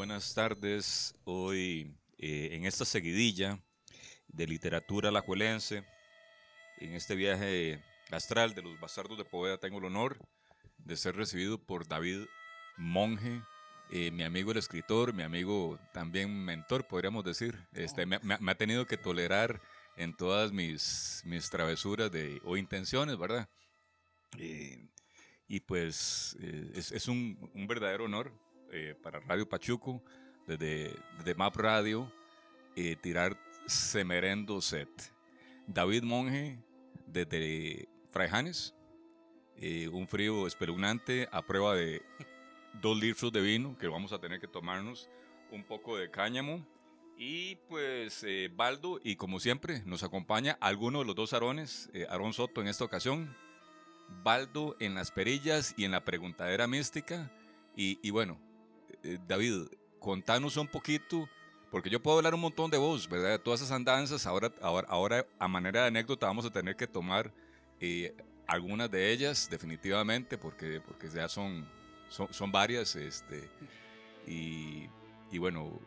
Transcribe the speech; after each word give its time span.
Buenas 0.00 0.32
tardes. 0.32 1.14
Hoy, 1.24 1.94
eh, 2.16 2.48
en 2.52 2.64
esta 2.64 2.86
seguidilla 2.86 3.62
de 4.28 4.46
literatura 4.46 5.10
alajuelense, 5.10 5.84
en 6.78 6.94
este 6.94 7.14
viaje 7.14 7.84
astral 8.10 8.54
de 8.54 8.62
los 8.62 8.80
bastardos 8.80 9.18
de 9.18 9.26
Poveda, 9.26 9.58
tengo 9.58 9.76
el 9.76 9.84
honor 9.84 10.16
de 10.78 10.96
ser 10.96 11.16
recibido 11.16 11.58
por 11.58 11.86
David 11.86 12.24
Monge, 12.78 13.42
eh, 13.90 14.10
mi 14.10 14.22
amigo 14.22 14.52
el 14.52 14.56
escritor, 14.56 15.12
mi 15.12 15.22
amigo 15.22 15.78
también 15.92 16.46
mentor, 16.46 16.88
podríamos 16.88 17.22
decir. 17.22 17.58
Este, 17.74 18.06
me, 18.06 18.18
me 18.22 18.52
ha 18.52 18.54
tenido 18.54 18.86
que 18.86 18.96
tolerar 18.96 19.60
en 19.98 20.16
todas 20.16 20.50
mis, 20.50 21.20
mis 21.26 21.50
travesuras 21.50 22.10
de, 22.10 22.40
o 22.46 22.56
intenciones, 22.56 23.18
¿verdad? 23.18 23.50
Eh, 24.38 24.88
y 25.50 25.58
pues 25.58 26.36
eh, 26.40 26.70
es, 26.74 26.92
es 26.92 27.08
un, 27.08 27.36
verdadero 27.68 28.04
honor 28.04 28.32
eh, 28.72 28.94
para 29.02 29.20
Radio 29.20 29.48
Pachuco, 29.48 30.02
desde, 30.46 30.94
desde 31.18 31.34
Map 31.34 31.56
Radio, 31.56 32.12
tirar 33.02 33.36
Semerendo 33.66 34.60
Set. 34.62 34.88
David 35.66 36.02
Monge, 36.02 36.58
desde 37.06 37.88
Fraijanes, 38.08 38.74
un 39.92 40.08
frío 40.08 40.46
espeluznante 40.46 41.28
a 41.30 41.42
prueba 41.42 41.74
de 41.74 42.00
dos 42.80 42.98
litros 42.98 43.30
de 43.32 43.42
vino 43.42 43.76
que 43.76 43.86
vamos 43.86 44.12
a 44.12 44.18
tener 44.18 44.40
que 44.40 44.48
tomarnos, 44.48 45.10
un 45.52 45.62
poco 45.62 45.98
de 45.98 46.10
cáñamo 46.10 46.64
y 47.22 47.56
pues 47.68 48.24
eh, 48.24 48.50
Baldo, 48.50 48.98
y 49.04 49.16
como 49.16 49.40
siempre, 49.40 49.82
nos 49.84 50.02
acompaña 50.02 50.56
alguno 50.58 51.00
de 51.00 51.04
los 51.04 51.14
dos 51.14 51.34
Arones, 51.34 51.90
eh, 51.92 52.06
Aarón 52.08 52.32
Soto 52.32 52.62
en 52.62 52.66
esta 52.66 52.82
ocasión, 52.82 53.36
Baldo 54.22 54.74
en 54.80 54.94
las 54.94 55.10
perillas 55.10 55.74
y 55.76 55.84
en 55.84 55.90
la 55.90 56.02
preguntadera 56.02 56.66
mística. 56.66 57.30
Y, 57.76 58.10
bueno, 58.10 58.38
eh, 59.04 59.18
David, 59.26 59.66
contanos 59.98 60.56
un 60.56 60.68
poquito, 60.68 61.28
porque 61.70 61.90
yo 61.90 62.02
puedo 62.02 62.18
hablar 62.18 62.34
un 62.34 62.40
montón 62.40 62.70
de 62.70 62.78
vos, 62.78 63.08
¿verdad? 63.08 63.40
Todas 63.40 63.60
esas 63.60 63.72
andanzas, 63.72 64.26
ahora, 64.26 64.52
ahora, 64.60 64.86
ahora 64.88 65.26
a 65.38 65.48
manera 65.48 65.82
de 65.82 65.88
anécdota 65.88 66.26
vamos 66.26 66.44
a 66.44 66.50
tener 66.50 66.76
que 66.76 66.86
tomar 66.86 67.32
algunas 68.46 68.90
de 68.90 69.12
ellas, 69.12 69.48
definitivamente, 69.50 70.36
porque, 70.36 70.80
porque 70.80 71.08
ya 71.08 71.28
son, 71.28 71.66
son, 72.08 72.32
son 72.32 72.50
varias. 72.50 72.96
Este, 72.96 73.48
y, 74.26 74.88
y 75.30 75.38
bueno, 75.38 75.80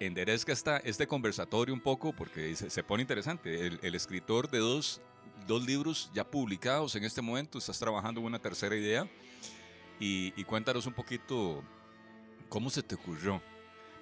enderezca 0.00 0.52
esta, 0.52 0.78
este 0.78 1.06
conversatorio 1.06 1.74
un 1.74 1.80
poco 1.80 2.12
porque 2.12 2.54
se, 2.54 2.70
se 2.70 2.82
pone 2.82 3.02
interesante. 3.02 3.66
El, 3.66 3.94
escritor 3.94 4.50
de 4.50 4.58
dos, 4.58 5.00
dos, 5.46 5.64
libros 5.66 6.10
ya 6.14 6.24
publicados 6.24 6.94
en 6.94 7.04
este 7.04 7.20
momento, 7.20 7.58
estás 7.58 7.78
trabajando 7.78 8.20
en 8.20 8.26
una 8.26 8.38
tercera 8.38 8.76
idea 8.76 9.08
y, 10.00 10.44
cuéntanos 10.44 10.86
un 10.86 10.92
poquito 10.92 11.62
cómo 12.48 12.70
se 12.70 12.82
te 12.82 12.94
ocurrió. 12.94 13.42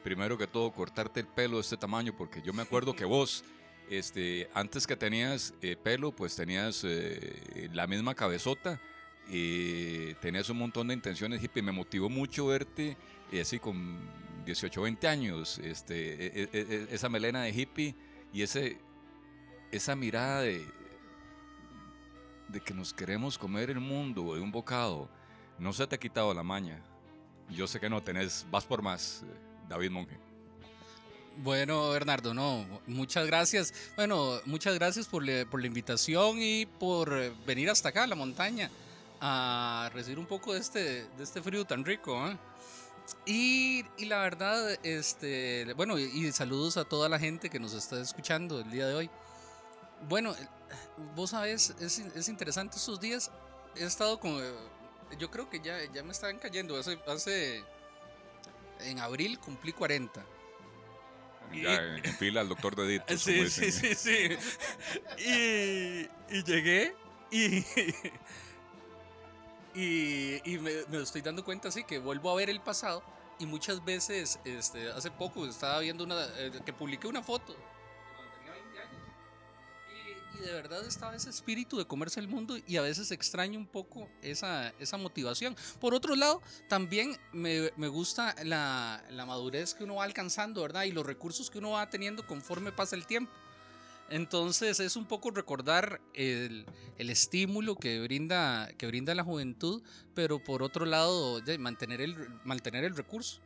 Primero 0.02 0.38
que 0.38 0.46
todo, 0.46 0.70
cortarte 0.72 1.20
el 1.20 1.26
pelo 1.26 1.56
de 1.56 1.62
este 1.62 1.76
tamaño, 1.76 2.14
porque 2.16 2.42
yo 2.42 2.52
me 2.52 2.62
acuerdo 2.62 2.94
que 2.94 3.04
vos, 3.06 3.44
este, 3.90 4.48
antes 4.54 4.86
que 4.86 4.96
tenías 4.96 5.54
eh, 5.62 5.76
pelo, 5.76 6.12
pues 6.12 6.36
tenías 6.36 6.82
eh, 6.84 7.68
la 7.72 7.86
misma 7.86 8.14
cabezota 8.14 8.80
y 9.28 10.14
tenías 10.14 10.48
un 10.50 10.58
montón 10.58 10.88
de 10.88 10.94
intenciones 10.94 11.42
hippie. 11.42 11.62
Me 11.62 11.72
motivó 11.72 12.08
mucho 12.08 12.46
verte 12.46 12.96
eh, 13.32 13.40
así 13.40 13.58
con 13.58 13.98
18, 14.44 14.82
20 14.82 15.08
años, 15.08 15.58
este, 15.58 16.26
e, 16.26 16.42
e, 16.44 16.48
e, 16.52 16.94
esa 16.94 17.08
melena 17.08 17.42
de 17.42 17.50
hippie 17.50 17.96
y 18.32 18.42
ese, 18.42 18.78
esa 19.72 19.96
mirada 19.96 20.42
de, 20.42 20.64
de 22.48 22.60
que 22.60 22.72
nos 22.72 22.94
queremos 22.94 23.38
comer 23.38 23.70
el 23.70 23.80
mundo 23.80 24.34
de 24.34 24.40
un 24.40 24.52
bocado, 24.52 25.10
no 25.58 25.72
se 25.72 25.86
te 25.86 25.96
ha 25.96 25.98
quitado 25.98 26.32
la 26.34 26.42
maña. 26.42 26.80
Yo 27.50 27.66
sé 27.66 27.80
que 27.80 27.88
no 27.88 28.02
tenés, 28.02 28.44
vas 28.50 28.64
por 28.64 28.82
más, 28.82 29.22
eh, 29.22 29.26
David 29.68 29.90
Monge. 29.90 30.18
Bueno, 31.38 31.90
Bernardo, 31.90 32.32
no, 32.32 32.64
muchas 32.86 33.26
gracias. 33.26 33.72
Bueno, 33.94 34.40
muchas 34.46 34.74
gracias 34.74 35.06
por, 35.06 35.22
la 35.22 35.66
invitación 35.66 36.38
y 36.40 36.66
por 36.66 37.12
eh, 37.12 37.32
venir 37.46 37.68
hasta 37.68 37.90
acá, 37.90 38.04
a 38.04 38.06
la 38.06 38.14
montaña, 38.14 38.70
a 39.20 39.90
recibir 39.92 40.18
un 40.18 40.26
poco 40.26 40.54
de 40.54 40.60
este, 40.60 41.06
este 41.20 41.42
frío 41.42 41.64
tan 41.66 41.84
rico. 41.84 42.26
¿eh? 42.26 42.36
Y, 43.26 43.84
la 44.06 44.18
verdad, 44.20 44.78
este, 44.82 45.72
bueno, 45.74 45.98
y, 45.98 46.32
saludos 46.32 46.78
a 46.78 46.84
toda 46.84 47.08
la 47.08 47.18
gente 47.18 47.50
que 47.50 47.60
nos 47.60 47.74
está 47.74 48.00
escuchando 48.00 48.60
el 48.60 48.70
día 48.70 48.86
de 48.86 48.94
hoy. 48.94 49.10
Bueno, 50.08 50.34
vos 51.14 51.30
sabés, 51.30 51.74
es, 51.80 51.98
es 51.98 52.28
interesante 52.28 52.76
estos 52.76 52.98
días. 52.98 53.30
He 53.76 53.84
estado 53.84 54.18
con. 54.18 54.40
Yo 55.18 55.30
creo 55.30 55.48
que 55.48 55.60
ya, 55.60 55.78
ya 55.92 56.02
me 56.02 56.12
están 56.12 56.38
cayendo. 56.38 56.76
Hace, 56.76 56.98
hace. 57.06 57.64
En 58.80 58.98
abril 58.98 59.38
cumplí 59.38 59.72
40. 59.72 60.24
Ya 61.54 61.74
en 61.74 62.04
fila 62.14 62.40
al 62.40 62.48
doctor 62.48 62.74
de 62.76 62.96
Edith. 62.96 63.02
Sí, 63.18 63.48
sí, 63.48 63.70
sí, 63.72 63.94
sí. 63.94 64.36
Y, 65.18 66.08
y 66.34 66.42
llegué 66.44 66.94
y 67.30 67.64
y, 69.76 70.58
me, 70.58 71.02
estoy 71.02 71.22
dando 71.22 71.44
cuenta 71.44 71.68
así 71.68 71.84
que 71.84 71.98
vuelvo 71.98 72.30
a 72.30 72.34
ver 72.34 72.50
el 72.50 72.60
pasado 72.60 73.02
y 73.38 73.46
muchas 73.46 73.84
veces, 73.84 74.38
este, 74.44 74.90
hace 74.90 75.10
poco 75.10 75.46
estaba 75.46 75.80
viendo 75.80 76.04
una, 76.04 76.24
eh, 76.38 76.52
que 76.64 76.72
publiqué 76.72 77.06
una 77.06 77.22
foto 77.22 77.54
de 80.40 80.52
verdad 80.52 80.86
estaba 80.86 81.14
ese 81.14 81.30
espíritu 81.30 81.78
de 81.78 81.86
comerse 81.86 82.20
el 82.20 82.28
mundo 82.28 82.56
y 82.66 82.76
a 82.76 82.82
veces 82.82 83.10
extraño 83.10 83.58
un 83.58 83.66
poco 83.66 84.08
esa, 84.22 84.70
esa 84.78 84.96
motivación. 84.96 85.56
Por 85.80 85.94
otro 85.94 86.16
lado, 86.16 86.42
también 86.68 87.18
me, 87.32 87.72
me 87.76 87.88
gusta 87.88 88.34
la, 88.44 89.02
la 89.10 89.26
madurez 89.26 89.74
que 89.74 89.84
uno 89.84 89.96
va 89.96 90.04
alcanzando, 90.04 90.62
¿verdad? 90.62 90.84
Y 90.84 90.92
los 90.92 91.06
recursos 91.06 91.50
que 91.50 91.58
uno 91.58 91.70
va 91.70 91.90
teniendo 91.90 92.26
conforme 92.26 92.72
pasa 92.72 92.96
el 92.96 93.06
tiempo. 93.06 93.32
Entonces 94.08 94.78
es 94.78 94.96
un 94.96 95.06
poco 95.06 95.30
recordar 95.30 96.00
el, 96.14 96.64
el, 96.96 97.10
estímulo 97.10 97.74
que 97.74 98.00
brinda, 98.00 98.68
que 98.78 98.86
brinda 98.86 99.14
la 99.16 99.24
juventud, 99.24 99.82
pero 100.14 100.38
por 100.38 100.62
otro 100.62 100.86
lado 100.86 101.42
mantener, 101.58 102.00
el, 102.00 102.16
mantener 102.44 102.84
el 102.84 102.96
recurso, 102.96 103.40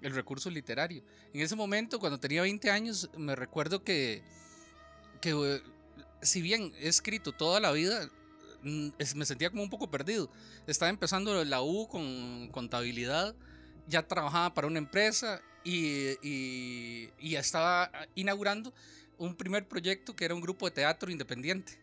el 0.00 0.14
recurso 0.14 0.48
literario. 0.48 1.02
En 1.34 1.42
ese 1.42 1.54
momento, 1.54 2.00
cuando 2.00 2.18
tenía 2.18 2.42
20 2.42 2.70
años, 2.70 3.10
me 3.18 3.36
recuerdo 3.36 3.84
que, 3.84 4.22
que 5.20 5.34
si 6.22 6.42
bien 6.42 6.72
he 6.78 6.88
escrito 6.88 7.32
toda 7.32 7.60
la 7.60 7.72
vida, 7.72 8.10
mm, 8.62 8.88
me 9.14 9.26
sentía 9.26 9.50
como 9.50 9.62
un 9.62 9.70
poco 9.70 9.90
perdido. 9.90 10.30
Estaba 10.66 10.90
empezando 10.90 11.44
la 11.44 11.62
U 11.62 11.88
con 11.88 12.48
contabilidad, 12.48 13.34
ya 13.86 14.06
trabajaba 14.06 14.54
para 14.54 14.66
una 14.66 14.78
empresa 14.78 15.40
y, 15.64 16.16
y, 16.22 17.34
estaba 17.34 17.90
inaugurando 18.14 18.72
un 19.18 19.34
primer 19.34 19.66
proyecto 19.66 20.14
que 20.14 20.24
era 20.24 20.34
un 20.34 20.40
grupo 20.40 20.66
de 20.66 20.72
teatro 20.72 21.10
independiente, 21.10 21.78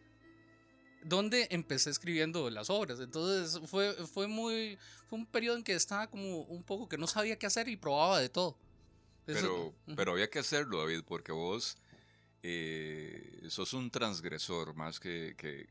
donde 1.03 1.47
empecé 1.51 1.89
escribiendo 1.89 2.49
las 2.49 2.69
obras. 2.69 2.99
Entonces 2.99 3.59
fue, 3.69 3.93
fue, 4.07 4.27
muy, 4.27 4.77
fue 5.07 5.19
un 5.19 5.25
periodo 5.25 5.57
en 5.57 5.63
que 5.63 5.73
estaba 5.73 6.07
como 6.07 6.41
un 6.43 6.63
poco 6.63 6.87
que 6.87 6.97
no 6.97 7.07
sabía 7.07 7.37
qué 7.37 7.45
hacer 7.45 7.67
y 7.67 7.75
probaba 7.75 8.19
de 8.19 8.29
todo. 8.29 8.57
Pero, 9.25 9.73
pero 9.95 10.13
había 10.13 10.29
que 10.29 10.39
hacerlo, 10.39 10.79
David, 10.79 11.03
porque 11.07 11.31
vos 11.31 11.77
eh, 12.43 13.45
sos 13.49 13.73
un 13.73 13.89
transgresor 13.89 14.75
más 14.75 14.99
que, 14.99 15.35
que, 15.37 15.67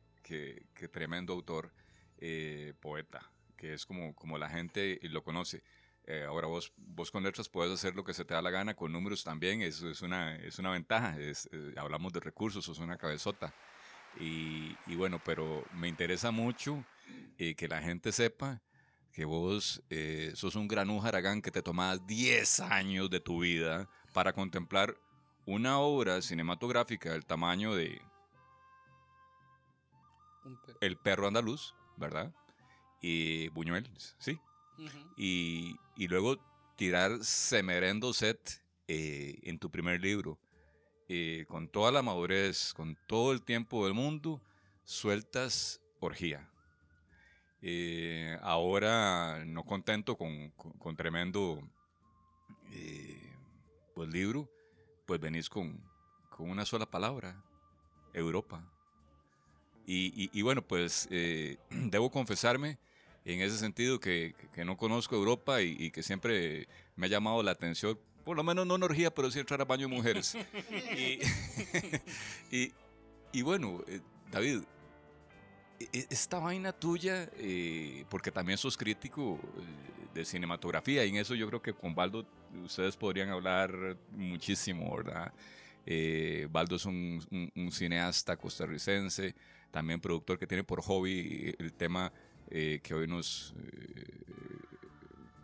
que, 0.75 0.89
tremendo 0.89 1.33
autor, 1.35 1.73
eh, 2.19 2.75
poeta, 2.81 3.31
que 3.57 3.75
es 3.75 3.87
como, 3.87 4.15
como 4.15 4.39
la 4.39 4.49
gente 4.49 4.99
lo 5.03 5.23
conoce. 5.23 5.63
Eh, 6.05 6.25
ahora 6.27 6.49
vos, 6.49 6.73
vos 6.77 7.11
con 7.13 7.23
letras 7.23 7.49
puedes 7.49 7.73
hacer 7.73 7.95
lo 7.95 8.03
que 8.03 8.15
se 8.15 8.25
te 8.25 8.35
da 8.35 8.43
la 8.43 8.51
gana, 8.51 8.75
con 8.75 8.91
números 8.91 9.23
también, 9.23 9.63
eso 9.63 9.89
es 9.89 10.03
una, 10.03 10.37
es 10.37 10.59
una 10.59 10.71
ventaja. 10.71 11.19
Es, 11.19 11.49
eh, 11.53 11.75
hablamos 11.77 12.13
de 12.13 12.21
recursos, 12.21 12.65
sos 12.65 12.79
una 12.79 12.99
cabezota. 12.99 13.55
Y, 14.19 14.77
y 14.87 14.95
bueno, 14.97 15.21
pero 15.25 15.65
me 15.73 15.89
interesa 15.89 16.31
mucho 16.31 16.85
eh, 17.39 17.55
que 17.55 17.69
la 17.69 17.81
gente 17.81 18.13
sepa 18.13 18.61
que 19.13 19.25
vos 19.27 19.83
sos 20.35 20.55
un 20.55 20.67
granú 20.67 21.03
Aragán 21.03 21.43
que 21.43 21.51
te 21.51 21.63
tomas 21.63 22.07
10 22.07 22.61
años 22.61 23.11
de 23.11 23.21
tu 23.21 23.43
vida 23.43 23.87
para 24.15 24.33
contemplar 24.33 24.97
una 25.47 25.79
obra 25.79 26.23
cinematográfica 26.23 27.13
del 27.13 27.25
tamaño 27.25 27.75
de 27.75 28.01
El 30.81 30.97
perro 30.97 31.29
andaluz, 31.29 31.75
¿verdad? 31.97 32.33
Y 33.01 33.49
Buñuel, 33.49 33.91
sí, 34.19 34.39
y, 35.17 35.77
y, 35.97 36.09
luego 36.09 36.39
tirar 36.77 37.23
Semerendo 37.23 38.13
Set 38.13 38.63
eh, 38.89 39.39
en 39.45 39.59
tu 39.59 39.71
primer 39.71 40.01
libro. 40.01 40.39
Eh, 41.09 41.45
con 41.49 41.69
toda 41.69 41.93
la 41.93 42.03
madurez, 42.03 42.73
con 42.75 42.97
todo 43.07 43.33
el 43.33 43.43
tiempo 43.43 43.85
del 43.85 43.95
mundo, 43.95 44.41
sueltas 44.85 45.81
orgía. 46.01 46.49
Eh, 47.61 48.37
ahora, 48.43 49.45
no 49.45 49.65
contento 49.65 50.17
con, 50.17 50.51
con, 50.51 50.97
tremendo 50.97 51.61
pues, 53.95 54.09
libro, 54.09 54.49
pues 55.07 55.21
venís 55.21 55.49
con, 55.49 55.81
con, 56.31 56.51
una 56.51 56.65
sola 56.65 56.87
palabra, 56.87 57.43
Europa. 58.13 58.63
Y, 59.87 60.13
y, 60.25 60.31
y 60.33 60.43
bueno, 60.43 60.63
pues 60.63 61.09
debo 61.71 62.11
confesarme 62.11 62.79
en 63.25 63.41
ese 63.41 63.59
sentido 63.59 64.01
que, 64.01 64.35
que 64.53 64.65
no 64.65 64.77
conozco 64.77 65.15
Europa 65.17 65.63
y, 65.63 65.77
y, 65.79 65.91
que 65.91 66.03
siempre 66.03 66.67
me 66.97 67.07
ha 67.07 67.09
llamado 67.11 67.43
la 67.43 67.53
atención, 67.53 67.99
por 68.25 68.37
lo 68.37 68.45
menos 68.45 68.67
no 68.67 68.77
en 68.77 68.83
orgía, 68.83 69.13
pero 69.13 69.31
sí 69.31 69.39
entrar 69.39 69.61
a 69.61 69.65
baño 69.65 69.89
de 69.89 69.95
mujeres. 69.95 70.37
y, 73.33 73.43
bueno, 73.43 73.83
eh, 73.87 74.01
David, 74.31 74.63
e, 75.81 75.89
e, 75.93 76.07
esta 76.11 76.39
vaina 76.39 76.73
tuya, 76.73 77.31
eh, 77.37 78.05
porque 78.09 78.31
también 78.31 78.59
sos 78.59 78.77
crítico 78.77 79.39
eh, 79.43 80.09
de 80.15 80.25
cinematografía 80.25 81.05
y 81.05 81.11
en 81.11 81.17
eso 81.17 81.35
yo 81.35 81.49
creo 81.49 81.63
que 81.63 81.73
con 81.73 81.95
Baldo 81.95 82.27
ustedes 82.65 82.97
podrían 82.97 83.31
hablar 83.31 83.97
muchísimo, 84.13 84.97
¿verdad? 84.97 85.33
Eh, 85.85 86.49
Baldo 86.51 86.77
es 86.77 86.87
un, 86.87 87.21
cineasta 87.71 88.37
costarricense, 88.37 89.35
también 89.71 90.01
productor 90.01 90.39
que 90.39 90.47
tiene 90.47 90.65
por 90.65 90.81
hobby 90.83 91.55
el 91.59 91.73
tema 91.73 92.13
eh, 92.51 92.81
que 92.83 92.95
hoy 92.95 93.07
nos, 93.07 93.55
eh, 93.59 94.05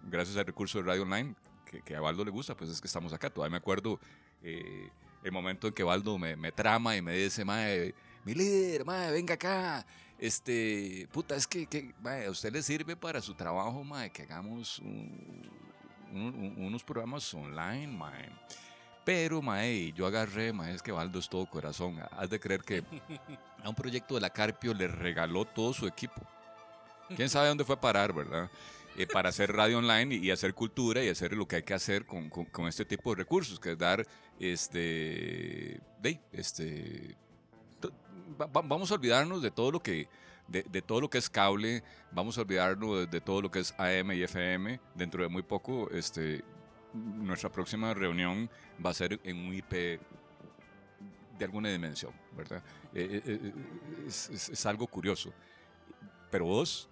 gracias 0.05 0.37
al 0.37 0.47
recurso 0.47 0.79
de 0.79 0.85
Radio 0.85 1.03
Online, 1.03 1.35
que, 1.65 1.83
que, 1.83 1.97
a 1.97 2.01
Baldo 2.01 2.25
le 2.25 2.31
gusta, 2.31 2.57
pues 2.57 2.71
es 2.71 2.81
que 2.81 2.87
estamos 2.87 3.13
acá. 3.13 3.31
Todavía 3.31 3.53
me 3.53 3.57
acuerdo 3.57 3.99
eh, 4.43 4.91
el 5.25 5.33
momento 5.33 5.67
en 5.67 5.73
que 5.73 5.83
Baldo 5.83 6.19
me, 6.19 6.37
me 6.37 6.53
trama 6.53 6.97
y 6.97 7.03
me 7.03 7.17
dice, 7.17 7.45
mae, 7.45 7.95
mi 8.25 8.35
líder, 8.35 8.85
mae, 8.85 9.11
venga 9.13 9.35
acá. 9.35 9.87
Este, 10.19 11.09
puta, 11.13 11.37
es 11.37 11.47
que, 11.47 11.67
que 11.67 11.95
a 12.05 12.31
usted 12.31 12.53
le 12.53 12.63
sirve 12.63 12.97
para 12.97 13.21
su 13.21 13.35
trabajo, 13.35 13.85
mae, 13.85 14.11
que 14.11 14.23
hagamos 14.23 14.79
un, 14.81 15.49
un, 16.13 16.55
unos 16.59 16.83
programas 16.85 17.33
online, 17.35 17.87
mae. 17.89 18.29
Pero, 19.05 19.41
mae, 19.41 19.93
yo 19.93 20.07
agarré, 20.07 20.53
mae, 20.53 20.75
es 20.75 20.83
que 20.83 20.93
Baldo 20.93 21.19
es 21.19 21.29
todo 21.29 21.47
corazón. 21.47 21.99
Has 22.13 22.29
de 22.29 22.39
creer 22.39 22.63
que 22.63 22.83
a 23.65 23.69
un 23.69 23.75
proyecto 23.75 24.15
de 24.15 24.21
la 24.21 24.31
Carpio 24.31 24.75
le 24.75 24.87
regaló 24.87 25.45
todo 25.45 25.73
su 25.73 25.87
equipo. 25.87 26.21
Quién 27.17 27.29
sabe 27.29 27.49
dónde 27.49 27.65
fue 27.65 27.77
a 27.77 27.81
parar, 27.81 28.13
¿verdad? 28.13 28.51
Eh, 28.97 29.07
para 29.07 29.29
hacer 29.29 29.53
radio 29.53 29.79
online 29.79 30.17
y, 30.17 30.31
hacer 30.31 30.55
cultura 30.55 31.03
y 31.03 31.09
hacer 31.09 31.33
lo 31.33 31.47
que 31.47 31.57
hay 31.57 31.63
que 31.63 31.73
hacer 31.73 32.05
con, 32.05 32.29
con, 32.29 32.45
con 32.47 32.67
este 32.67 32.85
tipo 32.85 33.11
de 33.11 33.17
recursos, 33.23 33.61
que 33.61 33.73
es 33.73 33.79
dar, 33.79 34.05
este, 34.41 35.81
de, 36.01 36.21
este, 36.33 37.17
va, 38.41 38.47
vamos 38.47 38.91
a 38.91 38.95
olvidarnos 38.95 39.41
de 39.41 39.51
todo 39.51 39.71
lo 39.71 39.83
que, 39.83 40.09
de, 40.49 40.83
todo 40.83 41.01
lo 41.01 41.11
que 41.11 41.19
es 41.19 41.29
cable, 41.29 41.83
vamos 42.11 42.39
a 42.39 42.41
olvidarnos 42.41 43.11
de, 43.11 43.21
todo 43.21 43.43
lo 43.43 43.51
que 43.51 43.61
es 43.61 43.75
AM 43.79 44.13
y 44.13 44.23
FM. 44.23 44.81
Dentro 44.95 45.23
de 45.23 45.29
muy 45.29 45.43
poco, 45.43 45.91
este, 45.91 46.43
nuestra 46.95 47.51
próxima 47.51 47.95
reunión 47.95 48.51
va 48.85 48.91
a 48.91 48.95
ser 48.95 49.21
en 49.25 49.37
un 49.37 49.55
IP 49.55 50.01
de 51.39 51.45
alguna 51.45 51.69
dimensión, 51.69 52.13
¿verdad? 52.37 52.63
Eh, 52.95 53.23
eh, 53.25 53.53
es, 54.07 54.31
es, 54.31 54.67
algo 54.67 54.87
curioso. 54.87 55.33
Pero 56.31 56.47
vos 56.47 56.89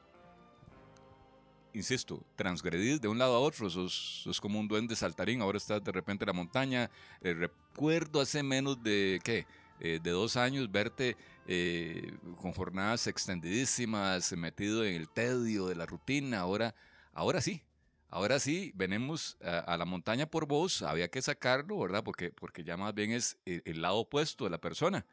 insisto, 1.77 2.23
transgredís 2.37 3.01
de 3.01 3.09
un 3.09 3.19
lado 3.19 3.37
a 3.37 3.39
otro, 3.39 3.69
sos, 3.69 4.23
sos, 4.23 4.41
como 4.41 4.59
un 4.59 4.67
duende 4.67 4.97
saltarín, 4.97 5.43
ahora 5.43 5.59
estás 5.59 5.85
de 5.85 5.93
repente 5.93 6.25
en 6.25 6.29
la 6.29 6.33
montaña. 6.33 6.91
Eh, 7.21 7.35
recuerdo 7.35 8.21
hace 8.21 8.43
menos 8.43 8.83
de, 8.83 9.21
¿qué? 9.23 9.47
Eh, 9.81 10.01
de 10.03 10.11
dos 10.11 10.37
años 10.37 10.71
verte 10.71 11.17
eh, 11.47 12.17
con 12.41 12.53
jornadas 12.53 13.07
extendidísimas, 13.07 14.33
metido 14.33 14.85
en 14.85 14.95
el 14.95 15.09
tedio 15.09 15.67
de 15.67 15.75
la 15.75 15.87
rutina, 15.87 16.41
ahora, 16.41 16.75
ahora 17.13 17.41
sí. 17.41 17.63
Ahora 18.09 18.39
sí, 18.39 18.73
venimos 18.75 19.37
a, 19.43 19.77
la 19.77 19.85
montaña 19.85 20.27
por 20.27 20.47
vos, 20.47 20.83
había 20.83 21.09
que 21.09 21.21
sacarlo, 21.21 21.79
¿verdad? 21.81 22.05
Porque, 22.05 22.31
porque 22.31 22.65
ya 22.65 22.77
más 22.77 22.95
bien 22.95 23.11
es 23.11 23.37
el, 23.45 23.63
el 23.65 23.83
lado 23.83 23.97
opuesto 23.97 24.45
de 24.45 24.51
la 24.51 24.59
persona. 24.59 25.05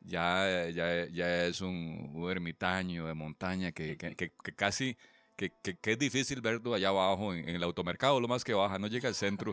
Ya, 0.00 0.68
ya, 0.70 1.06
ya 1.08 1.44
es 1.44 1.60
un, 1.60 2.26
ermitaño 2.30 3.06
de 3.06 3.14
montaña 3.14 3.72
que, 3.72 3.96
que, 3.96 4.16
que, 4.16 4.32
casi 4.54 4.96
que, 5.36 5.52
que, 5.62 5.76
que, 5.76 5.92
es 5.92 5.98
difícil 5.98 6.40
verlo 6.40 6.74
allá 6.74 6.88
abajo 6.88 7.34
en, 7.34 7.48
en, 7.48 7.56
el 7.56 7.62
automercado, 7.62 8.20
lo 8.20 8.28
más 8.28 8.44
que 8.44 8.54
baja, 8.54 8.78
no 8.78 8.86
llega 8.86 9.08
al 9.08 9.14
centro, 9.14 9.52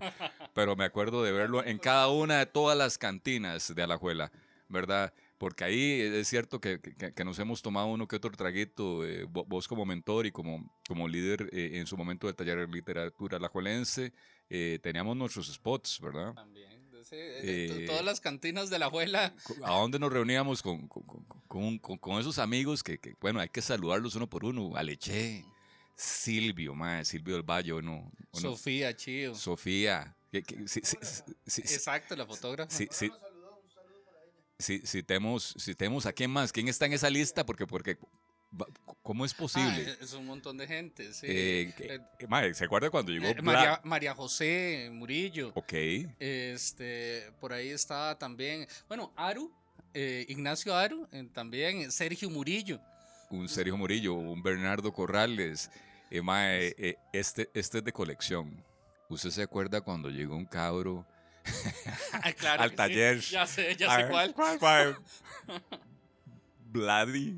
pero 0.53 0.75
me 0.75 0.85
acuerdo 0.85 1.23
de 1.23 1.31
verlo 1.31 1.63
en 1.63 1.77
cada 1.77 2.07
una 2.07 2.39
de 2.39 2.45
todas 2.45 2.77
las 2.77 2.97
cantinas 2.97 3.73
de 3.75 3.83
Alajuela, 3.83 4.31
¿verdad? 4.67 5.13
Porque 5.37 5.63
ahí 5.63 6.01
es 6.01 6.27
cierto 6.27 6.59
que, 6.61 6.79
que 6.79 7.25
nos 7.25 7.39
hemos 7.39 7.61
tomado 7.61 7.87
uno 7.87 8.07
que 8.07 8.15
otro 8.15 8.31
traguito, 8.31 9.05
eh, 9.05 9.25
vos 9.29 9.67
como 9.67 9.85
mentor 9.85 10.25
y 10.25 10.31
como, 10.31 10.73
como 10.87 11.07
líder 11.07 11.49
eh, 11.51 11.71
en 11.73 11.87
su 11.87 11.97
momento 11.97 12.27
del 12.27 12.35
taller 12.35 12.59
de 12.59 12.67
literatura 12.67 13.37
alajuelense, 13.37 14.13
eh, 14.49 14.79
teníamos 14.81 15.17
nuestros 15.17 15.47
spots, 15.47 15.99
¿verdad? 16.01 16.33
También. 16.33 16.85
Sí, 17.05 17.15
eh, 17.19 17.85
todas 17.85 18.03
las 18.03 18.19
cantinas 18.19 18.71
de 18.71 18.79
la 18.79 18.87
abuela. 18.87 19.35
¿A 19.63 19.71
dónde 19.73 19.99
nos 19.99 20.11
reuníamos 20.11 20.63
con, 20.63 20.87
con, 20.87 21.77
con, 21.77 21.97
con 21.99 22.19
esos 22.19 22.39
amigos 22.39 22.81
que, 22.81 22.97
que, 22.97 23.13
bueno, 23.21 23.39
hay 23.39 23.49
que 23.49 23.61
saludarlos 23.61 24.15
uno 24.15 24.27
por 24.27 24.43
uno? 24.43 24.75
Aleche, 24.75 25.45
Silvio, 25.95 26.73
mae, 26.73 27.05
Silvio 27.05 27.35
del 27.35 27.43
Valle, 27.43 27.79
¿no? 27.83 28.11
¿o 28.31 28.39
no? 28.39 28.39
Sofía, 28.39 28.95
chido. 28.95 29.35
Sofía. 29.35 30.17
Que, 30.31 30.41
que, 30.41 30.67
sí, 30.67 30.81
sí, 30.83 30.97
sí, 31.45 31.61
Exacto, 31.61 32.15
la 32.15 32.25
fotógrafa. 32.25 32.75
Sí, 32.75 32.87
sí. 32.89 33.11
Si, 34.57 34.79
si, 34.85 35.03
tenemos, 35.03 35.53
si 35.57 35.75
tenemos 35.75 36.05
a 36.05 36.13
quién 36.13 36.31
más, 36.31 36.51
quién 36.51 36.67
está 36.67 36.85
en 36.85 36.93
esa 36.93 37.09
lista, 37.09 37.45
porque, 37.45 37.67
porque 37.67 37.97
¿cómo 39.03 39.25
es 39.25 39.33
posible? 39.33 39.85
Ah, 39.87 39.97
es 40.01 40.13
un 40.13 40.25
montón 40.25 40.57
de 40.57 40.65
gente, 40.65 41.13
sí. 41.13 41.27
Eh, 41.29 41.73
eh, 41.79 42.27
madre, 42.27 42.53
¿Se 42.53 42.63
acuerda 42.63 42.89
cuando 42.89 43.11
llegó 43.11 43.27
eh, 43.27 43.41
María, 43.41 43.81
María, 43.83 44.15
José 44.15 44.89
Murillo? 44.93 45.51
Ok. 45.55 45.73
Este, 46.19 47.31
por 47.39 47.51
ahí 47.51 47.69
estaba 47.69 48.17
también, 48.17 48.67
bueno, 48.87 49.11
Aru, 49.15 49.51
eh, 49.93 50.25
Ignacio 50.29 50.73
Aru, 50.75 51.07
también 51.33 51.91
Sergio 51.91 52.29
Murillo 52.29 52.79
un 53.29 53.49
Sergio 53.49 53.77
Murillo, 53.77 54.13
un 54.13 54.41
Bernardo 54.41 54.91
Corrales. 54.91 55.69
Eh, 56.09 56.21
mae, 56.21 56.75
eh, 56.77 56.97
este, 57.13 57.49
este 57.53 57.79
es 57.79 57.83
de 57.83 57.91
colección. 57.91 58.63
¿Usted 59.09 59.29
se 59.29 59.43
acuerda 59.43 59.81
cuando 59.81 60.09
llegó 60.09 60.35
un 60.35 60.45
cabro 60.45 61.05
claro 62.37 62.63
al 62.63 62.73
taller? 62.73 63.21
Sí. 63.21 63.33
Ya 63.33 63.47
sé, 63.47 63.75
ya 63.75 63.95
sé 63.95 64.07
cuál. 64.09 64.33
¿Cuál, 64.33 64.59
cuál? 64.59 64.97
Bloody. 66.65 67.35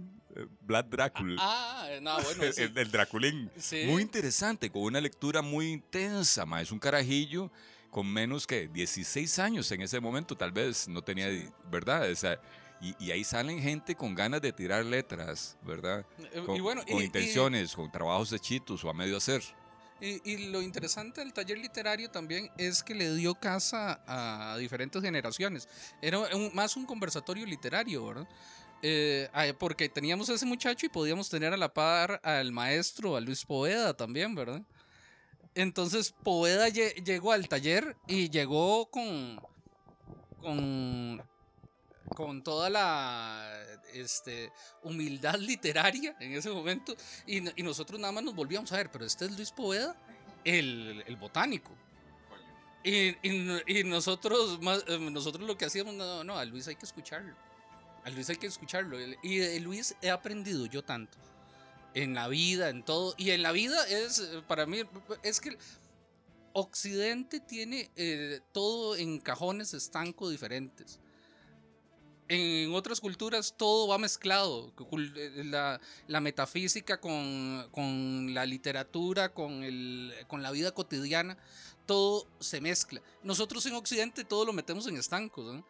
Vlad 0.61 0.85
Drácula. 0.85 1.35
Ah, 1.39 1.87
no, 2.01 2.21
bueno. 2.21 2.43
Sí. 2.53 2.61
el, 2.63 2.77
el, 2.77 2.91
Draculín. 2.91 3.49
Sí. 3.57 3.85
Muy 3.87 4.01
interesante, 4.01 4.69
con 4.69 4.83
una 4.83 5.01
lectura 5.01 5.41
muy 5.41 5.71
intensa, 5.71 6.45
ma. 6.45 6.61
Es 6.61 6.71
un 6.71 6.79
carajillo 6.79 7.51
con 7.89 8.11
menos 8.11 8.45
que 8.45 8.67
16 8.67 9.39
años 9.39 9.71
en 9.71 9.81
ese 9.81 9.99
momento, 9.99 10.35
tal 10.35 10.51
vez 10.51 10.87
no 10.87 11.01
tenía, 11.01 11.27
¿verdad? 11.71 12.11
O 12.11 12.15
sea, 12.15 12.39
y, 12.79 12.95
y, 13.03 13.11
ahí 13.11 13.23
salen 13.23 13.59
gente 13.59 13.95
con 13.95 14.13
ganas 14.13 14.41
de 14.41 14.51
tirar 14.51 14.85
letras, 14.85 15.57
¿verdad? 15.63 16.05
Con, 16.45 16.55
y 16.55 16.59
bueno, 16.59 16.83
con 16.85 17.01
y, 17.01 17.05
intenciones, 17.05 17.73
con 17.73 17.91
trabajos 17.91 18.31
hechitos 18.33 18.83
o 18.83 18.89
a 18.89 18.93
medio 18.93 19.17
hacer. 19.17 19.41
Y, 19.99 20.49
lo 20.49 20.61
interesante 20.61 21.21
del 21.21 21.33
taller 21.33 21.57
literario 21.57 22.11
también 22.11 22.51
es 22.57 22.83
que 22.83 22.93
le 22.93 23.15
dio 23.15 23.33
casa 23.33 24.01
a 24.05 24.55
diferentes 24.57 25.01
generaciones. 25.01 25.67
Era 26.01 26.19
más 26.53 26.77
un 26.77 26.85
conversatorio 26.85 27.45
literario, 27.45 28.05
¿verdad? 28.05 28.27
Eh, 28.83 29.27
porque 29.57 29.89
teníamos 29.89 30.29
a 30.29 30.35
ese 30.35 30.45
muchacho 30.45 30.85
y 30.85 30.89
podíamos 30.89 31.29
tener 31.29 31.51
a 31.51 31.57
la 31.57 31.73
par 31.73 32.21
al 32.23 32.51
maestro, 32.51 33.15
a 33.15 33.21
Luis 33.21 33.43
Poeda 33.43 33.95
también, 33.95 34.35
¿verdad? 34.35 34.61
Entonces 35.55 36.13
Poeda 36.23 36.69
llegó 36.69 37.31
al 37.31 37.47
taller 37.47 37.97
y 38.07 38.29
llegó 38.29 38.91
con, 38.91 39.41
con 40.39 41.23
con 42.15 42.43
toda 42.43 42.69
la 42.69 43.51
este, 43.93 44.51
humildad 44.83 45.35
literaria 45.35 46.15
en 46.19 46.33
ese 46.33 46.49
momento. 46.49 46.95
Y, 47.25 47.41
nosotros 47.63 47.99
nada 47.99 48.11
más 48.11 48.23
nos 48.23 48.35
volvíamos 48.35 48.71
a 48.71 48.77
ver, 48.77 48.91
pero 48.91 49.05
este 49.05 49.25
es 49.25 49.31
Luis 49.31 49.51
Poveda, 49.51 49.95
el, 50.43 51.03
el 51.05 51.15
botánico. 51.15 51.71
Y, 52.83 53.15
y, 53.21 53.83
nosotros, 53.83 54.59
eh, 54.87 54.97
nosotros 55.11 55.45
lo 55.45 55.57
que 55.57 55.65
hacíamos, 55.65 55.93
no, 55.95 56.23
no, 56.23 56.37
a 56.37 56.45
Luis 56.45 56.67
hay 56.67 56.75
que 56.75 56.85
escucharlo. 56.85 57.35
A 58.03 58.09
Luis 58.09 58.29
hay 58.29 58.37
que 58.37 58.47
escucharlo. 58.47 58.97
Y 59.21 59.37
de 59.37 59.59
Luis 59.59 59.95
he 60.01 60.09
aprendido 60.09 60.65
yo 60.65 60.83
tanto. 60.83 61.17
En 61.93 62.13
la 62.13 62.27
vida, 62.27 62.69
en 62.69 62.83
todo. 62.83 63.15
Y 63.17 63.31
en 63.31 63.41
la 63.41 63.51
vida 63.51 63.85
es, 63.87 64.21
para 64.47 64.65
mí, 64.65 64.81
es 65.23 65.41
que 65.41 65.57
Occidente 66.53 67.39
tiene 67.39 67.89
eh, 67.95 68.39
todo 68.53 68.95
en 68.95 69.19
cajones 69.19 69.73
estanco 69.73 70.29
diferentes 70.29 70.99
en 72.29 72.73
otras 72.73 72.99
culturas 72.99 73.53
todo 73.55 73.87
va 73.87 73.97
mezclado, 73.97 74.73
la, 75.45 75.79
la 76.07 76.19
metafísica 76.19 76.99
con, 76.99 77.67
con, 77.71 78.33
la 78.33 78.45
literatura, 78.45 79.33
con, 79.33 79.63
el, 79.63 80.13
con 80.27 80.41
la 80.41 80.51
vida 80.51 80.71
cotidiana, 80.71 81.37
todo 81.85 82.27
se 82.39 82.59
mezcla. 82.59 83.01
Nosotros 83.23 83.65
en 83.65 83.75
Occidente 83.75 84.25
todo 84.25 84.45
lo 84.45 84.53
metemos 84.53 84.87
en 84.87 84.97
estancos. 84.97 85.53
¿no? 85.53 85.65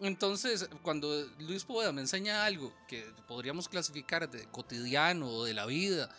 Entonces, 0.00 0.68
cuando 0.82 1.08
Luis 1.38 1.64
Poveda 1.64 1.92
me 1.92 2.02
enseña 2.02 2.44
algo 2.44 2.74
que 2.88 3.04
podríamos 3.26 3.68
clasificar 3.68 4.30
de 4.30 4.46
cotidiano 4.46 5.28
o 5.28 5.44
de 5.44 5.54
la 5.54 5.64
vida, 5.64 6.10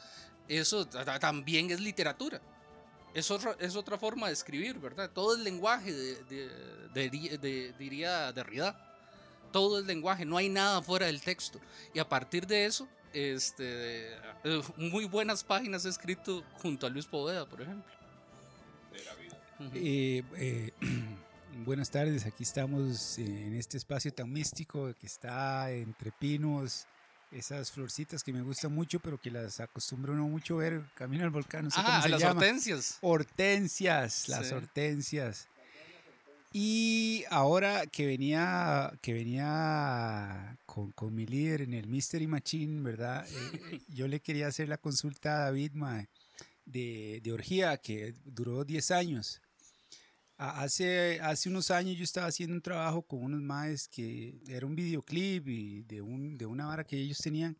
eso 0.48 0.88
también 0.88 1.70
es 1.70 1.80
literatura. 1.80 2.42
Es 3.14 3.30
otra, 3.30 3.56
es 3.60 3.76
otra 3.76 4.00
forma 4.00 4.26
de 4.26 4.34
escribir, 4.34 4.80
¿verdad? 4.80 5.12
Todo 5.12 5.36
el 5.36 5.44
lenguaje, 5.44 5.94
de, 5.94 6.24
de, 6.24 6.50
de, 6.96 7.38
de 7.38 7.74
diría 7.78 8.32
Derrida 8.32 8.93
todo 9.54 9.80
es 9.80 9.86
lenguaje, 9.86 10.26
no 10.26 10.36
hay 10.36 10.50
nada 10.50 10.82
fuera 10.82 11.06
del 11.06 11.22
texto. 11.22 11.62
Y 11.94 12.00
a 12.00 12.10
partir 12.10 12.46
de 12.46 12.66
eso, 12.66 12.86
este, 13.14 14.12
eh, 14.44 14.62
muy 14.76 15.06
buenas 15.06 15.46
páginas 15.46 15.86
escrito 15.86 16.44
junto 16.62 16.86
a 16.86 16.90
Luis 16.90 17.06
Poveda, 17.06 17.46
por 17.48 17.62
ejemplo. 17.62 17.90
De 18.92 19.04
la 19.06 19.14
vida. 19.16 19.38
Eh, 19.76 20.24
eh, 20.36 20.72
buenas 21.66 21.90
tardes, 21.90 22.26
aquí 22.26 22.44
estamos 22.44 23.18
en 23.18 23.54
este 23.56 23.78
espacio 23.78 24.12
tan 24.14 24.30
místico 24.32 24.94
que 25.00 25.06
está 25.08 25.72
entre 25.72 26.12
pinos, 26.12 26.86
esas 27.32 27.72
florcitas 27.72 28.24
que 28.24 28.32
me 28.34 28.42
gustan 28.42 28.74
mucho, 28.74 29.00
pero 29.00 29.20
que 29.20 29.32
las 29.32 29.60
acostumbro 29.60 30.14
uno 30.14 30.28
mucho 30.28 30.58
ver 30.58 30.84
camino 30.96 31.24
al 31.24 31.30
volcán, 31.32 31.66
no 31.66 31.72
sé 31.72 31.78
Ah, 31.80 31.84
cómo 31.86 32.02
se 32.04 32.10
las 32.10 32.22
llama. 32.22 32.40
hortensias. 32.42 32.98
Hortensias, 33.02 34.28
las 34.30 34.48
Sí. 34.50 34.54
hortensias. 34.54 35.48
Y 36.56 37.24
ahora 37.32 37.88
que 37.88 38.06
venía, 38.06 38.92
que 39.02 39.12
venía 39.14 40.56
con, 40.68 40.92
con 40.92 41.16
mi 41.16 41.26
líder 41.26 41.62
en 41.64 41.74
el 41.74 41.88
Mystery 41.88 42.28
Machine, 42.28 42.82
¿verdad? 42.84 43.26
Eh, 43.28 43.82
yo 43.88 44.08
le 44.08 44.20
quería 44.22 44.48
hacer 44.48 44.70
la 44.70 44.78
consulta 44.78 45.36
a 45.38 45.46
David 45.46 45.72
mae, 45.74 46.10
de, 46.66 47.22
de 47.24 47.32
Orgía, 47.34 47.78
que 47.78 48.14
duró 48.24 48.64
10 48.66 48.92
años. 48.92 49.42
A- 50.38 50.62
Hace, 50.62 51.20
hace 51.22 51.50
unos 51.50 51.72
años 51.72 51.98
yo 51.98 52.04
estaba 52.04 52.28
haciendo 52.28 52.56
un 52.56 52.62
trabajo 52.62 53.02
con 53.02 53.24
unos 53.24 53.42
maes 53.42 53.88
que 53.88 54.36
era 54.48 54.66
un 54.68 54.76
videoclip 54.76 55.48
y 55.48 55.84
de, 55.84 56.02
un, 56.02 56.38
de 56.38 56.46
una 56.46 56.68
vara 56.68 56.84
que 56.84 56.98
ellos 57.00 57.18
tenían. 57.18 57.58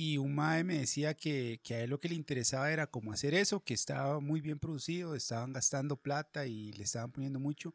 Y 0.00 0.16
un 0.16 0.32
mae 0.32 0.62
me 0.62 0.78
decía 0.78 1.14
que, 1.14 1.60
que 1.64 1.74
a 1.74 1.80
él 1.80 1.90
lo 1.90 1.98
que 1.98 2.08
le 2.08 2.14
interesaba 2.14 2.70
era 2.70 2.86
como 2.86 3.12
hacer 3.12 3.34
eso, 3.34 3.64
que 3.64 3.74
estaba 3.74 4.20
muy 4.20 4.40
bien 4.40 4.60
producido, 4.60 5.16
estaban 5.16 5.52
gastando 5.52 5.96
plata 5.96 6.46
y 6.46 6.72
le 6.74 6.84
estaban 6.84 7.10
poniendo 7.10 7.40
mucho, 7.40 7.74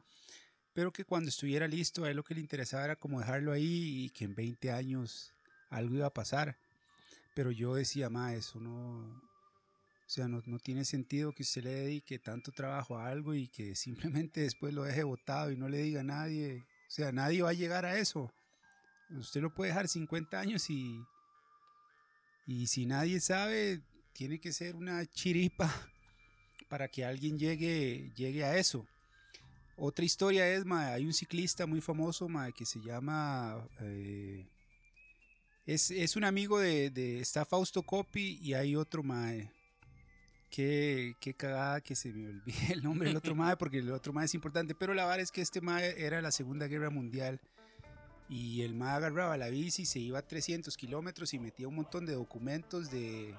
pero 0.72 0.94
que 0.94 1.04
cuando 1.04 1.28
estuviera 1.28 1.68
listo 1.68 2.06
a 2.06 2.10
él 2.10 2.16
lo 2.16 2.24
que 2.24 2.34
le 2.34 2.40
interesaba 2.40 2.86
era 2.86 2.96
como 2.96 3.20
dejarlo 3.20 3.52
ahí 3.52 4.06
y 4.06 4.10
que 4.12 4.24
en 4.24 4.36
20 4.36 4.72
años 4.72 5.34
algo 5.70 5.96
iba 5.96 6.08
a 6.08 6.14
pasar. 6.14 6.58
Pero 7.36 7.52
yo 7.52 7.76
decía, 7.76 8.10
mae, 8.10 8.38
eso 8.38 8.58
no, 8.58 9.00
o 9.02 10.08
sea, 10.08 10.30
no, 10.30 10.42
no 10.46 10.60
tiene 10.60 10.86
sentido 10.86 11.34
que 11.34 11.44
usted 11.44 11.66
le 11.66 11.72
dedique 11.72 12.20
tanto 12.20 12.54
trabajo 12.54 12.98
a 12.98 13.10
algo 13.10 13.34
y 13.34 13.50
que 13.50 13.76
simplemente 13.76 14.40
después 14.44 14.74
lo 14.74 14.84
deje 14.84 15.04
botado 15.04 15.52
y 15.52 15.58
no 15.58 15.68
le 15.68 15.80
diga 15.80 16.00
a 16.00 16.06
nadie. 16.06 16.64
O 16.88 16.92
sea, 16.92 17.12
nadie 17.12 17.42
va 17.42 17.50
a 17.50 17.54
llegar 17.54 17.86
a 17.86 17.98
eso. 17.98 18.34
Usted 19.10 19.42
lo 19.42 19.54
puede 19.54 19.72
dejar 19.72 19.90
50 19.90 20.40
años 20.40 20.70
y, 20.70 21.04
y 22.46 22.68
si 22.68 22.86
nadie 22.86 23.20
sabe, 23.20 23.82
tiene 24.14 24.40
que 24.40 24.52
ser 24.52 24.76
una 24.76 25.06
chiripa 25.06 25.72
para 26.70 26.88
que 26.88 27.06
alguien 27.06 27.38
llegue, 27.38 28.12
llegue 28.16 28.44
a 28.44 28.58
eso. 28.58 28.86
Otra 29.76 30.06
historia 30.06 30.48
es, 30.48 30.66
hay 30.70 31.06
un 31.06 31.14
ciclista 31.14 31.66
muy 31.66 31.82
famoso 31.82 32.30
mae, 32.30 32.54
que 32.54 32.66
se 32.66 32.80
llama... 32.80 33.68
eh, 33.82 34.48
es, 35.66 35.92
es 35.92 36.16
un 36.16 36.26
amigo 36.26 36.60
de, 36.60 36.90
de... 36.90 37.20
Está 37.20 37.46
Fausto 37.46 37.84
Coppi 37.84 38.40
y 38.42 38.54
hay 38.54 38.76
otro 38.76 39.02
mae. 39.02 39.50
Qué, 40.52 41.16
qué 41.20 41.34
cagada 41.34 41.82
que 41.82 41.96
se 41.96 42.12
me 42.12 42.28
olvide 42.30 42.74
el 42.74 42.84
nombre 42.84 43.08
del 43.08 43.18
otro 43.18 43.34
mae 43.36 43.56
porque 43.58 43.80
el 43.80 43.92
otro 43.92 44.14
mae 44.14 44.26
es 44.26 44.34
importante. 44.36 44.76
Pero 44.76 44.94
la 44.94 45.06
verdad 45.06 45.22
es 45.22 45.32
que 45.32 45.42
este 45.42 45.62
mae 45.62 45.96
era 45.98 46.22
la 46.22 46.32
Segunda 46.32 46.68
Guerra 46.68 46.90
Mundial 46.90 47.40
y 48.34 48.64
el 48.64 48.74
mae 48.74 48.96
agarraba 48.96 49.38
la 49.38 49.50
bici, 49.50 49.86
se 49.86 50.00
iba 50.00 50.18
a 50.18 50.24
300 50.24 50.76
kilómetros 50.76 51.36
y 51.36 51.40
metía 51.40 51.68
un 51.68 51.76
montón 51.76 52.08
de 52.08 52.14
documentos 52.14 52.90
de, 52.90 53.32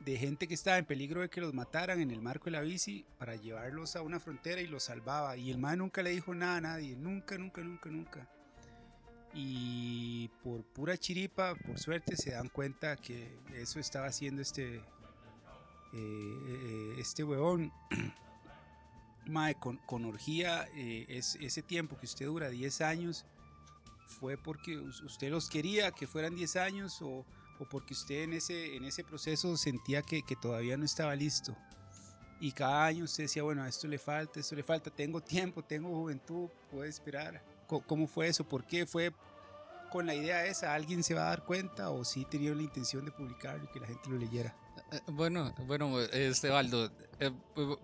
de 0.00 0.18
gente 0.18 0.46
que 0.46 0.52
estaba 0.52 0.76
en 0.76 0.84
peligro 0.84 1.22
de 1.22 1.30
que 1.30 1.40
los 1.40 1.54
mataran 1.54 1.98
en 2.00 2.10
el 2.10 2.20
marco 2.20 2.44
de 2.44 2.50
la 2.50 2.60
bici 2.60 3.06
para 3.18 3.34
llevarlos 3.36 3.96
a 3.96 4.02
una 4.02 4.20
frontera 4.20 4.60
y 4.60 4.66
los 4.66 4.82
salvaba. 4.82 5.38
Y 5.38 5.50
el 5.50 5.56
mae 5.56 5.78
nunca 5.78 6.02
le 6.02 6.10
dijo 6.10 6.34
nada 6.34 6.56
a 6.58 6.60
nadie, 6.60 6.96
nunca, 6.96 7.38
nunca, 7.38 7.62
nunca, 7.62 7.88
nunca. 7.88 8.28
Y 9.32 10.28
por 10.42 10.62
pura 10.64 10.98
chiripa, 10.98 11.54
por 11.54 11.78
suerte, 11.78 12.14
se 12.14 12.32
dan 12.32 12.50
cuenta 12.50 12.96
que 12.96 13.38
eso 13.54 13.80
estaba 13.80 14.08
haciendo 14.08 14.42
este, 14.42 14.76
eh, 14.76 14.82
eh, 15.94 16.96
este 16.98 17.24
huevón. 17.24 17.72
Mae, 19.26 19.54
con, 19.54 19.78
con 19.78 20.04
orgía, 20.04 20.68
eh, 20.74 21.06
es, 21.08 21.36
ese 21.40 21.62
tiempo 21.62 21.96
que 21.96 22.04
usted 22.04 22.26
dura 22.26 22.50
10 22.50 22.82
años, 22.82 23.24
fue 24.06 24.36
porque 24.36 24.78
us- 24.78 25.00
usted 25.02 25.30
los 25.30 25.48
quería 25.48 25.90
que 25.92 26.06
fueran 26.06 26.34
10 26.34 26.56
años 26.56 27.00
o, 27.02 27.24
o 27.58 27.68
porque 27.70 27.94
usted 27.94 28.22
en 28.24 28.32
ese, 28.34 28.76
en 28.76 28.84
ese 28.84 29.04
proceso 29.04 29.56
sentía 29.56 30.02
que, 30.02 30.22
que 30.22 30.36
todavía 30.36 30.76
no 30.76 30.84
estaba 30.84 31.14
listo. 31.14 31.56
Y 32.40 32.52
cada 32.52 32.84
año 32.86 33.04
usted 33.04 33.24
decía, 33.24 33.42
bueno, 33.42 33.62
a 33.62 33.68
esto 33.68 33.86
le 33.88 33.98
falta, 33.98 34.40
esto 34.40 34.54
le 34.54 34.62
falta, 34.62 34.90
tengo 34.90 35.20
tiempo, 35.22 35.62
tengo 35.62 35.88
juventud, 35.90 36.48
puedo 36.70 36.84
esperar. 36.84 37.42
Co- 37.66 37.80
¿Cómo 37.86 38.06
fue 38.06 38.28
eso? 38.28 38.46
¿Por 38.46 38.66
qué 38.66 38.86
fue 38.86 39.12
con 39.90 40.04
la 40.06 40.14
idea 40.14 40.44
esa? 40.44 40.74
¿Alguien 40.74 41.02
se 41.04 41.14
va 41.14 41.22
a 41.26 41.28
dar 41.30 41.44
cuenta 41.44 41.90
o 41.90 42.04
sí 42.04 42.26
tenía 42.30 42.52
la 42.54 42.62
intención 42.62 43.04
de 43.04 43.12
publicarlo 43.12 43.64
y 43.64 43.68
que 43.68 43.80
la 43.80 43.86
gente 43.86 44.10
lo 44.10 44.18
leyera? 44.18 44.54
Eh, 44.92 45.00
Bueno, 45.06 45.54
bueno, 45.66 46.00
este 46.00 46.50
Baldo, 46.50 46.86
eh, 47.20 47.30
eh, 47.56 47.76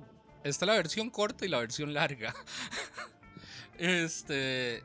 está 0.44 0.66
la 0.66 0.74
versión 0.74 1.08
corta 1.08 1.46
y 1.46 1.48
la 1.48 1.60
versión 1.60 1.94
larga. 1.94 2.34
este, 3.78 4.82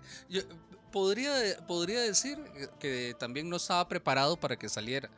podría, 0.95 1.33
podría 1.67 1.99
decir 1.99 2.37
que 2.79 3.13
también 3.19 3.49
no 3.49 3.57
estaba 3.57 3.85
preparado 3.85 4.37
para 4.37 4.55
que 4.55 4.69
saliera. 4.69 5.09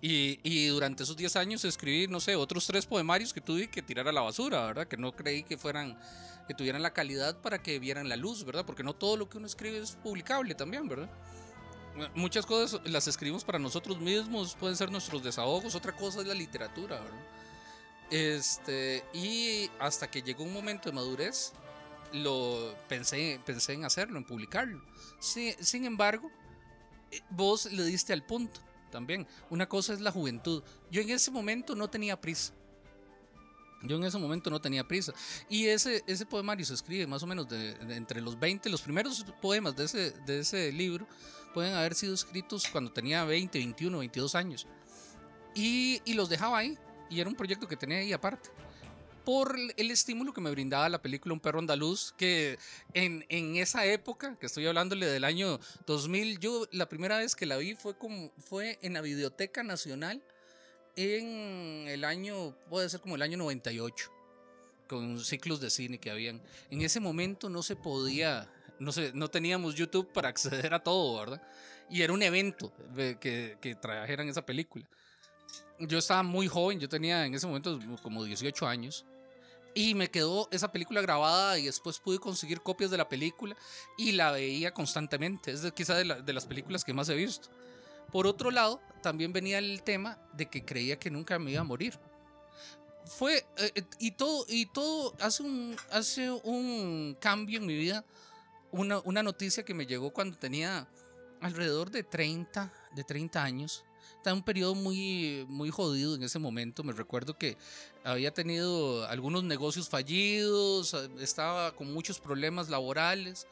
Y, 0.00 0.40
y 0.42 0.68
durante 0.68 1.02
esos 1.02 1.14
10 1.14 1.36
años 1.36 1.62
escribí, 1.66 2.06
no 2.06 2.20
sé, 2.20 2.36
otros 2.36 2.66
tres 2.66 2.86
poemarios 2.86 3.34
que 3.34 3.42
tuve 3.42 3.68
que 3.68 3.82
tirar 3.82 4.08
a 4.08 4.12
la 4.12 4.22
basura, 4.22 4.64
¿verdad? 4.64 4.88
Que 4.88 4.96
no 4.96 5.14
creí 5.14 5.42
que 5.42 5.58
fueran, 5.58 6.00
que 6.48 6.54
tuvieran 6.54 6.80
la 6.80 6.94
calidad 6.94 7.36
para 7.42 7.62
que 7.62 7.78
vieran 7.78 8.08
la 8.08 8.16
luz, 8.16 8.44
¿verdad? 8.44 8.64
Porque 8.64 8.82
no 8.82 8.94
todo 8.94 9.18
lo 9.18 9.28
que 9.28 9.36
uno 9.36 9.46
escribe 9.46 9.76
es 9.76 9.98
publicable 10.02 10.54
también, 10.54 10.88
¿verdad? 10.88 11.10
Muchas 12.14 12.46
cosas 12.46 12.80
las 12.86 13.06
escribimos 13.06 13.44
para 13.44 13.58
nosotros 13.58 14.00
mismos, 14.00 14.56
pueden 14.58 14.74
ser 14.74 14.90
nuestros 14.90 15.22
desahogos, 15.22 15.74
otra 15.74 15.94
cosa 15.94 16.22
es 16.22 16.26
la 16.26 16.34
literatura, 16.34 16.98
¿verdad? 16.98 17.26
Este, 18.10 19.04
y 19.12 19.70
hasta 19.80 20.10
que 20.10 20.22
llegó 20.22 20.44
un 20.44 20.54
momento 20.54 20.88
de 20.88 20.94
madurez, 20.94 21.52
lo 22.12 22.74
pensé, 22.88 23.40
pensé 23.44 23.74
en 23.74 23.84
hacerlo, 23.84 24.18
en 24.18 24.24
publicarlo. 24.24 24.82
Sí, 25.20 25.54
sin 25.60 25.84
embargo, 25.84 26.30
eh, 27.10 27.20
vos 27.30 27.70
le 27.70 27.84
diste 27.84 28.12
al 28.12 28.24
punto 28.24 28.60
también. 28.90 29.26
Una 29.50 29.68
cosa 29.68 29.92
es 29.92 30.00
la 30.00 30.12
juventud. 30.12 30.62
Yo 30.90 31.02
en 31.02 31.10
ese 31.10 31.30
momento 31.30 31.74
no 31.74 31.88
tenía 31.88 32.20
prisa. 32.20 32.52
Yo 33.82 33.96
en 33.96 34.04
ese 34.04 34.18
momento 34.18 34.50
no 34.50 34.60
tenía 34.60 34.86
prisa. 34.86 35.12
Y 35.48 35.66
ese, 35.66 36.02
ese 36.06 36.26
poemario 36.26 36.64
se 36.64 36.74
escribe 36.74 37.06
más 37.06 37.22
o 37.22 37.26
menos 37.26 37.48
de, 37.48 37.74
de 37.74 37.96
entre 37.96 38.20
los 38.20 38.38
20, 38.38 38.68
los 38.70 38.82
primeros 38.82 39.24
poemas 39.40 39.76
de 39.76 39.84
ese, 39.84 40.10
de 40.26 40.40
ese 40.40 40.72
libro 40.72 41.06
pueden 41.54 41.74
haber 41.74 41.94
sido 41.94 42.12
escritos 42.14 42.66
cuando 42.68 42.92
tenía 42.92 43.24
20, 43.24 43.58
21, 43.58 43.98
22 43.98 44.34
años. 44.34 44.66
Y, 45.54 46.02
y 46.04 46.14
los 46.14 46.28
dejaba 46.28 46.58
ahí. 46.58 46.76
Y 47.08 47.20
era 47.20 47.30
un 47.30 47.36
proyecto 47.36 47.68
que 47.68 47.76
tenía 47.76 47.98
ahí 47.98 48.12
aparte. 48.12 48.50
Por 49.26 49.56
el- 49.76 49.90
estímulo 49.90 50.32
que 50.32 50.40
me 50.40 50.52
brindaba 50.52 50.88
la 50.88 51.02
película 51.02 51.34
Un 51.34 51.40
perro 51.40 51.58
andaluz, 51.58 52.14
que 52.16 52.58
en, 52.94 53.26
en 53.28 53.56
esa 53.56 53.84
época, 53.84 54.36
que 54.38 54.46
estoy 54.46 54.66
hablándole 54.68 55.04
del 55.06 55.24
año 55.24 55.58
2000, 55.84 56.38
yo 56.38 56.66
la 56.70 56.88
primera 56.88 57.18
vez 57.18 57.34
que 57.34 57.44
la 57.44 57.56
vi 57.56 57.74
fue, 57.74 57.98
como, 57.98 58.30
fue 58.38 58.78
en 58.82 58.92
la 58.94 59.00
Biblioteca 59.00 59.64
Nacional 59.64 60.22
en 60.94 61.86
el 61.88 62.04
año, 62.04 62.54
puede 62.70 62.88
ser 62.88 63.00
como 63.00 63.16
el 63.16 63.22
año 63.22 63.36
98, 63.36 64.12
con 64.88 65.18
ciclos 65.18 65.60
de 65.60 65.70
cine 65.70 65.98
que 65.98 66.10
habían. 66.12 66.40
En 66.70 66.82
ese 66.82 67.00
momento 67.00 67.50
no 67.50 67.64
se 67.64 67.74
podía, 67.74 68.48
no, 68.78 68.92
se, 68.92 69.12
no 69.12 69.28
teníamos 69.28 69.74
YouTube 69.74 70.10
para 70.12 70.28
acceder 70.28 70.72
a 70.72 70.82
todo, 70.84 71.18
¿verdad? 71.18 71.42
Y 71.90 72.02
era 72.02 72.12
un 72.12 72.22
evento 72.22 72.72
eh, 72.96 73.16
que, 73.20 73.58
que 73.60 73.74
trajeran 73.74 74.28
esa 74.28 74.46
película. 74.46 74.86
Yo 75.80 75.98
estaba 75.98 76.22
muy 76.22 76.46
joven, 76.46 76.78
yo 76.80 76.88
tenía 76.88 77.26
en 77.26 77.34
ese 77.34 77.46
momento 77.48 77.78
como 78.02 78.22
18 78.24 78.66
años. 78.68 79.04
Y 79.76 79.94
me 79.94 80.10
quedó 80.10 80.48
esa 80.52 80.72
película 80.72 81.02
grabada 81.02 81.58
y 81.58 81.66
después 81.66 81.98
pude 81.98 82.18
conseguir 82.18 82.62
copias 82.62 82.90
de 82.90 82.96
la 82.96 83.10
película 83.10 83.54
y 83.98 84.12
la 84.12 84.30
veía 84.30 84.72
constantemente. 84.72 85.50
Es 85.50 85.70
quizá 85.72 85.96
de 85.96 86.32
las 86.32 86.46
películas 86.46 86.82
que 86.82 86.94
más 86.94 87.10
he 87.10 87.14
visto. 87.14 87.50
Por 88.10 88.26
otro 88.26 88.50
lado, 88.50 88.80
también 89.02 89.34
venía 89.34 89.58
el 89.58 89.82
tema 89.82 90.18
de 90.32 90.46
que 90.46 90.64
creía 90.64 90.98
que 90.98 91.10
nunca 91.10 91.38
me 91.38 91.50
iba 91.50 91.60
a 91.60 91.64
morir. 91.64 91.98
Fue, 93.04 93.46
eh, 93.58 93.72
eh, 93.74 93.84
y 93.98 94.12
todo, 94.12 94.46
y 94.48 94.64
todo 94.64 95.14
hace 95.20 95.42
un, 95.42 95.76
hace 95.90 96.30
un 96.30 97.14
cambio 97.20 97.58
en 97.58 97.66
mi 97.66 97.76
vida. 97.76 98.02
Una, 98.70 99.00
una 99.00 99.22
noticia 99.22 99.62
que 99.62 99.74
me 99.74 99.84
llegó 99.84 100.10
cuando 100.10 100.38
tenía 100.38 100.88
alrededor 101.42 101.90
de 101.90 102.02
30, 102.02 102.72
de 102.94 103.04
30 103.04 103.44
años. 103.44 103.84
Estaba 104.26 104.34
en 104.34 104.40
un 104.40 104.44
periodo 104.44 104.74
muy, 104.74 105.46
muy 105.48 105.70
jodido 105.70 106.16
en 106.16 106.24
ese 106.24 106.40
momento. 106.40 106.82
Me 106.82 106.92
recuerdo 106.92 107.38
que 107.38 107.56
había 108.02 108.34
tenido 108.34 109.06
algunos 109.06 109.44
negocios 109.44 109.88
fallidos, 109.88 110.94
eh, 110.94 111.08
estaba 111.20 111.76
con 111.76 111.92
muchos 111.94 112.18
problemas 112.18 112.68
laborales. 112.68 113.46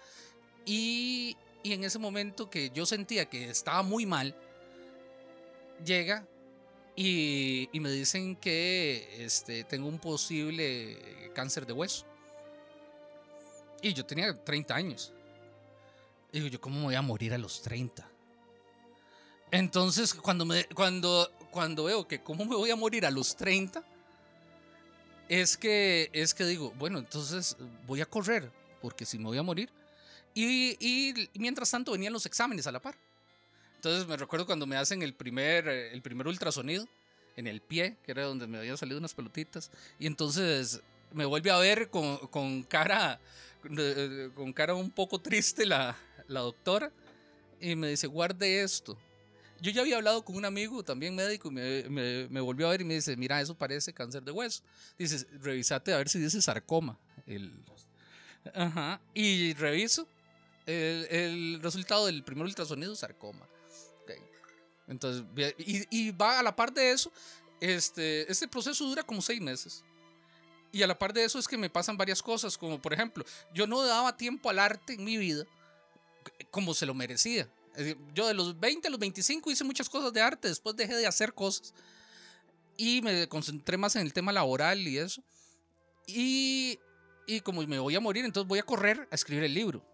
Y, 0.67 1.37
y 1.63 1.75
en 1.75 1.85
ese 1.85 2.01
momento 2.01 2.51
que 2.51 2.71
yo 2.71 2.87
sentía 2.87 3.27
que 3.27 3.51
estaba 3.51 3.85
muy 3.85 4.05
mal, 4.05 4.35
llega 5.85 6.27
y, 6.97 7.69
y 7.71 7.79
me 7.79 7.93
dicen 7.93 8.35
que 8.35 9.25
este, 9.25 9.63
tengo 9.63 9.87
un 9.87 10.01
posible 10.01 11.31
cáncer 11.37 11.67
de 11.67 11.73
hueso. 11.73 12.05
Y 13.81 13.95
yo 13.95 14.05
tenía 14.05 14.35
30 14.35 14.75
años. 14.75 15.13
Digo, 16.33 16.49
¿yo 16.49 16.61
cómo 16.61 16.81
me 16.81 16.85
voy 16.87 16.95
a 16.97 17.03
morir 17.03 17.33
a 17.33 17.39
los 17.39 17.63
30? 17.63 18.11
Entonces, 19.55 20.13
cuando, 20.15 20.45
me, 20.45 20.65
cuando, 20.65 21.31
cuando 21.53 21.85
veo 21.85 22.09
que 22.09 22.21
cómo 22.21 22.45
me 22.45 22.57
voy 22.57 22.73
a 22.73 22.77
morir 22.77 23.07
a 23.07 23.11
los 23.13 23.37
30, 23.37 23.85
es 25.29 25.57
que, 25.57 26.11
es 26.13 26.35
que 26.35 26.45
digo, 26.45 26.73
bueno, 26.77 26.99
entonces 26.99 27.57
voy 27.87 28.01
a 28.01 28.07
correr, 28.07 28.51
porque 28.83 29.07
si 29.07 29.17
me 29.17 29.27
voy 29.27 29.39
a 29.39 29.45
morir. 29.45 29.71
Y, 30.35 31.29
mientras 31.35 31.71
tanto 31.71 31.93
venían 31.93 32.13
los 32.13 32.27
exámenes 32.27 32.67
a 32.67 32.73
la 32.73 32.81
par. 32.81 32.97
Entonces 33.77 34.09
me 34.09 34.17
recuerdo 34.17 34.45
cuando 34.45 34.67
me 34.67 34.77
hacen 34.77 35.03
el 35.03 35.15
primer, 35.15 35.69
el 35.69 36.03
primer 36.03 36.27
ultrasonido 36.27 36.89
en 37.37 37.47
el 37.47 37.61
pie, 37.61 37.97
que 38.05 38.11
era 38.11 38.25
donde 38.25 38.49
me 38.49 38.59
habían 38.59 38.77
salido 38.77 38.99
unas 38.99 39.15
pelotitas. 39.15 39.71
Y 40.01 40.09
entonces 40.09 40.81
me 41.13 41.27
vuelve 41.27 41.53
a 41.53 41.59
ver 41.59 41.91
con, 41.91 42.17
con 42.27 42.65
cara, 42.65 43.21
con 44.35 44.53
cara 44.53 44.75
un 44.75 44.91
poco 44.91 45.21
triste 45.21 45.65
la, 45.65 45.97
la 46.27 46.41
doctora. 46.41 46.91
Y 47.61 47.77
me 47.77 47.87
dice, 47.87 48.09
guarde 48.09 48.65
esto. 48.65 48.99
Yo 49.61 49.71
ya 49.71 49.83
había 49.83 49.97
hablado 49.97 50.25
con 50.25 50.37
un 50.37 50.45
amigo 50.45 50.83
también 50.83 51.15
médico, 51.15 51.51
me, 51.51 51.85
me, 51.89 52.29
me, 52.29 52.41
volvió 52.41 52.67
a 52.67 52.71
ver 52.71 52.83
y 52.83 52.85
me 52.85 52.95
dice, 52.95 53.17
mira, 53.17 53.41
eso 53.41 53.55
parece 53.55 53.93
cáncer 53.93 54.23
de 54.23 54.31
hueso. 54.31 54.63
Dice, 54.99 55.27
revisate 55.41 55.93
a 55.93 55.99
ver 55.99 56.09
si 56.09 56.19
dice 56.19 56.43
sarcoma. 56.43 56.99
El, 57.27 57.53
ajá, 58.55 59.01
y 59.15 59.55
reviso 59.55 60.07
el, 60.67 61.07
el 61.11 61.61
resultado 61.63 62.07
del 62.07 62.23
primer 62.23 62.45
ultrasonido, 62.47 62.95
sarcoma. 62.95 63.47
Okay. 64.03 64.19
Entonces, 64.89 65.25
y, 65.59 65.87
y, 65.91 66.11
va 66.11 66.41
a 66.41 66.43
la 66.43 66.55
par 66.55 66.73
de 66.73 66.93
eso, 66.93 67.11
este, 67.61 68.31
este 68.31 68.49
proceso 68.49 68.85
dura 68.85 69.03
como 69.03 69.23
seis 69.23 69.41
meses. 69.41 69.83
Y 70.73 70.83
a 70.83 70.87
la 70.87 70.99
par 70.99 71.13
de 71.13 71.25
eso 71.25 71.39
es 71.39 71.47
que 71.47 71.57
me 71.57 71.71
pasan 71.71 71.97
varias 71.97 72.21
cosas, 72.21 72.59
como 72.59 72.83
por 72.83 72.93
ejemplo, 72.93 73.25
yo 73.55 73.67
no 73.67 73.83
daba 73.83 74.17
tiempo 74.17 74.51
al 74.51 74.59
arte 74.59 74.95
en 74.95 75.05
mi 75.05 75.17
vida 75.17 75.47
como 76.51 76.75
se 76.75 76.87
lo 76.87 76.95
merecía. 76.95 77.49
Yo 78.15 78.27
de 78.27 78.35
los 78.35 78.59
20 78.59 78.89
a 78.89 78.91
los 78.91 79.01
25 79.01 79.51
hice 79.51 79.65
muchas 79.65 79.89
cosas 79.89 80.13
de 80.13 80.21
arte, 80.21 80.49
después 80.49 80.77
dejé 80.77 80.95
de 80.95 81.07
hacer 81.07 81.35
cosas 81.35 81.75
y 82.77 83.03
me 83.03 83.29
concentré 83.29 83.77
más 83.77 83.97
en 83.97 84.03
el 84.03 84.13
tema 84.13 84.33
laboral 84.33 84.87
y 84.87 84.99
eso. 84.99 85.23
Y, 86.07 86.79
y 87.27 87.41
como 87.41 87.63
me 87.67 87.79
voy 87.79 87.95
a 87.95 88.01
morir, 88.01 88.25
entonces 88.25 88.49
voy 88.49 88.59
a 88.59 88.65
correr 88.65 89.09
a 89.11 89.15
escribir 89.15 89.45
el 89.45 89.55
libro. 89.55 89.85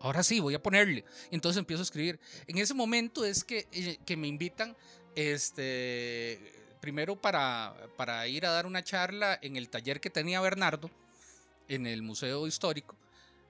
Ahora 0.00 0.22
sí, 0.22 0.40
voy 0.40 0.54
a 0.54 0.62
ponerle. 0.62 1.04
Entonces 1.30 1.58
empiezo 1.58 1.82
a 1.82 1.84
escribir. 1.84 2.20
En 2.46 2.58
ese 2.58 2.74
momento 2.74 3.24
es 3.24 3.44
que, 3.44 3.66
eh, 3.72 3.98
que 4.04 4.16
me 4.16 4.28
invitan, 4.28 4.76
este, 5.14 6.52
primero 6.80 7.16
para, 7.16 7.74
para 7.96 8.26
ir 8.28 8.44
a 8.46 8.50
dar 8.50 8.66
una 8.66 8.82
charla 8.84 9.38
en 9.40 9.56
el 9.56 9.70
taller 9.70 10.00
que 10.00 10.10
tenía 10.10 10.40
Bernardo, 10.40 10.90
en 11.68 11.86
el 11.86 12.02
Museo 12.02 12.46
Histórico. 12.46 12.96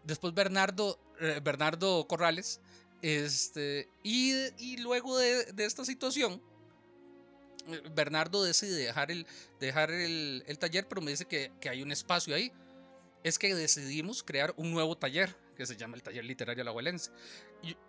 Después 0.05 0.35
Bernardo, 0.35 0.99
eh, 1.21 1.41
Bernardo 1.43 2.07
Corrales 2.07 2.61
este, 3.05 3.87
y, 4.03 4.33
y 4.57 4.79
luego 4.79 5.19
de, 5.19 5.53
de, 5.53 5.67
esta 5.67 5.85
situación, 5.85 6.41
eh, 7.69 7.83
Bernardo 7.95 8.43
decide 8.43 8.77
dejar 8.77 9.11
el, 9.11 9.27
dejar 9.61 9.91
el, 9.91 10.43
el 10.47 10.59
taller, 10.59 10.89
pero 10.89 11.03
me 11.03 11.11
dice 11.11 11.27
que, 11.27 11.53
que, 11.61 11.69
hay 11.69 11.83
un 11.83 11.93
espacio 11.93 12.35
ahí. 12.35 12.51
Es 13.23 13.39
que 13.39 13.55
decidimos 13.55 14.23
crear 14.23 14.55
un 14.57 14.71
nuevo 14.71 14.97
taller 14.97 15.37
que 15.55 15.67
se 15.67 15.77
llama 15.77 15.97
el 15.97 16.03
Taller 16.03 16.25
Literario 16.25 16.63
Alajuelense. 16.63 17.11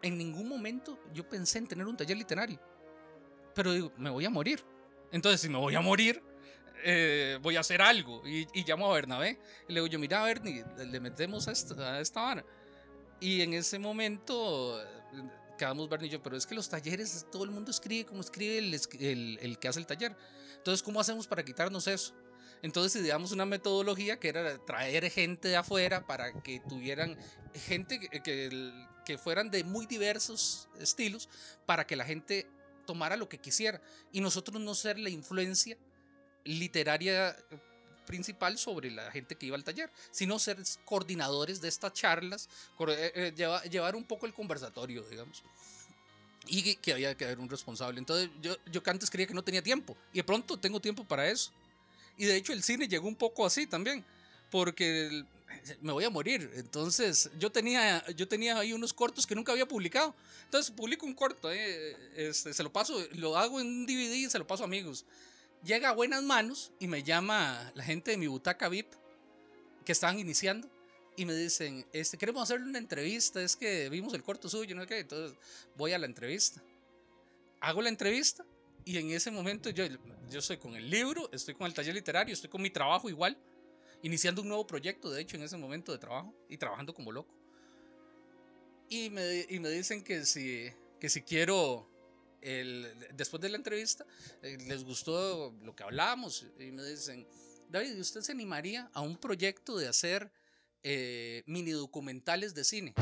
En 0.02 0.18
ningún 0.18 0.50
momento 0.50 1.00
yo 1.14 1.28
pensé 1.30 1.60
en 1.60 1.68
tener 1.68 1.88
un 1.88 1.96
taller 1.96 2.18
literario, 2.18 2.60
pero 3.54 3.72
digo, 3.72 3.94
me 3.98 4.10
voy 4.10 4.26
a 4.26 4.30
morir. 4.30 4.66
Entonces, 5.14 5.40
si 5.40 5.48
me 5.48 5.58
voy 5.58 5.76
a 5.76 5.82
morir, 5.82 6.22
eh, 6.84 7.40
voy 7.42 7.56
a 7.56 7.62
hacer 7.62 7.82
algo. 7.82 8.22
Y, 8.28 8.50
y, 8.54 8.66
llamo 8.66 8.92
a 8.92 8.96
Bernabé. 8.96 9.40
Y 9.70 9.72
le 9.72 9.80
digo, 9.80 9.88
yo, 9.88 9.98
mira, 9.98 10.22
Bernie, 10.26 10.66
le 10.78 11.00
metemos 11.00 11.48
a 11.48 11.54
esta, 11.54 11.96
a 11.96 12.02
esta 12.02 12.20
vara. 12.20 12.46
Y 13.22 13.42
en 13.42 13.54
ese 13.54 13.80
momento 13.80 14.84
quedamos 15.58 15.90
Bernie 15.90 16.08
y 16.08 16.12
yo, 16.12 16.22
pero 16.22 16.38
es 16.38 16.46
que 16.46 16.56
los 16.56 16.70
talleres, 16.70 17.26
todo 17.32 17.44
el 17.44 17.52
mundo 17.52 17.72
escribe 17.72 18.06
como 18.06 18.22
escribe 18.22 18.58
el, 18.58 19.38
el, 19.42 19.60
que 19.60 19.68
hace 19.68 19.80
el 19.80 19.86
taller. 19.86 20.16
Entonces, 20.58 20.84
¿cómo 20.84 21.00
hacemos 21.00 21.28
para 21.28 21.44
quitarnos 21.44 21.88
eso? 21.88 22.14
Entonces 22.62 23.02
ideamos 23.02 23.32
una 23.32 23.46
metodología 23.46 24.20
que 24.20 24.30
era 24.30 24.58
traer 24.66 25.10
gente 25.12 25.50
de 25.50 25.58
afuera 25.58 26.06
para 26.08 26.42
que 26.42 26.62
tuvieran 26.68 27.18
gente 27.54 28.00
que, 28.00 28.22
que, 28.22 28.74
que 29.06 29.18
fueran 29.18 29.52
de 29.52 29.64
muy 29.64 29.86
diversos 29.86 30.68
estilos 30.80 31.30
para 31.66 31.86
que 31.86 31.96
la 31.96 32.06
gente 32.06 32.48
tomara 32.88 33.18
lo 33.18 33.30
que 33.30 33.38
quisiera 33.38 33.82
y 34.12 34.22
nosotros 34.22 34.60
no 34.62 34.74
ser 34.74 34.98
la 34.98 35.10
influencia 35.10 35.78
literaria 36.44 37.36
principal 38.06 38.58
sobre 38.58 38.92
la 38.92 39.12
gente 39.12 39.36
que 39.36 39.48
iba 39.48 39.56
al 39.56 39.64
taller, 39.64 39.92
sino 40.12 40.40
ser 40.40 40.58
coordinadores 40.86 41.62
de 41.62 41.68
estas 41.68 41.94
charlas, 41.94 42.50
eh, 42.88 43.34
eh, 43.38 43.64
llevar, 43.70 43.96
un 43.96 44.04
poco 44.04 44.26
el 44.26 44.34
conversatorio, 44.34 45.04
digamos. 45.10 45.44
Y 46.48 46.76
que 46.76 46.94
había 46.94 47.16
que 47.16 47.26
haber 47.26 47.40
un 47.40 47.50
responsable. 47.50 48.00
Entonces 48.00 48.30
yo, 48.42 48.56
yo 48.72 48.82
antes 48.86 49.10
creía 49.10 49.28
que 49.28 49.34
no 49.34 49.44
tenía 49.44 49.64
tiempo 49.64 49.98
y 50.14 50.18
de 50.18 50.24
pronto 50.24 50.58
tengo 50.58 50.80
tiempo 50.80 51.04
para 51.04 51.28
eso. 51.28 51.52
Y 52.18 52.26
de 52.26 52.36
hecho 52.36 52.54
el 52.54 52.64
cine 52.64 52.88
llegó 52.88 53.08
un 53.08 53.16
poco 53.16 53.46
así 53.46 53.68
también, 53.68 54.06
porque 54.52 55.26
me 55.82 55.92
voy 55.92 56.04
a 56.04 56.10
morir. 56.10 56.52
Entonces 56.56 57.30
yo 57.40 57.52
tenía, 57.52 58.06
yo 58.14 58.28
tenía 58.28 58.60
ahí 58.60 58.74
unos 58.74 58.94
cortos 58.94 59.26
que 59.26 59.36
nunca 59.36 59.52
había 59.52 59.68
publicado. 59.68 60.14
Entonces 60.46 60.72
publico 60.72 61.06
un 61.06 61.14
corto, 61.14 61.52
eh, 61.52 61.98
este, 62.16 62.54
se 62.54 62.64
lo 62.64 62.72
paso, 62.72 62.98
lo 63.14 63.38
hago 63.38 63.60
en 63.60 63.68
un 63.68 63.86
DVD 63.86 64.14
y 64.14 64.30
se 64.30 64.40
lo 64.40 64.48
paso 64.48 64.64
a 64.64 64.68
amigos 64.68 65.06
llega 65.66 65.90
a 65.90 65.94
buenas 65.94 66.24
manos 66.24 66.72
y 66.80 66.88
me 66.88 67.04
llama 67.04 67.72
la 67.74 67.84
gente 67.84 68.12
de 68.12 68.18
mi 68.18 68.28
butaca 68.28 68.70
VIP 68.70 68.94
que 69.84 69.92
estaban 69.92 70.20
iniciando 70.20 70.70
y 71.18 71.26
me 71.26 71.34
dicen, 71.34 71.86
este, 71.92 72.18
queremos 72.18 72.44
hacerle 72.44 72.68
una 72.68 72.78
entrevista, 72.78 73.42
es 73.42 73.56
que 73.56 73.90
vimos 73.90 74.14
el 74.14 74.24
corto 74.24 74.50
suyo, 74.50 74.76
¿no? 74.76 74.84
Entonces 74.84 75.38
voy 75.76 75.94
a 75.94 75.98
la 75.98 76.06
entrevista. 76.06 76.62
Hago 77.62 77.82
la 77.82 77.90
entrevista 77.90 78.46
y 78.84 78.98
en 78.98 79.12
ese 79.12 79.32
momento 79.32 79.70
yo, 79.70 79.86
yo 80.30 80.40
estoy 80.40 80.58
con 80.58 80.76
el 80.76 80.90
libro, 80.90 81.30
estoy 81.32 81.56
con 81.56 81.68
el 81.68 81.74
taller 81.74 81.96
literario, 81.96 82.34
estoy 82.34 82.50
con 82.50 82.62
mi 82.62 82.70
trabajo 82.70 83.10
igual, 83.10 83.38
iniciando 84.04 84.42
un 84.42 84.50
nuevo 84.50 84.68
proyecto, 84.68 85.10
de 85.10 85.22
hecho, 85.22 85.38
en 85.38 85.44
ese 85.44 85.58
momento 85.58 85.92
de 85.92 85.98
trabajo 85.98 86.34
y 86.50 86.58
trabajando 86.58 86.94
como 86.94 87.12
loco. 87.12 87.34
Y 88.90 89.10
me, 89.10 89.46
y 89.50 89.60
me 89.60 89.70
dicen 89.70 90.04
que 90.04 90.26
si, 90.26 90.70
que 91.00 91.10
si 91.10 91.22
quiero 91.22 91.90
después 93.14 93.42
de 93.42 93.50
la 93.50 93.58
entrevista, 93.58 94.06
eh, 94.44 94.58
les 94.68 94.84
gustó 94.84 95.54
lo 95.64 95.76
que 95.76 95.84
hablamos 95.84 96.46
y 96.60 96.72
me 96.72 96.84
dicen, 96.84 97.28
David, 97.70 98.00
¿usted 98.00 98.22
se 98.22 98.32
animaría 98.32 98.90
a 98.94 99.02
un 99.02 99.18
proyecto 99.18 99.78
de 99.78 99.88
hacer 99.88 100.32
eh, 100.84 101.44
mini 101.48 101.72
documentales 101.72 102.54
de 102.54 102.64
cine? 102.64 102.94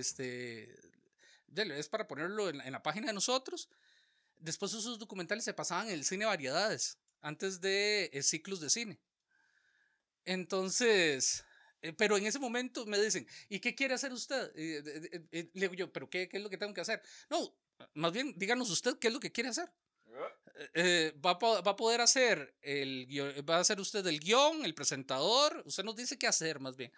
Este, 0.00 0.74
es 1.56 1.88
para 1.88 2.08
ponerlo 2.08 2.48
en 2.48 2.72
la, 2.72 2.82
página 2.82 3.08
de 3.08 3.12
nosotros. 3.12 3.68
Después 4.38 4.72
esos 4.72 4.98
documentales 4.98 5.44
se 5.44 5.54
pasaban 5.54 5.88
en 5.88 5.94
el 5.94 6.04
cine 6.04 6.24
variedades, 6.24 6.98
antes 7.20 7.60
de 7.60 8.10
eh, 8.12 8.22
ciclos 8.22 8.60
de 8.60 8.70
cine. 8.70 9.00
Entonces, 10.24 11.44
eh, 11.82 11.92
pero 11.92 12.16
en 12.16 12.26
ese 12.26 12.38
momento 12.38 12.84
me 12.86 13.00
dicen, 13.00 13.26
¿y 13.48 13.58
qué 13.58 13.74
quiere 13.74 13.94
hacer 13.94 14.12
usted? 14.12 14.52
Eh, 14.54 15.26
eh, 15.32 15.50
le 15.54 15.60
digo 15.60 15.74
yo, 15.74 15.92
¿pero 15.92 16.10
qué, 16.10 16.28
qué, 16.28 16.36
es 16.36 16.42
lo 16.42 16.50
que 16.50 16.58
tengo 16.58 16.74
que 16.74 16.82
hacer? 16.82 17.02
No, 17.30 17.54
más 17.94 18.12
bien 18.12 18.34
díganos 18.36 18.70
usted 18.70 18.98
qué 18.98 19.08
es 19.08 19.14
lo 19.14 19.20
que 19.20 19.32
quiere 19.32 19.48
hacer. 19.48 19.70
Va, 21.24 21.38
va, 21.38 21.70
a 21.70 21.76
poder 21.76 22.02
hacer 22.02 22.54
el 22.60 23.08
va 23.48 23.56
a 23.56 23.60
hacer 23.60 23.80
usted 23.80 24.06
el 24.06 24.20
guion, 24.20 24.62
el 24.64 24.74
presentador, 24.74 25.62
usted 25.64 25.84
nos 25.84 25.96
dice 25.96 26.18
qué 26.18 26.26
hacer 26.26 26.60
más 26.60 26.76
bien. 26.76 26.92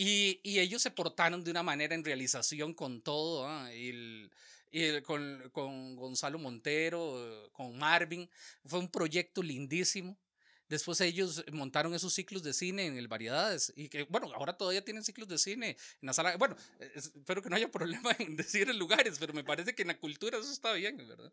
Y, 0.00 0.40
y, 0.44 0.60
ellos 0.60 0.80
se 0.80 0.92
portaron 0.92 1.42
de 1.42 1.50
una 1.50 1.64
manera 1.64 1.92
en 1.94 2.04
realización 2.04 2.72
con 2.72 3.02
todo, 3.02 3.48
¿eh? 3.68 4.30
el, 4.70 5.02
con, 5.02 5.50
con, 5.50 5.96
Gonzalo 5.96 6.38
Montero, 6.38 7.50
con 7.52 7.76
Marvin. 7.76 8.30
Fue 8.64 8.78
un 8.78 8.88
proyecto 8.88 9.42
lindísimo. 9.42 10.16
Después 10.68 11.00
ellos 11.00 11.44
montaron 11.50 11.94
esos 11.94 12.12
ciclos 12.12 12.42
de 12.42 12.52
cine 12.52 12.86
en 12.86 12.96
el 12.98 13.08
Variedades 13.08 13.72
y 13.74 13.88
que, 13.88 14.02
bueno, 14.04 14.30
ahora 14.34 14.56
todavía 14.56 14.84
tienen 14.84 15.02
ciclos 15.02 15.26
de 15.28 15.38
cine 15.38 15.70
en 16.02 16.06
la 16.06 16.12
sala. 16.12 16.36
Bueno, 16.36 16.56
es- 16.94 17.06
espero 17.14 17.40
que 17.42 17.48
no 17.48 17.56
haya 17.56 17.70
problema 17.72 18.14
en 18.18 18.36
decir 18.36 18.72
lugares, 18.74 19.16
pero 19.18 19.32
me 19.32 19.44
parece 19.44 19.74
que 19.74 19.82
en 19.82 19.88
la 19.88 19.98
cultura 19.98 20.38
eso 20.38 20.52
está 20.52 20.72
bien, 20.74 20.96
¿verdad? 20.98 21.32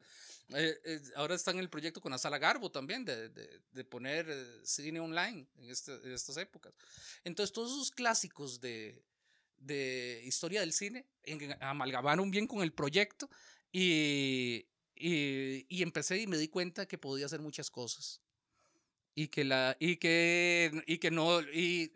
Eh, 0.55 0.79
eh, 0.85 1.01
ahora 1.15 1.35
están 1.35 1.55
en 1.55 1.61
el 1.61 1.69
proyecto 1.69 1.99
con 1.99 2.11
la 2.11 2.17
sala 2.17 2.37
Garbo 2.37 2.71
también 2.71 3.03
de, 3.03 3.29
de- 3.29 3.59
de 3.71 3.83
poner 3.83 4.25
eh, 4.29 4.45
cine 4.63 4.99
online 5.01 5.45
en, 5.57 5.69
este- 5.69 5.95
en 5.95 6.11
estas 6.13 6.37
épocas. 6.37 6.73
Entonces, 7.25 7.51
todos 7.53 7.71
esos 7.73 7.91
clásicos 7.91 8.61
de, 8.61 9.03
de 9.57 10.21
historia 10.25 10.61
del 10.61 10.71
cine 10.71 11.05
en- 11.23 11.61
amalgamaron 11.61 12.31
bien 12.31 12.47
con 12.47 12.63
el 12.63 12.71
proyecto 12.71 13.29
y, 13.71 14.65
y, 14.95 15.65
y 15.67 15.81
empecé 15.83 16.19
y 16.21 16.27
me 16.27 16.37
di 16.37 16.47
cuenta 16.47 16.85
que 16.87 16.97
podía 16.97 17.25
hacer 17.25 17.41
muchas 17.41 17.69
cosas 17.69 18.21
y 19.15 19.27
que 19.29 19.43
la 19.43 19.75
y 19.79 19.95
que 19.97 20.83
y 20.85 20.97
que 20.97 21.09
no 21.11 21.41
y 21.41 21.91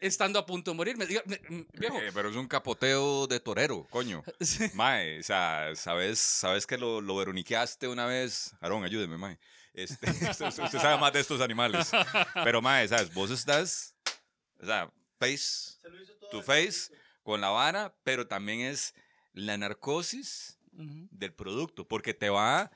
estando 0.00 0.38
a 0.38 0.46
punto 0.46 0.70
de 0.72 0.76
morir 0.76 0.96
me 0.96 1.06
me- 1.06 1.66
viejo 1.74 1.98
Eh, 1.98 2.10
pero 2.12 2.28
es 2.28 2.36
un 2.36 2.46
capoteo 2.48 3.26
de 3.26 3.40
torero, 3.40 3.86
coño. 3.90 4.22
sí, 4.40 4.68
Mae, 4.74 5.20
o 5.20 5.22
sea, 5.22 5.74
¿sabes, 5.74 6.18
sabes 6.18 6.66
que 6.66 6.76
lo, 6.76 7.00
lo 7.00 7.16
veroniqueaste 7.16 7.88
una 7.88 8.06
vez? 8.06 8.54
Aarón, 8.60 8.84
ayúdeme, 8.84 9.16
mae. 9.16 9.38
Este, 9.72 10.06
usted, 10.30 10.46
usted 10.46 10.78
sabe 10.78 10.98
más 10.98 11.12
de 11.12 11.20
estos 11.20 11.40
animales. 11.40 11.90
Pero, 12.44 12.60
mae, 12.60 12.86
¿sabes? 12.88 13.12
Vos 13.14 13.30
estás, 13.30 13.94
o 14.60 14.66
sea, 14.66 14.90
face 15.18 15.78
to 16.30 16.42
face 16.42 16.92
con 17.22 17.40
la 17.40 17.48
vara, 17.50 17.94
pero 18.04 18.26
también 18.26 18.60
es 18.60 18.94
la 19.32 19.56
narcosis 19.58 20.58
ujú, 20.72 21.08
del 21.10 21.32
producto, 21.32 21.86
porque 21.86 22.14
te 22.14 22.30
va, 22.30 22.70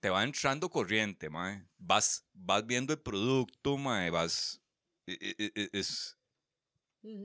te 0.00 0.10
va 0.10 0.24
entrando 0.24 0.68
corriente, 0.70 1.30
mae. 1.30 1.62
Vas, 1.78 2.26
vas 2.34 2.66
viendo 2.66 2.92
el 2.92 3.00
producto, 3.00 3.76
mae, 3.76 4.10
vas... 4.10 4.60
e- 5.06 5.18
e- 5.38 5.52
e- 5.54 5.70
Es, 5.72 6.16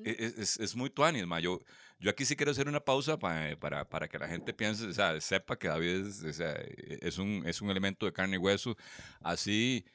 es, 0.04 0.38
es, 0.38 0.60
es 0.60 0.76
muy 0.76 0.90
tuanis, 0.90 1.26
ma. 1.26 1.40
Yo, 1.40 1.60
yo 2.00 2.10
aquí 2.10 2.26
sí 2.26 2.36
quiero 2.36 2.52
hacer 2.52 2.68
una 2.68 2.80
pausa 2.84 3.18
pa- 3.20 3.56
para, 3.60 3.88
para 3.90 4.08
que 4.08 4.20
la 4.20 4.28
gente 4.28 4.54
piense, 4.54 4.86
o 4.88 4.94
sea, 4.94 5.20
sepa 5.22 5.58
que 5.58 5.68
David 5.68 6.08
es, 6.08 6.24
o 6.24 6.34
sea, 6.34 6.54
es, 7.02 7.18
un, 7.18 7.44
es 7.46 7.62
un 7.62 7.70
elemento 7.70 8.06
de 8.06 8.14
carne 8.14 8.36
y 8.36 8.40
hueso. 8.40 8.76
Así 9.22 9.86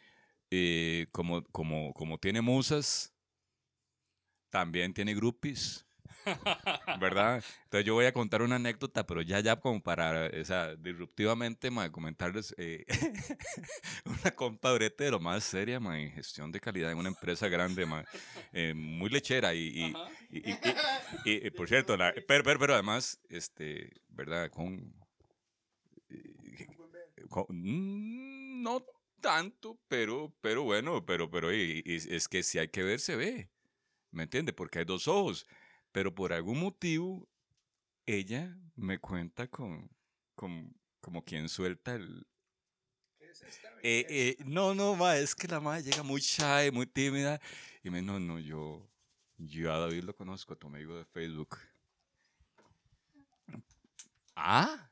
eh, 0.50 1.08
como, 1.12 1.44
como, 1.44 1.92
como 1.94 2.18
tiene 2.18 2.40
musas, 2.42 3.14
también 4.50 4.92
tiene 4.94 5.14
groupies. 5.14 5.86
¿Verdad? 7.00 7.42
Entonces 7.64 7.84
yo 7.86 7.94
voy 7.94 8.06
a 8.06 8.12
contar 8.12 8.42
una 8.42 8.56
anécdota, 8.56 9.06
pero 9.06 9.22
ya, 9.22 9.40
ya 9.40 9.56
como 9.56 9.82
para, 9.82 10.26
o 10.40 10.44
sea, 10.44 10.74
disruptivamente, 10.76 11.70
ma, 11.70 11.90
comentarles 11.90 12.54
eh, 12.58 12.84
una 14.04 14.30
compadrete 14.34 15.04
de 15.04 15.10
lo 15.12 15.20
más 15.20 15.44
seria, 15.44 15.80
ma, 15.80 16.00
en 16.00 16.10
gestión 16.12 16.50
de 16.52 16.60
calidad 16.60 16.90
en 16.92 16.98
una 16.98 17.08
empresa 17.08 17.48
grande, 17.48 17.86
ma, 17.86 18.04
eh, 18.52 18.74
muy 18.74 19.08
lechera 19.10 19.54
y, 19.54 19.68
y, 19.68 19.84
Ajá. 19.94 20.10
y, 20.30 20.50
y- 20.50 20.58
y- 21.24 21.46
y, 21.46 21.50
por 21.50 21.68
cierto, 21.68 21.96
la- 21.96 22.12
pero, 22.26 22.44
pero, 22.44 22.58
pero 22.58 22.74
además, 22.74 23.20
este, 23.28 23.90
¿verdad? 24.08 24.50
Con, 24.50 24.94
eh, 26.08 26.34
con- 27.28 27.46
mm, 27.48 28.62
no 28.62 28.84
tanto, 29.20 29.78
pero, 29.88 30.34
pero 30.40 30.62
bueno, 30.62 31.04
pero, 31.04 31.30
pero 31.30 31.52
y- 31.54 31.82
y 31.84 31.94
es 32.14 32.28
que 32.28 32.42
si 32.42 32.58
hay 32.58 32.68
que 32.68 32.82
ver, 32.82 33.00
se 33.00 33.16
ve, 33.16 33.50
¿me 34.10 34.24
entiende? 34.24 34.52
Porque 34.52 34.80
hay 34.80 34.84
dos 34.84 35.08
ojos, 35.08 35.46
pero 35.92 36.14
por 36.14 36.32
algún 36.32 36.60
motivo, 36.60 37.28
ella 38.06 38.56
me 38.76 38.98
cuenta 38.98 39.48
con, 39.48 39.90
con 40.34 40.74
como 41.00 41.24
quien 41.24 41.48
suelta 41.48 41.94
el... 41.94 42.26
Eh, 43.82 44.06
eh, 44.08 44.36
no, 44.44 44.74
no, 44.74 44.94
ma, 44.96 45.16
es 45.16 45.34
que 45.34 45.48
la 45.48 45.60
madre 45.60 45.84
llega 45.84 46.02
muy 46.02 46.20
shy, 46.20 46.70
muy 46.72 46.86
tímida. 46.86 47.40
Y 47.82 47.90
me 47.90 48.02
no, 48.02 48.18
no, 48.18 48.38
yo, 48.38 48.86
yo 49.38 49.72
a 49.72 49.78
David 49.78 50.04
lo 50.04 50.14
conozco, 50.14 50.52
a 50.52 50.56
tu 50.56 50.66
amigo 50.66 50.96
de 50.96 51.04
Facebook. 51.04 51.56
Ah, 54.34 54.90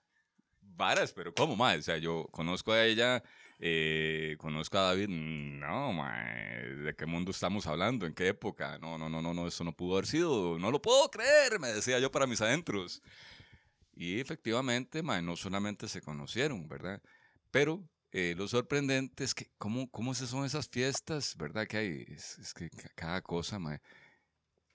varas, 0.60 1.12
pero 1.12 1.34
¿cómo, 1.34 1.56
ma? 1.56 1.74
O 1.74 1.82
sea, 1.82 1.98
yo 1.98 2.26
conozco 2.30 2.72
a 2.72 2.84
ella, 2.84 3.22
eh, 3.58 4.36
conozco 4.38 4.78
a 4.78 4.82
David. 4.82 5.08
No, 5.08 5.92
ma, 5.92 6.12
¿de 6.24 6.94
qué 6.96 7.06
mundo 7.06 7.30
estamos 7.30 7.66
hablando? 7.66 8.06
¿En 8.06 8.14
qué 8.14 8.28
época? 8.28 8.78
No, 8.78 8.98
no, 8.98 9.08
no, 9.08 9.20
no, 9.22 9.34
no, 9.34 9.46
eso 9.48 9.64
no 9.64 9.72
pudo 9.74 9.94
haber 9.94 10.06
sido. 10.06 10.58
No 10.58 10.70
lo 10.70 10.80
puedo 10.82 11.10
creer, 11.10 11.58
me 11.60 11.68
decía 11.68 11.98
yo 11.98 12.10
para 12.10 12.26
mis 12.26 12.40
adentros. 12.40 13.02
Y 13.94 14.20
efectivamente, 14.20 15.02
ma, 15.02 15.20
no 15.22 15.36
solamente 15.36 15.88
se 15.88 16.00
conocieron, 16.00 16.68
¿verdad? 16.68 17.02
Pero 17.50 17.82
eh, 18.12 18.34
lo 18.36 18.46
sorprendente 18.48 19.24
es 19.24 19.34
que, 19.34 19.50
¿cómo, 19.58 19.90
cómo 19.90 20.14
son 20.14 20.44
esas 20.44 20.68
fiestas, 20.68 21.36
verdad? 21.36 21.66
Que 21.66 21.76
hay, 21.78 22.04
es, 22.08 22.38
es 22.38 22.54
que 22.54 22.70
ca- 22.70 22.90
cada 22.94 23.22
cosa, 23.22 23.58
ma. 23.58 23.80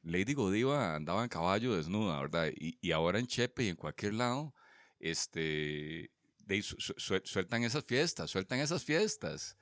Lady 0.03 0.33
Godiva 0.33 0.95
andaba 0.95 1.23
en 1.23 1.29
caballo 1.29 1.75
desnuda, 1.75 2.19
¿verdad? 2.19 2.51
Y, 2.55 2.77
y 2.81 2.91
ahora 2.91 3.19
en 3.19 3.27
Chepe 3.27 3.63
y 3.63 3.69
en 3.69 3.75
cualquier 3.77 4.13
lado, 4.15 4.53
este, 4.99 6.11
de, 6.55 6.61
su- 6.63 6.75
su- 6.79 6.93
suel- 6.95 7.25
sueltan 7.25 7.63
esas 7.63 7.83
fiestas, 7.83 8.29
sueltan 8.31 8.59
esas 8.59 8.83
fiestas, 8.83 9.55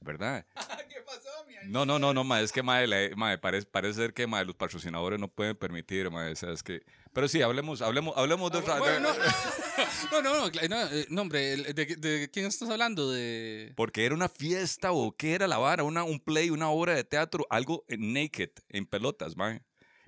¿verdad? 0.00 0.44
¿Qué 0.88 1.00
pasó, 1.02 1.28
mi 1.46 1.54
No, 1.70 1.84
no, 1.86 1.98
no, 1.98 2.12
no, 2.12 2.24
ma, 2.24 2.40
es 2.40 2.52
que 2.52 2.62
ma, 2.62 2.80
la- 2.86 3.10
ma, 3.16 3.36
parece, 3.38 3.66
parece 3.66 3.94
ser 3.94 4.14
que 4.14 4.26
ma, 4.26 4.42
los 4.44 4.54
patrocinadores 4.56 5.18
no 5.20 5.28
pueden 5.28 5.56
permitir, 5.56 6.10
ma, 6.10 6.26
o 6.30 6.34
sea, 6.36 6.50
es 6.52 6.62
que... 6.62 6.82
Pero 7.12 7.28
sí, 7.28 7.42
hablemos, 7.42 7.82
hablemos, 7.82 8.16
hablemos 8.16 8.50
de 8.50 8.58
otra... 8.58 8.76
Ah, 8.76 8.78
Bueno, 8.78 9.12
de- 9.12 9.18
no, 10.12 10.22
no, 10.22 10.34
no, 10.36 10.50
no, 10.50 10.86
eh, 10.90 11.06
no, 11.10 11.22
hombre, 11.22 11.52
el- 11.52 11.74
¿de, 11.74 11.86
de 11.96 12.30
quién 12.32 12.46
estás 12.46 12.68
hablando? 12.70 13.10
De... 13.10 13.72
Porque 13.76 14.04
era 14.06 14.14
una 14.14 14.28
fiesta 14.28 14.92
o 14.92 15.14
qué 15.16 15.34
era 15.34 15.46
la 15.46 15.58
vara, 15.58 15.82
una, 15.84 16.04
un 16.04 16.18
play, 16.20 16.50
una 16.50 16.70
obra 16.70 16.94
de 16.94 17.04
teatro, 17.04 17.46
algo 17.50 17.84
naked, 17.88 18.50
en 18.70 18.86
pelotas, 18.86 19.36
man. 19.36 19.62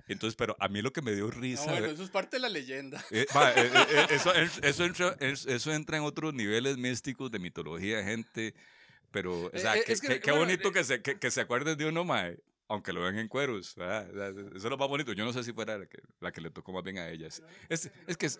Entonces, 0.07 0.35
pero 0.35 0.55
a 0.59 0.67
mí 0.67 0.81
lo 0.81 0.93
que 0.93 1.01
me 1.01 1.13
dio 1.13 1.31
risa... 1.31 1.65
bueno, 1.65 1.87
eso 1.87 2.03
es 2.03 2.09
parte 2.11 2.37
de 2.37 2.41
la 2.41 2.49
leyenda. 2.49 3.03
eh, 3.11 3.25
ma, 3.33 3.51
eh, 3.51 3.71
eh, 3.73 3.85
eh, 3.89 4.05
eso, 4.11 4.31
eso, 4.33 4.85
entra, 4.85 5.15
es- 5.19 5.45
eso 5.47 5.73
entra 5.73 5.97
en 5.97 6.03
otros 6.03 6.33
niveles 6.33 6.77
místicos 6.77 7.31
de 7.31 7.39
mitología, 7.39 8.03
gente. 8.03 8.53
Pero, 9.11 9.45
o 9.53 9.57
sea, 9.57 9.75
Eh, 9.75 9.79
eh, 9.79 9.83
qué, 9.85 9.93
es 9.93 10.01
que, 10.01 10.07
qué- 10.07 10.19
qué 10.19 10.31
bueno, 10.31 10.45
bonito 10.45 10.69
eh, 10.69 10.71
que 10.73 10.83
se, 10.83 11.01
que, 11.01 11.17
que 11.17 11.31
se 11.31 11.41
acuerden 11.41 11.77
de 11.77 11.85
uno, 11.87 12.03
mae, 12.03 12.37
aunque 12.67 12.93
lo 12.93 13.01
ven 13.01 13.17
en 13.17 13.27
cueros. 13.27 13.73
¿verdad? 13.75 14.09
Eso 14.29 14.55
es 14.55 14.63
lo 14.63 14.77
más 14.77 14.87
bonito. 14.87 15.11
Yo 15.13 15.25
no 15.25 15.33
sé 15.33 15.43
si 15.43 15.53
fuera 15.53 15.77
la 15.77 15.85
que, 15.87 15.99
la 16.19 16.31
que 16.31 16.41
le 16.41 16.51
tocó 16.51 16.71
más 16.71 16.83
bien 16.83 16.97
a 16.99 17.09
ellas. 17.09 17.41
Es, 17.69 17.89
es 18.07 18.17
que 18.17 18.25
es, 18.27 18.39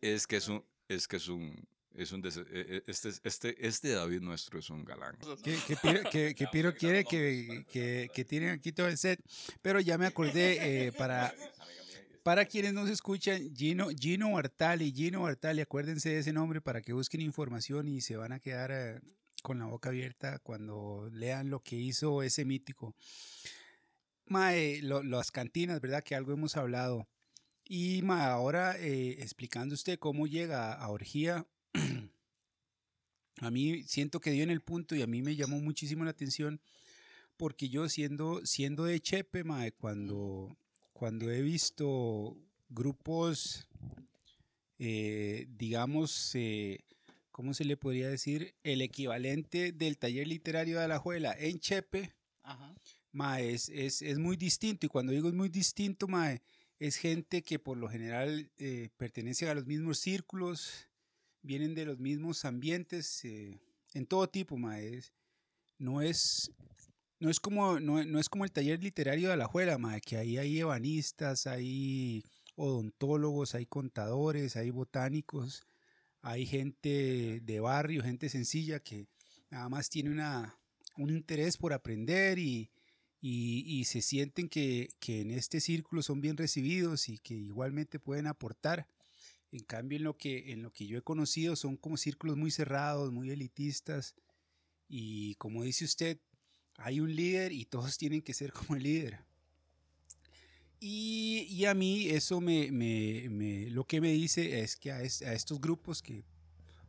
es 0.00 0.26
que 0.26 0.36
es 0.36 0.48
un, 0.48 0.64
es 0.88 1.08
que 1.08 1.16
es 1.16 1.28
un, 1.28 1.66
es 1.96 2.12
un, 2.12 2.22
des- 2.22 2.36
eh, 2.38 2.44
eh, 2.50 2.82
este, 2.86 3.10
este, 3.24 3.66
este 3.66 3.90
David 3.90 4.20
nuestro 4.20 4.58
es 4.58 4.70
un 4.70 4.84
galán. 4.84 5.16
Que, 5.42 5.56
que 5.66 5.76
Piro, 5.76 6.10
que- 6.10 6.34
que 6.34 6.46
Piro 6.48 6.74
quiere 6.74 7.04
que, 7.04 7.64
que, 7.70 8.10
que 8.14 8.24
tienen 8.24 8.50
aquí 8.50 8.72
todo 8.72 8.88
el 8.88 8.96
set, 8.98 9.20
pero 9.60 9.80
ya 9.80 9.98
me 9.98 10.06
acordé, 10.06 10.86
eh, 10.86 10.92
para, 10.92 11.34
para 12.22 12.44
quienes 12.46 12.72
nos 12.72 12.88
escuchan, 12.90 13.54
Gino, 13.54 13.88
Gino 13.90 14.32
Bartali, 14.32 14.92
Gino 14.92 15.22
Bartali, 15.22 15.60
acuérdense 15.60 16.10
de 16.10 16.18
ese 16.20 16.32
nombre 16.32 16.60
para 16.60 16.80
que 16.82 16.92
busquen 16.92 17.20
información 17.20 17.88
y 17.88 18.00
se 18.00 18.16
van 18.16 18.32
a 18.32 18.40
quedar 18.40 18.70
eh, 18.72 19.00
con 19.42 19.58
la 19.58 19.66
boca 19.66 19.88
abierta 19.88 20.38
cuando 20.38 21.08
lean 21.12 21.50
lo 21.50 21.60
que 21.60 21.76
hizo 21.76 22.22
ese 22.22 22.44
mítico. 22.44 22.94
Mae, 24.26 24.80
lo- 24.82 25.02
las 25.02 25.30
cantinas, 25.30 25.80
¿verdad? 25.80 26.02
Que 26.04 26.14
algo 26.14 26.32
hemos 26.32 26.56
hablado. 26.56 27.06
Y 27.64 28.02
mae, 28.02 28.22
ahora 28.24 28.76
eh, 28.78 29.16
explicando 29.20 29.74
usted 29.74 29.98
cómo 29.98 30.26
llega 30.26 30.72
a 30.74 30.88
Orgía, 30.88 31.46
a 33.42 33.50
mí 33.50 33.82
siento 33.82 34.20
que 34.20 34.30
dio 34.30 34.44
en 34.44 34.50
el 34.50 34.60
punto 34.60 34.94
y 34.94 35.02
a 35.02 35.06
mí 35.06 35.20
me 35.20 35.34
llamó 35.34 35.60
muchísimo 35.60 36.04
la 36.04 36.10
atención 36.10 36.60
porque 37.36 37.68
yo 37.68 37.88
siendo, 37.88 38.46
siendo 38.46 38.84
de 38.84 39.00
Chepe, 39.00 39.42
mae, 39.42 39.72
cuando, 39.72 40.56
cuando 40.92 41.28
he 41.28 41.42
visto 41.42 42.36
grupos, 42.68 43.66
eh, 44.78 45.48
digamos, 45.58 46.36
eh, 46.36 46.84
¿cómo 47.32 47.52
se 47.52 47.64
le 47.64 47.76
podría 47.76 48.08
decir? 48.08 48.54
El 48.62 48.80
equivalente 48.80 49.72
del 49.72 49.98
taller 49.98 50.28
literario 50.28 50.78
de 50.78 50.84
Alajuela 50.84 51.34
en 51.36 51.58
Chepe, 51.58 52.12
Ajá. 52.44 52.72
mae, 53.10 53.54
es, 53.54 53.68
es, 53.70 54.02
es 54.02 54.18
muy 54.18 54.36
distinto. 54.36 54.86
Y 54.86 54.88
cuando 54.88 55.10
digo 55.10 55.26
es 55.26 55.34
muy 55.34 55.48
distinto, 55.48 56.06
mae, 56.06 56.42
es 56.78 56.94
gente 56.96 57.42
que 57.42 57.58
por 57.58 57.76
lo 57.76 57.88
general 57.88 58.52
eh, 58.58 58.90
pertenece 58.96 59.48
a 59.48 59.54
los 59.54 59.66
mismos 59.66 59.98
círculos, 59.98 60.88
vienen 61.42 61.74
de 61.74 61.84
los 61.84 61.98
mismos 61.98 62.44
ambientes, 62.44 63.24
eh, 63.24 63.58
en 63.94 64.06
todo 64.06 64.28
tipo, 64.28 64.56
no 65.78 66.00
es, 66.00 66.50
no 67.18 67.30
es 67.30 67.40
como, 67.40 67.80
no, 67.80 68.04
no 68.04 68.18
es 68.18 68.28
como 68.28 68.44
el 68.44 68.52
taller 68.52 68.82
literario 68.82 69.28
de 69.28 69.34
Alajuela, 69.34 69.78
mae, 69.78 70.00
que 70.00 70.16
ahí 70.16 70.38
hay 70.38 70.60
ebanistas, 70.60 71.46
hay 71.46 72.24
odontólogos, 72.56 73.54
hay 73.54 73.66
contadores, 73.66 74.56
hay 74.56 74.70
botánicos, 74.70 75.66
hay 76.20 76.46
gente 76.46 77.40
de 77.42 77.60
barrio, 77.60 78.02
gente 78.02 78.28
sencilla 78.28 78.80
que 78.80 79.06
nada 79.50 79.68
más 79.68 79.88
tiene 79.88 80.10
una, 80.10 80.58
un 80.96 81.10
interés 81.10 81.56
por 81.56 81.72
aprender 81.72 82.38
y, 82.38 82.70
y, 83.20 83.64
y 83.66 83.84
se 83.84 84.02
sienten 84.02 84.48
que, 84.48 84.90
que 85.00 85.20
en 85.20 85.30
este 85.30 85.60
círculo 85.60 86.02
son 86.02 86.20
bien 86.20 86.36
recibidos 86.36 87.08
y 87.08 87.18
que 87.18 87.34
igualmente 87.34 87.98
pueden 87.98 88.26
aportar. 88.26 88.86
En 89.52 89.64
cambio, 89.64 89.98
en 89.98 90.04
lo 90.04 90.16
que, 90.16 90.52
en 90.52 90.62
lo 90.62 90.70
que 90.70 90.86
yo 90.86 90.98
he 90.98 91.02
conocido 91.02 91.56
son 91.56 91.76
como 91.76 91.98
círculos 91.98 92.36
muy 92.36 92.50
cerrados, 92.50 93.12
muy 93.12 93.30
elitistas 93.30 94.14
Y 94.88 95.34
como 95.36 95.62
dice 95.62 95.84
usted, 95.84 96.18
hay 96.76 97.00
un 97.00 97.14
líder 97.14 97.52
y 97.52 97.66
todos 97.66 97.96
tienen 97.98 98.22
que 98.22 98.34
ser 98.34 98.52
como 98.52 98.76
el 98.76 98.82
líder. 98.82 99.20
Y, 100.80 101.46
y 101.48 101.66
a 101.66 101.74
mí 101.74 102.08
eso 102.08 102.40
me, 102.40 102.72
me, 102.72 103.28
me, 103.28 103.70
lo 103.70 103.84
que 103.84 104.00
me 104.00 104.10
dice 104.10 104.60
es 104.60 104.74
que 104.74 104.90
a, 104.90 105.02
es, 105.02 105.22
a, 105.22 105.32
estos 105.32 105.60
grupos 105.60 106.02
que 106.02 106.24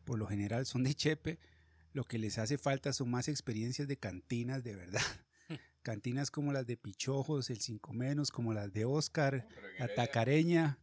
por 0.03 0.17
lo 0.17 0.25
general 0.25 0.65
son 0.65 0.83
de 0.83 0.95
Chepe, 0.95 1.37
lo 1.91 2.03
que 2.03 2.17
les 2.17 2.39
hace 2.39 2.57
falta 2.57 2.91
son 2.91 3.11
más 3.11 3.27
experiencias 3.27 3.87
de 3.87 3.97
cantinas 3.97 4.63
de 4.63 4.75
verdad. 4.75 5.01
cantinas 5.83 6.31
como 6.31 6.53
las 6.53 6.65
de 6.65 6.75
Pichojos, 6.75 7.51
el 7.51 7.61
Cinco 7.61 7.93
Menos, 7.93 8.31
como 8.31 8.53
las 8.53 8.73
de 8.73 8.85
Oscar, 8.85 9.47
la 9.77 9.93
Tacareña. 9.93 10.79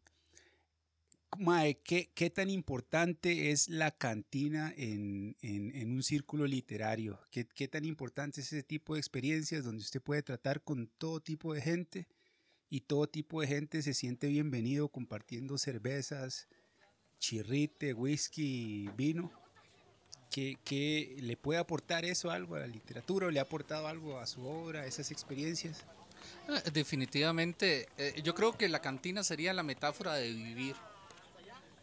Mae, 1.38 1.78
¿qué, 1.78 2.10
¿qué, 2.14 2.28
tan 2.28 2.50
importante 2.50 3.50
es 3.50 3.68
la 3.68 3.92
cantina 3.92 4.74
en, 4.76 5.36
en, 5.40 5.74
en 5.74 5.92
un 5.92 6.02
círculo 6.02 6.46
literario? 6.46 7.20
¿Qué, 7.30 7.46
¿Qué, 7.46 7.68
tan 7.68 7.84
importante 7.84 8.40
es 8.40 8.52
ese 8.52 8.62
tipo 8.62 8.94
de 8.94 9.00
experiencias 9.00 9.64
donde 9.64 9.82
usted 9.82 10.02
puede 10.02 10.22
tratar 10.22 10.62
con 10.62 10.88
todo 10.98 11.20
tipo 11.20 11.54
de 11.54 11.62
gente 11.62 12.08
y 12.68 12.80
todo 12.80 13.08
tipo 13.08 13.40
de 13.40 13.46
gente 13.46 13.82
se 13.82 13.94
siente 13.94 14.26
bienvenido 14.26 14.88
compartiendo 14.88 15.56
cervezas, 15.56 16.48
chirrite, 17.18 17.94
whisky, 17.94 18.90
vino? 18.96 19.32
¿Qué, 20.30 20.58
¿Qué, 20.64 21.16
le 21.20 21.36
puede 21.36 21.60
aportar 21.60 22.04
eso 22.04 22.30
algo 22.30 22.56
a 22.56 22.60
la 22.60 22.66
literatura 22.66 23.26
o 23.26 23.30
le 23.30 23.38
ha 23.38 23.42
aportado 23.42 23.86
algo 23.86 24.18
a 24.18 24.26
su 24.26 24.44
obra, 24.44 24.80
a 24.80 24.86
esas 24.86 25.10
experiencias? 25.10 25.84
Ah, 26.48 26.60
definitivamente, 26.72 27.88
eh, 27.96 28.20
yo 28.22 28.34
creo 28.34 28.56
que 28.56 28.68
la 28.68 28.80
cantina 28.80 29.24
sería 29.24 29.52
la 29.52 29.62
metáfora 29.62 30.14
de 30.14 30.32
vivir 30.32 30.76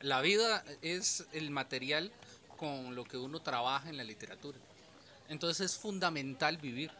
la 0.01 0.21
vida 0.21 0.63
es 0.81 1.25
el 1.33 1.49
material 1.51 2.11
con 2.57 2.95
lo 2.95 3.03
que 3.03 3.17
uno 3.17 3.41
trabaja 3.41 3.89
en 3.89 3.97
la 3.97 4.03
literatura. 4.03 4.57
Entonces 5.29 5.71
es 5.71 5.77
fundamental 5.77 6.57
vivir. 6.57 6.91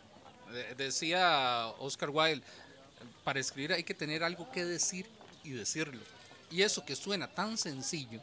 Decía 0.78 1.68
Oscar 1.80 2.10
Wilde, 2.10 2.46
para 3.24 3.40
escribir 3.40 3.74
hay 3.74 3.84
que 3.84 3.94
tener 3.94 4.24
algo 4.24 4.52
que 4.52 4.66
decir 4.66 5.06
y 5.44 5.52
decirlo. 5.52 6.02
Y 6.50 6.62
eso 6.62 6.86
que 6.86 6.96
suena 6.96 7.28
tan 7.28 7.58
sencillo 7.58 8.22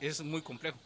es 0.00 0.20
muy 0.20 0.42
complejo. 0.42 0.78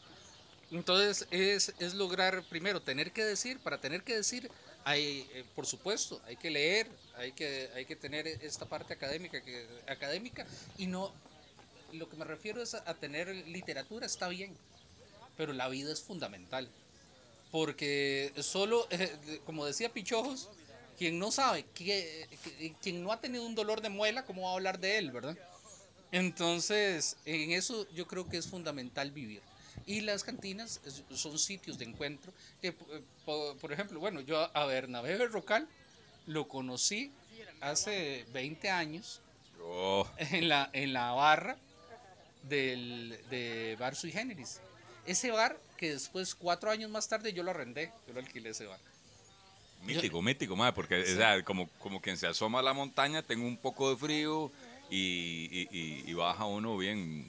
Entonces 0.71 1.27
es, 1.31 1.75
es 1.79 1.95
lograr 1.95 2.43
primero 2.45 2.81
tener 2.81 3.13
que 3.13 3.25
decir, 3.25 3.59
para 3.59 3.79
tener 3.79 4.03
que 4.03 4.17
decir 4.17 4.51
hay, 4.85 5.29
eh, 5.35 5.45
por 5.55 5.67
supuesto, 5.67 6.21
hay 6.27 6.37
que 6.37 6.51
leer, 6.51 6.89
hay 7.17 7.33
que, 7.33 7.71
hay 7.75 7.85
que 7.85 7.97
tener 7.97 8.27
esta 8.27 8.67
parte 8.67 8.95
académica, 8.95 9.41
que, 9.43 9.67
académica 9.87 10.47
y 10.77 10.87
no 10.87 11.13
lo 11.93 12.09
que 12.09 12.17
me 12.17 12.25
refiero 12.25 12.63
es 12.63 12.75
a, 12.75 12.95
tener 12.95 13.29
literatura, 13.49 14.07
está 14.07 14.29
bien, 14.29 14.57
pero 15.37 15.53
la 15.53 15.69
vida 15.69 15.93
es 15.93 16.01
fundamental. 16.01 16.69
Porque 17.51 18.33
solo, 18.41 18.87
eh, 18.91 19.41
como 19.45 19.67
decía 19.67 19.93
Pichojos, 19.93 20.49
quien 20.99 21.19
no 21.19 21.31
sabe, 21.31 21.65
que, 21.75 22.29
quien 22.83 23.03
no 23.03 23.13
ha 23.13 23.21
tenido 23.21 23.45
un 23.45 23.55
dolor 23.55 23.81
de 23.81 23.89
muela, 23.89 24.25
¿cómo 24.25 24.43
va 24.43 24.51
a 24.51 24.55
hablar 24.55 24.79
de 24.79 24.99
él, 24.99 25.11
verdad? 25.11 25.37
Entonces, 26.13 27.17
en 27.25 27.53
eso 27.53 27.87
yo 27.93 28.07
creo 28.07 28.29
que 28.29 28.37
es 28.37 28.47
fundamental 28.47 29.11
vivir. 29.11 29.43
Y 29.87 30.03
las 30.03 30.23
cantinas 30.23 30.81
son 31.15 31.39
sitios 31.39 31.79
de 31.79 31.87
encuentro. 31.87 32.33
Que, 32.61 32.69
eh, 32.69 32.75
por, 33.25 33.57
por, 33.57 33.73
ejemplo, 33.73 33.99
bueno, 33.99 34.21
yo 34.21 34.51
a 34.55 34.67
Bernabé 34.67 35.17
Berrocal 35.17 35.67
lo 36.27 36.47
conocí 36.47 37.11
hace 37.61 38.25
20 38.33 38.71
años 38.71 39.21
oh. 39.63 40.07
en, 40.19 40.49
la, 40.49 40.71
en 40.73 40.93
la 40.93 41.13
barra 41.13 41.57
del, 42.43 43.19
de 43.31 43.77
Bar 43.79 43.95
Sui 43.95 44.13
Generis. 44.13 44.61
Ese 45.07 45.31
bar 45.31 45.59
que 45.77 45.93
después, 45.93 46.35
cuatro 46.35 46.71
años 46.71 46.91
más 46.91 47.09
tarde, 47.09 47.33
yo 47.33 47.43
lo 47.43 47.51
arrendé, 47.51 47.93
yo 48.07 48.15
lo 48.15 48.21
alquilé 48.21 48.51
ese 48.51 48.67
bar. 48.67 48.79
Mítico, 49.83 50.19
yo, 50.19 50.23
mítico, 50.23 50.55
madre, 50.55 50.75
porque 50.75 51.05
sí. 51.05 51.13
o 51.13 51.17
sea, 51.17 51.43
como, 51.45 51.69
como 51.81 52.01
quien 52.01 52.17
se 52.17 52.29
asoma 52.29 52.61
a 52.61 52.63
la 52.63 52.73
montaña, 52.73 53.23
tengo 53.23 53.47
un 53.47 53.57
poco 53.57 53.91
de 53.91 53.97
frío 53.97 54.53
y, 54.91 55.67
y, 55.73 56.05
y 56.07 56.15
baja 56.15 56.45
uno 56.45 56.77
bien. 56.77 57.29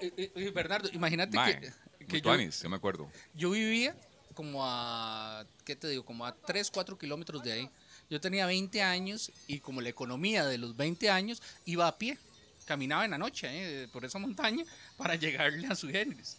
Eh, 0.00 0.30
eh, 0.34 0.50
Bernardo, 0.54 0.88
imagínate 0.92 1.36
mae, 1.36 1.58
que, 1.58 2.06
que 2.06 2.20
yo, 2.20 2.36
yo 2.36 2.68
me 2.68 2.76
acuerdo. 2.76 3.10
Yo 3.34 3.50
vivía 3.50 3.96
como 4.34 4.64
a, 4.64 5.44
¿qué 5.64 5.74
te 5.74 5.88
digo? 5.88 6.04
Como 6.04 6.24
a 6.24 6.32
3, 6.32 6.70
4 6.70 6.96
kilómetros 6.96 7.42
de 7.42 7.52
ahí. 7.52 7.70
Yo 8.08 8.20
tenía 8.20 8.46
20 8.46 8.80
años 8.80 9.32
y 9.48 9.58
como 9.58 9.80
la 9.80 9.88
economía 9.88 10.46
de 10.46 10.58
los 10.58 10.76
20 10.76 11.10
años 11.10 11.42
iba 11.64 11.88
a 11.88 11.98
pie 11.98 12.16
caminaba 12.68 13.06
en 13.06 13.12
la 13.12 13.18
noche 13.18 13.48
eh, 13.50 13.88
por 13.88 14.04
esa 14.04 14.18
montaña 14.18 14.62
para 14.98 15.14
llegarle 15.14 15.66
a 15.66 15.74
su 15.74 15.88
génesis. 15.88 16.36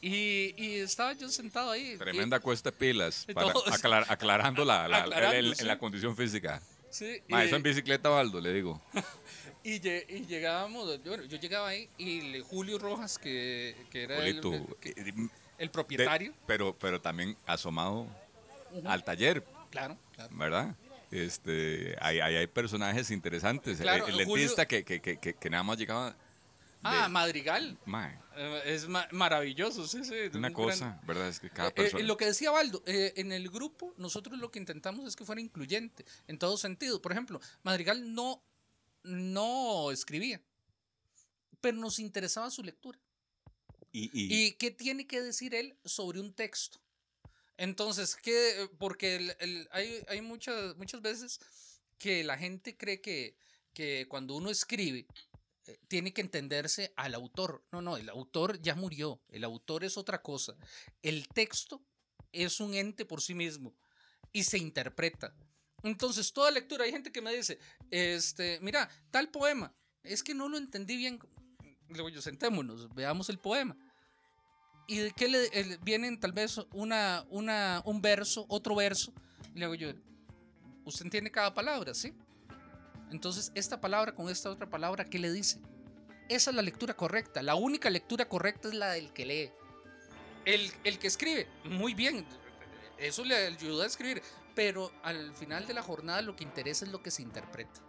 Y, 0.00 0.54
y, 0.56 0.74
estaba 0.80 1.12
yo 1.12 1.28
sentado 1.28 1.70
ahí. 1.70 1.96
Tremenda 1.96 2.38
y, 2.38 2.40
cuesta 2.40 2.70
pilas, 2.70 3.26
para 3.34 3.52
aclar, 3.72 4.06
aclarando, 4.08 4.64
la, 4.64 4.88
la, 4.88 4.98
aclarando 5.04 5.36
el, 5.36 5.54
sí. 5.54 5.64
la, 5.64 5.78
condición 5.78 6.16
física. 6.16 6.60
Sí, 6.90 7.22
Ma, 7.28 7.44
eso 7.44 7.56
en 7.56 7.62
bicicleta, 7.62 8.08
Baldo, 8.08 8.40
le 8.40 8.52
digo. 8.52 8.80
y, 9.64 9.74
y, 9.86 10.26
llegábamos, 10.26 11.02
yo 11.02 11.38
llegaba 11.38 11.68
ahí 11.68 11.88
y 11.98 12.40
Julio 12.40 12.78
Rojas, 12.78 13.18
que, 13.18 13.74
que 13.90 14.04
era 14.04 14.16
Julito, 14.16 14.52
el, 14.52 14.68
el, 14.96 15.30
el, 15.58 15.70
propietario. 15.70 16.32
De, 16.32 16.38
pero, 16.46 16.76
pero 16.78 17.00
también 17.00 17.36
asomado 17.46 18.02
uh 18.02 18.08
-huh. 18.74 18.90
al 18.90 19.04
taller. 19.04 19.42
Claro, 19.70 19.96
claro. 20.14 20.36
¿Verdad? 20.36 20.76
Este, 21.14 21.96
hay, 22.00 22.46
personajes 22.48 23.12
interesantes. 23.12 23.78
Claro, 23.78 24.08
el, 24.08 24.18
el 24.18 24.26
dentista 24.26 24.66
que, 24.66 24.84
que, 24.84 25.00
que, 25.00 25.16
que, 25.16 25.50
nada 25.50 25.62
más 25.62 25.78
llegaba. 25.78 26.10
De, 26.10 26.16
ah, 26.82 27.08
Madrigal. 27.08 27.78
Mae. 27.86 28.18
Eh, 28.36 28.62
es 28.66 28.88
ma 28.88 29.06
maravilloso, 29.12 29.86
sí, 29.86 30.04
sí. 30.04 30.14
Una 30.34 30.48
un 30.48 30.54
cosa, 30.54 30.86
gran... 30.86 31.06
¿verdad? 31.06 31.28
Es 31.28 31.38
que 31.38 31.50
cada 31.50 31.70
persona. 31.70 32.02
Eh, 32.02 32.06
lo 32.06 32.16
que 32.16 32.26
decía 32.26 32.50
Baldo, 32.50 32.82
eh, 32.84 33.12
en 33.16 33.30
el 33.30 33.48
grupo 33.48 33.94
nosotros 33.96 34.40
lo 34.40 34.50
que 34.50 34.58
intentamos 34.58 35.06
es 35.06 35.14
que 35.14 35.24
fuera 35.24 35.40
incluyente 35.40 36.04
en 36.26 36.36
todo 36.36 36.56
sentido. 36.56 37.00
Por 37.00 37.12
ejemplo, 37.12 37.40
Madrigal 37.62 38.12
no, 38.12 38.42
no 39.04 39.92
escribía, 39.92 40.42
pero 41.60 41.76
nos 41.76 42.00
interesaba 42.00 42.50
su 42.50 42.64
lectura. 42.64 42.98
¿Y, 43.92 44.10
y... 44.12 44.46
¿Y 44.46 44.52
qué 44.54 44.72
tiene 44.72 45.06
que 45.06 45.22
decir 45.22 45.54
él 45.54 45.76
sobre 45.84 46.18
un 46.18 46.32
texto? 46.32 46.80
Entonces, 47.56 48.16
¿qué? 48.16 48.68
Porque 48.78 49.16
el, 49.16 49.36
el, 49.38 49.68
hay, 49.70 50.02
hay 50.08 50.20
muchas, 50.20 50.76
muchas 50.76 51.00
veces 51.00 51.40
que 51.98 52.24
la 52.24 52.36
gente 52.36 52.76
cree 52.76 53.00
que, 53.00 53.36
que 53.72 54.06
cuando 54.08 54.34
uno 54.34 54.50
escribe 54.50 55.06
eh, 55.66 55.78
tiene 55.88 56.12
que 56.12 56.20
entenderse 56.20 56.92
al 56.96 57.14
autor. 57.14 57.64
No, 57.70 57.80
no, 57.80 57.96
el 57.96 58.08
autor 58.08 58.60
ya 58.60 58.74
murió. 58.74 59.20
El 59.28 59.44
autor 59.44 59.84
es 59.84 59.96
otra 59.96 60.20
cosa. 60.20 60.56
El 61.02 61.28
texto 61.28 61.82
es 62.32 62.60
un 62.60 62.74
ente 62.74 63.04
por 63.04 63.20
sí 63.22 63.34
mismo 63.34 63.74
y 64.32 64.44
se 64.44 64.58
interpreta. 64.58 65.34
Entonces, 65.84 66.32
toda 66.32 66.50
lectura, 66.50 66.84
hay 66.84 66.90
gente 66.90 67.12
que 67.12 67.20
me 67.20 67.34
dice, 67.34 67.58
este, 67.90 68.58
mira, 68.62 68.88
tal 69.10 69.30
poema, 69.30 69.72
es 70.02 70.22
que 70.22 70.34
no 70.34 70.48
lo 70.48 70.56
entendí 70.56 70.96
bien. 70.96 71.20
Luego 71.88 72.08
yo 72.08 72.22
sentémonos, 72.22 72.92
veamos 72.94 73.28
el 73.28 73.38
poema 73.38 73.76
y 74.86 74.98
de 74.98 75.12
qué 75.12 75.28
le 75.28 75.46
el, 75.48 75.78
vienen 75.78 76.18
tal 76.18 76.32
vez 76.32 76.60
una, 76.72 77.24
una, 77.30 77.82
un 77.84 78.00
verso, 78.02 78.46
otro 78.48 78.74
verso. 78.74 79.12
Y 79.54 79.58
le 79.58 79.66
digo 79.66 79.74
yo, 79.74 79.98
usted 80.84 81.06
entiende 81.06 81.30
cada 81.30 81.54
palabra, 81.54 81.94
¿sí? 81.94 82.14
Entonces, 83.10 83.52
esta 83.54 83.80
palabra 83.80 84.14
con 84.14 84.28
esta 84.28 84.50
otra 84.50 84.68
palabra, 84.68 85.04
¿qué 85.04 85.18
le 85.18 85.32
dice? 85.32 85.60
Esa 86.28 86.50
es 86.50 86.56
la 86.56 86.62
lectura 86.62 86.94
correcta. 86.94 87.42
La 87.42 87.54
única 87.54 87.90
lectura 87.90 88.28
correcta 88.28 88.68
es 88.68 88.74
la 88.74 88.90
del 88.90 89.12
que 89.12 89.26
lee. 89.26 89.50
El, 90.44 90.72
el 90.84 90.98
que 90.98 91.06
escribe, 91.06 91.48
muy 91.64 91.94
bien, 91.94 92.26
eso 92.98 93.24
le 93.24 93.34
ayuda 93.34 93.84
a 93.84 93.86
escribir, 93.86 94.22
pero 94.54 94.92
al 95.02 95.34
final 95.34 95.66
de 95.66 95.74
la 95.74 95.82
jornada 95.82 96.22
lo 96.22 96.36
que 96.36 96.44
interesa 96.44 96.84
es 96.84 96.92
lo 96.92 97.02
que 97.02 97.10
se 97.10 97.22
interpreta. 97.22 97.80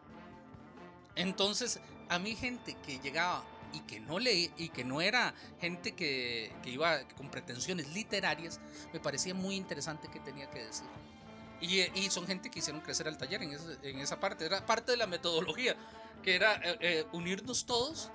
Entonces, 1.15 1.79
a 2.09 2.19
mí 2.19 2.35
gente 2.35 2.77
que 2.85 2.99
llegaba 2.99 3.43
y 3.75 3.81
que 3.81 3.99
no 3.99 4.19
leí 4.19 4.51
y 4.57 4.69
que 4.69 4.83
no 4.83 5.01
era 5.01 5.33
gente 5.59 5.93
que, 5.93 6.51
que, 6.63 6.69
iba 6.71 7.05
con 7.17 7.29
pretensiones 7.29 7.93
literarias, 7.93 8.59
me 8.93 8.99
parecía 8.99 9.33
muy 9.33 9.55
interesante 9.55 10.07
que 10.07 10.19
tenía 10.19 10.49
que 10.49 10.63
decir. 10.63 10.87
Y, 11.61 11.81
y 11.99 12.09
son 12.09 12.25
gente 12.25 12.49
que 12.49 12.59
hicieron 12.59 12.81
crecer 12.81 13.07
al 13.07 13.17
taller 13.17 13.43
en, 13.43 13.51
ese, 13.51 13.77
en, 13.83 13.99
esa 13.99 14.19
parte, 14.19 14.45
era 14.45 14.65
parte 14.65 14.91
de 14.91 14.97
la 14.97 15.07
metodología, 15.07 15.75
que 16.23 16.35
era 16.35 16.55
eh, 16.55 16.77
eh, 16.79 17.05
unirnos 17.11 17.65
todos 17.65 18.11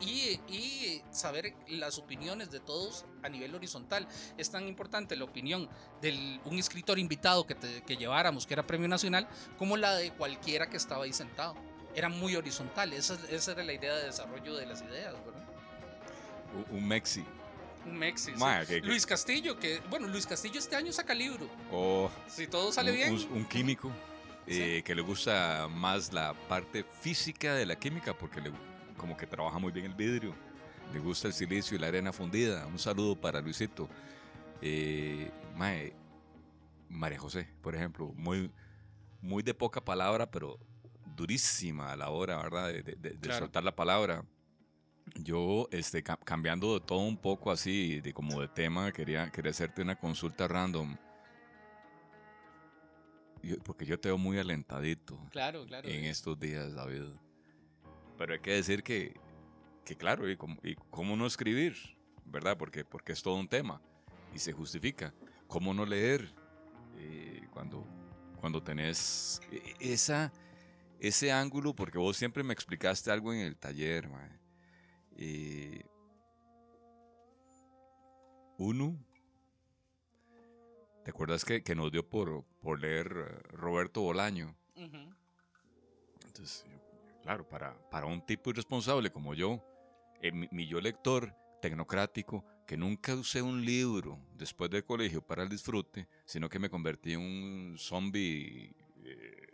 y, 0.00 0.40
y, 0.48 1.02
saber 1.10 1.54
las 1.68 1.98
opiniones 1.98 2.50
de 2.50 2.60
todos 2.60 3.04
a 3.22 3.28
nivel 3.28 3.54
horizontal. 3.54 4.06
Es 4.36 4.50
tan 4.50 4.68
importante 4.68 5.16
la 5.16 5.24
opinión 5.24 5.68
de 6.00 6.40
un 6.44 6.58
escritor 6.58 6.98
invitado 6.98 7.46
que, 7.46 7.54
te, 7.54 7.82
que 7.82 7.96
lleváramos, 7.96 8.46
que 8.46 8.54
era 8.54 8.66
Premio 8.66 8.88
Nacional, 8.88 9.26
como 9.58 9.76
la 9.76 9.94
de 9.94 10.12
cualquiera 10.12 10.68
que 10.68 10.76
estaba 10.76 11.04
ahí 11.04 11.12
sentado 11.12 11.56
era 11.94 12.08
muy 12.08 12.36
horizontal. 12.36 12.92
Esa, 12.92 13.18
esa, 13.30 13.52
era 13.52 13.64
la 13.64 13.72
idea 13.72 13.94
de 13.94 14.06
desarrollo 14.06 14.54
de 14.54 14.66
las 14.66 14.82
ideas, 14.82 15.14
¿verdad? 15.24 15.48
Un, 16.70 16.78
un 16.78 16.88
Mexi. 16.88 17.24
Un 17.86 17.98
Mexi. 17.98 18.32
Ma, 18.32 18.64
sí. 18.64 18.80
que, 18.80 18.86
Luis 18.86 19.06
Castillo, 19.06 19.58
que, 19.58 19.80
bueno, 19.90 20.06
Luis 20.08 20.26
Castillo 20.26 20.58
este 20.58 20.76
año 20.76 20.92
saca 20.92 21.14
libro. 21.14 21.48
Oh, 21.72 22.10
si 22.28 22.46
todo 22.46 22.72
sale 22.72 22.90
un, 22.90 22.96
bien. 22.96 23.12
Un, 23.14 23.38
un 23.38 23.44
químico 23.46 23.90
eh, 24.46 24.76
¿Sí? 24.76 24.82
que 24.82 24.94
le 24.94 25.02
gusta 25.02 25.68
más 25.70 26.12
la 26.12 26.34
parte 26.48 26.84
física 26.84 27.54
de 27.54 27.66
la 27.66 27.76
química 27.76 28.16
porque 28.16 28.40
le, 28.40 28.52
como 28.96 29.16
que 29.16 29.26
trabaja 29.26 29.58
muy 29.58 29.72
bien 29.72 29.86
el 29.86 29.94
vidrio. 29.94 30.34
Le 30.92 31.00
gusta 31.00 31.28
el 31.28 31.34
silicio 31.34 31.76
y 31.76 31.80
la 31.80 31.88
arena 31.88 32.12
fundida. 32.12 32.66
Un 32.66 32.78
saludo 32.78 33.14
para 33.14 33.40
Luisito. 33.40 33.88
Eh, 34.62 35.30
mae, 35.54 35.94
María 36.88 37.18
José, 37.18 37.48
por 37.62 37.74
ejemplo, 37.74 38.12
muy, 38.16 38.50
muy 39.20 39.42
de 39.42 39.54
poca 39.54 39.84
palabra, 39.84 40.30
pero 40.30 40.58
durísima 41.18 41.92
a 41.92 41.96
la 41.96 42.10
hora, 42.10 42.36
¿verdad? 42.40 42.68
De, 42.68 42.82
de- 42.82 42.94
de- 42.96 43.18
Claro. 43.18 43.40
soltar 43.40 43.64
la 43.64 43.74
palabra. 43.74 44.24
Yo, 45.16 45.68
este, 45.72 46.02
ca- 46.02 46.16
cambiando 46.18 46.74
de 46.78 46.80
todo 46.86 47.00
un 47.00 47.16
poco 47.16 47.50
así, 47.50 48.00
de 48.00 48.12
como 48.14 48.40
de 48.40 48.48
tema, 48.48 48.92
quería, 48.92 49.30
quería 49.30 49.50
hacerte 49.50 49.82
una 49.82 49.96
consulta 49.96 50.46
random. 50.46 50.96
Yo- 53.42 53.56
porque 53.64 53.84
yo 53.86 53.98
te 53.98 54.08
veo 54.08 54.18
muy 54.18 54.38
alentadito 54.38 55.18
Claro, 55.30 55.64
claro. 55.66 55.88
en 55.88 56.04
eh, 56.04 56.10
estos 56.10 56.38
días, 56.38 56.74
David. 56.74 57.02
Pero 58.16 58.32
hay 58.34 58.40
que 58.40 58.52
decir 58.52 58.82
que, 58.82 59.14
que 59.84 59.96
claro, 59.96 60.28
y 60.30 60.36
cómo, 60.36 60.56
y 60.62 60.74
cómo 60.90 61.16
no 61.16 61.26
escribir, 61.26 61.76
¿verdad? 62.24 62.56
Porque, 62.58 62.84
porque 62.84 63.12
es 63.12 63.22
todo 63.22 63.34
un 63.36 63.48
tema 63.48 63.80
y 64.34 64.38
se 64.38 64.52
justifica. 64.52 65.14
¿Cómo 65.46 65.72
no 65.72 65.86
leer 65.86 66.28
eh, 66.96 67.42
cuando, 67.52 67.86
cuando 68.40 68.62
tenés 68.62 69.40
e- 69.52 69.74
esa, 69.92 70.32
ese 70.98 71.32
ángulo? 71.32 71.74
Porque 71.74 71.98
vos 71.98 72.16
siempre 72.16 72.42
me 72.42 72.52
explicaste 72.54 73.10
algo 73.10 73.32
en 73.32 73.40
el 73.40 73.56
taller, 73.56 74.08
mae. 74.08 74.30
Eh, 75.16 75.82
uno, 78.58 78.96
¿te 81.04 81.10
acuerdas 81.10 81.44
que, 81.44 81.62
que 81.62 81.74
nos 81.74 81.90
dio 81.92 82.08
por, 82.08 82.44
por 82.60 82.80
leer 82.80 83.06
eh, 83.16 83.38
Roberto 83.56 84.00
Bolaño? 84.02 84.54
Entonces, 86.26 86.64
yo- 86.70 87.20
claro, 87.22 87.48
para, 87.48 87.74
para 87.90 88.06
un 88.06 88.24
tipo 88.24 88.50
irresponsable 88.50 89.10
como 89.10 89.34
yo, 89.34 89.62
eh, 90.20 90.32
mi, 90.32 90.48
mi 90.50 90.66
yo 90.66 90.80
lector 90.80 91.34
tecnocrático, 91.60 92.44
que 92.66 92.76
nunca 92.76 93.14
usé 93.14 93.40
un 93.42 93.64
libro 93.64 94.18
después 94.36 94.70
del 94.70 94.84
colegio 94.84 95.22
para 95.26 95.42
el 95.42 95.48
disfrute, 95.48 96.06
sino 96.24 96.48
que 96.48 96.58
me 96.58 96.68
convertí 96.70 97.14
en 97.14 97.20
un 97.20 97.76
zombie 97.78 98.74
eh, 99.04 99.47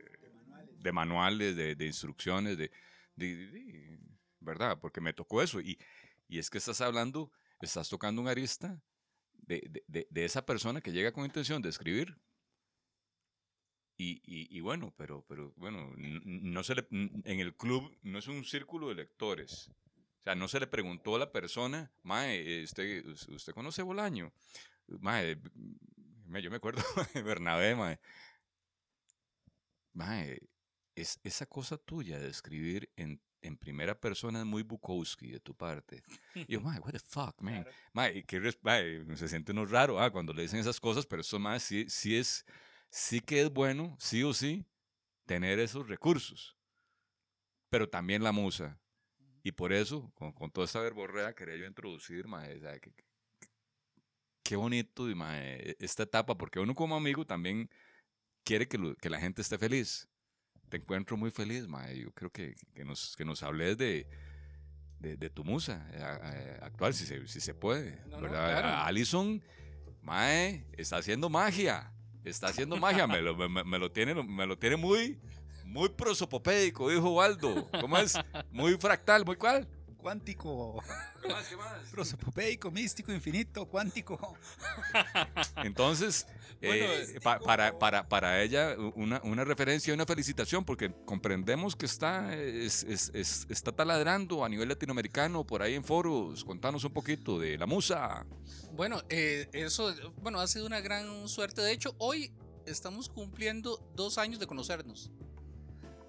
de 0.84 0.92
manuales, 0.92 1.56
de, 1.56 1.74
de 1.74 1.86
instrucciones, 1.86 2.56
de, 2.58 2.70
de- 3.16 3.36
de- 3.48 3.98
¿verdad? 4.40 4.78
Porque 4.80 5.00
me 5.00 5.12
tocó 5.14 5.42
eso. 5.42 5.60
Y, 5.60 5.78
y 6.28 6.38
es 6.38 6.50
que 6.50 6.58
estás 6.58 6.80
hablando, 6.80 7.32
estás 7.60 7.88
tocando 7.88 8.20
un 8.22 8.28
arista 8.28 8.80
de, 9.32 9.84
esa 10.14 10.44
persona 10.46 10.80
que 10.80 10.92
llega 10.92 11.12
con 11.12 11.24
intención 11.24 11.62
de 11.62 11.70
escribir. 11.70 12.16
Y, 13.96 14.20
y- 14.24 14.48
y 14.56 14.60
bueno, 14.60 14.92
pero, 14.96 15.24
pero 15.28 15.52
bueno, 15.56 15.92
no 15.96 16.64
se 16.64 16.74
le, 16.74 16.86
en 16.90 17.40
el 17.40 17.54
club 17.56 17.96
no 18.02 18.18
es 18.18 18.26
un 18.26 18.44
círculo 18.44 18.88
de 18.88 18.96
lectores. 18.96 19.70
O 20.20 20.22
sea, 20.24 20.34
no 20.34 20.48
se 20.48 20.58
le 20.58 20.66
preguntó 20.66 21.14
a 21.16 21.18
la 21.20 21.32
persona, 21.32 21.92
Mae, 22.02 22.64
¿usted, 22.64 23.06
usted 23.06 23.52
conoce 23.52 23.82
Bolaño? 23.82 24.32
Mae, 24.88 25.38
yo 26.42 26.50
me 26.50 26.56
acuerdo 26.56 26.82
Bernabé, 27.24 27.76
Mae. 27.76 28.00
Mae, 29.94 30.38
es, 30.94 31.18
esa 31.24 31.46
cosa 31.46 31.76
tuya 31.76 32.18
de 32.18 32.28
escribir 32.28 32.90
en, 32.96 33.20
en 33.42 33.56
primera 33.56 33.98
persona 33.98 34.40
es 34.40 34.46
muy 34.46 34.62
Bukowski 34.62 35.30
de 35.30 35.40
tu 35.40 35.54
parte. 35.54 36.02
Y 36.34 36.52
yo, 36.52 36.60
Mae, 36.62 36.78
what 36.80 36.92
the 36.92 36.98
fuck, 36.98 37.40
man. 37.40 37.62
Claro. 37.62 37.70
Mae, 37.92 38.24
qué 38.24 38.40
mae, 38.62 39.04
se 39.16 39.28
siente 39.28 39.52
uno 39.52 39.66
raro 39.66 40.00
ah, 40.00 40.10
cuando 40.10 40.32
le 40.32 40.42
dicen 40.42 40.60
esas 40.60 40.80
cosas, 40.80 41.06
pero 41.06 41.20
eso 41.22 41.38
más 41.38 41.62
sí, 41.62 41.86
sí 41.88 42.16
es, 42.16 42.44
sí 42.90 43.20
que 43.20 43.42
es 43.42 43.50
bueno, 43.52 43.96
sí 44.00 44.22
o 44.22 44.32
sí, 44.32 44.64
tener 45.26 45.58
esos 45.58 45.88
recursos. 45.88 46.56
Pero 47.70 47.88
también 47.88 48.22
la 48.22 48.32
musa. 48.32 48.78
Y 49.42 49.52
por 49.52 49.72
eso, 49.72 50.10
con, 50.14 50.32
con 50.32 50.50
toda 50.50 50.64
esta 50.64 50.80
verborrea, 50.80 51.34
quería 51.34 51.56
yo 51.56 51.66
introducir, 51.66 52.26
sea, 52.60 52.78
que- 52.78 52.94
qué 54.42 54.56
bonito 54.56 55.08
y, 55.10 55.14
mae, 55.14 55.76
esta 55.80 56.04
etapa, 56.04 56.36
porque 56.36 56.60
uno 56.60 56.74
como 56.74 56.96
amigo 56.96 57.26
también 57.26 57.68
quiere 58.44 58.68
que, 58.68 58.78
lo- 58.78 58.94
que 58.96 59.10
la 59.10 59.20
gente 59.20 59.42
esté 59.42 59.58
feliz. 59.58 60.08
Te 60.68 60.78
encuentro 60.78 61.16
muy 61.16 61.30
feliz, 61.30 61.66
mae. 61.68 61.98
Yo 62.00 62.10
creo 62.12 62.30
que, 62.30 62.54
que, 62.74 62.84
nos, 62.84 63.14
que 63.16 63.24
nos 63.24 63.42
hables 63.42 63.76
de, 63.78 64.06
de, 64.98 65.16
de 65.16 65.30
tu 65.30 65.44
musa 65.44 65.88
eh, 65.92 66.18
eh, 66.34 66.58
actual, 66.62 66.94
si 66.94 67.06
se, 67.06 67.26
si 67.28 67.40
se 67.40 67.54
puede. 67.54 68.00
No, 68.06 68.16
no, 68.16 68.22
¿verdad? 68.22 68.50
claro. 68.60 68.68
A- 68.68 68.86
Alison, 68.86 69.42
mae, 70.02 70.64
está 70.76 70.96
haciendo 70.98 71.28
magia. 71.28 71.90
Está 72.24 72.48
haciendo 72.48 72.76
magia. 72.76 73.06
me, 73.06 73.20
lo, 73.20 73.36
me, 73.36 73.64
me 73.64 73.78
lo 73.78 73.92
tiene, 73.92 74.14
me 74.14 74.46
lo 74.46 74.58
tiene 74.58 74.76
muy, 74.76 75.18
muy 75.64 75.90
prosopopédico, 75.90 76.88
dijo 76.90 77.12
Waldo. 77.14 77.68
¿Cómo 77.80 77.98
es? 77.98 78.18
Muy 78.50 78.76
fractal, 78.78 79.24
muy 79.24 79.36
cuál. 79.36 79.68
Cuántico, 80.04 80.82
¿Qué 81.22 81.28
más? 81.28 81.48
¿Qué 81.48 81.56
más? 81.56 81.88
prosopopeico, 81.90 82.70
místico, 82.70 83.10
infinito, 83.10 83.64
cuántico. 83.66 84.36
Entonces, 85.56 86.26
Bueno, 86.60 86.84
eh, 86.84 87.20
pa- 87.22 87.38
para, 87.38 87.78
para, 87.78 88.06
para 88.06 88.42
ella, 88.42 88.76
una, 88.96 89.22
una 89.24 89.44
referencia 89.44 89.90
y 89.92 89.94
una 89.94 90.04
felicitación, 90.04 90.62
porque 90.62 90.92
comprendemos 91.06 91.74
que 91.74 91.86
está, 91.86 92.34
es- 92.34 92.82
es- 92.84 93.12
es- 93.14 93.46
está 93.48 93.72
taladrando 93.72 94.44
a 94.44 94.48
nivel 94.50 94.68
latinoamericano 94.68 95.42
por 95.46 95.62
ahí 95.62 95.72
en 95.72 95.82
foros. 95.84 96.44
Contanos 96.44 96.84
un 96.84 96.92
poquito 96.92 97.38
de 97.38 97.56
la 97.56 97.64
musa. 97.64 98.26
Bueno, 98.72 99.00
eh, 99.08 99.48
eso, 99.54 99.94
bueno, 100.20 100.38
ha 100.38 100.46
sido 100.46 100.66
una 100.66 100.80
gran 100.82 101.26
suerte. 101.28 101.62
De 101.62 101.72
hecho, 101.72 101.94
hoy 101.96 102.30
estamos 102.66 103.08
cumpliendo 103.08 103.78
dos 103.96 104.18
años 104.18 104.38
de 104.38 104.46
conocernos. 104.46 105.10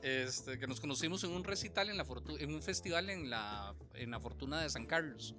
Este, 0.06 0.60
que 0.60 0.68
nos 0.68 0.80
conocimos 0.80 1.24
en 1.24 1.32
un 1.32 1.44
recital 1.44 1.90
en 1.90 1.98
la 1.98 2.06
Fortu- 2.06 2.40
en 2.40 2.54
un 2.54 2.62
festival 2.62 3.10
en 3.10 3.28
la, 3.32 3.74
en 3.96 4.12
la 4.12 4.20
Fortuna 4.20 4.62
de 4.62 4.70
San 4.70 4.86
Carlos. 4.86 5.34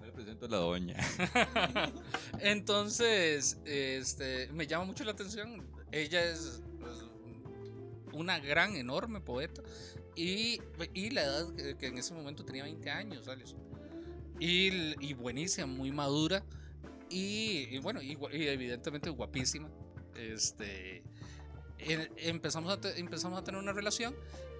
Me 0.00 0.12
presento 0.12 0.46
a 0.46 0.48
la 0.48 0.58
doña. 0.58 0.96
Entonces, 2.38 3.58
este, 3.64 4.46
me 4.52 4.68
llama 4.68 4.84
mucho 4.84 5.02
la 5.02 5.10
atención. 5.10 5.68
Ella 5.90 6.24
es 6.24 6.62
pues, 6.78 7.04
una 8.12 8.38
gran, 8.38 8.76
enorme 8.76 9.20
poeta. 9.20 9.62
Y, 10.14 10.60
y 10.92 11.10
la 11.10 11.24
edad 11.24 11.52
que, 11.56 11.76
que 11.76 11.86
en 11.88 11.98
ese 11.98 12.14
momento 12.14 12.44
tenía 12.44 12.62
20 12.62 12.90
años, 12.90 13.26
Alison. 13.26 13.58
Y, 14.38 14.94
y 15.04 15.14
buenísima, 15.14 15.66
muy 15.66 15.90
madura. 15.90 16.44
Y, 17.10 17.66
y 17.74 17.78
bueno, 17.78 18.00
y, 18.00 18.16
y 18.32 18.46
evidentemente 18.46 19.10
guapísima. 19.10 19.68
Este, 20.16 21.02
empezamos, 21.78 22.72
a 22.72 22.80
te- 22.80 22.98
empezamos 22.98 23.38
a 23.38 23.44
tener 23.44 23.60
una 23.60 23.72
relación. 23.72 24.14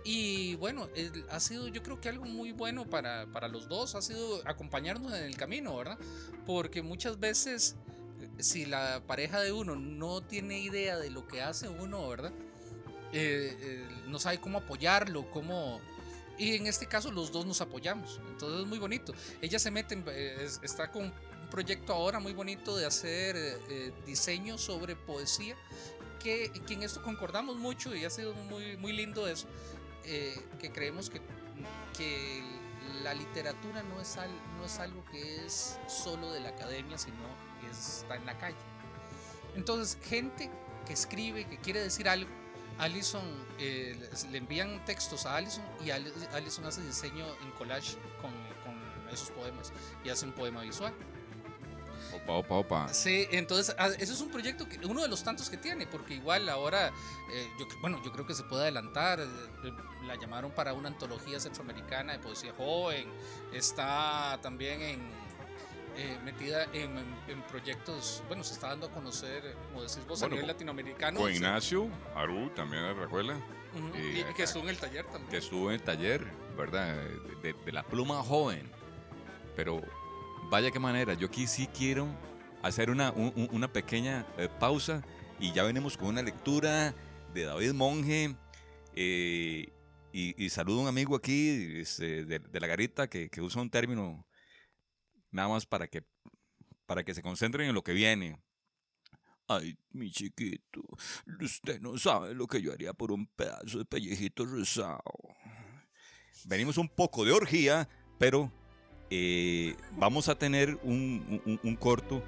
Y 0.07 0.57
bueno, 0.57 0.87
ha 1.31 1.41
sido 1.41 1.67
yo 1.69 1.83
creo 1.83 1.99
que 2.01 2.11
algo 2.11 2.27
muy 2.27 2.53
bueno 2.53 2.85
para, 2.85 3.27
para 3.27 3.49
los 3.49 3.69
dos. 3.69 3.95
Ha 3.95 4.03
sido 4.03 4.43
acompañarnos 4.47 5.13
en 5.15 5.25
el 5.25 5.37
camino, 5.37 5.75
¿verdad? 5.77 5.99
Porque 6.47 6.83
muchas 6.83 7.19
veces, 7.19 7.77
eh, 8.21 8.29
si 8.43 8.67
la 8.67 9.03
pareja 9.07 9.41
de 9.41 9.53
uno 9.53 9.77
no 9.77 10.21
tiene 10.23 10.59
idea 10.61 10.99
de 10.99 11.11
lo 11.11 11.27
que 11.27 11.41
hace 11.41 11.69
uno, 11.71 12.07
¿verdad? 12.09 12.33
Eh, 13.13 13.57
eh, 13.61 13.89
no 14.09 14.19
sabe 14.19 14.41
cómo 14.41 14.59
apoyarlo, 14.59 15.31
cómo... 15.31 15.81
Y 16.37 16.57
en 16.57 16.67
este 16.67 16.87
caso 16.87 17.11
los 17.13 17.31
dos 17.33 17.47
nos 17.47 17.61
apoyamos. 17.61 18.21
Entonces 18.29 18.61
es 18.63 18.67
muy 18.67 18.79
bonito. 18.79 19.15
Ella 19.41 19.59
se 19.59 19.71
mete, 19.71 20.03
eh, 20.09 20.37
es- 20.43 20.61
está 20.63 20.91
con 20.91 21.05
un 21.05 21.13
proyecto 21.51 21.93
ahora 21.95 22.19
muy 22.19 22.33
bonito 22.33 22.77
de 22.77 22.85
hacer 22.85 23.37
eh, 23.37 23.57
eh, 23.71 23.93
diseño 24.05 24.59
sobre 24.59 24.97
poesía, 24.97 25.55
que, 26.25 26.51
que 26.67 26.75
en 26.75 26.83
esto 26.83 27.01
concordamos 27.03 27.57
mucho 27.57 27.95
y 27.95 28.05
ha 28.05 28.11
sido 28.11 28.35
muy, 28.35 28.77
muy 28.79 28.93
lindo 28.93 29.29
eso, 29.29 29.47
eh, 30.05 30.35
que 30.59 30.73
creemos 30.73 31.09
que, 31.11 31.21
que 31.97 32.43
la 33.05 33.15
literatura 33.15 33.83
no 33.85 34.01
es, 34.01 34.17
al- 34.17 34.41
no 34.59 34.65
es 34.65 34.79
algo 34.81 35.05
que 35.13 35.45
es 35.47 35.79
solo 35.87 36.33
de 36.33 36.41
la 36.41 36.49
academia, 36.49 36.99
sino 36.99 37.17
que 37.61 37.71
está 37.71 38.17
en 38.17 38.27
la 38.27 38.37
calle. 38.39 38.57
Entonces, 39.55 39.97
gente 40.03 40.51
que 40.87 40.93
escribe, 40.95 41.45
que 41.47 41.59
quiere 41.59 41.81
decir 41.81 42.09
algo, 42.09 42.29
Alison, 42.79 43.23
eh, 43.61 43.97
le 44.33 44.39
envían 44.39 44.85
textos 44.85 45.27
a 45.27 45.37
Alison 45.37 45.63
y 45.85 45.91
Alison 45.91 46.65
hace 46.65 46.83
diseño 46.83 47.25
en 47.43 47.51
collage 47.53 47.97
con, 48.21 48.33
con 48.65 49.09
esos 49.13 49.31
poemas 49.31 49.73
y 50.05 50.09
hace 50.09 50.27
un 50.27 50.33
poema 50.33 50.63
visual. 50.63 50.93
Opa, 52.15 52.33
opa, 52.35 52.55
opa. 52.55 52.89
Sí, 52.95 53.27
entonces 53.33 53.75
ah, 53.79 53.89
ese 53.89 54.13
es 54.13 54.21
un 54.21 54.31
proyecto 54.31 54.69
que 54.69 54.79
uno 54.87 55.03
de 55.03 55.09
los 55.09 55.23
tantos 55.25 55.51
que 55.51 55.57
tiene, 55.57 55.87
porque 55.87 56.15
igual 56.15 56.49
ahora, 56.49 56.89
eh, 57.33 57.49
yo, 57.59 57.67
bueno, 57.81 58.01
yo 58.05 58.13
creo 58.13 58.27
que 58.27 58.35
se 58.35 58.45
puede 58.45 58.63
adelantar. 58.63 59.21
eh, 59.21 59.25
eh, 59.65 59.73
la 60.07 60.17
llamaron 60.17 60.51
para 60.51 60.75
una 60.75 60.89
antología 60.89 61.41
centroamericana 61.41 62.13
de 62.13 62.19
poesía 62.19 62.53
joven. 62.57 63.09
Está 63.53 64.39
también 64.43 64.83
en 64.83 65.01
eh, 65.97 66.19
metida 66.25 66.65
en, 66.73 66.99
en- 66.99 67.17
en 67.29 67.43
proyectos, 67.43 68.23
bueno, 68.27 68.43
se 68.45 68.53
está 68.55 68.69
dando 68.69 68.87
a 68.89 68.91
conocer, 68.91 69.55
como 69.69 69.81
decís 69.83 70.05
vos, 70.07 70.19
Bueno, 70.21 70.35
a 70.35 70.37
nivel 70.37 70.49
latinoamericano. 70.49 71.21
Con. 71.21 71.33
Ignacio 71.33 71.89
Aru, 72.17 72.51
también 72.51 72.83
de 72.83 72.95
la 72.95 73.01
recuela, 73.01 73.35
Ujú, 73.75 73.97
y 73.97 74.19
y, 74.19 74.21
acá- 74.23 74.35
que 74.35 74.43
estuvo 74.43 74.63
en 74.65 74.69
el 74.71 74.79
taller 74.79 75.05
también. 75.07 75.29
que 75.31 75.37
estuvo 75.39 75.69
en 75.71 75.75
el 75.77 75.83
taller, 75.83 76.25
¿verdad? 76.57 76.97
De, 77.43 77.53
de 77.55 77.73
la 77.73 77.83
pluma 77.85 78.23
joven. 78.25 78.69
Pero 79.57 79.81
vaya 80.51 80.71
qué 80.71 80.79
manera, 80.79 81.15
yo 81.15 81.27
aquí 81.27 81.47
sí 81.47 81.67
quiero 81.69 82.07
hacer 82.63 82.91
una, 82.91 83.13
un- 83.13 83.33
un- 83.37 83.49
una 83.53 83.73
pequeña 83.73 84.27
eh, 84.39 84.49
pausa 84.61 85.03
y 85.41 85.53
ya 85.53 85.65
venimos 85.65 85.97
con 85.97 86.09
una 86.09 86.23
lectura 86.23 86.95
de 87.33 87.45
David 87.45 87.73
Monge. 87.73 88.37
eh, 88.95 89.71
y, 90.17 90.49
saludo 90.49 90.79
a 90.79 90.83
un 90.83 90.89
amigo 90.89 91.17
aquí 91.17 91.81
este, 91.81 92.25
de, 92.25 92.61
la 92.61 92.69
garita 92.69 93.09
que, 93.09 93.29
usa 93.41 93.61
un 93.61 93.69
término 93.69 94.25
nada 95.33 95.49
más 95.49 95.67
para 95.67 95.89
que, 95.89 96.05
para 96.87 97.03
que 97.03 97.15
se 97.15 97.23
concentren 97.23 97.69
en 97.69 97.75
lo 97.75 97.83
que 97.83 97.93
viene. 97.93 98.41
Ay, 99.49 99.77
mi 99.91 100.13
chiquito, 100.13 100.83
usted 101.41 101.81
no 101.81 101.99
sabe 101.99 102.33
lo 102.33 102.47
que 102.47 102.63
yo 102.63 102.73
haría 102.73 102.93
por 102.93 103.11
un 103.11 103.27
pedazo 103.27 103.79
de 103.79 103.85
pellejito 103.85 104.47
rosado. 104.47 105.03
Venimos 106.45 106.79
un 106.79 106.89
poco 106.89 107.25
de 107.25 107.33
orgía, 107.33 107.89
pero 108.19 108.53
eh, 109.11 109.77
vamos 109.93 110.29
a 110.29 110.35
tener 110.37 110.79
un, 110.83 111.41
un- 111.47 111.61
un 111.63 111.77
corto 111.77 112.23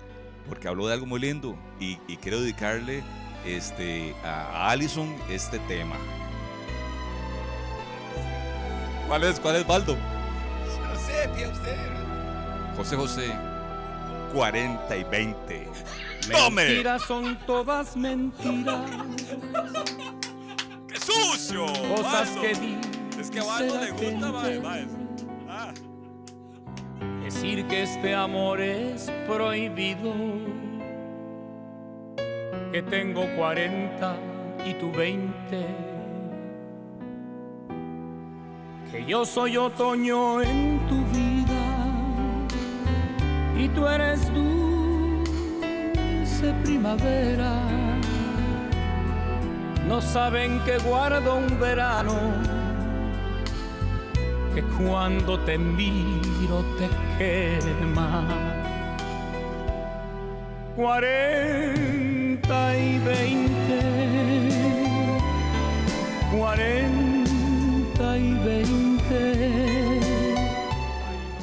porque 0.49 0.68
habló 0.68 0.87
de 0.87 0.93
algo 0.95 1.07
muy 1.07 1.20
lindo 1.20 1.57
y, 1.81 1.99
y 2.07 2.16
quiero 2.18 2.41
dedicarle 2.41 3.03
este, 3.45 4.14
a 4.24 4.70
Allison 4.70 5.14
este 5.31 5.59
tema. 5.61 5.97
¿Cuál 9.09 9.24
es? 9.24 9.41
¿Cuál 9.41 9.57
es, 9.57 9.66
Baldo? 9.66 9.97
No 9.97 10.99
sé, 10.99 11.29
pida 11.37 11.49
usted. 11.51 11.77
José 12.77 12.97
José, 12.97 13.33
40 14.35 14.97
y 14.97 15.05
20. 15.05 15.68
¡Tome! 16.33 16.64
Mentiras 16.64 17.03
son 17.03 17.39
todas 17.47 17.97
mentiras. 17.97 18.91
¡Qué 20.89 20.97
sucio! 21.01 21.66
Cosas 21.95 22.35
Baldo! 22.35 22.41
que 22.43 22.55
di. 22.55 22.77
Es 23.20 23.31
que 23.31 23.41
a 23.41 23.45
Baldo 23.45 23.81
le 23.81 23.91
gusta, 23.93 24.33
mae, 24.33 24.61
mae. 24.61 24.87
Decir 27.27 27.66
que 27.66 27.83
este 27.83 28.14
amor 28.14 28.61
es 28.61 29.11
prohibido. 29.27 30.14
Que 32.70 32.83
tengo 32.83 33.27
40 33.37 34.16
y 34.64 34.74
tú 34.74 34.93
20. 34.93 35.66
Que 38.93 39.05
yo 39.07 39.24
soy 39.24 39.57
otoño 39.57 40.41
en 40.41 40.79
tu 40.87 41.05
vida. 41.07 41.64
Y 43.59 43.66
tú 43.70 43.89
eres 43.89 44.33
dulce 44.33 45.35
primavera. 46.62 47.61
No 49.89 50.01
saben 50.01 50.61
que 50.61 50.79
guardo 50.79 51.39
un 51.39 51.59
verano 51.59 52.55
que 54.57 54.62
cuando 54.62 55.38
te 55.40 55.59
miro 55.59 56.64
te 56.78 56.88
quema. 57.18 58.54
Cuarenta 60.74 61.98
y 62.78 62.98
veinte, 63.00 63.80
cuarenta 66.34 68.16
y 68.18 68.32
veinte. 68.32 70.00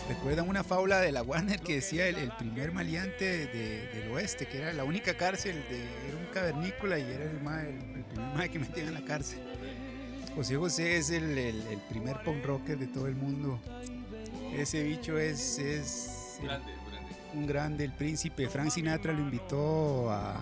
¿Recuerdan 0.10 0.50
una 0.50 0.64
fábula 0.64 1.00
de 1.00 1.12
la 1.12 1.22
Warner 1.22 1.60
que 1.60 1.76
decía 1.76 2.08
el, 2.08 2.18
el 2.18 2.32
primer 2.32 2.72
maleante 2.72 3.46
de- 3.46 3.90
del 3.94 4.10
oeste, 4.12 4.48
que 4.48 4.58
era 4.58 4.74
la 4.74 4.86
única 4.86 5.14
cárcel 5.16 5.64
de 5.70 5.84
era 6.10 6.18
un 6.18 6.26
cavernícola 6.34 6.98
y 6.98 7.04
era 7.04 7.26
el, 7.26 7.38
el, 7.68 7.96
el 7.96 8.04
primer 8.06 8.50
que 8.50 8.58
metían 8.58 8.88
en 8.88 8.96
la 8.96 9.02
cárcel? 9.02 9.40
José 10.36 10.56
José 10.58 10.98
es 10.98 11.10
el, 11.12 11.38
el- 11.38 11.68
el 11.68 11.80
primer 11.90 12.22
punk 12.24 12.44
rocker 12.46 12.78
de 12.78 12.88
todo 12.88 13.08
el 13.08 13.16
mundo. 13.16 13.60
Ese 14.56 14.84
bicho 14.84 15.18
es, 15.18 15.60
es 15.60 16.40
el- 16.42 16.50
un 17.40 17.48
grande, 17.48 17.84
el 17.86 17.92
príncipe. 17.94 18.48
Frank 18.50 18.70
Sinatra 18.72 19.14
lo 19.14 19.20
invitó 19.22 20.10
a, 20.12 20.36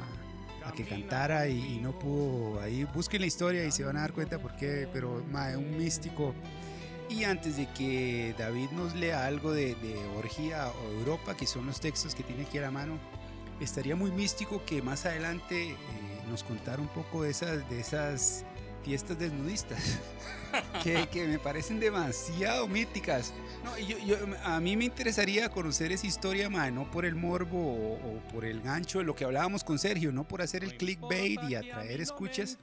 a 0.66 0.72
que 0.76 0.86
cantara 0.86 1.48
y, 1.48 1.76
y 1.76 1.80
no 1.80 1.98
pudo. 1.98 2.62
Ahí 2.62 2.86
busquen 2.94 3.22
la 3.22 3.28
historia 3.28 3.66
y 3.66 3.72
se 3.72 3.84
van 3.84 3.98
a 3.98 4.02
dar 4.02 4.14
cuenta 4.14 4.40
por 4.40 4.56
qué, 4.56 4.88
pero 4.92 5.24
mae, 5.32 5.56
un 5.58 5.78
místico. 5.78 6.34
Y 7.10 7.26
antes 7.26 7.58
de 7.58 7.68
que 7.74 8.34
David 8.38 8.70
nos 8.72 8.96
lea 8.96 9.26
algo 9.26 9.52
de, 9.52 9.76
de 9.76 9.96
Orgía 10.18 10.70
o 10.70 10.92
Europa, 11.00 11.36
que 11.36 11.46
son 11.46 11.66
los 11.66 11.82
textos 11.82 12.16
que 12.16 12.24
tiene 12.24 12.44
aquí 12.44 12.58
a 12.58 12.62
la 12.62 12.72
mano, 12.72 12.98
estaría 13.60 13.98
muy 13.98 14.12
místico 14.12 14.64
que 14.66 14.82
más 14.82 15.06
adelante 15.06 15.72
eh, 15.72 15.76
nos 16.30 16.44
contara 16.44 16.82
un 16.82 16.88
poco 16.88 17.24
de 17.24 17.32
esas, 17.32 17.70
de 17.70 17.80
esas 17.82 18.46
fiestas 18.84 19.18
desnudistas, 19.20 20.00
que, 20.84 21.08
que 21.10 21.28
me 21.28 21.40
parecen 21.40 21.80
demasiado 21.80 22.68
míticas. 22.68 23.34
No, 23.64 23.78
yo, 23.78 23.98
yo- 24.00 24.18
a 24.44 24.60
mí 24.60 24.76
me 24.76 24.86
interesaría 24.86 25.50
conocer 25.50 25.92
esa 25.92 26.08
historia, 26.08 26.50
no 26.50 26.90
por 26.90 27.06
el 27.06 27.16
morbo 27.16 27.60
o, 27.60 28.22
por 28.34 28.44
el 28.46 28.62
gancho 28.62 29.04
lo 29.04 29.16
que 29.16 29.24
hablábamos 29.26 29.64
con 29.64 29.78
Sergio, 29.80 30.12
no 30.12 30.28
por 30.28 30.42
hacer 30.42 30.64
el 30.64 30.78
clickbait 30.78 31.40
y 31.48 31.56
atraer 31.56 32.02
escuchas, 32.02 32.58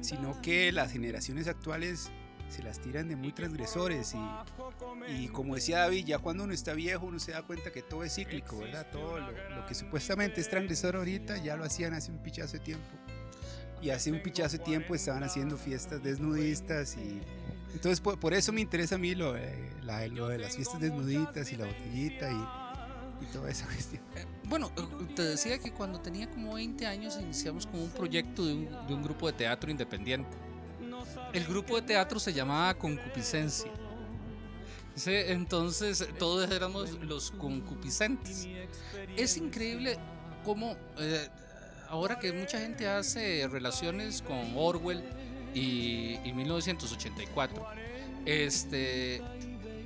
sino 0.00 0.40
que 0.42 0.72
las 0.72 0.92
generaciones 0.92 1.48
actuales 1.48 2.10
se 2.48 2.62
las 2.62 2.80
tiran 2.80 3.08
de 3.10 3.16
muy 3.16 3.32
transgresores 3.32 4.14
y, 4.14 5.22
y 5.24 5.28
como 5.28 5.54
decía 5.54 5.80
David, 5.80 6.06
ya 6.06 6.18
cuando 6.18 6.44
uno 6.44 6.54
está 6.54 6.72
viejo 6.72 7.04
uno 7.04 7.18
se 7.18 7.32
da 7.32 7.42
cuenta 7.42 7.70
que 7.70 7.82
todo 7.82 8.04
es 8.04 8.14
cíclico, 8.14 8.56
¿verdad? 8.58 8.86
Todo 8.90 9.18
lo, 9.20 9.30
lo 9.54 9.66
que 9.66 9.74
supuestamente 9.74 10.40
es 10.40 10.48
transgresor 10.48 10.96
ahorita 10.96 11.36
ya 11.42 11.56
lo 11.56 11.64
hacían 11.64 11.92
hace 11.92 12.10
un 12.10 12.22
pichazo 12.22 12.54
de 12.54 12.60
tiempo. 12.60 12.86
Y 13.80 13.90
hace 13.90 14.10
un 14.10 14.20
pichazo 14.20 14.58
de 14.58 14.64
tiempo 14.64 14.94
estaban 14.94 15.22
haciendo 15.22 15.56
fiestas 15.56 16.02
desnudistas 16.02 16.96
y 16.96 17.20
entonces 17.72 18.00
por, 18.00 18.18
por 18.18 18.34
eso 18.34 18.52
me 18.52 18.60
interesa 18.60 18.96
a 18.96 18.98
mí 18.98 19.14
lo, 19.14 19.34
lo 19.34 20.28
de 20.28 20.38
las 20.38 20.56
fiestas 20.56 20.80
desnuditas 20.80 21.52
y 21.52 21.56
la 21.56 21.66
botellita 21.66 22.30
y, 22.30 23.24
y 23.24 23.26
toda 23.26 23.50
esa 23.50 23.66
cuestión. 23.72 24.02
Bueno, 24.44 24.72
eh, 24.76 25.06
te 25.14 25.22
decía 25.22 25.58
que 25.58 25.72
cuando 25.72 26.00
tenía 26.00 26.30
como 26.30 26.54
20 26.54 26.86
años 26.86 27.18
iniciamos 27.20 27.66
como 27.66 27.84
un 27.84 27.90
proyecto 27.90 28.44
de 28.44 28.54
un, 28.54 28.86
de 28.86 28.94
un 28.94 29.02
grupo 29.02 29.26
de 29.26 29.34
teatro 29.34 29.70
independiente. 29.70 30.36
El 31.32 31.44
grupo 31.44 31.76
de 31.76 31.82
teatro 31.82 32.18
se 32.18 32.32
llamaba 32.32 32.74
Concupiscencia. 32.74 33.70
Entonces 35.06 36.08
todos 36.18 36.50
éramos 36.50 36.90
los 37.02 37.30
concupiscentes. 37.32 38.48
Es 39.16 39.36
increíble 39.36 39.96
cómo 40.44 40.76
eh, 40.98 41.28
ahora 41.88 42.18
que 42.18 42.32
mucha 42.32 42.58
gente 42.60 42.88
hace 42.88 43.46
relaciones 43.48 44.22
con 44.22 44.52
Orwell 44.56 45.02
y, 45.54 46.18
y 46.24 46.32
1984, 46.32 47.66
este, 48.26 49.22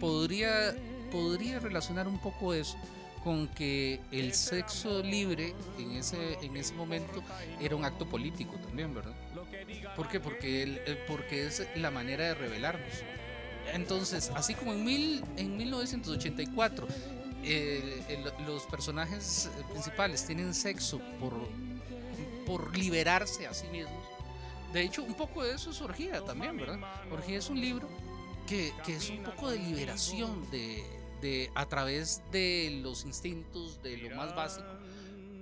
podría, 0.00 0.74
podría 1.10 1.58
relacionar 1.60 2.08
un 2.08 2.18
poco 2.20 2.54
eso 2.54 2.76
con 3.22 3.46
que 3.48 4.00
el 4.10 4.34
sexo 4.34 5.00
libre 5.02 5.54
en 5.78 5.92
ese, 5.92 6.34
en 6.42 6.56
ese 6.56 6.74
momento 6.74 7.22
era 7.60 7.76
un 7.76 7.84
acto 7.84 8.04
político 8.08 8.54
también, 8.56 8.92
¿verdad? 8.94 9.12
¿Por 9.94 10.08
qué? 10.08 10.18
Porque, 10.18 10.62
el- 10.64 10.80
porque 11.06 11.46
es 11.46 11.64
la 11.76 11.90
manera 11.92 12.24
de 12.24 12.34
rebelarnos. 12.34 12.88
Entonces, 13.72 14.32
así 14.34 14.54
como 14.54 14.72
en, 14.72 14.84
mil, 14.84 15.24
en 15.36 15.56
1984 15.56 16.88
eh, 17.44 18.24
los 18.46 18.64
personajes 18.66 19.48
principales 19.70 20.26
tienen 20.26 20.52
sexo 20.52 21.00
por, 21.20 21.34
por 22.52 22.76
liberarse 22.76 23.46
a 23.46 23.54
sí 23.54 23.66
mismos, 23.68 24.04
de 24.72 24.82
hecho, 24.82 25.02
un 25.02 25.14
poco 25.14 25.42
de 25.42 25.54
eso 25.54 25.70
es 25.70 25.80
Orgía 25.82 26.22
también, 26.22 26.56
¿verdad? 26.56 26.78
Orgía 27.10 27.38
es 27.38 27.50
un 27.50 27.60
libro 27.60 27.88
que, 28.46 28.72
que 28.84 28.96
es 28.96 29.10
un 29.10 29.22
poco 29.22 29.50
de 29.50 29.58
liberación 29.58 30.50
de, 30.50 30.82
de, 31.20 31.50
a 31.54 31.66
través 31.66 32.22
de 32.30 32.80
los 32.82 33.04
instintos, 33.04 33.82
de 33.82 33.98
lo 33.98 34.16
más 34.16 34.34
básico. 34.34 34.66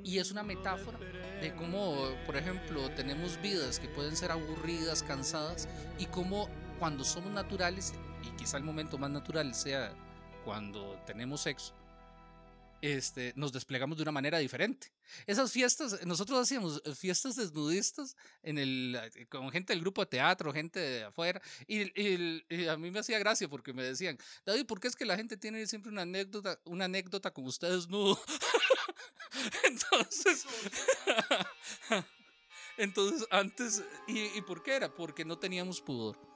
Y 0.03 0.19
es 0.19 0.33
una 0.33 0.43
metáfora 0.43 0.99
de 1.41 1.55
cómo, 1.55 2.09
por 2.27 2.37
ejemplo, 2.37 2.91
tenemos 2.91 3.41
vidas 3.41 3.79
que 3.79 3.87
pueden 3.89 4.17
ser 4.17 4.33
aburridas, 4.33 5.03
cansadas, 5.05 5.69
y 5.99 6.07
cómo 6.07 6.49
cuando 6.79 7.05
somos 7.05 7.31
naturales, 7.33 7.95
y 8.25 8.37
quizá 8.37 8.57
el 8.57 8.65
momento 8.65 8.99
más 8.99 9.11
natural 9.11 9.55
sea 9.55 9.93
cuando 10.45 10.99
tenemos 11.07 11.43
sexo, 11.43 11.73
este, 12.81 13.33
nos 13.37 13.53
desplegamos 13.53 13.97
de 13.97 14.03
una 14.03 14.13
manera 14.13 14.39
diferente. 14.39 14.93
Esas 15.27 15.53
fiestas, 15.53 16.05
nosotros 16.07 16.39
hacíamos 16.39 16.83
eh, 16.85 16.95
fiestas 16.95 17.37
desnudistas 17.37 18.17
en 18.43 18.59
el, 18.59 18.99
eh, 19.15 19.27
con 19.27 19.51
gente 19.51 19.73
del 19.73 19.81
grupo 19.81 20.03
de 20.03 20.07
teatro, 20.07 20.53
gente 20.53 20.81
de 20.81 21.05
afuera, 21.05 21.41
y, 21.67 21.83
a 22.69 22.77
mí 22.77 22.91
me 22.91 23.01
hacía 23.01 23.19
gracia 23.19 23.49
porque 23.49 23.73
me 23.73 23.83
decían, 23.83 24.19
David, 24.45 24.67
¿por 24.67 24.81
qué 24.81 24.89
es 24.89 24.97
que 24.97 25.05
la 25.05 25.17
gente 25.17 25.37
tiene 25.37 25.67
siempre 25.67 25.91
una 25.91 26.03
anécdota, 26.03 26.59
una 26.65 26.87
anécdota 26.87 27.31
con 27.33 27.47
usted 27.47 27.71
desnudo? 27.71 28.21
Entonces, 29.65 30.45
entonces 32.77 33.27
antes, 33.31 33.83
¿y, 34.09 34.37
¿y 34.37 34.43
por 34.43 34.63
qué 34.63 34.75
era? 34.75 34.93
Porque 34.93 35.25
no 35.25 35.39
teníamos 35.39 35.81
pudor. 35.81 36.30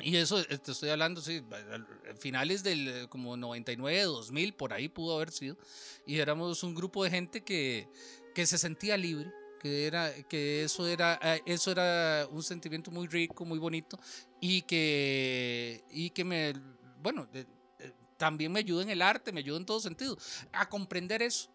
Y 0.00 0.16
eso, 0.16 0.38
eh, 0.40 0.58
te 0.58 0.72
estoy 0.72 0.90
hablando, 0.90 1.20
sí, 1.20 1.42
a- 1.50 2.14
finales 2.16 2.62
del 2.62 2.88
eh, 2.88 3.06
como 3.08 3.36
99, 3.36 4.02
2000, 4.02 4.54
por 4.54 4.72
ahí 4.72 4.88
pudo 4.88 5.16
haber 5.16 5.30
sido. 5.32 5.56
Y 6.06 6.18
éramos 6.18 6.62
un 6.62 6.74
grupo 6.74 7.02
de 7.04 7.10
gente 7.10 7.42
que, 7.42 7.88
que 8.34 8.46
se 8.46 8.58
sentía 8.58 8.96
libre, 8.96 9.32
que, 9.60 9.86
era, 9.86 10.12
que 10.28 10.62
eso, 10.62 10.86
era, 10.86 11.18
eh, 11.22 11.42
eso 11.46 11.72
era 11.72 12.28
un 12.30 12.42
sentimiento 12.42 12.90
muy 12.92 13.08
rico, 13.08 13.44
muy 13.44 13.58
bonito, 13.58 13.98
y 14.40 14.62
que, 14.62 15.82
y 15.90 16.10
que 16.10 16.24
me, 16.24 16.52
bueno, 17.02 17.28
eh, 17.34 17.44
eh, 17.80 17.92
también 18.16 18.52
me 18.52 18.60
ayuda 18.60 18.82
en 18.82 18.90
el 18.90 19.02
arte, 19.02 19.32
me 19.32 19.40
ayuda 19.40 19.58
en 19.58 19.66
todo 19.66 19.80
sentido, 19.80 20.16
a 20.52 20.68
comprender 20.68 21.22
eso. 21.22 21.50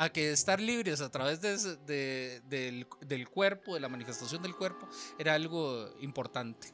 A 0.00 0.10
que 0.10 0.30
estar 0.30 0.60
libres 0.60 1.00
a 1.00 1.10
través 1.10 1.40
de 1.40 1.56
de- 1.86 2.40
del, 2.44 2.86
del 3.00 3.28
cuerpo, 3.28 3.74
de 3.74 3.80
la 3.80 3.88
manifestación 3.88 4.40
del 4.42 4.54
cuerpo, 4.54 4.88
era 5.18 5.34
algo 5.34 5.92
importante. 6.00 6.72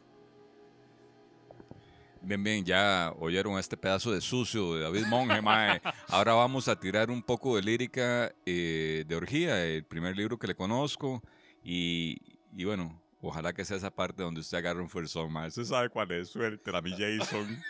Bien, 2.27 2.43
bien, 2.43 2.65
ya 2.65 3.13
oyeron 3.19 3.59
este 3.59 3.77
pedazo 3.77 4.11
de 4.11 4.23
sucio 4.23 4.75
de 4.75 4.83
David 4.83 5.05
Monge, 5.09 5.43
mae. 5.43 5.83
Ahora 6.09 6.33
vamos 6.33 6.69
a 6.69 6.81
tirar 6.81 7.11
un 7.11 7.23
poco 7.23 7.57
de 7.57 7.63
lírica 7.63 8.35
eh, 8.47 9.05
de 9.07 9.15
Orgía, 9.15 9.63
el 9.63 9.85
primer 9.85 10.17
libro 10.17 10.39
que 10.39 10.47
le 10.47 10.55
conozco. 10.55 11.23
Y, 11.63 12.19
bueno, 12.65 12.99
ojalá 13.21 13.53
que 13.53 13.63
sea 13.63 13.77
esa 13.77 13.91
parte 13.91 14.23
donde 14.23 14.41
usted 14.41 14.57
agarre 14.57 14.81
un 14.81 14.89
fuerzón, 14.89 15.31
mae. 15.31 15.49
Usted 15.49 15.65
sabe 15.65 15.91
cuál 15.91 16.13
es, 16.13 16.31
suerte, 16.31 16.73
la 16.73 16.81
mi 16.81 16.93
Jason. 16.93 17.63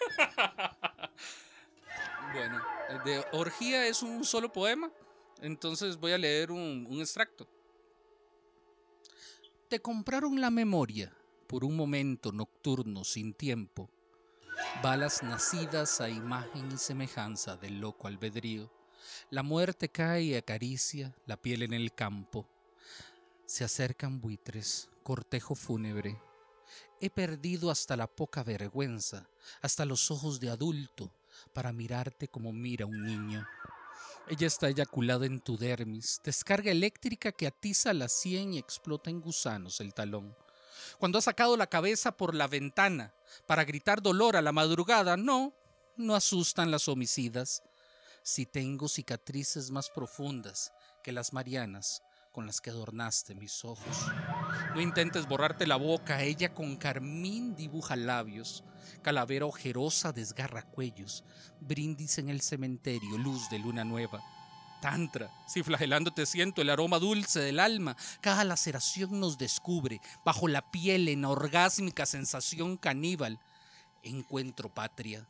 Bueno, 2.33 2.61
de 3.05 3.25
Orgía 3.33 3.87
es 3.87 4.03
un 4.03 4.25
solo 4.25 4.53
poema, 4.53 4.91
entonces 5.41 5.97
voy 5.97 6.13
a 6.13 6.19
leer 6.19 6.53
un 6.53 6.97
extracto. 7.01 7.49
Te 9.69 9.81
compraron 9.81 10.41
la 10.41 10.51
memoria 10.51 11.13
por 11.47 11.65
un 11.65 11.77
momento 11.77 12.33
nocturno 12.33 13.05
sin 13.05 13.35
tiempo, 13.35 13.89
balas 14.83 15.23
nacidas 15.23 16.01
a 16.01 16.09
imagen 16.09 16.71
y 16.73 16.79
semejanza 16.79 17.57
del 17.57 17.81
loco 17.81 18.09
albedrío. 18.09 18.71
La 19.31 19.43
muerte 19.43 19.89
cae 19.89 20.23
y 20.23 20.35
acaricia 20.35 21.15
la 21.27 21.37
piel 21.37 21.63
en 21.63 21.73
el 21.73 21.95
campo. 21.95 22.47
Se 23.47 23.65
acercan 23.65 24.21
buitres, 24.21 24.89
cortejo 25.03 25.55
fúnebre. 25.55 26.21
He 27.01 27.11
perdido 27.11 27.71
hasta 27.71 27.97
la 27.97 28.07
poca 28.07 28.43
vergüenza, 28.43 29.29
hasta 29.61 29.85
los 29.85 30.11
ojos 30.11 30.41
de 30.41 30.51
adulto, 30.51 31.13
para 31.53 31.73
mirarte 31.73 32.29
como 32.29 32.53
mira 32.53 32.87
un 32.87 33.05
niño. 33.05 33.47
Ella 34.27 34.47
está 34.47 34.69
eyaculada 34.69 35.27
en 35.27 35.41
tu 35.41 35.59
dermis, 35.59 36.21
descarga 36.25 36.71
eléctrica 36.71 37.31
que 37.33 37.47
atiza 37.47 37.93
la 37.93 38.09
sien 38.09 38.55
y 38.55 38.59
explota 38.59 39.11
en 39.11 39.21
gusanos 39.21 39.81
el 39.81 39.93
talón. 39.93 40.35
Cuando 40.99 41.19
ha 41.19 41.23
sacado 41.23 41.57
la 41.57 41.67
cabeza 41.67 42.17
por 42.17 42.35
la 42.35 42.47
ventana 42.47 43.15
para 43.47 43.65
gritar 43.65 44.03
dolor 44.03 44.37
a 44.37 44.43
la 44.43 44.53
madrugada, 44.53 45.17
no, 45.17 45.55
no 45.97 46.15
asustan 46.15 46.71
las 46.71 46.89
homicidas. 46.89 47.63
Si 48.23 48.47
tengo 48.47 48.89
cicatrices 48.89 49.71
más 49.71 49.91
profundas 49.91 50.73
que 51.03 51.13
las 51.13 51.33
marianas 51.33 52.03
con 52.35 52.47
las 52.47 52.61
que 52.61 52.71
adornaste 52.71 53.37
mis 53.37 53.65
ojos. 53.65 54.07
No 54.75 54.81
intentes 54.81 55.29
borrarte 55.29 55.69
la 55.69 55.77
boca, 55.77 56.21
ella 56.23 56.53
con 56.53 56.75
carmín 56.77 57.55
dibuja 57.55 57.95
labios, 57.95 58.65
calavera 59.03 59.47
ojerosa 59.47 60.13
desgarra 60.13 60.63
cuellos, 60.63 61.23
brindis 61.61 62.19
en 62.19 62.29
el 62.31 62.41
cementerio, 62.41 63.19
luz 63.19 63.49
de 63.51 63.61
luna 63.61 63.85
nueva. 63.85 64.21
Tantra, 64.85 65.33
si 65.47 65.63
flagelándote 65.63 66.27
siento 66.27 66.61
el 66.61 66.69
aroma 66.69 66.99
dulce 66.99 67.41
del 67.41 67.59
alma, 67.59 67.97
cada 68.21 68.45
laceración 68.45 69.19
nos 69.19 69.39
descubre, 69.39 70.03
bajo 70.27 70.47
la 70.47 70.71
piel 70.71 71.09
en 71.09 71.25
orgásmica 71.25 72.05
sensación 72.05 72.77
caníbal. 72.77 73.41
Encuentro 74.03 74.75
patria, 74.75 75.27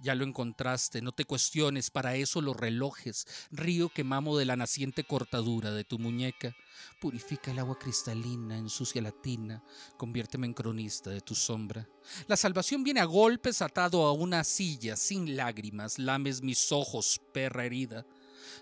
ya 0.00 0.14
lo 0.14 0.22
encontraste, 0.22 1.00
no 1.00 1.12
te 1.12 1.24
cuestiones, 1.24 1.90
para 1.90 2.16
eso 2.16 2.42
los 2.42 2.58
relojes, 2.58 3.26
río 3.50 3.88
que 3.88 4.04
mamo 4.04 4.36
de 4.36 4.44
la 4.44 4.54
naciente 4.54 5.02
cortadura 5.02 5.70
de 5.70 5.84
tu 5.84 5.98
muñeca. 5.98 6.54
Purifica 7.00 7.52
el 7.52 7.60
agua 7.60 7.78
cristalina, 7.78 8.58
ensucia 8.58 9.00
la 9.00 9.12
tina, 9.12 9.62
conviérteme 9.96 10.46
en 10.46 10.52
cronista 10.52 11.08
de 11.08 11.22
tu 11.22 11.34
sombra. 11.34 11.88
La 12.26 12.36
salvación 12.36 12.84
viene 12.84 13.00
a 13.00 13.06
golpes 13.06 13.62
atado 13.62 14.04
a 14.04 14.12
una 14.12 14.44
silla, 14.44 14.94
sin 14.94 15.36
lágrimas, 15.36 15.98
lames 15.98 16.42
mis 16.42 16.70
ojos, 16.70 17.18
perra 17.32 17.64
herida. 17.64 18.04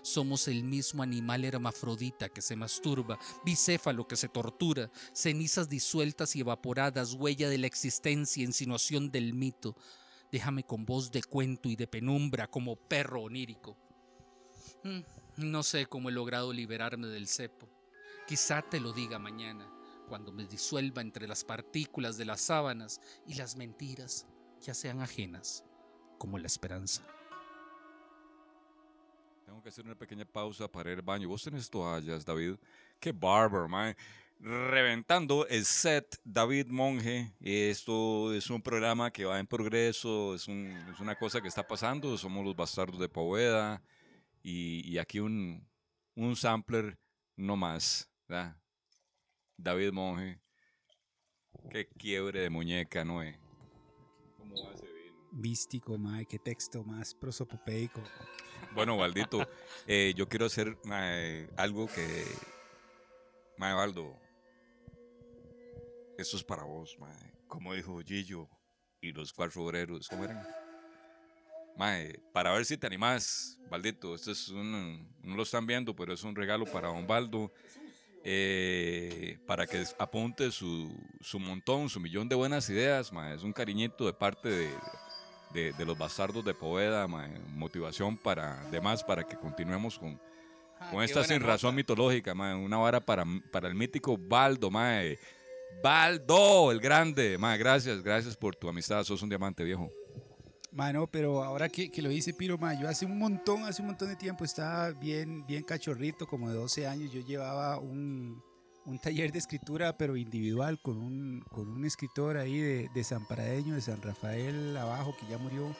Somos 0.01 0.47
el 0.47 0.63
mismo 0.63 1.03
animal 1.03 1.45
hermafrodita 1.45 2.29
que 2.29 2.41
se 2.41 2.55
masturba, 2.55 3.19
bicéfalo 3.45 4.07
que 4.07 4.15
se 4.15 4.29
tortura, 4.29 4.91
cenizas 5.13 5.69
disueltas 5.69 6.35
y 6.35 6.41
evaporadas, 6.41 7.13
huella 7.13 7.49
de 7.49 7.57
la 7.57 7.67
existencia, 7.67 8.43
insinuación 8.43 9.11
del 9.11 9.33
mito. 9.33 9.75
Déjame 10.31 10.63
con 10.63 10.85
voz 10.85 11.11
de 11.11 11.23
cuento 11.23 11.69
y 11.69 11.75
de 11.75 11.87
penumbra 11.87 12.49
como 12.49 12.75
perro 12.75 13.21
onírico. 13.21 13.77
Mm, 14.83 15.01
no 15.37 15.63
sé 15.63 15.85
cómo 15.85 16.09
he 16.09 16.11
logrado 16.11 16.51
liberarme 16.51 17.07
del 17.07 17.27
cepo. 17.27 17.69
Quizá 18.27 18.61
te 18.61 18.79
lo 18.79 18.93
diga 18.93 19.19
mañana, 19.19 19.69
cuando 20.07 20.31
me 20.31 20.45
disuelva 20.45 21.01
entre 21.01 21.27
las 21.27 21.43
partículas 21.43 22.17
de 22.17 22.25
las 22.25 22.41
sábanas 22.41 23.01
y 23.27 23.35
las 23.35 23.55
mentiras 23.55 24.27
ya 24.61 24.73
sean 24.73 25.01
ajenas, 25.01 25.63
como 26.17 26.37
la 26.37 26.47
esperanza. 26.47 27.03
Tengo 29.45 29.61
que 29.61 29.69
hacer 29.69 29.85
una 29.85 29.95
pequeña 29.95 30.25
pausa 30.25 30.67
para 30.67 30.91
ir 30.91 30.97
al 30.97 31.01
baño. 31.03 31.27
Vos 31.27 31.43
tenés 31.43 31.69
toallas, 31.69 32.25
David. 32.25 32.55
Qué 32.99 33.11
bárbaro, 33.11 33.67
man. 33.67 33.95
Reventando 34.39 35.45
el 35.47 35.65
set 35.65 36.19
David 36.23 36.67
Monge. 36.67 37.33
Esto 37.39 38.33
es 38.33 38.49
un 38.49 38.61
programa 38.61 39.11
que 39.11 39.25
va 39.25 39.39
en 39.39 39.47
progreso, 39.47 40.35
es, 40.35 40.47
un- 40.47 40.67
es 40.93 40.99
una 40.99 41.15
cosa 41.15 41.41
que 41.41 41.47
está 41.47 41.65
pasando. 41.65 42.17
Somos 42.17 42.43
los 42.45 42.55
bastardos 42.55 42.99
de 42.99 43.09
Poveda. 43.09 43.81
Y, 44.41 44.89
y 44.89 44.97
aquí 44.97 45.19
un, 45.19 45.65
un 46.15 46.35
sampler 46.35 46.97
no 47.35 47.55
más. 47.55 48.09
¿verdad? 48.27 48.57
David 49.57 49.91
Monge. 49.91 50.39
Qué 51.69 51.87
quiebre 51.87 52.41
de 52.41 52.49
muñeca, 52.49 53.05
¿no? 53.05 53.21
eh? 53.23 53.37
¿Cómo 54.37 54.55
va 54.65 54.73
ese 54.73 54.85
vino? 54.91 55.15
Místico, 55.31 55.97
mae, 55.97 56.25
qué 56.25 56.39
texto 56.39 56.83
más 56.83 57.13
prosopopeico. 57.13 58.01
Bueno, 58.73 58.97
Valdito, 58.97 59.47
eh, 59.87 60.13
yo 60.15 60.27
quiero 60.27 60.45
hacer 60.45 60.77
mae, 60.83 61.47
algo 61.57 61.87
que. 61.87 62.25
Mae, 63.57 63.73
Valdo. 63.73 64.17
Esto 66.17 66.37
es 66.37 66.43
para 66.43 66.63
vos, 66.63 66.97
mae. 66.99 67.33
Como 67.47 67.73
dijo 67.73 67.99
Gillo 68.01 68.49
y 69.01 69.11
los 69.11 69.31
cuatro 69.33 69.63
obreros. 69.63 70.07
¿Cómo 70.09 70.23
eran? 70.25 70.45
Mae, 71.77 72.19
para 72.31 72.51
ver 72.53 72.65
si 72.65 72.77
te 72.77 72.87
animás, 72.87 73.59
Valdito. 73.69 74.15
Esto 74.15 74.31
es 74.31 74.49
un. 74.49 75.13
No 75.21 75.35
lo 75.35 75.43
están 75.43 75.65
viendo, 75.67 75.95
pero 75.95 76.13
es 76.13 76.23
un 76.23 76.35
regalo 76.35 76.65
para 76.65 76.87
Don 76.89 77.05
Baldo. 77.07 77.51
eh, 78.25 79.37
para 79.45 79.67
que 79.67 79.83
apunte 79.99 80.49
su, 80.51 80.89
su 81.19 81.39
montón, 81.39 81.89
su 81.89 81.99
millón 81.99 82.29
de 82.29 82.35
buenas 82.35 82.69
ideas, 82.69 83.11
mae. 83.11 83.35
Es 83.35 83.43
un 83.43 83.51
cariñito 83.53 84.05
de 84.05 84.13
parte 84.13 84.49
de, 84.49 84.69
de 85.53 85.85
los 85.85 85.97
bastardos 85.97 86.43
de 86.43 86.53
Poveda, 86.53 87.07
mae, 87.07 87.29
motivación 87.55 88.17
para, 88.17 88.61
además, 88.61 89.03
para 89.03 89.23
que 89.23 89.37
continuemos 89.37 89.99
con, 89.99 90.19
con 90.91 91.03
esta 91.03 91.23
sin 91.23 91.41
razón 91.41 91.75
mitológica, 91.75 92.33
mae, 92.33 92.55
una 92.55 92.77
vara 92.77 92.99
para, 92.99 93.23
para 93.51 93.67
el 93.67 93.75
mítico 93.75 94.17
Baldo, 94.17 94.71
mae. 94.71 95.19
Baldo, 95.83 96.71
el 96.71 96.79
grande, 96.79 97.37
mae, 97.37 97.57
gracias, 97.57 98.01
gracias 98.01 98.35
por 98.35 98.55
tu 98.55 98.67
amistad, 98.67 99.03
sos 99.03 99.21
un 99.21 99.29
diamante 99.29 99.63
viejo. 99.63 99.91
Mano, 100.71 101.05
pero 101.05 101.43
ahora 101.43 101.69
que, 101.69 101.91
que 101.91 102.01
lo 102.01 102.09
dice 102.09 102.33
Piro, 102.33 102.57
yo 102.81 102.89
hace 102.89 103.05
un 103.05 103.19
montón, 103.19 103.63
hace 103.63 103.83
un 103.83 103.89
montón 103.89 104.09
de 104.09 104.15
tiempo 104.15 104.43
estaba 104.43 104.89
bien, 104.89 105.45
bien 105.45 105.63
cachorrito, 105.63 106.25
como 106.25 106.49
de 106.49 106.55
12 106.55 106.87
años, 106.87 107.11
yo 107.11 107.21
llevaba 107.21 107.77
un, 107.77 108.41
un 108.85 108.99
taller 108.99 109.31
de 109.31 109.39
escritura, 109.39 109.97
pero 109.97 110.17
individual, 110.17 110.79
con 110.81 110.97
un, 110.97 111.41
con 111.51 111.69
un 111.69 111.85
escritor 111.85 112.37
ahí 112.37 112.59
de, 112.59 112.89
de 112.93 113.03
San 113.03 113.25
Paradeño, 113.25 113.75
de 113.75 113.81
San 113.81 114.01
Rafael 114.01 114.75
abajo, 114.77 115.15
que 115.19 115.27
ya 115.27 115.37
murió, 115.37 115.75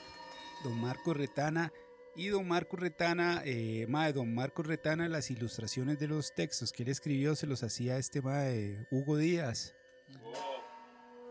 don 0.62 0.80
Marco 0.80 1.14
Retana. 1.14 1.72
Y 2.16 2.28
don 2.28 2.46
Marco 2.46 2.76
Retana, 2.76 3.42
eh, 3.44 3.86
ma, 3.88 4.10
don 4.12 4.34
Marco 4.34 4.62
Retana, 4.62 5.08
las 5.08 5.32
ilustraciones 5.32 5.98
de 5.98 6.06
los 6.06 6.32
textos 6.32 6.72
que 6.72 6.84
él 6.84 6.88
escribió 6.88 7.34
se 7.34 7.48
los 7.48 7.64
hacía 7.64 7.98
este 7.98 8.22
ma, 8.22 8.44
Hugo 8.92 9.16
Díaz. 9.16 9.74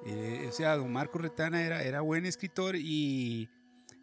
Eh, 0.05 0.45
o 0.49 0.51
sea, 0.51 0.75
don 0.75 0.91
Marco 0.91 1.17
Retana 1.17 1.63
era, 1.63 1.83
era 1.83 2.01
buen 2.01 2.25
escritor 2.25 2.75
y, 2.75 3.49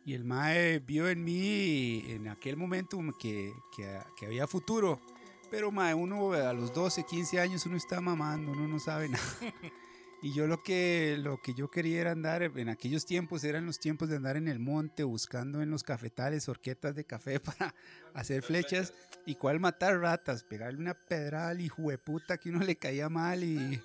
y 0.07 0.15
el 0.15 0.25
MAE 0.25 0.79
vio 0.79 1.07
en 1.11 1.23
mí 1.23 2.03
en 2.09 2.29
aquel 2.29 2.57
momento 2.57 2.99
que, 3.21 3.53
que 4.19 4.27
había 4.27 4.47
futuro. 4.47 5.03
Pero 5.51 5.73
MAE, 5.73 5.95
uno 5.95 6.33
a 6.33 6.53
los 6.53 6.73
12, 6.73 7.05
15 7.05 7.41
años 7.41 7.67
uno 7.67 7.77
está 7.77 8.01
mamando, 8.01 8.53
uno 8.53 8.69
no 8.69 8.79
sabe 8.79 9.09
nada. 9.09 9.25
Y 10.23 10.35
yo 10.35 10.47
lo 10.47 10.63
que, 10.63 11.17
lo 11.19 11.41
que 11.41 11.55
yo 11.55 11.71
quería 11.71 12.03
era 12.03 12.11
andar, 12.11 12.43
en 12.43 12.69
aquellos 12.69 13.07
tiempos 13.07 13.43
eran 13.43 13.65
los 13.65 13.81
tiempos 13.81 14.11
de 14.11 14.17
andar 14.17 14.37
en 14.37 14.49
el 14.49 14.59
monte 14.59 15.03
buscando 15.03 15.63
en 15.63 15.71
los 15.71 15.83
cafetales 15.83 16.47
horquetas 16.47 16.95
de 16.95 17.05
café 17.07 17.41
para 17.41 17.75
hacer 18.13 18.43
flechas. 18.43 18.93
Y 19.25 19.37
cuál 19.37 19.61
matar 19.61 19.99
ratas, 19.99 20.45
pegarle 20.45 20.79
una 20.79 20.93
pedrada 20.93 21.49
al 21.49 21.63
hijo 21.63 21.91
de 21.91 21.97
puta 21.97 22.37
que 22.37 22.51
uno 22.51 22.61
le 22.61 22.77
caía 22.77 23.09
mal 23.09 23.43
y, 23.43 23.83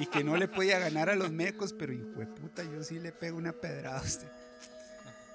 y 0.00 0.06
que 0.06 0.24
no 0.24 0.36
le 0.36 0.48
podía 0.48 0.80
ganar 0.80 1.10
a 1.10 1.14
los 1.14 1.30
mecos, 1.30 1.72
pero 1.72 1.92
hijo 1.92 2.18
de 2.18 2.26
puta 2.26 2.64
yo 2.64 2.82
sí 2.82 2.98
le 2.98 3.12
pego 3.12 3.38
una 3.38 3.52
pedrada 3.52 4.00
a 4.00 4.02
usted. 4.02 4.28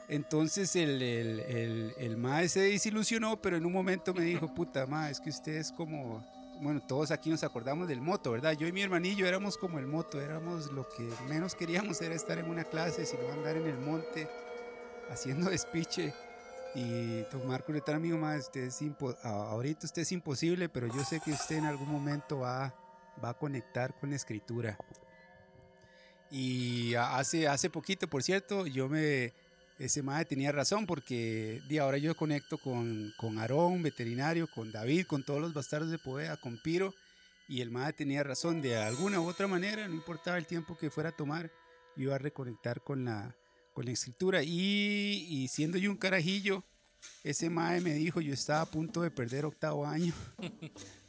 Entonces 0.07 0.75
el, 0.75 1.01
el, 1.01 1.93
el, 1.97 2.49
se 2.49 2.61
desilusionó, 2.61 3.41
pero 3.41 3.57
en 3.57 3.65
un 3.65 3.71
momento 3.71 4.13
me 4.13 4.23
dijo, 4.23 4.53
puta 4.53 4.85
mae, 4.85 5.11
es 5.11 5.19
que 5.19 5.29
usted 5.29 5.53
es 5.53 5.71
como, 5.71 6.23
bueno, 6.61 6.81
todos 6.81 7.11
aquí 7.11 7.29
nos 7.29 7.43
acordamos 7.43 7.87
del 7.87 8.01
moto, 8.01 8.31
¿verdad? 8.31 8.53
Yo 8.53 8.67
y 8.67 8.71
mi 8.71 8.81
hermanillo 8.81 9.25
éramos 9.25 9.57
como 9.57 9.79
el 9.79 9.87
moto, 9.87 10.21
éramos 10.21 10.71
lo 10.71 10.87
que 10.89 11.09
menos 11.27 11.55
queríamos 11.55 12.01
era 12.01 12.15
estar 12.15 12.37
en 12.37 12.49
una 12.49 12.63
clase, 12.63 13.05
sino 13.05 13.31
andar 13.31 13.55
en 13.55 13.67
el 13.67 13.77
monte 13.77 14.27
haciendo 15.09 15.49
despiche. 15.49 16.13
Y 16.75 17.21
don 17.31 17.47
Marco 17.47 17.71
le 17.71 17.81
trae 17.81 17.97
amigo 17.97 18.19
ahorita 19.23 19.85
usted 19.85 20.01
es 20.01 20.11
imposible, 20.11 20.69
pero 20.69 20.87
yo 20.87 21.03
sé 21.03 21.19
que 21.19 21.31
usted 21.31 21.57
en 21.57 21.65
algún 21.65 21.87
momento 21.87 22.39
va, 22.39 22.73
va 23.23 23.29
a 23.29 23.33
conectar 23.35 23.93
con 23.99 24.09
la 24.09 24.15
escritura. 24.15 24.77
Y 26.31 26.95
hace, 26.95 27.47
hace 27.47 27.69
poquito, 27.69 28.07
por 28.07 28.23
cierto, 28.23 28.65
yo 28.65 28.89
me... 28.89 29.33
Ese 29.79 30.03
mae 30.03 30.25
tenía 30.25 30.51
razón 30.51 30.85
porque 30.85 31.61
di, 31.67 31.77
ahora 31.77 31.97
yo 31.97 32.15
conecto 32.15 32.57
con, 32.57 33.11
con 33.17 33.39
Aarón, 33.39 33.81
veterinario, 33.81 34.47
con 34.47 34.71
David, 34.71 35.07
con 35.07 35.23
todos 35.23 35.41
los 35.41 35.53
bastardos 35.53 35.89
de 35.89 35.97
Poveda, 35.97 36.37
con 36.37 36.57
Piro. 36.57 36.93
Y 37.47 37.61
el 37.61 37.71
mae 37.71 37.91
tenía 37.93 38.23
razón, 38.23 38.61
de 38.61 38.77
alguna 38.77 39.19
u 39.19 39.27
otra 39.27 39.47
manera, 39.47 39.87
no 39.87 39.93
importaba 39.93 40.37
el 40.37 40.45
tiempo 40.45 40.77
que 40.77 40.89
fuera 40.89 41.09
a 41.09 41.15
tomar, 41.15 41.51
iba 41.97 42.15
a 42.15 42.19
reconectar 42.19 42.81
con 42.81 43.05
la, 43.05 43.35
con 43.73 43.85
la 43.85 43.91
escritura. 43.91 44.43
Y, 44.43 45.27
y 45.29 45.47
siendo 45.49 45.77
yo 45.77 45.91
un 45.91 45.97
carajillo, 45.97 46.63
ese 47.23 47.49
mae 47.49 47.81
me 47.81 47.93
dijo, 47.93 48.21
yo 48.21 48.33
estaba 48.33 48.61
a 48.61 48.71
punto 48.71 49.01
de 49.01 49.11
perder 49.11 49.45
octavo 49.45 49.85
año. 49.85 50.13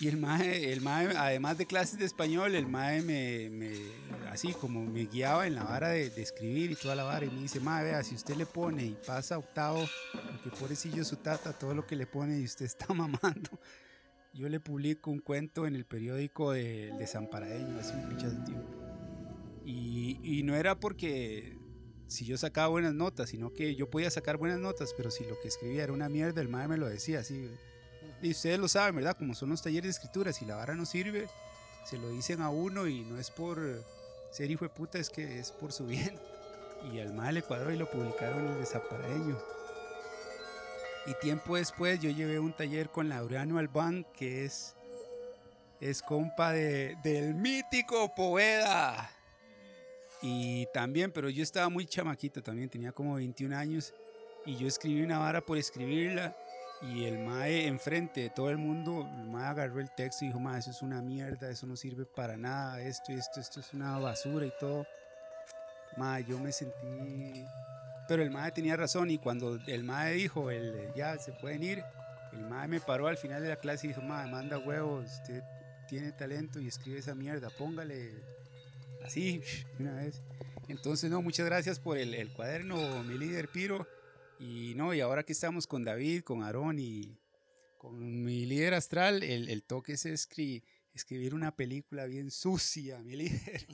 Y 0.00 0.08
el 0.08 0.16
mae, 0.16 0.72
el 0.72 0.80
mae, 0.80 1.16
además 1.16 1.56
de 1.56 1.66
clases 1.66 1.98
de 1.98 2.04
español, 2.04 2.54
el 2.56 2.66
mae 2.66 3.00
me, 3.02 3.48
me- 3.50 4.28
así 4.30 4.52
como 4.52 4.84
me 4.84 5.04
guiaba 5.06 5.46
en 5.46 5.54
la 5.54 5.62
vara 5.62 5.90
de, 5.90 6.10
de 6.10 6.22
escribir 6.22 6.72
y 6.72 6.74
toda 6.76 6.96
la 6.96 7.04
vara. 7.04 7.24
Y 7.26 7.30
me 7.30 7.42
dice, 7.42 7.60
mae, 7.60 7.84
vea, 7.84 8.02
si 8.02 8.14
usted 8.16 8.34
le 8.36 8.44
pone 8.46 8.84
y 8.84 8.96
pasa 9.06 9.38
octavo, 9.38 9.84
porque 10.42 10.50
pobrecillo 10.58 11.04
su 11.04 11.16
tata, 11.16 11.52
todo 11.52 11.74
lo 11.74 11.86
que 11.86 11.94
le 11.96 12.06
pone 12.06 12.40
y 12.40 12.44
usted 12.44 12.64
está 12.66 12.92
mamando. 12.92 13.50
Yo 14.32 14.48
le 14.48 14.58
publico 14.58 15.12
un 15.12 15.20
cuento 15.20 15.64
en 15.66 15.76
el 15.76 15.84
periódico 15.84 16.50
de, 16.50 16.90
de 16.90 16.98
Desamparadeño 16.98 17.78
hace 17.78 17.94
un 17.94 18.08
pinche 18.08 18.26
tiempo. 18.44 18.68
Y, 19.64 20.18
y 20.22 20.42
no 20.42 20.56
era 20.56 20.78
porque 20.80 21.56
si 22.08 22.24
yo 22.24 22.36
sacaba 22.36 22.66
buenas 22.66 22.94
notas, 22.94 23.30
sino 23.30 23.52
que 23.52 23.76
yo 23.76 23.88
podía 23.90 24.10
sacar 24.10 24.36
buenas 24.36 24.58
notas, 24.58 24.92
pero 24.96 25.10
si 25.12 25.24
lo 25.24 25.40
que 25.40 25.48
escribía 25.48 25.84
era 25.84 25.92
una 25.92 26.08
mierda, 26.08 26.40
el 26.40 26.48
mae 26.48 26.66
me 26.66 26.76
lo 26.76 26.88
decía 26.88 27.20
así. 27.20 27.48
Y 28.24 28.30
ustedes 28.30 28.58
lo 28.58 28.68
saben, 28.68 28.96
¿verdad? 28.96 29.18
Como 29.18 29.34
son 29.34 29.50
los 29.50 29.60
talleres 29.60 29.84
de 29.84 29.90
escritura, 29.90 30.32
si 30.32 30.46
la 30.46 30.56
vara 30.56 30.74
no 30.74 30.86
sirve, 30.86 31.28
se 31.84 31.98
lo 31.98 32.08
dicen 32.08 32.40
a 32.40 32.48
uno 32.48 32.86
y 32.86 33.02
no 33.02 33.20
es 33.20 33.30
por 33.30 33.84
ser 34.30 34.50
hijo 34.50 34.64
de 34.64 34.70
puta, 34.70 34.98
es 34.98 35.10
que 35.10 35.38
es 35.38 35.52
por 35.52 35.72
su 35.72 35.86
bien. 35.86 36.18
Y 36.92 37.00
al 37.00 37.14
mae 37.14 37.32
le 37.32 37.42
cuadró 37.42 37.72
y 37.72 37.78
lo 37.78 37.90
publicaron 37.90 38.40
en 38.40 38.52
el 38.52 38.58
Desamparadeño. 38.60 39.38
Y 41.06 41.14
tiempo 41.14 41.56
después 41.56 41.98
yo 42.00 42.10
llevé 42.10 42.38
un 42.38 42.52
taller 42.52 42.90
con 42.90 43.08
Laureano 43.08 43.58
Albán, 43.58 44.06
que 44.14 44.44
es, 44.44 44.74
es 45.80 46.02
compa 46.02 46.52
de, 46.52 46.96
del 47.02 47.34
mítico 47.34 48.14
Poveda. 48.14 49.10
Y 50.20 50.66
también, 50.74 51.10
pero 51.10 51.30
yo 51.30 51.42
estaba 51.42 51.70
muy 51.70 51.86
chamaquito 51.86 52.42
también, 52.42 52.68
tenía 52.68 52.92
como 52.92 53.14
21 53.14 53.56
años. 53.56 53.94
Y 54.44 54.56
yo 54.56 54.66
escribí 54.66 55.02
una 55.02 55.18
vara 55.18 55.40
por 55.40 55.56
escribirla. 55.56 56.36
Y 56.92 57.06
el 57.06 57.18
mae 57.18 57.66
enfrente 57.66 58.20
de 58.20 58.30
todo 58.30 58.50
el 58.50 58.58
mundo, 58.58 59.08
el 59.18 59.26
mae 59.26 59.46
agarró 59.46 59.80
el 59.80 59.90
texto 59.90 60.24
y 60.24 60.28
dijo, 60.28 60.38
mae, 60.38 60.58
eso 60.58 60.70
es 60.70 60.82
una 60.82 61.00
mierda, 61.00 61.48
eso 61.48 61.66
no 61.66 61.76
sirve 61.76 62.04
para 62.04 62.36
nada, 62.36 62.80
esto 62.82 63.10
y 63.12 63.14
esto, 63.14 63.40
esto 63.40 63.60
es 63.60 63.72
una 63.72 63.98
basura 63.98 64.44
y 64.44 64.52
todo. 64.60 64.86
Mae, 65.96 66.24
yo 66.24 66.38
me 66.38 66.52
sentí... 66.52 67.44
Pero 68.06 68.22
el 68.22 68.30
mae 68.30 68.52
tenía 68.52 68.76
razón 68.76 69.10
y 69.10 69.16
cuando 69.16 69.58
el 69.66 69.82
mae 69.82 70.12
dijo, 70.12 70.50
el, 70.50 70.74
eh, 70.74 70.92
ya 70.94 71.16
se 71.16 71.32
pueden 71.32 71.62
ir, 71.62 71.82
el 72.34 72.40
mae 72.40 72.68
me 72.68 72.80
paró 72.80 73.06
al 73.06 73.16
final 73.16 73.42
de 73.42 73.48
la 73.48 73.56
clase 73.56 73.86
y 73.86 73.88
dijo, 73.88 74.02
mae, 74.02 74.30
manda 74.30 74.58
huevos, 74.58 75.06
usted 75.06 75.42
tiene 75.88 76.12
talento 76.12 76.60
y 76.60 76.68
escribe 76.68 76.98
esa 76.98 77.14
mierda, 77.14 77.48
póngale 77.48 78.12
así, 79.02 79.42
una 79.78 79.94
vez. 79.94 80.20
Entonces, 80.68 81.10
no, 81.10 81.22
muchas 81.22 81.46
gracias 81.46 81.80
por 81.80 81.96
el, 81.96 82.14
el 82.14 82.30
cuaderno, 82.30 83.02
mi 83.04 83.16
líder 83.16 83.48
Piro. 83.48 83.86
Y 84.38 84.74
no, 84.74 84.92
y 84.94 85.00
ahora 85.00 85.22
que 85.22 85.32
estamos 85.32 85.66
con 85.66 85.84
David, 85.84 86.22
con 86.22 86.42
Aarón 86.42 86.78
y 86.78 87.18
con 87.78 88.24
mi 88.24 88.46
líder 88.46 88.74
astral, 88.74 89.22
el, 89.22 89.48
el 89.48 89.62
toque 89.62 89.92
es 89.92 90.06
escri- 90.06 90.62
escribir 90.94 91.34
una 91.34 91.54
película 91.54 92.06
bien 92.06 92.30
sucia, 92.30 92.98
mi 93.00 93.16
líder. 93.16 93.66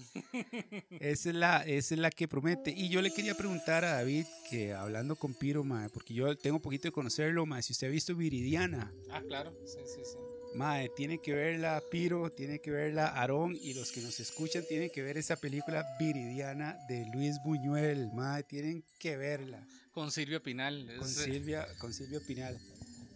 esa, 1.00 1.28
es 1.30 1.34
la, 1.34 1.58
es 1.66 1.90
la 1.92 2.10
que 2.10 2.28
promete. 2.28 2.70
Y 2.76 2.88
yo 2.88 3.02
le 3.02 3.12
quería 3.12 3.34
preguntar 3.34 3.84
a 3.84 3.92
David, 3.94 4.26
que 4.50 4.72
hablando 4.72 5.16
con 5.16 5.34
Piro, 5.34 5.64
mae, 5.64 5.88
porque 5.88 6.14
yo 6.14 6.36
tengo 6.36 6.60
poquito 6.60 6.88
de 6.88 6.92
conocerlo, 6.92 7.46
mae, 7.46 7.62
si 7.62 7.72
usted 7.72 7.86
ha 7.88 7.90
visto 7.90 8.14
Viridiana, 8.14 8.92
Ah, 9.10 9.22
claro. 9.26 9.52
Sí, 9.66 9.78
sí, 9.86 10.00
sí. 10.04 10.18
Mae, 10.54 10.88
tiene 10.90 11.18
que 11.18 11.32
verla 11.32 11.82
Piro, 11.90 12.30
tiene 12.30 12.60
que 12.60 12.70
verla 12.70 13.08
Aarón, 13.08 13.56
y 13.60 13.74
los 13.74 13.92
que 13.92 14.00
nos 14.00 14.18
escuchan 14.20 14.64
tienen 14.68 14.90
que 14.90 15.02
ver 15.02 15.18
esa 15.18 15.36
película 15.36 15.86
Viridiana 15.98 16.78
de 16.88 17.06
Luis 17.12 17.36
Buñuel, 17.44 18.10
mae, 18.12 18.42
tienen 18.42 18.84
que 18.98 19.16
verla. 19.16 19.66
Con 19.92 20.10
Silvia 20.10 20.40
Pinal. 20.40 20.96
Con 20.98 21.08
Silvia, 21.08 21.66
con 21.78 21.92
Silvia 21.92 22.20
Pinal. 22.26 22.58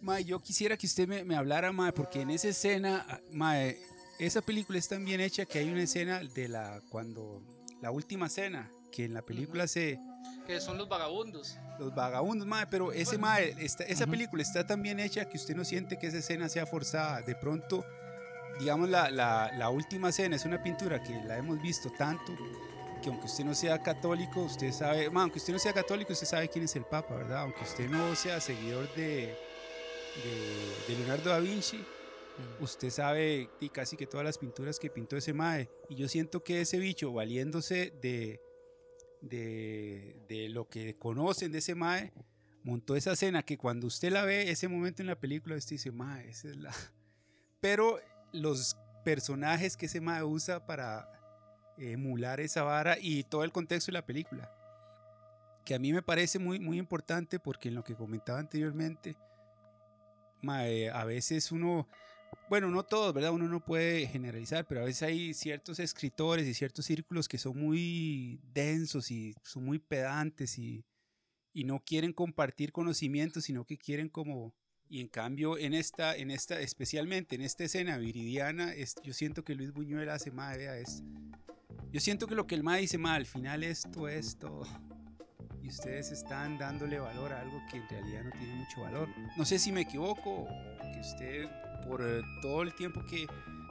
Mae, 0.01 0.23
yo 0.23 0.39
quisiera 0.39 0.77
que 0.77 0.87
usted 0.87 1.07
me, 1.07 1.23
me 1.23 1.35
hablara, 1.35 1.71
mae, 1.71 1.91
porque 1.91 2.21
en 2.21 2.29
esa 2.29 2.49
escena, 2.49 3.21
mae, 3.31 3.77
esa 4.19 4.41
película 4.41 4.79
es 4.79 4.87
tan 4.87 5.03
bien 5.03 5.19
hecha 5.19 5.45
que 5.45 5.59
hay 5.59 5.69
una 5.69 5.83
escena 5.83 6.19
de 6.19 6.47
la, 6.47 6.81
cuando, 6.89 7.41
la 7.81 7.91
última 7.91 8.29
cena, 8.29 8.71
que 8.91 9.03
en 9.03 9.13
la 9.13 9.21
película 9.21 9.67
se, 9.67 9.99
que 10.45 10.59
son 10.61 10.77
los 10.77 10.87
vagabundos. 10.87 11.57
los 11.79 11.93
vagabundos, 11.93 12.47
mae, 12.47 12.65
pero 12.67 12.91
ese, 12.93 13.17
mae, 13.17 13.53
esta- 13.59 13.83
esa 13.83 14.07
película 14.07 14.41
está 14.41 14.65
tan 14.65 14.81
bien 14.81 14.99
hecha 14.99 15.25
que 15.27 15.37
usted 15.37 15.55
no 15.55 15.65
siente 15.65 15.97
que 15.99 16.07
esa 16.07 16.17
escena 16.19 16.47
sea 16.47 16.65
forzada. 16.65 17.21
De 17.21 17.35
pronto, 17.35 17.83
digamos, 18.59 18.89
la, 18.89 19.09
la, 19.11 19.51
la 19.57 19.69
última 19.69 20.09
escena 20.09 20.35
es 20.37 20.45
una 20.45 20.63
pintura 20.63 21.03
que 21.03 21.13
la 21.25 21.37
hemos 21.37 21.61
visto 21.61 21.91
tanto 21.97 22.33
que 23.03 23.09
aunque 23.09 23.25
usted 23.25 23.43
no 23.43 23.53
sea 23.53 23.83
católico, 23.83 24.41
usted 24.43 24.71
sabe, 24.71 25.11
aunque 25.13 25.37
usted 25.39 25.53
no 25.53 25.59
sea 25.59 25.73
católico, 25.73 26.13
usted 26.13 26.25
sabe 26.25 26.47
quién 26.47 26.63
es 26.65 26.75
el 26.75 26.85
Papa, 26.85 27.13
¿verdad? 27.15 27.41
Aunque 27.41 27.61
usted 27.63 27.87
no 27.89 28.15
sea 28.15 28.39
seguidor 28.39 28.87
de, 28.95 29.35
de, 30.23 30.75
de 30.87 30.95
Leonardo 30.99 31.29
da 31.29 31.39
Vinci, 31.39 31.83
usted 32.61 32.89
sabe 32.89 33.49
y 33.59 33.69
casi 33.69 33.95
que 33.97 34.07
todas 34.07 34.25
las 34.25 34.37
pinturas 34.37 34.79
que 34.79 34.89
pintó 34.89 35.17
ese 35.17 35.33
Mae. 35.33 35.69
Y 35.89 35.95
yo 35.95 36.07
siento 36.07 36.41
que 36.43 36.61
ese 36.61 36.79
bicho, 36.79 37.11
valiéndose 37.13 37.91
de, 38.01 38.39
de, 39.29 40.25
de 40.27 40.49
lo 40.49 40.69
que 40.69 40.97
conocen 40.97 41.51
de 41.51 41.59
ese 41.59 41.75
Mae, 41.75 42.13
montó 42.63 42.95
esa 42.95 43.13
escena 43.13 43.43
que 43.43 43.57
cuando 43.57 43.87
usted 43.87 44.11
la 44.11 44.25
ve, 44.25 44.49
ese 44.49 44.67
momento 44.67 45.01
en 45.01 45.07
la 45.07 45.19
película, 45.19 45.55
usted 45.55 45.71
dice, 45.71 45.91
Mae, 45.91 46.29
esa 46.29 46.49
es 46.49 46.57
la... 46.57 46.73
Pero 47.61 47.99
los 48.31 48.75
personajes 49.03 49.77
que 49.77 49.85
ese 49.85 50.01
Mae 50.01 50.23
usa 50.23 50.65
para 50.65 51.09
emular 51.77 52.39
esa 52.39 52.63
vara 52.63 52.97
y 52.99 53.23
todo 53.23 53.43
el 53.43 53.51
contexto 53.51 53.91
de 53.91 53.97
la 53.97 54.05
película, 54.05 54.51
que 55.63 55.75
a 55.75 55.79
mí 55.79 55.91
me 55.91 56.01
parece 56.01 56.39
muy, 56.39 56.59
muy 56.59 56.77
importante 56.77 57.39
porque 57.39 57.69
en 57.69 57.75
lo 57.75 57.83
que 57.83 57.95
comentaba 57.95 58.39
anteriormente, 58.39 59.15
mae, 60.41 60.89
a 60.89 61.03
veces 61.05 61.51
uno, 61.51 61.87
bueno, 62.49 62.69
no 62.69 62.83
todos, 62.83 63.13
¿verdad? 63.13 63.31
Uno 63.31 63.47
no 63.47 63.63
puede 63.63 64.07
generalizar, 64.07 64.65
pero 64.67 64.81
a 64.81 64.85
veces 64.85 65.03
hay 65.03 65.33
ciertos 65.33 65.79
escritores 65.79 66.47
y 66.47 66.53
ciertos 66.53 66.85
círculos 66.85 67.27
que 67.27 67.37
son 67.37 67.57
muy 67.57 68.39
densos 68.53 69.11
y 69.11 69.33
son 69.43 69.65
muy 69.65 69.79
pedantes 69.79 70.57
y, 70.57 70.85
y 71.53 71.63
no 71.63 71.79
quieren 71.79 72.13
compartir 72.13 72.71
conocimientos, 72.71 73.45
sino 73.45 73.65
que 73.65 73.77
quieren 73.77 74.09
como... 74.09 74.53
Y 74.87 75.01
en 75.01 75.07
cambio, 75.07 75.57
en 75.57 75.73
esta, 75.73 76.15
en 76.15 76.29
esta, 76.29 76.59
especialmente 76.59 77.33
en 77.35 77.41
esta 77.41 77.63
escena 77.63 77.97
viridiana, 77.97 78.71
es, 78.71 78.93
yo 79.03 79.13
siento 79.13 79.43
que 79.43 79.55
Luis 79.55 79.73
Buñuel 79.73 80.09
hace, 80.09 80.29
madre, 80.29 80.59
vea, 80.59 80.77
es, 80.77 81.01
yo 81.91 82.01
siento 82.01 82.27
que 82.27 82.35
lo 82.35 82.45
que 82.45 82.55
el 82.55 82.63
MA 82.63 82.75
dice, 82.75 82.97
ma, 82.97 83.15
al 83.15 83.25
final 83.25 83.63
esto 83.63 84.07
es 84.07 84.37
todo. 84.37 84.67
Y 85.63 85.69
ustedes 85.69 86.11
están 86.11 86.57
dándole 86.57 86.99
valor 86.99 87.31
a 87.31 87.41
algo 87.41 87.59
que 87.71 87.77
en 87.77 87.87
realidad 87.87 88.23
no 88.25 88.31
tiene 88.31 88.53
mucho 88.53 88.81
valor. 88.81 89.09
No 89.37 89.45
sé 89.45 89.57
si 89.57 89.71
me 89.71 89.81
equivoco 89.81 90.41
o 90.41 90.47
que 90.93 90.99
usted, 90.99 91.49
por 91.87 92.01
eh, 92.03 92.21
todo 92.41 92.61
el 92.63 92.73
tiempo 92.73 93.03
que, 93.05 93.27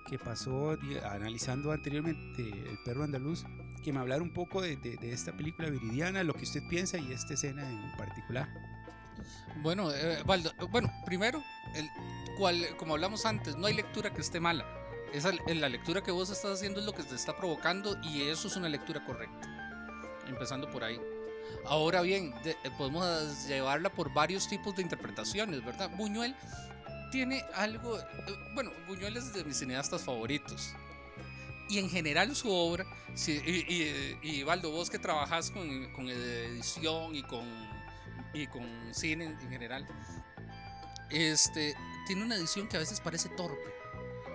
que 0.08 0.18
pasó 0.18 0.76
analizando 1.10 1.72
anteriormente 1.72 2.42
El 2.48 2.78
perro 2.84 3.04
andaluz, 3.04 3.44
que 3.82 3.92
me 3.92 4.00
hablara 4.00 4.22
un 4.22 4.32
poco 4.32 4.62
de, 4.62 4.76
de- 4.76 4.96
de 4.96 5.12
esta 5.12 5.32
película 5.32 5.68
viridiana, 5.70 6.22
lo 6.22 6.34
que 6.34 6.44
usted 6.44 6.62
piensa 6.68 6.96
y 6.98 7.12
esta 7.12 7.34
escena 7.34 7.68
en 7.68 7.96
particular. 7.96 8.48
Bueno, 9.62 9.92
eh, 9.92 10.22
Valdo, 10.26 10.50
bueno, 10.70 10.92
primero, 11.06 11.42
el, 11.74 11.88
cual, 12.36 12.66
como 12.76 12.94
hablamos 12.94 13.24
antes, 13.26 13.56
no 13.56 13.66
hay 13.66 13.74
lectura 13.74 14.10
que 14.12 14.20
esté 14.20 14.40
mala. 14.40 14.64
Esa, 15.12 15.30
la 15.46 15.68
lectura 15.68 16.02
que 16.02 16.10
vos 16.10 16.30
estás 16.30 16.52
haciendo 16.54 16.80
es 16.80 16.86
lo 16.86 16.92
que 16.92 17.04
te 17.04 17.14
está 17.14 17.36
provocando 17.36 17.96
y 18.02 18.22
eso 18.22 18.48
es 18.48 18.56
una 18.56 18.68
lectura 18.68 19.04
correcta. 19.04 19.48
Empezando 20.26 20.68
por 20.70 20.82
ahí. 20.82 21.00
Ahora 21.66 22.00
bien, 22.02 22.34
de- 22.42 22.52
eh, 22.64 22.70
podemos 22.76 23.46
llevarla 23.46 23.90
por 23.90 24.12
varios 24.12 24.48
tipos 24.48 24.74
de 24.74 24.82
interpretaciones, 24.82 25.64
¿verdad? 25.64 25.90
Buñuel 25.96 26.34
tiene 27.14 27.44
algo, 27.54 27.96
eh, 27.96 28.04
bueno, 28.54 28.72
Buñuel 28.88 29.16
es 29.16 29.32
de 29.32 29.44
mis 29.44 29.56
cineastas 29.56 30.02
favoritos. 30.02 30.72
Y 31.68 31.78
en 31.78 31.88
general 31.88 32.34
su 32.34 32.50
obra, 32.50 32.84
y, 33.28 33.30
y, 33.30 34.18
y, 34.20 34.42
Valdo, 34.42 34.72
vos 34.72 34.90
que 34.90 34.98
trabajas 34.98 35.52
con, 35.52 35.92
con 35.92 36.08
edición 36.08 37.14
y 37.14 37.22
con, 37.22 37.46
y 38.32 38.48
con 38.48 38.66
cine 38.92 39.26
en 39.26 39.48
general, 39.48 39.86
este, 41.08 41.76
tiene 42.08 42.24
una 42.24 42.34
edición 42.34 42.66
que 42.66 42.78
a 42.78 42.80
veces 42.80 43.00
parece 43.00 43.28
torpe. 43.28 43.72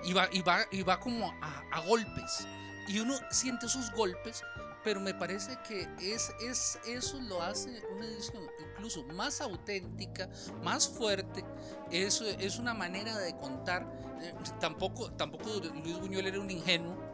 Y 0.05 0.13
va, 0.13 0.29
y 0.31 0.41
va, 0.41 0.59
y 0.71 0.81
va 0.81 1.01
como 1.01 1.33
a, 1.41 1.61
a 1.73 1.81
golpes. 1.81 2.47
Y 2.87 2.99
uno 3.01 3.13
siente 3.29 3.65
esos 3.65 3.91
golpes, 3.91 4.41
pero 4.83 4.99
me 4.99 5.13
parece 5.13 5.57
que 5.67 5.87
es, 6.01 6.31
es, 6.41 6.79
eso 6.87 7.19
lo 7.21 7.41
hace 7.41 7.81
una 7.95 8.05
edición 8.05 8.43
incluso 8.71 9.03
más 9.05 9.41
auténtica, 9.41 10.29
más 10.63 10.87
fuerte. 10.87 11.43
Es, 11.91 12.21
es 12.21 12.59
una 12.59 12.73
manera 12.73 13.17
de 13.17 13.35
contar. 13.37 13.85
Eh, 14.21 14.33
tampoco, 14.59 15.11
tampoco 15.13 15.49
Luis 15.83 15.99
Buñuel 15.99 16.27
era 16.27 16.39
un 16.39 16.49
ingenuo. 16.49 17.09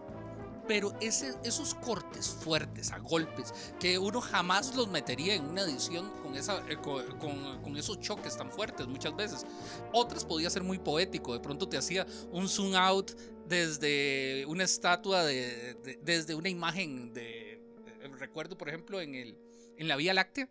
Pero 0.67 0.95
ese, 0.99 1.35
esos 1.43 1.75
cortes 1.75 2.27
fuertes, 2.27 2.91
a 2.91 2.97
golpes, 2.97 3.53
que 3.79 3.99
uno 3.99 4.19
jamás 4.19 4.73
los 4.75 4.87
metería 4.87 5.35
en 5.35 5.45
una 5.45 5.61
edición 5.61 6.09
con, 6.23 6.33
esa, 6.35 6.57
eh, 6.67 6.77
con, 6.81 7.05
con- 7.19 7.61
con 7.61 7.77
esos 7.77 7.99
choques 7.99 8.35
tan 8.35 8.51
fuertes 8.51 8.87
muchas 8.87 9.15
veces. 9.15 9.45
Otras 9.93 10.25
podía 10.25 10.49
ser 10.49 10.63
muy 10.63 10.79
poético, 10.79 11.33
de 11.33 11.39
pronto 11.39 11.69
te 11.69 11.77
hacía 11.77 12.07
un 12.31 12.49
zoom 12.49 12.73
out 12.73 13.11
desde 13.47 14.45
una 14.47 14.63
estatua, 14.63 15.23
de, 15.23 15.75
de- 15.83 15.99
desde 16.03 16.35
una 16.35 16.49
imagen 16.49 17.13
de... 17.13 17.53
eh, 17.53 17.61
Recuerdo, 18.19 18.57
por 18.57 18.69
ejemplo, 18.69 19.01
en, 19.01 19.15
el, 19.15 19.37
en 19.77 19.87
la 19.87 19.95
Vía 19.95 20.13
Láctea, 20.13 20.47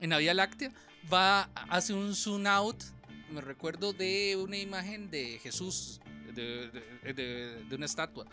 en 0.00 0.10
la 0.10 0.18
Vía 0.18 0.34
Láctea, 0.34 0.72
va, 1.12 1.42
hace 1.70 1.92
un 1.92 2.14
zoom 2.14 2.46
out, 2.46 2.82
me 3.30 3.40
recuerdo 3.40 3.92
de 3.92 4.36
una 4.36 4.56
imagen 4.58 5.10
de 5.10 5.38
Jesús, 5.38 6.00
de- 6.34 6.70
de 7.68 7.74
una 7.74 7.86
estatua. 7.86 8.26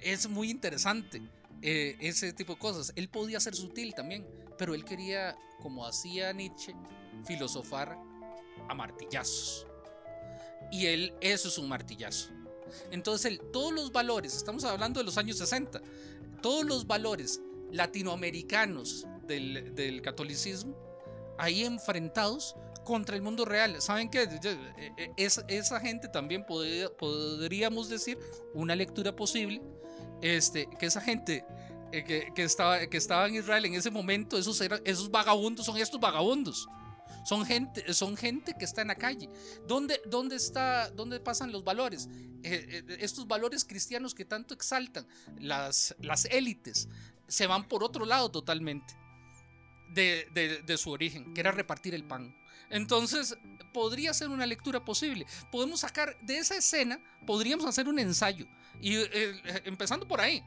Es 0.00 0.28
muy 0.28 0.50
interesante 0.50 1.22
eh, 1.62 1.96
ese 2.00 2.32
tipo 2.32 2.54
de 2.54 2.58
cosas. 2.58 2.92
Él 2.96 3.08
podía 3.08 3.38
ser 3.40 3.54
sutil 3.54 3.94
también, 3.94 4.26
pero 4.58 4.74
él 4.74 4.84
quería, 4.84 5.36
como 5.60 5.86
hacía 5.86 6.32
Nietzsche, 6.32 6.74
filosofar 7.24 7.96
a 8.68 8.74
martillazos. 8.74 9.66
Y 10.72 10.86
él, 10.86 11.14
eso 11.20 11.48
es 11.48 11.58
un 11.58 11.68
martillazo. 11.68 12.30
Entonces, 12.90 13.40
todos 13.52 13.72
los 13.72 13.92
valores, 13.92 14.34
estamos 14.36 14.64
hablando 14.64 15.00
de 15.00 15.04
los 15.04 15.18
años 15.18 15.38
60, 15.38 15.80
todos 16.40 16.64
los 16.64 16.86
valores 16.86 17.40
latinoamericanos 17.70 19.06
del, 19.26 20.00
catolicismo, 20.02 20.76
ahí 21.38 21.64
enfrentados 21.64 22.54
contra 22.84 23.16
el 23.16 23.22
mundo 23.22 23.44
real. 23.44 23.80
¿Saben 23.80 24.10
qué? 24.10 24.22
Eh, 24.24 24.92
eh, 24.96 25.10
Es, 25.16 25.42
esa 25.48 25.80
gente 25.80 26.08
también 26.08 26.44
podría- 26.44 26.90
podríamos 26.90 27.88
decir 27.88 28.18
una 28.54 28.74
lectura 28.74 29.14
posible, 29.14 29.62
este, 30.20 30.68
que 30.78 30.86
esa 30.86 31.00
gente 31.00 31.44
eh, 31.92 32.04
que, 32.04 32.32
que 32.34 32.42
estaba, 32.42 32.86
que 32.86 32.96
en 32.96 33.34
Israel 33.34 33.64
en 33.66 33.74
ese 33.74 33.90
momento, 33.90 34.38
esos 34.38 35.10
vagabundos 35.10 35.66
son 35.66 35.76
estos 35.76 36.00
vagabundos. 36.00 36.66
Son 37.24 37.44
gente, 37.46 37.92
son 37.94 38.16
gente 38.16 38.54
que 38.58 38.64
está 38.64 38.82
en 38.82 38.88
la 38.88 38.96
calle. 38.96 39.28
¿Dónde, 39.66 40.00
dónde, 40.06 40.36
está, 40.36 40.90
dónde 40.90 41.20
pasan 41.20 41.52
los 41.52 41.62
valores? 41.64 42.08
Eh, 42.42 42.84
eh, 42.88 42.96
estos 43.00 43.26
valores 43.28 43.64
cristianos 43.64 44.14
que 44.14 44.24
tanto 44.24 44.54
exaltan 44.54 45.06
las, 45.38 45.94
las 46.00 46.24
élites 46.26 46.88
se 47.28 47.46
van 47.46 47.68
por 47.68 47.84
otro 47.84 48.04
lado 48.04 48.30
totalmente 48.30 48.94
de, 49.94 50.26
de- 50.66 50.76
su 50.78 50.90
origen, 50.90 51.32
que 51.34 51.40
era 51.40 51.52
repartir 51.52 51.94
el 51.94 52.04
pan. 52.04 52.34
Entonces, 52.70 53.36
podría 53.72 54.12
ser 54.14 54.28
una 54.30 54.46
lectura 54.46 54.84
posible. 54.84 55.26
Podemos 55.50 55.80
sacar 55.80 56.16
de 56.22 56.38
esa 56.38 56.56
escena, 56.56 56.98
podríamos 57.26 57.66
hacer 57.66 57.86
un 57.88 57.98
ensayo. 57.98 58.46
Y 58.80 58.96
eh, 58.96 59.62
empezando 59.64 60.08
por 60.08 60.20
ahí. 60.20 60.42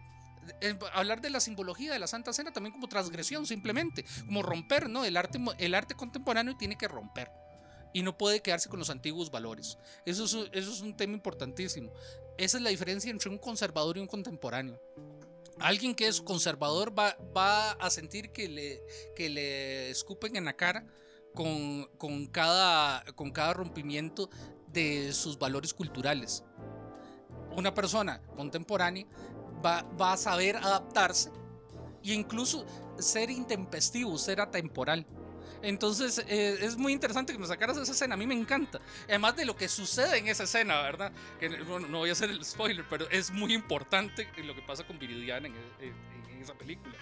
Hablar 0.93 1.22
de 1.22 1.30
la 1.30 1.39
simbología 1.39 1.93
de 1.93 2.00
la 2.00 2.08
Santa 2.08 2.34
Cena 2.34 2.52
también 2.52 2.74
como 2.74 2.88
transgresión, 2.88 3.46
simplemente, 3.46 4.06
como 4.26 4.41
romper, 4.41 4.89
¿no? 4.89 5.06
El 5.06 5.18
arte, 5.18 5.39
el 5.58 5.76
arte 5.76 5.96
contemporáneo 5.96 6.56
tiene 6.58 6.78
que 6.78 6.88
romper 6.88 7.32
y 7.96 8.02
no 8.02 8.18
puede 8.18 8.41
quedarse 8.41 8.68
con 8.68 8.80
los 8.80 8.89
antiguos 8.89 9.32
valores. 9.32 9.78
Eso 10.06 10.26
es, 10.26 10.34
eso 10.52 10.72
es 10.72 10.82
un 10.82 10.98
tema 10.98 11.14
importantísimo. 11.14 11.93
Esa 12.38 12.58
es 12.58 12.64
la 12.64 12.70
diferencia 12.70 13.10
entre 13.10 13.30
un 13.30 13.38
conservador 13.38 13.98
y 13.98 14.02
un 14.02 14.08
contemporáneo. 14.08 14.78
Alguien 15.60 15.96
que 15.96 16.08
es 16.08 16.20
conservador 16.20 16.98
va, 16.98 17.16
va 17.36 17.72
a 17.72 17.89
sentir 17.89 18.34
que 18.34 18.50
le, 18.50 18.82
que 19.16 19.30
le 19.30 19.89
escupen 19.89 20.36
en 20.36 20.43
la 20.43 20.54
cara 20.54 20.86
con, 21.34 21.86
con, 21.98 22.28
cada, 22.28 23.02
con 23.14 23.32
cada 23.32 23.54
rompimiento 23.54 24.30
de 24.68 25.14
sus 25.14 25.39
valores 25.39 25.74
culturales. 25.74 26.43
Una 27.56 27.74
persona 27.74 28.22
contemporánea 28.36 29.06
va, 29.66 30.13
a 30.13 30.18
saber 30.18 30.57
adaptarse 30.57 31.32
e 32.03 32.13
incluso 32.13 32.66
ser 32.99 33.30
intempestivo, 33.30 34.18
ser 34.18 34.39
atemporal. 34.41 35.05
Entonces 35.61 36.24
eh, 36.28 36.57
es 36.61 36.78
muy 36.78 36.93
interesante 36.93 37.34
que 37.34 37.39
me 37.39 37.47
sacaras 37.47 37.78
esa 37.78 37.91
escena, 37.91 38.13
a 38.13 38.18
mí 38.18 38.28
me 38.28 38.36
encanta. 38.36 38.80
Además 39.07 39.36
de 39.36 39.45
lo 39.45 39.55
que 39.55 39.68
sucede 39.68 40.18
en 40.18 40.28
esa 40.28 40.43
escena, 40.43 40.82
¿verdad? 40.84 41.11
Que 41.39 41.49
no 41.49 41.97
voy 41.97 42.09
a 42.09 42.11
hacer 42.11 42.30
el 42.30 42.43
spoiler, 42.45 42.86
pero 42.88 43.09
es 43.09 43.32
muy 43.32 43.53
importante 43.53 44.30
lo 44.43 44.53
que 44.53 44.61
pasa 44.61 44.86
con 44.86 44.99
Viridiana 44.99 45.47
en, 45.47 46.16
esa 46.41 46.53
película. 46.53 46.93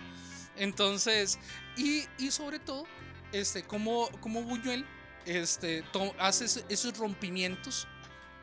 Entonces, 0.55 1.37
y, 1.75 2.05
sobre 2.31 2.59
todo, 2.59 2.85
este, 3.33 3.63
como, 3.63 4.07
como 4.21 4.43
Buñuel 4.43 4.85
este, 5.25 5.81
to- 5.91 6.15
hace 6.17 6.45
esos 6.69 6.97
rompimientos 6.97 7.87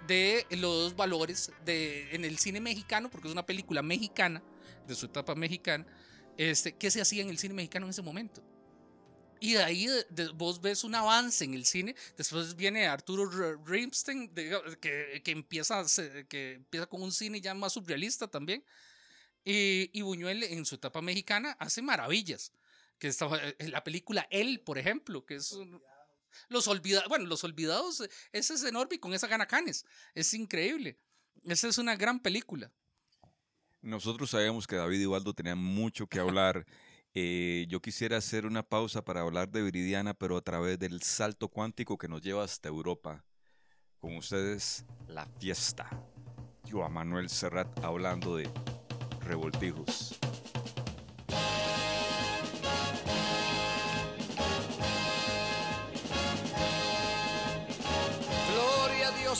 de 0.06 0.46
los 0.50 0.96
valores 0.96 1.52
de, 1.64 2.14
en 2.14 2.24
el 2.24 2.38
cine 2.38 2.60
mexicano, 2.60 3.10
porque 3.10 3.28
es 3.28 3.32
una 3.32 3.46
película 3.46 3.82
mexicana, 3.82 4.42
de 4.86 4.94
su 4.94 5.06
etapa 5.06 5.34
mexicana, 5.34 5.86
este, 6.36 6.72
que 6.74 6.90
se 6.90 7.00
hacía 7.00 7.22
en 7.22 7.28
el 7.30 7.38
cine 7.38 7.54
mexicano 7.54 7.86
en 7.86 7.90
ese 7.90 8.02
momento. 8.02 8.42
Y 9.42 9.54
de 9.54 9.62
ahí 9.62 9.86
de- 10.10 10.28
vos 10.34 10.60
ves 10.60 10.84
un 10.84 10.94
avance 10.94 11.44
en 11.44 11.54
el 11.54 11.64
cine. 11.64 11.94
Después 12.16 12.56
viene 12.56 12.86
Arturo 12.86 13.56
Rimstein, 13.64 14.28
que, 14.34 15.20
que, 15.24 15.30
empieza, 15.30 15.82
que 16.28 16.54
empieza 16.54 16.86
con 16.86 17.02
un 17.02 17.10
cine 17.12 17.40
ya 17.40 17.54
más 17.54 17.72
surrealista 17.72 18.28
también. 18.28 18.62
Y, 19.42 19.90
y 19.98 20.02
Buñuel 20.02 20.42
en 20.42 20.66
su 20.66 20.74
etapa 20.74 21.00
mexicana 21.00 21.56
hace 21.58 21.80
maravillas. 21.80 22.52
Que 22.98 23.08
estaba, 23.08 23.40
en 23.58 23.70
la 23.70 23.82
película 23.82 24.26
Él, 24.30 24.60
por 24.60 24.76
ejemplo, 24.76 25.24
que 25.24 25.36
es... 25.36 25.52
un- 25.52 25.80
los 26.48 26.68
olvidados, 26.68 27.08
bueno, 27.08 27.26
Los 27.26 27.44
Olvidados, 27.44 28.00
eh, 28.00 28.10
ese 28.32 28.54
es 28.54 28.64
enorme 28.64 28.96
y 28.96 28.98
con 28.98 29.14
esa 29.14 29.26
gana 29.26 29.46
Canes. 29.46 29.84
Es 30.14 30.34
increíble. 30.34 30.98
Esa 31.44 31.68
es 31.68 31.78
una 31.78 31.96
gran 31.96 32.20
película. 32.20 32.70
Nosotros 33.82 34.30
sabíamos 34.30 34.66
que 34.66 34.76
David 34.76 35.00
y 35.00 35.06
Waldo 35.06 35.32
tenían 35.32 35.58
mucho 35.58 36.06
que 36.06 36.18
hablar. 36.18 36.66
Eh, 37.14 37.66
yo 37.68 37.80
quisiera 37.80 38.18
hacer 38.18 38.46
una 38.46 38.62
pausa 38.62 39.02
para 39.02 39.22
hablar 39.22 39.50
de 39.50 39.62
Viridiana, 39.62 40.14
pero 40.14 40.36
a 40.36 40.42
través 40.42 40.78
del 40.78 41.02
salto 41.02 41.48
cuántico 41.48 41.96
que 41.96 42.08
nos 42.08 42.20
lleva 42.20 42.44
hasta 42.44 42.68
Europa. 42.68 43.24
Con 43.98 44.16
ustedes, 44.16 44.84
la 45.08 45.26
fiesta. 45.38 45.88
Yo 46.64 46.84
a 46.84 46.88
Manuel 46.88 47.28
Serrat 47.28 47.84
hablando 47.84 48.36
de 48.36 48.50
revoltijos. 49.20 50.18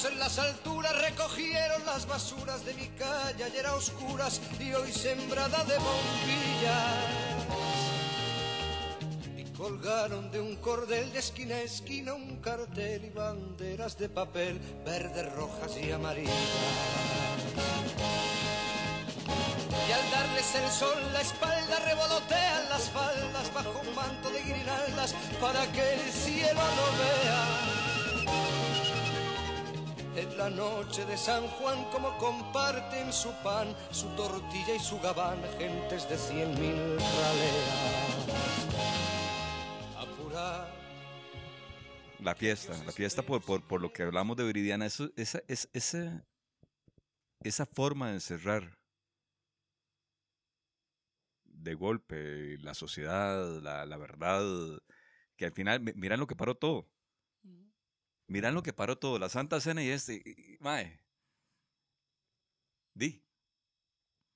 En 0.03 0.19
las 0.19 0.39
alturas 0.39 0.97
recogieron 0.99 1.85
las 1.85 2.07
basuras 2.07 2.65
de 2.65 2.73
mi 2.73 2.87
calle 2.89 3.45
ayer 3.45 3.67
a 3.67 3.75
oscuras 3.75 4.41
y 4.59 4.73
hoy 4.73 4.91
sembrada 4.93 5.63
de 5.65 5.75
bombillas. 5.77 7.45
Y 9.37 9.45
colgaron 9.53 10.31
de 10.31 10.41
un 10.41 10.57
cordel 10.57 11.13
de 11.13 11.19
esquina 11.19 11.57
a 11.57 11.61
esquina 11.61 12.15
un 12.15 12.37
cartel 12.37 13.05
y 13.05 13.11
banderas 13.11 13.99
de 13.99 14.09
papel 14.09 14.59
verdes, 14.87 15.35
rojas 15.35 15.77
y 15.77 15.93
amarillas. 15.93 16.35
Y 19.87 19.93
al 19.93 20.11
darles 20.11 20.55
el 20.55 20.71
sol 20.71 21.13
la 21.13 21.21
espalda 21.21 21.79
revolotean 21.81 22.69
las 22.71 22.89
faldas 22.89 23.53
bajo 23.53 23.83
un 23.87 23.95
manto 23.95 24.31
de 24.31 24.43
guirnaldas 24.45 25.15
para 25.43 25.71
que 25.73 25.95
el 25.95 26.11
cielo 26.11 26.55
no 26.55 26.87
vea. 26.99 27.80
La 30.37 30.51
noche 30.51 31.05
de 31.07 31.17
San 31.17 31.47
Juan 31.49 31.85
como 31.91 32.17
comparten 32.19 33.13
su 33.13 33.31
pan, 33.43 33.75
su 33.91 34.07
tortilla 34.17 34.75
y 34.75 34.79
su 34.79 34.99
gabán, 35.01 35.39
gentes 35.59 36.09
de 36.09 36.17
cien 36.17 36.51
mil 36.61 36.77
raleas. 36.99 38.27
Apurar. 39.99 40.69
La 42.21 42.35
fiesta, 42.35 42.73
la 42.85 42.93
fiesta 42.93 43.23
por, 43.23 43.43
por, 43.43 43.67
por 43.67 43.81
lo 43.81 43.93
que 43.93 44.03
hablamos 44.03 44.37
de 44.37 44.45
Viridiana, 44.45 44.87
eso, 44.87 45.11
esa, 45.17 45.41
es, 45.49 45.69
esa, 45.73 46.27
esa 47.43 47.67
forma 47.67 48.09
de 48.09 48.15
encerrar 48.15 48.79
de 51.45 51.75
golpe 51.75 52.57
la 52.59 52.75
sociedad, 52.75 53.61
la, 53.63 53.85
la 53.87 53.97
verdad, 53.97 54.43
que 55.37 55.47
al 55.47 55.53
final, 55.53 55.81
mi- 55.81 55.93
miran 55.95 56.21
lo 56.21 56.27
que 56.27 56.37
paró 56.37 56.55
todo. 56.57 56.89
Miran 58.31 58.55
lo 58.55 58.63
que 58.63 58.73
paró 58.73 58.97
todo, 58.97 59.19
la 59.19 59.29
Santa 59.29 59.61
Cena 59.61 59.83
y 59.83 59.89
este, 59.89 60.23
mae. 60.61 61.01
Di. 62.95 63.25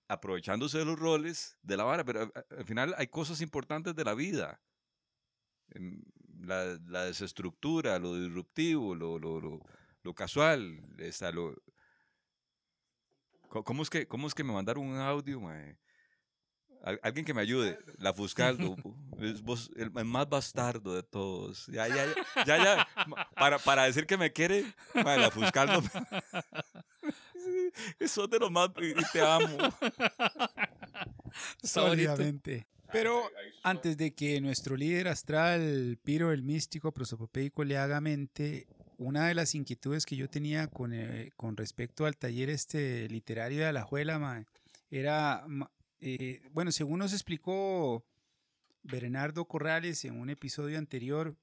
Aprovechándose 0.09 0.78
de 0.78 0.84
los 0.84 0.99
roles 0.99 1.57
de 1.62 1.76
la 1.76 1.84
vara, 1.84 2.05
pero 2.05 2.22
a- 2.22 2.24
a- 2.34 2.45
al 2.59 2.64
final 2.64 2.92
hay 2.99 3.07
cosas 3.07 3.40
importantes 3.40 3.95
de 3.95 4.05
la 4.05 4.14
vida. 4.14 4.61
La, 6.40 7.05
desestructura, 7.05 8.01
lo 8.01 8.16
disruptivo, 8.16 8.97
lo, 8.97 9.20
lo, 9.20 9.61
lo, 10.03 10.14
casual, 10.14 10.76
lo... 11.32 11.55
¿Cómo 13.49 13.84
es, 13.84 13.90
que, 13.90 14.09
¿Cómo 14.09 14.26
es 14.26 14.34
que 14.34 14.42
me 14.42 14.53
mandaron 14.53 14.84
un 14.86 14.97
audio, 14.99 15.40
mae? 15.40 15.78
Al- 16.85 17.01
Alguien 17.03 17.24
que 17.24 17.32
me 17.35 17.41
ayude. 17.41 17.78
La 17.99 18.12
Fuscaldo. 18.12 18.76
es 19.18 19.41
vos 19.43 19.70
el, 19.76 19.91
el 19.97 20.05
más 20.05 20.28
bastardo 20.28 20.95
de 20.95 21.03
todos. 21.03 21.66
Ya, 21.68 21.89
ya, 21.89 22.07
ya, 22.37 22.45
ya. 22.45 22.64
ya. 22.64 22.89
Ma- 23.07 23.28
Para, 23.35 23.59
para 23.59 23.85
decir 23.85 24.07
que 24.07 24.16
me 24.18 24.32
quiere, 24.32 24.64
mae, 24.95 25.18
la 25.18 25.30
Fuscaldo. 25.30 25.82
Eso 27.99 28.26
de 28.28 28.39
lo 28.39 28.51
más. 28.51 28.70
Y 28.80 28.95
te 29.12 29.20
amo. 29.20 29.57
Sólidamente. 31.62 32.66
Pero 32.93 33.28
antes 33.64 33.97
de 33.97 34.14
que 34.14 34.41
nuestro 34.41 34.76
líder 34.76 35.09
astral, 35.09 35.99
Piro 36.05 36.30
el 36.32 36.43
místico 36.43 36.93
prosopopeico, 36.93 37.64
le 37.64 37.76
haga 37.76 38.01
mente, 38.01 38.68
una 38.99 39.26
de 39.26 39.35
las 39.35 39.55
inquietudes 39.57 40.07
que 40.07 40.14
yo 40.16 40.30
tenía 40.30 40.68
con, 40.68 40.93
eh, 40.95 41.30
con 41.37 41.57
respecto 41.57 42.07
al 42.07 42.16
taller 42.16 42.51
este 42.51 43.09
literario 43.09 43.59
de 43.59 43.66
Alajuela, 43.66 44.20
mae, 44.20 44.47
era, 44.93 45.43
ma- 45.49 45.70
eh, 46.07 46.43
bueno, 46.53 46.71
según 46.71 46.99
nos 46.99 47.13
explicó 47.13 48.05
Bernardo 48.83 49.47
Corrales 49.47 50.05
en 50.05 50.21
un 50.21 50.29
episodio 50.29 50.79
anterior, 50.79 51.37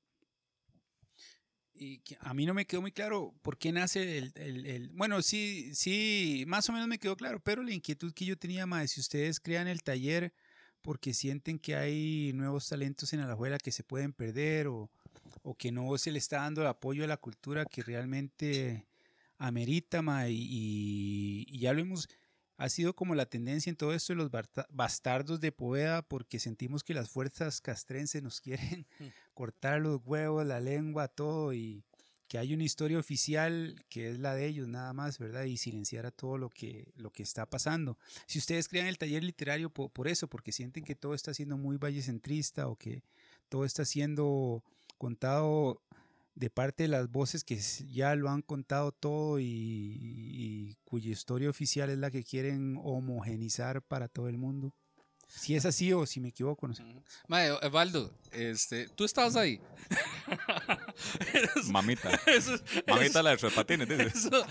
a 2.20 2.34
mí 2.36 2.46
no 2.46 2.54
me 2.54 2.66
quedó 2.66 2.82
muy 2.82 2.92
claro 2.92 3.34
por 3.42 3.58
qué 3.58 3.72
nace 3.72 4.20
el, 4.20 4.32
el- 4.36 4.66
el- 4.68 4.90
bueno, 4.90 5.22
sí, 5.24 5.74
sí, 5.74 6.44
más 6.48 6.70
o 6.70 6.74
menos 6.74 6.88
me 6.88 7.00
quedó 7.00 7.16
claro, 7.18 7.40
pero 7.42 7.64
la 7.64 7.74
inquietud 7.74 8.14
que 8.14 8.26
yo 8.26 8.38
tenía, 8.38 8.68
más 8.68 8.92
si 8.92 9.00
ustedes 9.00 9.40
crean 9.40 9.68
el 9.68 9.82
taller 9.82 10.32
porque 10.84 11.14
sienten 11.14 11.58
que 11.60 11.76
hay 11.76 12.34
nuevos 12.34 12.68
talentos 12.68 13.14
en 13.14 13.22
Alajuela 13.22 13.58
que 13.58 13.72
se 13.72 13.84
pueden 13.84 14.14
perder 14.14 14.68
o, 14.68 14.92
o 15.44 15.56
que 15.56 15.72
no 15.72 15.98
se 15.98 16.12
le 16.12 16.20
está 16.20 16.38
dando 16.38 16.62
el 16.62 16.68
apoyo 16.68 17.04
a 17.04 17.08
la 17.08 17.18
cultura 17.18 17.66
que 17.66 17.82
realmente 17.84 18.86
amerita, 19.38 20.02
ma, 20.04 20.30
y- 20.30 21.46
y 21.50 21.60
ya 21.60 21.74
lo 21.74 21.82
hemos, 21.82 22.08
ha 22.62 22.70
sido 22.70 22.94
como 22.96 23.16
la 23.16 23.26
tendencia 23.26 23.70
en 23.72 23.76
todo 23.76 23.94
esto 23.94 24.14
de 24.14 24.18
los 24.18 24.30
bastardos 24.70 25.40
de 25.42 25.52
Poveda 25.52 26.04
porque 26.04 26.40
sentimos 26.40 26.84
que 26.84 26.94
las 26.94 27.10
fuerzas 27.10 27.60
castrenses 27.60 28.22
nos 28.22 28.40
quieren 28.40 28.86
cortar 29.34 29.82
los 29.82 30.00
huevos, 30.06 30.46
la 30.46 30.60
lengua, 30.60 31.08
todo 31.08 31.54
y 31.54 31.84
que 32.28 32.38
hay 32.38 32.54
una 32.54 32.64
historia 32.64 33.00
oficial 33.00 33.84
que 33.90 34.12
es 34.12 34.20
la 34.20 34.36
de 34.36 34.46
ellos 34.46 34.68
nada 34.68 34.94
más, 34.94 35.18
¿verdad? 35.18 35.44
Y 35.46 35.58
silenciar 35.58 36.06
a 36.06 36.12
todo 36.12 36.38
lo 36.38 36.50
que, 36.50 36.92
lo 36.96 37.10
que 37.12 37.24
está 37.24 37.46
pasando. 37.46 37.98
Si 38.28 38.38
ustedes 38.40 38.68
crean 38.70 38.88
el 38.88 38.98
taller 38.98 39.24
literario 39.24 39.70
po- 39.70 39.90
por, 39.90 40.08
eso, 40.08 40.28
porque 40.28 40.52
sienten 40.52 40.84
que 40.86 40.96
todo 40.96 41.14
está 41.14 41.34
siendo 41.34 41.58
muy 41.58 41.78
vallecentrista 41.78 42.68
o 42.68 42.76
que 42.78 43.04
todo 43.50 43.66
está 43.66 43.84
siendo 43.86 44.64
contado 44.98 45.82
de 46.42 46.50
parte 46.50 46.84
de 46.84 46.90
las 46.90 47.08
voces 47.12 47.44
que 47.44 47.56
ya 47.94 48.16
lo 48.16 48.28
han 48.30 48.42
contado 48.42 48.92
todo 48.92 49.40
y, 49.40 49.46
y 49.46 50.76
cuya 50.84 51.12
historia 51.12 51.50
oficial 51.52 51.92
es 51.92 52.00
la 52.00 52.10
que 52.10 52.24
quieren 52.24 52.80
homogenizar 52.84 53.84
para 53.84 54.08
todo 54.08 54.28
el 54.28 54.40
mundo. 54.40 54.74
Si 55.28 55.56
es 55.56 55.66
así 55.66 55.94
o 55.94 56.06
si 56.08 56.20
me 56.20 56.30
equivoco, 56.30 56.68
no 56.68 56.74
sé. 56.74 56.84
Mae, 57.28 57.52
Evaldo, 57.62 58.12
este, 58.32 58.90
tú 58.90 59.06
estabas 59.06 59.36
ahí. 59.36 59.62
Mamita. 61.72 62.10
Eso, 62.26 62.58
Mamita 62.88 63.22
la 63.24 63.30
de 63.30 63.38
tres 63.38 63.54
patines, 63.54 63.90
eso, 63.90 64.46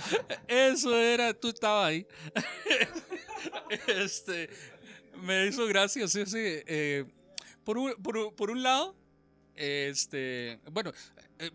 eso 0.49 0.97
era, 0.97 1.35
tú 1.35 1.49
estabas 1.49 1.89
ahí. 1.89 2.07
este, 3.89 4.49
me 5.23 5.47
hizo 5.49 5.67
gracia 5.67 6.05
ese. 6.05 6.65
eh, 6.67 7.05
por, 7.65 7.77
un, 7.77 7.93
por, 8.03 8.17
un- 8.17 8.35
por 8.35 8.51
un 8.51 8.63
lado, 8.63 8.97
este, 9.55 10.61
bueno, 10.73 10.93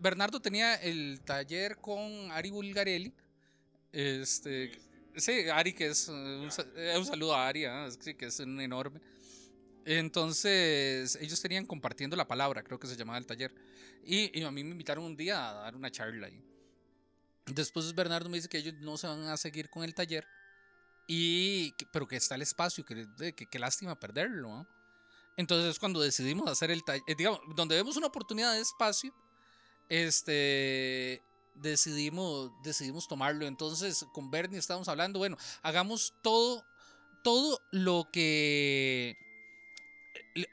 Bernardo 0.00 0.40
tenía 0.40 0.74
el 0.76 1.20
taller 1.24 1.76
con 1.78 2.30
Ari 2.32 2.50
Bulgarelli. 2.50 3.12
Este, 3.92 4.78
sí, 5.16 5.48
Ari, 5.48 5.72
que 5.72 5.88
es 5.88 6.08
eh, 6.08 6.12
un, 6.12 6.48
eh, 6.76 6.94
un 6.98 7.04
saludo 7.06 7.34
a 7.34 7.48
Ari, 7.48 7.64
ah, 7.64 7.88
sí, 8.00 8.14
que 8.14 8.26
es 8.26 8.40
un 8.40 8.60
enorme. 8.60 9.00
Entonces, 9.86 11.16
ellos 11.20 11.40
tenían 11.40 11.64
compartiendo 11.64 12.16
la 12.16 12.26
palabra, 12.26 12.64
creo 12.64 12.78
que 12.78 12.88
se 12.88 12.96
llamaba 12.96 13.18
el 13.18 13.26
taller. 13.26 13.54
Y, 14.04 14.42
a 14.42 14.50
mí 14.50 14.64
me 14.64 14.70
invitaron 14.70 15.04
un 15.04 15.16
día 15.16 15.48
a 15.48 15.52
dar 15.54 15.76
una 15.76 15.90
charla 15.90 16.26
ahí. 16.26 16.42
Después 17.46 17.94
Bernardo 17.94 18.28
me 18.28 18.38
dice 18.38 18.48
que 18.48 18.58
ellos 18.58 18.74
no 18.80 18.96
se 18.96 19.06
van 19.06 19.28
a 19.28 19.36
seguir 19.36 19.70
con 19.70 19.84
el 19.84 19.94
taller, 19.94 20.26
y, 21.06 21.72
pero 21.92 22.08
que 22.08 22.16
está 22.16 22.34
el 22.34 22.42
espacio, 22.42 22.84
que, 22.84 23.06
que, 23.32 23.58
lástima 23.60 23.98
perderlo. 23.98 24.66
Entonces, 25.36 25.78
cuando 25.78 26.00
decidimos 26.00 26.50
hacer 26.50 26.72
el 26.72 26.82
taller, 26.82 27.04
digamos, 27.16 27.40
donde 27.54 27.76
vemos 27.76 27.96
una 27.96 28.08
oportunidad 28.08 28.54
de 28.54 28.60
espacio, 28.60 29.14
este, 29.88 31.22
decidimos, 31.54 32.50
decidimos 32.62 33.08
tomarlo. 33.08 33.46
Entonces, 33.46 34.04
con 34.12 34.30
Bernie 34.30 34.58
estábamos 34.58 34.88
hablando, 34.88 35.18
bueno, 35.18 35.36
hagamos 35.62 36.14
todo, 36.22 36.64
todo 37.22 37.60
lo 37.70 38.08
que, 38.12 39.16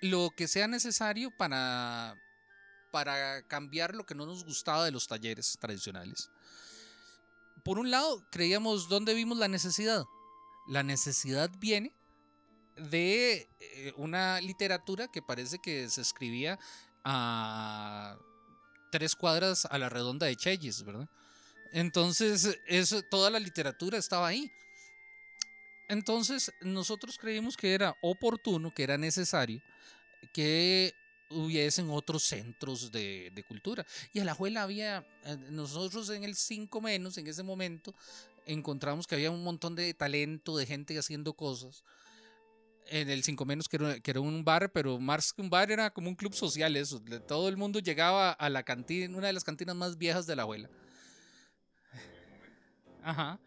lo 0.01 0.31
que 0.35 0.47
sea 0.47 0.67
necesario 0.67 1.31
para, 1.37 2.15
para 2.91 3.45
cambiar 3.47 3.95
lo 3.95 4.05
que 4.05 4.15
no 4.15 4.25
nos 4.25 4.43
gustaba 4.43 4.85
de 4.85 4.91
los 4.91 5.07
talleres 5.07 5.57
tradicionales. 5.59 6.29
Por 7.63 7.79
un 7.79 7.91
lado, 7.91 8.25
creíamos 8.29 8.89
dónde 8.89 9.13
vimos 9.13 9.37
la 9.37 9.47
necesidad. 9.47 10.03
La 10.67 10.83
necesidad 10.83 11.49
viene 11.59 11.93
de 12.75 13.47
eh, 13.59 13.93
una 13.97 14.41
literatura 14.41 15.07
que 15.07 15.21
parece 15.21 15.59
que 15.59 15.89
se 15.89 16.01
escribía 16.01 16.59
a 17.03 18.17
tres 18.93 19.15
cuadras 19.15 19.65
a 19.65 19.79
la 19.79 19.89
redonda 19.89 20.27
de 20.27 20.35
Chelles, 20.35 20.83
¿verdad? 20.83 21.09
Entonces, 21.71 22.59
toda 23.09 23.31
la 23.31 23.39
literatura 23.39 23.97
estaba 23.97 24.27
ahí. 24.27 24.51
Entonces, 25.87 26.53
nosotros 26.61 27.17
creímos 27.17 27.57
que 27.57 27.73
era 27.73 27.97
oportuno, 28.03 28.71
que 28.71 28.83
era 28.83 28.95
necesario, 28.95 29.63
que 30.31 30.93
hubiesen 31.31 31.89
otros 31.89 32.21
centros 32.21 32.91
de, 32.91 33.31
de 33.33 33.43
cultura. 33.43 33.83
Y 34.13 34.19
a 34.19 34.25
la 34.25 34.35
Juela 34.35 34.61
había, 34.61 35.03
eh, 35.25 35.37
nosotros 35.49 36.07
en 36.11 36.23
el 36.23 36.35
5 36.35 36.79
menos, 36.79 37.17
en 37.17 37.25
ese 37.25 37.41
momento, 37.41 37.95
encontramos 38.45 39.07
que 39.07 39.15
había 39.15 39.31
un 39.31 39.43
montón 39.43 39.73
de 39.73 39.91
talento, 39.95 40.55
de 40.55 40.67
gente 40.67 40.99
haciendo 40.99 41.33
cosas. 41.33 41.83
En 42.87 43.09
el 43.09 43.23
5 43.23 43.45
menos, 43.45 43.69
que 43.69 43.77
era, 43.77 43.99
que 43.99 44.19
un 44.19 44.43
bar, 44.43 44.71
pero 44.71 44.99
más 44.99 45.33
que 45.33 45.41
un 45.41 45.49
bar 45.49 45.71
era 45.71 45.91
como 45.91 46.09
un 46.09 46.15
club 46.15 46.33
social, 46.33 46.75
eso. 46.75 47.01
Todo 47.27 47.49
el 47.49 47.57
mundo 47.57 47.79
llegaba 47.79 48.31
a 48.31 48.49
la 48.49 48.63
cantina, 48.63 49.17
una 49.17 49.27
de 49.27 49.33
las 49.33 49.43
cantinas 49.43 49.75
más 49.75 49.97
viejas 49.97 50.27
de 50.27 50.35
la 50.35 50.43
abuela. 50.43 50.69
Ajá. 53.01 53.39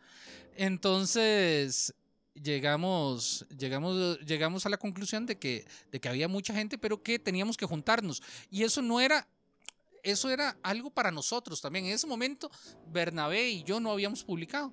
Entonces, 0.56 1.94
llegamos, 2.42 3.46
llegamos, 3.56 4.18
llegamos 4.20 4.66
a 4.66 4.68
la 4.68 4.76
conclusión 4.76 5.26
de 5.26 5.38
que, 5.38 5.66
de 5.90 6.00
que 6.00 6.08
había 6.08 6.28
mucha 6.28 6.54
gente, 6.54 6.78
pero 6.78 7.02
que 7.02 7.18
teníamos 7.18 7.56
que 7.56 7.66
juntarnos. 7.66 8.22
Y 8.50 8.62
eso 8.62 8.82
no 8.82 9.00
era, 9.00 9.28
eso 10.02 10.30
era 10.30 10.56
algo 10.62 10.90
para 10.90 11.10
nosotros 11.10 11.60
también. 11.60 11.86
En 11.86 11.92
ese 11.92 12.06
momento, 12.06 12.50
Bernabé 12.88 13.50
y 13.50 13.62
yo 13.64 13.80
no 13.80 13.90
habíamos 13.90 14.24
publicado. 14.24 14.72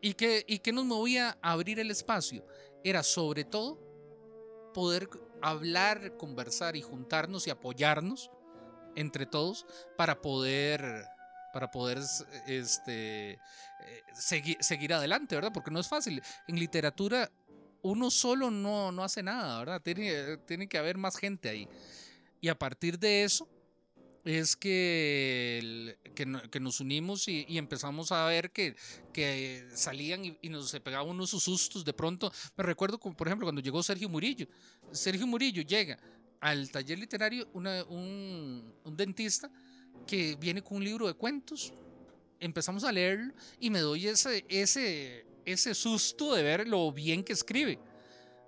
¿Y 0.00 0.14
que 0.14 0.44
y 0.48 0.58
qué 0.58 0.72
nos 0.72 0.84
movía 0.84 1.38
a 1.40 1.52
abrir 1.52 1.78
el 1.78 1.90
espacio? 1.90 2.44
Era 2.84 3.02
sobre 3.02 3.44
todo 3.44 3.78
poder 4.74 5.08
hablar, 5.40 6.16
conversar 6.16 6.76
y 6.76 6.82
juntarnos 6.82 7.46
y 7.46 7.50
apoyarnos 7.50 8.30
entre 8.94 9.26
todos 9.26 9.66
para 9.96 10.20
poder 10.20 11.06
para 11.52 11.70
poder 11.70 11.98
este, 12.46 13.32
eh, 13.32 13.38
seguir, 14.14 14.56
seguir 14.60 14.94
adelante, 14.94 15.34
¿verdad? 15.34 15.52
Porque 15.52 15.70
no 15.70 15.80
es 15.80 15.88
fácil. 15.88 16.22
En 16.48 16.58
literatura 16.58 17.30
uno 17.82 18.10
solo 18.10 18.50
no, 18.50 18.90
no 18.90 19.04
hace 19.04 19.22
nada, 19.22 19.58
¿verdad? 19.58 19.82
Tiene, 19.82 20.38
tiene 20.46 20.66
que 20.66 20.78
haber 20.78 20.96
más 20.96 21.16
gente 21.16 21.50
ahí. 21.50 21.68
Y 22.40 22.48
a 22.48 22.58
partir 22.58 22.98
de 22.98 23.24
eso 23.24 23.46
es 24.24 24.56
que, 24.56 25.96
que, 26.14 26.26
no- 26.26 26.42
que 26.50 26.60
nos 26.60 26.80
unimos 26.80 27.26
y, 27.28 27.44
empezamos 27.58 28.12
a 28.12 28.24
ver 28.26 28.50
que, 28.52 28.76
que 29.12 29.66
salían 29.74 30.24
y, 30.24 30.48
nos 30.48 30.70
se 30.70 30.80
pegaban 30.80 31.08
unos 31.08 31.30
sustos 31.30 31.84
de 31.84 31.92
pronto. 31.92 32.32
Me 32.56 32.64
recuerdo, 32.64 32.98
por 32.98 33.26
ejemplo, 33.26 33.46
cuando 33.46 33.60
llegó 33.60 33.82
Sergio 33.82 34.08
Murillo. 34.08 34.46
Sergio 34.92 35.26
Murillo 35.26 35.62
llega 35.62 35.98
al 36.40 36.70
taller 36.70 36.98
literario 36.98 37.48
un, 37.52 37.66
un 38.84 38.96
dentista 38.96 39.50
que 40.06 40.36
viene 40.36 40.62
con 40.62 40.78
un 40.78 40.84
libro 40.84 41.06
de 41.06 41.14
cuentos. 41.14 41.72
Empezamos 42.40 42.84
a 42.84 42.92
leerlo 42.92 43.32
y 43.60 43.70
me 43.70 43.80
doy 43.80 44.08
ese, 44.08 44.44
ese, 44.48 45.26
ese 45.44 45.74
susto 45.74 46.34
de 46.34 46.42
ver 46.42 46.66
lo 46.68 46.90
bien 46.92 47.22
que 47.22 47.32
escribe. 47.32 47.78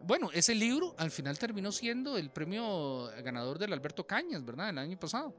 Bueno, 0.00 0.30
ese 0.32 0.54
libro 0.54 0.94
al 0.98 1.10
final 1.10 1.38
terminó 1.38 1.72
siendo 1.72 2.18
el 2.18 2.30
premio 2.30 3.10
ganador 3.22 3.58
del 3.58 3.72
Alberto 3.72 4.06
Cañas, 4.06 4.44
¿verdad? 4.44 4.68
El 4.68 4.78
año 4.78 4.98
pasado. 4.98 5.34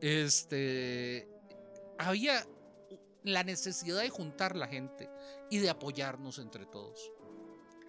Este, 0.00 1.28
había 1.98 2.46
la 3.24 3.44
necesidad 3.44 4.00
de 4.00 4.08
juntar 4.08 4.56
la 4.56 4.66
gente 4.66 5.10
y 5.50 5.58
de 5.58 5.70
apoyarnos 5.70 6.38
entre 6.38 6.66
todos. 6.66 7.12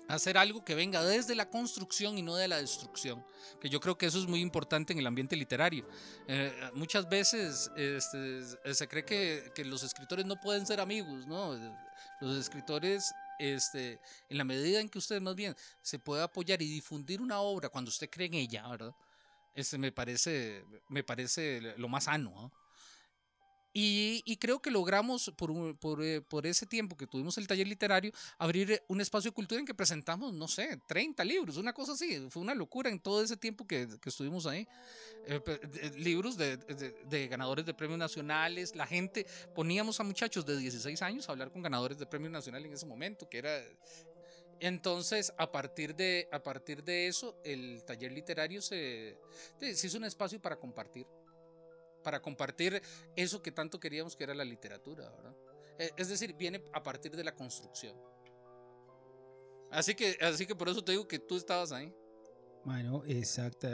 Hacer 0.08 0.38
algo 0.38 0.66
que 0.66 0.76
venga 0.76 1.02
desde 1.06 1.36
la 1.36 1.50
construcción 1.50 2.18
y 2.18 2.22
no 2.22 2.36
de 2.36 2.50
la 2.50 2.58
destrucción. 2.58 3.26
Que 3.62 3.70
yo 3.70 3.80
creo 3.80 3.98
que 3.98 4.08
eso 4.08 4.20
es 4.20 4.28
muy 4.28 4.42
importante 4.42 4.92
en 4.92 5.00
el 5.00 5.08
ambiente 5.08 5.38
literario. 5.38 5.88
Eh, 6.28 6.52
muchas 6.74 7.08
veces 7.08 7.72
este, 7.78 8.44
se 8.74 8.88
cree 8.90 9.06
que, 9.06 9.64
los 9.64 9.84
escritores 9.84 10.26
no 10.26 10.36
pueden 10.42 10.66
ser 10.66 10.82
amigos, 10.82 11.26
¿no? 11.28 11.58
Los 12.20 12.38
escritores, 12.38 13.14
este, 13.40 14.02
en 14.28 14.38
la 14.38 14.44
medida 14.44 14.82
en 14.82 14.90
que 14.90 14.98
usted 14.98 15.22
más 15.22 15.36
bien 15.36 15.56
se 15.82 15.98
puede 15.98 16.24
apoyar 16.24 16.62
y 16.62 16.68
difundir 16.68 17.22
una 17.22 17.40
obra 17.40 17.70
cuando 17.70 17.88
usted 17.88 18.10
cree 18.10 18.28
en 18.28 18.34
ella, 18.34 18.68
¿verdad? 18.68 18.94
Este 19.54 19.78
me 19.78 19.92
parece, 19.92 20.64
me 20.90 21.04
parece 21.04 21.62
lo 21.78 21.88
más 21.90 22.06
sano. 22.06 22.32
¿no? 22.32 22.52
Y, 23.74 24.22
y 24.26 24.36
creo 24.36 24.62
que 24.62 24.70
logramos, 24.70 25.32
por, 25.38 25.78
por, 25.80 26.04
eh, 26.04 26.20
por 26.22 26.46
ese 26.46 26.66
tiempo 26.66 26.98
que 26.98 27.08
tuvimos 27.08 27.38
el 27.38 27.48
taller 27.48 27.66
literario, 27.66 28.12
abrir 28.38 28.84
un 28.90 29.00
espacio 29.00 29.32
de 29.32 29.36
cultura 29.36 29.60
en 29.62 29.66
que 29.66 29.74
presentamos, 29.74 30.34
no 30.34 30.50
sé, 30.50 30.78
30 30.90 31.24
libros, 31.24 31.56
una 31.56 31.72
cosa 31.72 31.94
así. 31.94 32.28
Fue 32.30 32.42
una 32.42 32.54
locura 32.54 32.90
en 32.90 33.00
todo 33.00 33.24
ese 33.24 33.38
tiempo 33.38 33.66
que, 33.66 33.88
que 34.02 34.10
estuvimos 34.10 34.46
ahí. 34.46 34.68
Eh, 35.26 35.40
libros 35.98 36.36
de, 36.36 36.58
de- 36.58 36.92
de 37.06 37.28
ganadores 37.30 37.66
de 37.66 37.74
premios 37.74 37.98
nacionales. 37.98 38.76
La 38.76 38.86
gente, 38.86 39.26
poníamos 39.56 40.02
a 40.02 40.04
muchachos 40.04 40.46
de 40.46 40.58
16 40.58 41.02
años 41.02 41.30
a 41.30 41.32
hablar 41.32 41.50
con 41.50 41.62
ganadores 41.62 41.98
de 41.98 42.06
premios 42.06 42.34
nacionales 42.34 42.68
en 42.68 42.74
ese 42.74 42.86
momento, 42.86 43.30
que 43.30 43.38
era... 43.38 43.58
Entonces, 44.62 45.34
a 45.38 45.52
partir 45.52 45.96
de, 45.96 46.30
a 46.32 46.42
partir 46.42 46.84
de 46.84 47.08
eso, 47.08 47.42
el 47.44 47.84
taller 47.84 48.12
literario 48.12 48.62
se, 48.62 49.20
se 49.60 49.88
hizo 49.88 49.98
un 49.98 50.06
espacio 50.06 50.42
para 50.42 50.56
compartir 50.58 51.06
para 52.02 52.22
compartir 52.22 52.82
eso 53.16 53.42
que 53.42 53.52
tanto 53.52 53.80
queríamos 53.80 54.16
que 54.16 54.24
era 54.24 54.34
la 54.34 54.44
literatura, 54.44 55.10
¿verdad? 55.10 55.36
Eh, 55.80 55.92
Es 55.98 56.10
decir, 56.10 56.36
viene 56.36 56.64
a 56.74 56.84
partir 56.84 57.16
de 57.16 57.24
la 57.24 57.36
construcción. 57.36 57.96
Así 59.72 59.96
que, 59.96 60.18
así 60.22 60.46
que 60.46 60.56
por 60.56 60.68
eso 60.68 60.84
te 60.84 60.92
digo 60.92 61.08
que 61.08 61.20
tú 61.20 61.38
estabas 61.38 61.72
ahí. 61.72 61.94
Bueno, 62.66 63.04
exacto. 63.08 63.68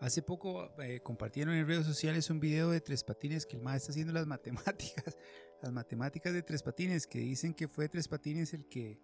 hace 0.00 0.22
poco 0.22 0.72
eh, 0.80 1.00
compartieron 1.00 1.54
en 1.54 1.66
redes 1.66 1.86
sociales 1.86 2.30
un 2.30 2.40
video 2.40 2.70
de 2.70 2.80
Tres 2.80 3.04
Patines 3.04 3.44
que 3.46 3.56
el 3.56 3.62
maestro 3.62 3.90
está 3.90 3.92
haciendo 3.92 4.12
las 4.12 4.26
matemáticas, 4.26 5.16
las 5.62 5.72
matemáticas 5.72 6.32
de 6.32 6.42
Tres 6.42 6.62
Patines, 6.62 7.06
que 7.06 7.18
dicen 7.18 7.54
que 7.54 7.68
fue 7.68 7.88
Tres 7.88 8.08
Patines 8.08 8.54
el 8.54 8.66
que, 8.66 8.98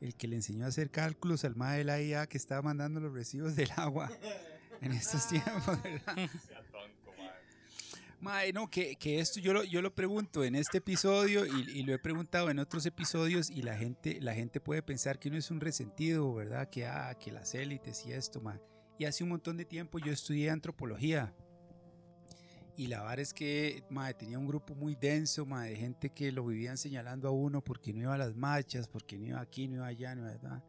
el 0.00 0.14
que 0.14 0.28
le 0.28 0.36
enseñó 0.36 0.64
a 0.64 0.68
hacer 0.68 0.90
cálculos 0.90 1.44
al 1.44 1.56
maestro 1.56 1.78
de 1.78 1.84
la 1.84 2.02
IA 2.02 2.26
que 2.26 2.38
estaba 2.38 2.62
mandando 2.62 3.00
los 3.00 3.12
recibos 3.12 3.56
del 3.56 3.70
agua 3.76 4.10
en 4.80 4.92
estos 4.92 5.28
tiempos, 5.28 5.82
¿verdad? 5.82 6.30
Mae, 8.20 8.52
no, 8.52 8.70
que, 8.70 8.96
que 8.96 9.20
esto 9.20 9.40
yo 9.40 9.52
lo, 9.52 9.62
yo 9.62 9.82
lo 9.82 9.94
pregunto 9.94 10.42
en 10.42 10.54
este 10.54 10.78
episodio 10.78 11.44
y, 11.44 11.78
y 11.78 11.82
lo 11.82 11.92
he 11.92 11.98
preguntado 11.98 12.50
en 12.50 12.58
otros 12.58 12.86
episodios 12.86 13.50
y 13.50 13.62
la 13.62 13.76
gente, 13.76 14.18
la 14.20 14.34
gente 14.34 14.58
puede 14.58 14.82
pensar 14.82 15.18
que 15.18 15.28
uno 15.28 15.36
es 15.36 15.50
un 15.50 15.60
resentido, 15.60 16.32
¿verdad? 16.34 16.68
Que, 16.70 16.86
ah, 16.86 17.14
que 17.20 17.30
las 17.30 17.54
élites 17.54 18.06
y 18.06 18.12
esto, 18.12 18.40
mae. 18.40 18.58
Y 18.98 19.04
hace 19.04 19.22
un 19.22 19.30
montón 19.30 19.58
de 19.58 19.66
tiempo 19.66 19.98
yo 19.98 20.12
estudié 20.12 20.50
antropología. 20.50 21.34
Y 22.76 22.88
la 22.88 23.02
verdad 23.02 23.20
es 23.20 23.32
que 23.32 23.82
tenía 24.18 24.38
un 24.38 24.46
grupo 24.46 24.74
muy 24.74 24.94
denso 24.94 25.46
de 25.46 25.76
gente 25.76 26.10
que 26.10 26.30
lo 26.30 26.44
vivían 26.44 26.76
señalando 26.76 27.28
a 27.28 27.30
uno 27.30 27.62
porque 27.62 27.92
no 27.92 28.02
iba 28.02 28.14
a 28.14 28.18
las 28.18 28.36
marchas, 28.36 28.86
porque 28.86 29.18
no 29.18 29.26
iba 29.26 29.40
aquí, 29.40 29.66
no 29.66 29.76
iba 29.76 29.86
allá, 29.86 30.14
no 30.14 30.30
iba 30.30 30.62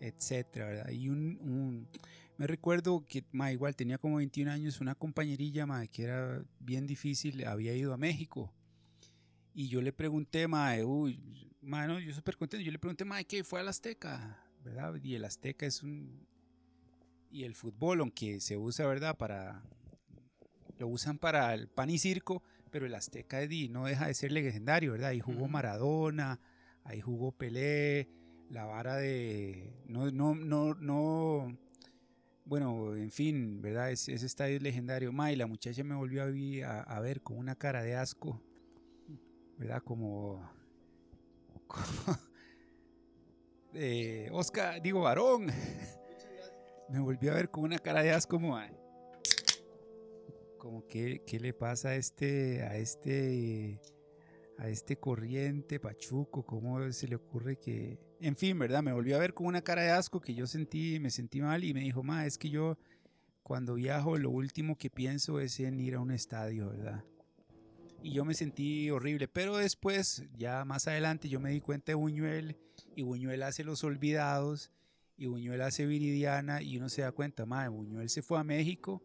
etcétera. 0.00 0.90
Y 0.90 1.08
un, 1.08 1.88
me 2.36 2.46
recuerdo 2.46 3.04
que 3.06 3.24
igual 3.52 3.76
tenía 3.76 3.98
como 3.98 4.16
21 4.16 4.50
años, 4.50 4.80
una 4.80 4.94
compañerilla 4.94 5.66
que 5.90 6.04
era 6.04 6.42
bien 6.60 6.86
difícil, 6.86 7.46
había 7.46 7.74
ido 7.74 7.92
a 7.92 7.96
México. 7.96 8.52
Y 9.54 9.68
yo 9.68 9.80
le 9.80 9.92
pregunté, 9.92 10.48
ma, 10.48 10.74
uy, 10.84 11.20
no, 11.62 12.00
yo 12.00 12.12
súper 12.12 12.36
contento. 12.36 12.64
Yo 12.64 12.72
le 12.72 12.78
pregunté, 12.78 13.04
ma, 13.04 13.22
¿qué 13.22 13.44
fue 13.44 13.60
al 13.60 13.68
Azteca? 13.68 14.42
¿Verdad? 14.64 14.94
Y 15.02 15.14
el 15.14 15.24
Azteca 15.24 15.66
es 15.66 15.82
un. 15.82 16.26
Y 17.30 17.44
el 17.44 17.54
fútbol, 17.54 18.00
aunque 18.00 18.40
se 18.40 18.56
usa, 18.56 18.86
¿verdad? 18.86 19.16
Para. 19.16 19.62
Lo 20.78 20.88
usan 20.88 21.18
para 21.18 21.54
el 21.54 21.68
pan 21.68 21.90
y 21.90 21.98
circo, 21.98 22.42
pero 22.70 22.86
el 22.86 22.94
Azteca 22.94 23.38
de 23.38 23.48
Di 23.48 23.68
no 23.68 23.84
deja 23.84 24.06
de 24.08 24.14
ser 24.14 24.32
legendario, 24.32 24.92
¿verdad? 24.92 25.10
Ahí 25.10 25.20
jugó. 25.20 25.46
Maradona, 25.46 26.40
ahí 26.82 27.00
jugó 27.00 27.32
Pelé, 27.32 28.08
la 28.50 28.64
vara 28.64 28.96
de. 28.96 29.72
No, 29.86 30.10
no, 30.10 30.34
no, 30.34 30.74
no. 30.74 31.56
Bueno, 32.44 32.94
en 32.96 33.10
fin, 33.10 33.62
¿verdad? 33.62 33.90
Ese, 33.90 34.12
ese 34.12 34.26
estadio 34.26 34.56
es 34.56 34.62
legendario. 34.62 35.12
Ma, 35.12 35.32
y 35.32 35.36
la 35.36 35.46
muchacha 35.46 35.82
me 35.84 35.94
volvió 35.94 36.22
a, 36.22 37.00
ver 37.00 37.22
con 37.22 37.38
una 37.38 37.54
cara 37.54 37.82
de 37.82 37.96
asco, 37.96 38.42
¿verdad? 39.56 39.82
Como. 39.82 40.42
como 41.66 42.18
eh, 43.74 44.28
Oscar, 44.32 44.80
digo, 44.82 45.00
varón. 45.00 45.46
Me 46.88 47.00
volvió 47.00 47.32
a 47.32 47.36
ver 47.36 47.50
con 47.50 47.64
una 47.64 47.78
cara 47.78 48.02
de 48.02 48.12
asco, 48.12 48.36
como. 48.36 48.58
Como 50.64 50.86
que, 50.86 51.22
¿qué 51.26 51.38
le 51.38 51.52
pasa 51.52 51.90
a 51.90 51.96
este, 51.96 52.62
a 52.62 52.78
este, 52.78 53.82
a 54.56 54.70
este 54.70 54.96
corriente 54.96 55.78
pachuco? 55.78 56.46
¿Cómo 56.46 56.90
se 56.90 57.06
le 57.06 57.16
ocurre 57.16 57.58
que, 57.58 57.98
en 58.18 58.34
fin, 58.34 58.58
verdad? 58.58 58.82
Me 58.82 58.94
volvió 58.94 59.16
a 59.16 59.18
ver 59.18 59.34
con 59.34 59.46
una 59.46 59.60
cara 59.60 59.82
de 59.82 59.90
asco 59.90 60.22
que 60.22 60.32
yo 60.32 60.46
sentí, 60.46 60.98
me 61.00 61.10
sentí 61.10 61.42
mal 61.42 61.64
y 61.64 61.74
me 61.74 61.80
dijo, 61.80 62.02
ma, 62.02 62.24
es 62.24 62.38
que 62.38 62.48
yo 62.48 62.78
cuando 63.42 63.74
viajo 63.74 64.16
lo 64.16 64.30
último 64.30 64.78
que 64.78 64.88
pienso 64.88 65.38
es 65.38 65.60
en 65.60 65.78
ir 65.80 65.96
a 65.96 66.00
un 66.00 66.10
estadio, 66.10 66.70
¿verdad? 66.70 67.04
Y 68.02 68.14
yo 68.14 68.24
me 68.24 68.32
sentí 68.32 68.88
horrible, 68.90 69.28
pero 69.28 69.58
después, 69.58 70.24
ya 70.34 70.64
más 70.64 70.88
adelante, 70.88 71.28
yo 71.28 71.40
me 71.40 71.50
di 71.50 71.60
cuenta 71.60 71.92
de 71.92 71.96
Buñuel 71.96 72.56
y 72.96 73.02
Buñuel 73.02 73.42
hace 73.42 73.64
Los 73.64 73.84
Olvidados 73.84 74.72
y 75.18 75.26
Buñuel 75.26 75.60
hace 75.60 75.84
Viridiana 75.84 76.62
y 76.62 76.78
uno 76.78 76.88
se 76.88 77.02
da 77.02 77.12
cuenta, 77.12 77.44
madre, 77.44 77.68
Buñuel 77.68 78.08
se 78.08 78.22
fue 78.22 78.38
a 78.38 78.44
México 78.44 79.02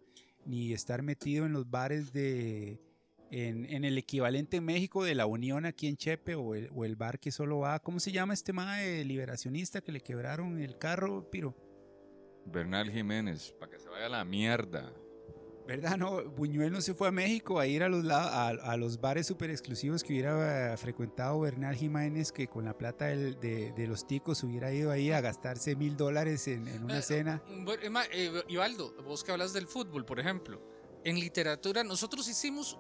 ni 0.50 0.74
estar 0.74 1.04
metido 1.04 1.46
en 1.46 1.54
los 1.54 1.70
bares 1.70 2.12
de, 2.12 2.82
en, 3.30 3.66
en 3.66 3.86
el 3.86 4.00
equivalente 4.00 4.58
en 4.58 4.66
México 4.66 5.04
de 5.04 5.14
la 5.14 5.28
Unión 5.28 5.68
aquí 5.68 5.88
en 5.88 5.96
Chepe 5.96 6.34
o 6.34 6.56
el, 6.56 6.70
o 6.74 6.86
el 6.86 6.96
bar 6.96 7.20
que 7.20 7.32
solo 7.32 7.60
va, 7.60 7.80
¿cómo 7.80 8.00
se 8.00 8.12
llama 8.12 8.34
este 8.34 8.52
mae 8.52 9.06
liberacionista 9.06 9.82
que 9.82 9.92
le 9.92 10.02
quebraron 10.02 10.60
el 10.60 10.78
carro, 10.80 11.30
Piro? 11.30 11.56
Bernal 12.46 12.90
Jiménez, 12.90 13.54
para 13.60 13.72
que 13.72 13.80
se 13.80 13.90
vaya 13.90 14.08
a 14.08 14.10
la 14.10 14.26
mierda. 14.26 14.92
¿Verdad? 15.70 15.98
No, 15.98 16.24
Buñuel 16.32 16.72
no 16.72 16.82
se 16.82 16.96
fue 16.96 17.10
a 17.10 17.12
México 17.12 17.60
a 17.60 17.68
ir 17.68 17.84
a 17.84 17.90
los, 17.90 18.04
a, 18.10 18.48
a 18.48 18.76
los 18.76 19.00
bares 19.00 19.28
super 19.28 19.52
exclusivos 19.52 20.04
que 20.04 20.14
hubiera 20.14 20.74
eh, 20.74 20.78
frecuentado 20.78 21.40
Bernal 21.42 21.76
Jiménez, 21.76 22.32
que 22.32 22.48
con 22.48 22.66
la 22.66 22.76
plata 22.76 23.06
del- 23.06 23.40
de, 23.40 23.72
de 23.74 23.86
los 23.86 24.08
ticos 24.08 24.44
hubiera 24.44 24.74
ido 24.74 24.90
ahí 24.90 25.12
a 25.12 25.22
gastarse 25.22 25.76
mil 25.76 25.96
dólares 25.96 26.48
en, 26.48 26.68
en 26.68 26.84
una 26.86 26.98
Eh, 26.98 27.02
cena. 27.04 27.44
Bueno, 27.64 27.84
Emma, 27.84 28.04
eh, 28.12 28.32
Ivaldo, 28.48 28.96
vos 29.04 29.24
que 29.24 29.32
hablas 29.32 29.54
del 29.54 29.68
fútbol, 29.68 30.06
por 30.06 30.20
ejemplo, 30.20 30.60
en 31.04 31.20
literatura 31.20 31.84
nosotros 31.84 32.28
hicimos 32.28 32.80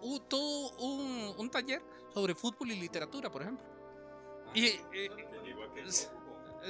u- 0.00 0.20
todo 0.20 0.74
un, 0.78 1.34
un 1.38 1.50
taller 1.50 1.82
sobre 2.14 2.34
fútbol 2.34 2.70
y 2.70 2.76
literatura, 2.80 3.30
por 3.30 3.42
ejemplo. 3.42 3.66
Y, 4.54 4.64
eh, 4.64 4.80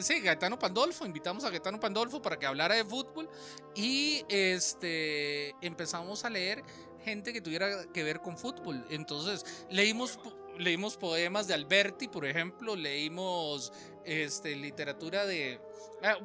Sí, 0.00 0.20
Gaetano 0.20 0.58
Pandolfo, 0.58 1.06
invitamos 1.06 1.44
a 1.44 1.50
Gaetano 1.50 1.78
Pandolfo 1.78 2.20
para 2.20 2.38
que 2.38 2.46
hablara 2.46 2.74
de 2.74 2.84
fútbol 2.84 3.28
y 3.74 4.24
este 4.28 5.54
empezamos 5.60 6.24
a 6.24 6.30
leer 6.30 6.64
gente 7.04 7.32
que 7.32 7.40
tuviera 7.40 7.92
que 7.92 8.02
ver 8.02 8.20
con 8.20 8.36
fútbol. 8.36 8.84
Entonces, 8.90 9.66
leímos 9.70 10.18
leímos 10.58 10.96
poemas 10.96 11.46
de 11.46 11.54
Alberti, 11.54 12.08
por 12.08 12.24
ejemplo, 12.24 12.76
leímos 12.76 13.72
este 14.04 14.56
literatura 14.56 15.26
de 15.26 15.60
ah, 16.02 16.18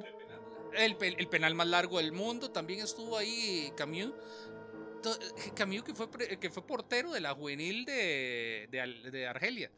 el, 0.76 0.98
el 1.02 1.28
penal 1.28 1.56
más 1.56 1.68
largo 1.68 1.98
del 1.98 2.12
mundo, 2.12 2.52
también 2.52 2.82
estuvo 2.82 3.18
ahí 3.18 3.72
Camus. 3.76 4.14
Camus 5.56 5.84
que 5.84 5.94
fue 5.94 6.10
que 6.40 6.50
fue 6.50 6.66
portero 6.66 7.12
de 7.12 7.22
la 7.22 7.34
juvenil 7.34 7.86
de, 7.86 8.68
de 8.70 9.28
Argelia, 9.28 9.72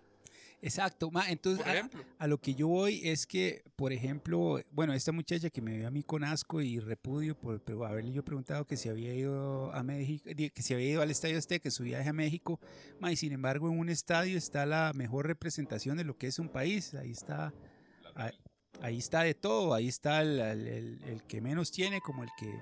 Exacto, 0.63 1.09
ma, 1.09 1.29
entonces 1.31 1.63
por 1.63 1.71
a, 1.71 1.73
ejemplo. 1.75 2.03
a 2.19 2.27
lo 2.27 2.37
que 2.39 2.53
yo 2.53 2.67
voy 2.67 3.01
es 3.03 3.25
que, 3.25 3.63
por 3.75 3.91
ejemplo, 3.91 4.59
bueno, 4.71 4.93
esta 4.93 5.11
muchacha 5.11 5.49
que 5.49 5.59
me 5.61 5.75
ve 5.77 5.85
a 5.87 5.91
mí 5.91 6.03
con 6.03 6.23
asco 6.23 6.61
y 6.61 6.79
repudio 6.79 7.35
por, 7.35 7.59
por 7.61 7.87
haberle 7.87 8.11
yo 8.11 8.23
preguntado 8.23 8.65
que 8.65 8.77
si 8.77 8.87
había 8.87 9.13
ido 9.15 9.73
a 9.73 9.81
México, 9.81 10.25
que 10.35 10.61
si 10.61 10.73
había 10.75 10.89
ido 10.89 11.01
al 11.01 11.09
Estadio 11.09 11.37
Azteca, 11.39 11.71
su 11.71 11.83
viaje 11.83 12.09
a 12.09 12.13
México, 12.13 12.59
ma, 12.99 13.11
y 13.11 13.15
sin 13.15 13.31
embargo 13.33 13.69
en 13.71 13.79
un 13.79 13.89
estadio 13.89 14.37
está 14.37 14.65
la 14.67 14.91
mejor 14.93 15.25
representación 15.25 15.97
de 15.97 16.03
lo 16.03 16.15
que 16.17 16.27
es 16.27 16.37
un 16.37 16.49
país, 16.49 16.93
ahí 16.93 17.09
está, 17.11 17.51
ahí, 18.13 18.31
ahí 18.81 18.97
está 18.99 19.23
de 19.23 19.33
todo, 19.33 19.73
ahí 19.73 19.87
está 19.87 20.21
el, 20.21 20.39
el- 20.39 20.67
el- 20.67 21.03
el 21.05 21.23
que 21.23 21.41
menos 21.41 21.71
tiene 21.71 22.01
como 22.01 22.23
el 22.23 22.29
que, 22.37 22.53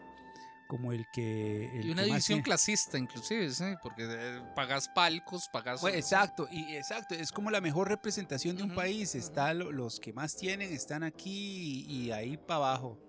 como 0.69 0.93
el 0.93 1.05
que... 1.11 1.79
el 1.79 1.87
Y 1.87 1.91
una 1.91 2.03
que 2.03 2.09
división 2.09 2.41
clasista, 2.43 2.99
inclusive, 2.99 3.49
¿sí? 3.51 3.65
porque 3.81 4.03
eh, 4.07 4.41
pagas 4.55 4.87
palcos, 4.87 5.49
pagas. 5.51 5.81
Pues, 5.81 5.95
exacto, 5.95 6.47
y 6.51 6.75
exacto, 6.75 7.15
es 7.15 7.31
como 7.31 7.49
la 7.49 7.59
mejor 7.59 7.89
representación 7.89 8.55
de 8.55 8.61
un 8.63 8.69
Ujú, 8.69 8.75
país. 8.77 9.09
ujú. 9.09 9.17
Está 9.17 9.53
lo- 9.55 9.71
los 9.71 9.99
que 9.99 10.13
más 10.13 10.35
tienen 10.37 10.71
están 10.71 11.01
aquí 11.01 11.85
y, 11.89 12.03
y 12.05 12.11
ahí 12.11 12.37
para 12.37 12.57
abajo. 12.57 12.99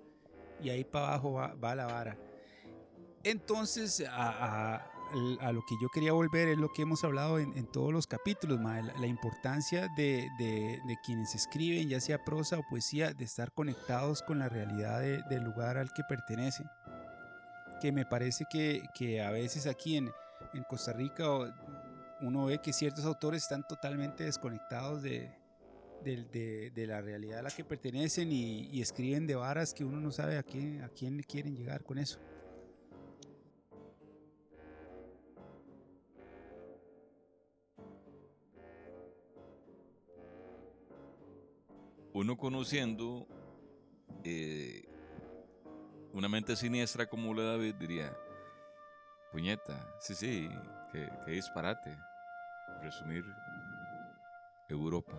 Y 0.63 0.71
ahí 0.71 0.85
para 0.85 1.09
abajo 1.09 1.33
va, 1.35 1.55
va 1.55 1.75
la 1.75 1.85
vara. 1.87 2.17
Entonces, 3.25 4.03
a, 4.09 4.75
a- 4.77 4.91
a 5.41 5.53
lo 5.53 5.61
que 5.69 5.75
yo 5.83 5.89
quería 5.93 6.13
volver 6.13 6.49
es 6.49 6.57
lo 6.59 6.73
que 6.73 6.83
hemos 6.83 7.03
hablado 7.05 7.39
en, 7.41 7.55
en 7.59 7.67
todos 7.67 7.93
los 7.93 8.07
capítulos, 8.07 8.59
ma, 8.61 8.81
la, 8.81 8.93
la 8.99 9.07
importancia 9.07 9.89
de, 9.97 10.29
de- 10.39 10.81
de 10.87 10.97
quienes 11.05 11.35
escriben, 11.35 11.89
ya 11.91 12.01
sea 12.01 12.25
prosa 12.25 12.59
o 12.59 12.63
poesía, 12.71 13.13
de 13.13 13.25
estar 13.25 13.53
conectados 13.53 14.23
con 14.23 14.39
la 14.39 14.49
realidad 14.49 15.01
de- 15.01 15.23
del 15.29 15.43
lugar 15.43 15.77
al 15.77 15.93
que 15.93 16.03
pertenecen 16.09 16.67
que 17.81 17.93
me 17.93 18.05
parece 18.05 18.45
que, 18.49 18.83
que 18.95 19.23
a 19.23 19.31
veces 19.31 19.67
aquí 19.67 19.97
en, 19.97 20.13
en, 20.55 20.65
Costa 20.65 20.93
Rica 20.93 21.25
uno 22.21 22.45
ve 22.45 22.59
que 22.59 22.73
ciertos 22.73 23.05
autores 23.05 23.43
están 23.43 23.67
totalmente 23.67 24.25
desconectados 24.25 25.03
de, 25.03 25.31
de, 26.05 26.87
la 26.87 27.01
realidad 27.01 27.41
a 27.41 27.43
la 27.43 27.51
que 27.51 27.65
pertenecen 27.65 28.31
y, 28.33 28.81
escriben 28.81 29.27
de 29.27 29.35
varas 29.35 29.75
que 29.75 29.85
uno 29.85 30.01
no 30.01 30.11
sabe 30.11 30.39
a 30.39 30.43
quién, 30.43 30.83
a 30.83 30.89
quién 30.89 31.23
quieren 31.23 31.57
llegar 31.57 31.83
con 31.85 31.99
eso. 31.99 32.19
Uno 42.13 42.37
conociendo 42.37 43.27
eh, 44.25 44.90
una 46.13 46.29
mente 46.29 46.57
siniestra 46.57 47.07
como 47.07 47.33
la 47.35 47.43
de 47.43 47.49
David 47.49 47.75
diría, 47.77 48.17
puñeta, 49.33 49.95
sí, 50.01 50.15
sí, 50.15 50.51
que, 50.93 51.09
que 51.25 51.31
disparate. 51.33 51.97
Resumir 52.83 53.25
Europa. 54.69 55.13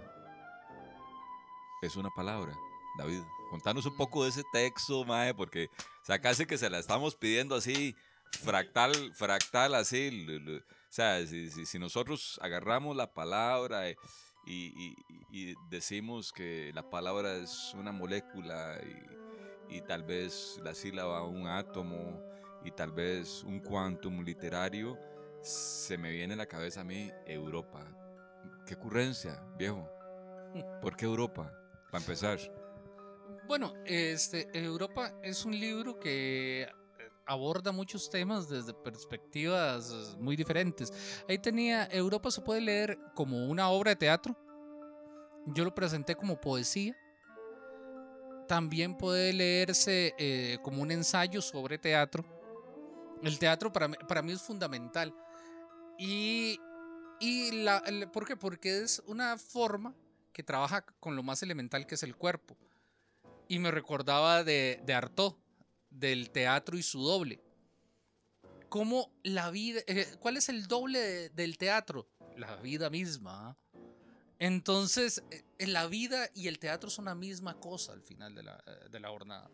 Es 1.81 1.95
una 1.95 2.09
palabra, 2.15 2.53
David. 2.97 3.21
Contanos 3.49 3.85
un 3.85 3.95
poco 3.97 4.23
de 4.23 4.29
ese 4.29 4.43
texto, 4.53 5.03
Mae, 5.03 5.33
porque 5.33 5.65
o 5.65 6.05
sea, 6.05 6.19
casi 6.19 6.45
que 6.45 6.57
se 6.57 6.69
la 6.69 6.79
estamos 6.79 7.15
pidiendo 7.15 7.55
así, 7.55 7.95
fractal, 8.43 9.13
fractal, 9.13 9.75
así. 9.75 10.25
o 10.57 10.61
sea, 10.89 11.25
si, 11.27 11.49
si- 11.51 11.65
si 11.65 11.79
nosotros 11.79 12.39
agarramos 12.41 12.95
la 12.95 13.13
palabra 13.13 13.89
y, 13.89 13.95
y- 14.47 14.95
y 15.31 15.55
decimos 15.69 16.31
que 16.31 16.71
la 16.73 16.89
palabra 16.89 17.35
es 17.35 17.73
una 17.75 17.91
molécula 17.91 18.79
y, 18.83 19.30
y 19.71 19.81
tal 19.81 20.03
vez 20.03 20.59
la 20.63 20.75
sílaba 20.75 21.23
un 21.23 21.47
átomo 21.47 22.21
y 22.63 22.71
tal 22.71 22.91
vez 22.91 23.43
un 23.43 23.59
quantum 23.59 24.21
literario, 24.21 24.99
se 25.41 25.97
me 25.97 26.11
viene 26.11 26.33
a 26.35 26.37
la 26.37 26.45
cabeza 26.45 26.81
a 26.81 26.83
mí 26.83 27.09
Europa. 27.25 27.83
¿Qué 28.67 28.75
ocurrencia, 28.75 29.41
viejo? 29.57 29.89
¿Por 30.81 30.95
qué 30.95 31.05
Europa? 31.05 31.51
Para 31.89 32.03
empezar. 32.03 32.37
Bueno, 33.47 33.73
este, 33.85 34.49
Europa 34.53 35.13
es 35.23 35.45
un 35.45 35.57
libro 35.57 35.99
que 35.99 36.67
aborda 37.25 37.71
muchos 37.71 38.09
temas 38.09 38.49
desde 38.49 38.73
perspectivas 38.73 40.15
muy 40.19 40.35
diferentes. 40.35 40.91
Ahí 41.27 41.37
tenía, 41.39 41.85
Europa 41.91 42.29
se 42.29 42.41
puede 42.41 42.61
leer 42.61 42.99
como 43.15 43.47
una 43.47 43.69
obra 43.69 43.91
de 43.91 43.95
teatro. 43.95 44.35
Yo 45.47 45.63
lo 45.63 45.73
presenté 45.73 46.15
como 46.15 46.39
poesía. 46.39 46.95
También 48.47 48.97
puede 48.97 49.31
leerse 49.33 50.13
eh, 50.17 50.57
como 50.61 50.81
un 50.81 50.91
ensayo 50.91 51.41
sobre 51.41 51.77
teatro. 51.77 52.25
El 53.23 53.37
teatro 53.39 53.71
para 53.71 53.87
mí, 53.87 53.95
para 54.07 54.21
mí 54.21 54.31
es 54.33 54.41
fundamental. 54.41 55.13
Y, 55.97 56.59
y 57.19 57.51
la, 57.63 57.77
el- 57.85 58.09
¿por 58.09 58.25
qué? 58.25 58.35
Porque 58.35 58.81
es 58.81 59.01
una 59.05 59.37
forma 59.37 59.95
que 60.33 60.43
trabaja 60.43 60.81
con 60.99 61.15
lo 61.15 61.23
más 61.23 61.43
elemental 61.43 61.85
que 61.85 61.95
es 61.95 62.03
el 62.03 62.15
cuerpo. 62.15 62.57
Y 63.47 63.59
me 63.59 63.69
recordaba 63.71 64.43
de, 64.43 64.81
de 64.85 64.93
Artaud, 64.93 65.35
del 65.89 66.31
teatro 66.31 66.77
y 66.77 66.83
su 66.83 67.01
doble. 67.03 67.41
Cómo 68.69 69.11
la 69.23 69.49
vida. 69.51 69.81
eh, 69.87 70.07
¿Cuál 70.19 70.37
es 70.37 70.49
el 70.49 70.67
doble 70.67 70.99
de- 70.99 71.29
del 71.29 71.57
teatro? 71.57 72.07
La 72.37 72.55
vida 72.57 72.89
misma. 72.89 73.49
¿ah? 73.49 73.57
Entonces, 74.41 75.23
eh, 75.29 75.67
la 75.67 75.85
vida 75.85 76.27
y 76.33 76.47
el 76.47 76.57
teatro 76.57 76.89
son 76.89 77.05
la 77.05 77.13
misma 77.13 77.59
cosa 77.59 77.93
al 77.93 78.01
final 78.01 78.33
de 78.33 78.41
la, 78.41 78.63
eh, 78.65 78.89
de 78.89 78.99
la 78.99 79.09
jornada. 79.09 79.51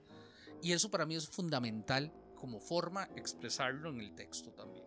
Y 0.63 0.71
eso 0.71 0.89
para 0.89 1.05
mí 1.05 1.13
es 1.13 1.27
fundamental 1.27 2.09
como 2.35 2.61
forma 2.61 3.09
expresarlo 3.17 3.89
en 3.89 3.99
el 3.99 4.15
texto 4.15 4.51
también. 4.53 4.85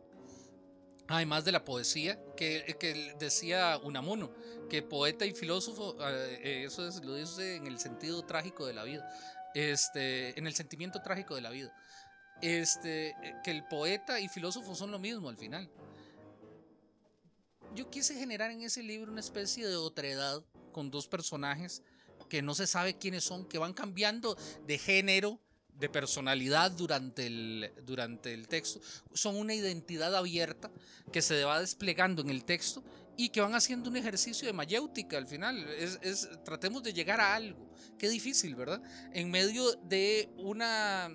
Además 1.07 1.45
de 1.45 1.53
la 1.53 1.67
poesía, 1.67 2.19
que, 2.35 2.79
que 2.81 3.15
decía 3.19 3.79
Unamuno, 3.83 4.33
que 4.71 4.83
poeta 4.83 5.27
y 5.27 5.33
filósofo, 5.33 5.95
eh, 6.09 6.65
eso 6.65 6.89
es, 6.89 7.05
lo 7.05 7.17
dice 7.17 7.57
en 7.57 7.67
el 7.67 7.79
sentido 7.79 8.25
trágico 8.25 8.65
de 8.65 8.73
la 8.73 8.85
vida, 8.85 9.07
este, 9.55 10.39
en 10.39 10.47
el 10.47 10.55
sentimiento 10.55 11.03
trágico 11.03 11.35
de 11.35 11.43
la 11.43 11.51
vida. 11.51 11.77
Este, 12.41 13.09
eh, 13.09 13.35
que 13.45 13.51
el 13.51 13.65
poeta 13.65 14.19
y 14.19 14.29
filósofo 14.29 14.75
son 14.75 14.93
lo 14.93 14.99
mismo 14.99 15.29
al 15.29 15.37
final. 15.37 15.69
Yo 17.75 17.89
quise 17.89 18.15
generar 18.15 18.51
en 18.51 18.63
ese 18.63 18.83
libro 18.83 19.13
una 19.13 19.21
especie 19.21 19.67
de 19.67 19.77
otredad 19.77 20.43
con 20.73 20.91
dos 20.91 21.07
personajes 21.07 21.83
que 22.29 22.43
no 22.43 22.55
se 22.55 22.67
sabe 22.67 22.99
quiénes 22.99 23.25
son, 23.25 23.45
que 23.47 23.59
van 23.59 23.73
cambiando 23.73 24.37
de 24.67 24.79
género, 24.79 25.41
de 25.79 25.89
personalidad 25.89 26.71
durante 26.73 27.27
el, 27.27 27.73
durante 27.85 28.35
el 28.35 28.49
texto. 28.49 28.81
Son 29.15 29.37
una 29.37 29.55
identidad 29.55 30.15
abierta 30.15 30.71
que 31.13 31.23
se 31.23 31.43
va 31.45 31.61
desplegando 31.61 32.23
en 32.23 32.31
el 32.31 32.45
texto 32.45 32.83
y 33.17 33.31
que 33.31 33.41
van 33.41 33.55
haciendo 33.55 33.89
un 33.89 33.97
ejercicio 33.97 34.47
de 34.47 34.53
mayéutica 34.53 35.17
al 35.17 35.27
final. 35.27 35.67
Tratemos 36.45 36.83
de 36.83 36.93
llegar 36.93 37.21
a 37.21 37.35
algo. 37.35 37.71
Qué 37.99 38.09
difícil, 38.09 38.55
¿verdad? 38.55 38.83
En 39.13 39.31
medio 39.31 39.73
de 39.85 40.29
una... 40.37 41.11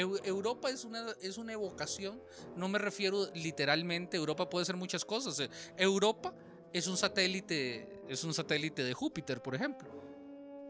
Europa 0.00 0.70
es 0.70 0.84
una, 0.84 1.06
es 1.22 1.38
una 1.38 1.52
evocación, 1.52 2.20
no 2.56 2.68
me 2.68 2.78
refiero 2.78 3.26
literalmente, 3.34 4.16
Europa 4.16 4.48
puede 4.50 4.64
ser 4.66 4.76
muchas 4.76 5.04
cosas. 5.04 5.38
eh, 5.40 5.48
Europa 5.76 6.34
es 6.72 6.86
un 6.88 6.96
satélite, 6.96 8.02
es 8.08 8.24
un 8.24 8.34
satélite 8.34 8.82
de 8.82 8.92
Júpiter, 8.92 9.40
por 9.40 9.54
ejemplo. 9.54 9.88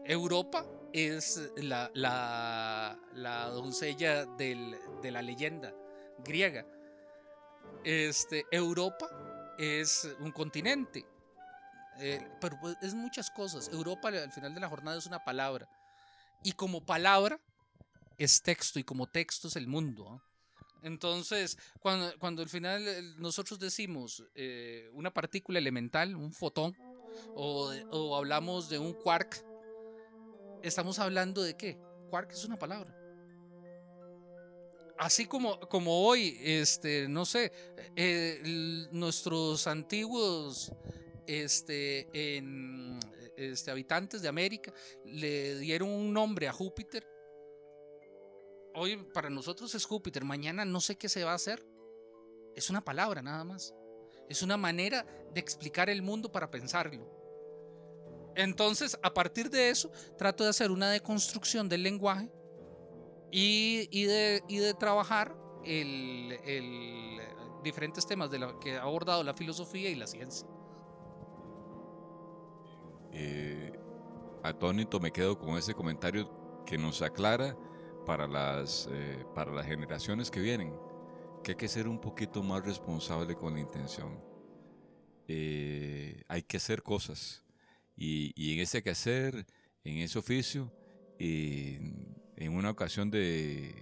Europa 0.05 0.65
es 0.93 1.49
la, 1.57 1.89
la, 1.95 2.99
la 3.13 3.49
doncella 3.49 4.25
del- 4.25 4.77
de 5.01 5.11
la 5.11 5.21
leyenda 5.23 5.73
griega. 6.19 6.65
Este, 7.83 8.45
Europa 8.51 9.09
es 9.57 10.07
un 10.19 10.31
continente. 10.31 11.05
Eh, 11.97 12.19
pero 12.39 12.57
pues, 12.61 12.77
es 12.81 12.93
muchas 12.93 13.31
cosas. 13.31 13.69
Europa 13.69 14.09
al 14.09 14.31
final 14.31 14.53
de 14.53 14.59
la 14.59 14.69
jornada 14.69 14.97
es 14.97 15.05
una 15.07 15.23
palabra. 15.23 15.67
Y 16.43 16.51
como 16.51 16.85
palabra 16.85 17.39
es 18.17 18.41
texto 18.41 18.79
y 18.79 18.83
como 18.83 19.07
texto 19.07 19.47
es 19.47 19.55
el 19.55 19.67
mundo. 19.67 20.21
Entonces, 20.83 21.57
cuando, 21.79 22.13
cuando 22.19 22.43
al 22.43 22.49
final 22.49 22.87
eh, 22.87 23.01
nosotros 23.17 23.59
decimos 23.59 24.23
eh, 24.35 24.89
una 24.93 25.11
partícula 25.11 25.59
elemental, 25.59 26.15
un 26.15 26.31
fotón, 26.31 26.75
o, 27.33 27.73
o 27.91 28.15
hablamos 28.15 28.69
de 28.69 28.77
un 28.77 28.93
quark, 28.93 29.43
estamos 30.61 30.99
hablando 30.99 31.41
de 31.41 31.55
qué? 31.55 31.77
Quark 32.09 32.31
es 32.31 32.43
una 32.45 32.57
palabra. 32.57 32.95
Así 34.97 35.25
como, 35.25 35.59
como 35.59 36.05
hoy, 36.05 36.37
este, 36.41 37.07
no 37.09 37.25
sé, 37.25 37.51
eh, 37.95 38.87
nuestros 38.91 39.67
antiguos 39.67 40.71
este, 41.27 42.07
este, 43.35 43.71
habitantes 43.71 44.21
de 44.21 44.29
América 44.29 44.73
le 45.03 45.59
dieron 45.59 45.89
un 45.89 46.13
nombre 46.13 46.47
a 46.47 46.53
Júpiter. 46.53 47.05
Hoy 48.77 48.97
para 49.13 49.29
nosotros 49.29 49.73
es 49.73 49.85
Júpiter, 49.85 50.25
mañana 50.25 50.65
no 50.65 50.81
sé 50.81 50.97
qué 50.97 51.07
se 51.07 51.23
va 51.23 51.31
a 51.31 51.35
hacer. 51.35 51.65
Es 52.55 52.69
una 52.69 52.83
palabra 52.83 53.21
nada 53.21 53.45
más. 53.45 53.73
Es 54.27 54.41
una 54.41 54.57
manera 54.57 55.05
de 55.33 55.39
explicar 55.39 55.89
el 55.89 56.01
mundo 56.01 56.29
para 56.29 56.51
pensarlo. 56.51 57.09
Entonces, 58.35 58.97
a 59.01 59.13
partir 59.13 59.49
de 59.49 59.69
eso, 59.69 59.89
trato 60.17 60.43
de 60.43 60.49
hacer 60.49 60.71
una 60.71 60.89
deconstrucción 60.89 61.69
del 61.69 61.83
lenguaje 61.83 62.29
y, 63.31 64.03
de, 64.03 64.75
trabajar 64.77 65.37
el, 65.63 66.37
diferentes 67.63 68.05
temas 68.05 68.29
de 68.29 68.39
la, 68.39 68.59
que 68.59 68.75
ha 68.75 68.81
abordado 68.81 69.23
la 69.23 69.33
filosofía 69.33 69.89
y 69.89 69.95
la 69.95 70.07
ciencia. 70.07 70.45
Eh, 73.13 73.71
atónito 74.43 74.99
me 74.99 75.11
quedo 75.11 75.39
con 75.39 75.57
ese 75.57 75.73
comentario 75.73 76.29
que 76.65 76.77
nos 76.77 77.01
aclara 77.01 77.55
para 78.05 78.27
las, 78.27 78.87
eh, 78.91 79.25
para 79.33 79.51
las 79.51 79.65
generaciones 79.65 80.31
que 80.31 80.39
vienen 80.39 80.73
que 81.45 81.51
hay 81.51 81.57
que 81.57 81.67
ser 81.67 81.87
un 81.87 82.01
poquito 82.01 82.41
más 82.41 82.65
responsable 82.65 83.35
con 83.35 83.53
la 83.53 83.59
intención. 83.59 84.19
Eh, 85.27 86.23
hay 86.27 86.41
que 86.41 86.57
hacer 86.57 86.81
cosas 86.81 87.43
y, 87.95 88.33
y 88.35 88.55
en 88.55 88.61
ese 88.61 88.81
quehacer, 88.81 89.45
en 89.83 89.97
ese 89.99 90.17
oficio, 90.17 90.73
eh, 91.19 91.79
en 92.35 92.51
una 92.51 92.71
ocasión 92.71 93.11
de 93.11 93.75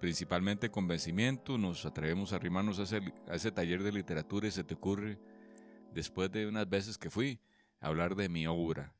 principalmente 0.00 0.70
convencimiento, 0.70 1.56
nos 1.56 1.86
atrevemos 1.86 2.32
a 2.32 2.36
arrimarnos 2.36 2.78
a 2.78 2.82
ese, 2.82 3.00
a 3.26 3.36
ese 3.36 3.50
taller 3.50 3.82
de 3.82 3.92
literatura 3.92 4.48
y 4.48 4.50
se 4.50 4.62
te 4.62 4.74
ocurre, 4.74 5.18
después 5.94 6.30
de 6.30 6.46
unas 6.46 6.68
veces 6.68 6.98
que 6.98 7.08
fui, 7.08 7.40
hablar 7.80 8.16
de 8.16 8.28
mi 8.28 8.46
obra. 8.46 8.94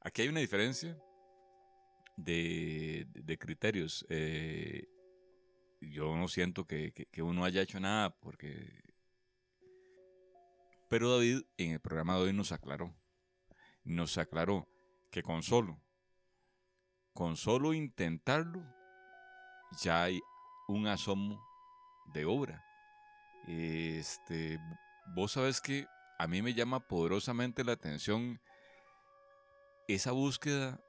Aquí 0.00 0.22
hay 0.22 0.28
una 0.28 0.40
diferencia 0.40 0.98
de, 2.18 3.06
de 3.14 3.38
criterios. 3.38 4.04
Eh, 4.10 4.88
yo 5.80 6.16
no 6.16 6.28
siento 6.28 6.66
que, 6.66 6.92
que, 6.92 7.22
uno 7.22 7.44
haya 7.44 7.62
hecho 7.62 7.80
nada 7.80 8.10
porque... 8.10 8.82
Pero 10.88 11.12
David 11.12 11.42
en 11.56 11.72
el 11.72 11.80
programa 11.80 12.16
de 12.16 12.22
hoy 12.22 12.32
nos 12.32 12.50
aclaró. 12.50 12.94
Nos 13.84 14.18
aclaró 14.18 14.68
que 15.10 15.22
con 15.22 15.42
solo, 15.42 15.80
con 17.14 17.36
solo 17.36 17.72
intentarlo, 17.72 18.62
ya 19.82 20.04
hay 20.04 20.20
un 20.66 20.86
asomo 20.86 21.42
de 22.12 22.24
obra. 22.24 22.64
Este, 23.46 24.58
vos 25.14 25.32
sabes 25.32 25.60
que 25.60 25.86
a 26.18 26.26
mí 26.26 26.42
me 26.42 26.54
llama 26.54 26.80
poderosamente 26.80 27.64
la 27.64 27.72
atención 27.72 28.40
esa 29.86 30.12
búsqueda 30.12 30.80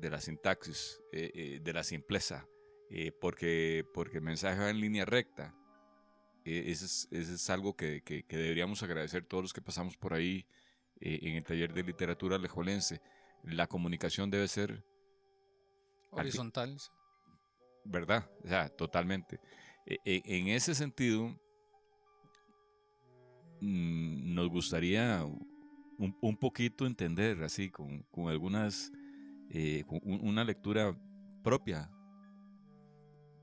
de 0.00 0.10
la 0.10 0.20
sintaxis, 0.20 1.00
eh, 1.12 1.30
eh, 1.34 1.60
de 1.62 1.72
la 1.72 1.84
simpleza, 1.84 2.46
eh, 2.90 3.12
porque, 3.12 3.84
porque 3.94 4.18
el 4.18 4.24
mensaje 4.24 4.58
va 4.58 4.70
en 4.70 4.80
línea 4.80 5.04
recta. 5.04 5.54
eso, 6.44 6.84
es, 6.84 7.08
eso, 7.10 7.34
es, 7.34 7.50
algo 7.50 7.76
que, 7.76 8.02
que, 8.02 8.24
que, 8.24 8.36
deberíamos 8.36 8.82
agradecer 8.82 9.24
todos 9.24 9.44
los 9.44 9.52
que 9.52 9.62
pasamos 9.62 9.96
por 9.96 10.14
ahí 10.14 10.46
en 11.00 11.36
el 11.36 11.44
taller 11.44 11.72
de 11.72 11.82
literatura 11.82 12.38
lejolense. 12.38 13.00
La 13.42 13.66
comunicación 13.66 14.30
debe 14.30 14.48
ser 14.48 14.84
Horizontal. 16.10 16.76
¿verdad? 17.84 18.28
O 18.44 18.48
sea, 18.48 18.68
totalmente. 18.68 19.40
E- 19.86 19.98
e- 20.04 20.22
en 20.24 20.48
ese 20.48 20.74
sentido, 20.74 21.28
mm, 23.60 24.34
nos 24.34 24.48
gustaría 24.48 25.24
un, 25.24 26.16
un 26.20 26.36
poquito 26.36 26.86
entender, 26.86 27.42
así, 27.42 27.70
con, 27.70 28.02
con 28.10 28.28
algunas, 28.28 28.92
eh, 29.50 29.84
una 30.02 30.44
lectura 30.44 30.94
propia, 31.42 31.90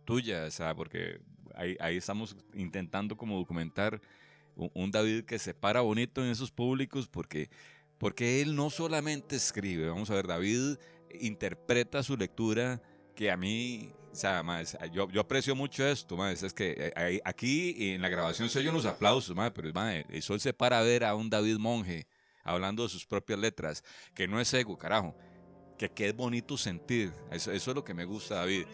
tuya, 0.06 0.46
o 0.46 0.52
sea, 0.52 0.74
porque 0.74 1.20
ahí, 1.54 1.98
estamos 1.98 2.36
intentando 2.54 3.18
como 3.18 3.38
documentar 3.38 4.02
un, 4.56 4.90
David 4.90 5.26
que 5.26 5.38
se 5.38 5.54
para 5.54 5.82
bonito 5.82 6.24
en 6.24 6.32
esos 6.32 6.50
públicos 6.50 7.08
porque, 7.08 7.50
porque 7.98 8.42
él 8.42 8.56
no 8.56 8.70
solamente 8.70 9.36
escribe, 9.36 9.90
vamos 9.90 10.10
a 10.10 10.16
ver, 10.16 10.28
David 10.28 10.78
interpreta 11.20 12.02
su 12.04 12.16
lectura 12.16 12.82
que 13.14 13.30
a 13.30 13.38
mí, 13.38 13.92
o 14.12 14.16
sea, 14.16 14.44
más, 14.44 14.78
yo, 14.94 15.10
yo 15.10 15.22
aprecio 15.22 15.56
mucho 15.56 15.86
esto, 15.86 16.16
más, 16.16 16.42
es 16.42 16.54
que 16.54 16.94
eh, 16.96 17.22
aquí 17.26 17.92
en 17.92 18.02
la 18.02 18.10
grabación 18.10 18.50
se 18.50 18.60
oyen 18.60 18.74
los 18.74 18.86
aplausos, 18.86 19.36
más, 19.36 19.52
pero 19.52 19.72
más, 19.74 20.06
eso 20.10 20.38
se 20.40 20.54
para 20.54 20.82
ver 20.82 21.04
a 21.04 21.16
un 21.16 21.30
David 21.30 21.58
Monge 21.58 22.08
hablando 22.44 22.84
de 22.84 22.90
sus 22.90 23.06
propias 23.06 23.40
letras, 23.40 23.84
que 24.14 24.28
no 24.28 24.40
es 24.40 24.54
ego, 24.54 24.78
carajo, 24.78 25.16
que, 25.78 25.90
que 25.90 26.08
es 26.08 26.16
bonito 26.16 26.58
sentir, 26.58 27.12
eso, 27.32 27.52
eso 27.52 27.72
es 27.72 27.76
lo 27.76 27.84
que 27.84 27.94
me 27.94 28.06
gusta, 28.06 28.36
David. 28.36 28.66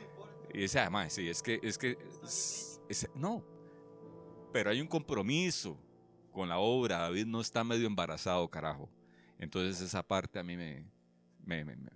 Y 0.54 0.64
ese 0.64 0.80
además, 0.80 1.14
sí, 1.14 1.28
es 1.28 1.42
que, 1.42 1.60
es 1.64 1.78
que, 1.78 1.98
es- 2.24 2.80
es- 2.88 3.10
no, 3.16 3.44
pero 4.52 4.70
hay 4.70 4.80
un 4.82 4.88
compromiso 4.88 5.78
con 6.32 6.48
la 6.50 6.60
obra, 6.60 7.00
David 7.00 7.26
no 7.26 7.42
está 7.42 7.64
medio 7.64 7.88
embarazado, 7.88 8.48
carajo. 8.50 8.90
Entonces 9.40 9.82
esa 9.82 10.02
parte 10.04 10.40
a 10.40 10.44
mí 10.44 10.56
me, 10.56 10.86
me, 11.46 11.66
me, 11.66 11.76
me- 11.76 11.92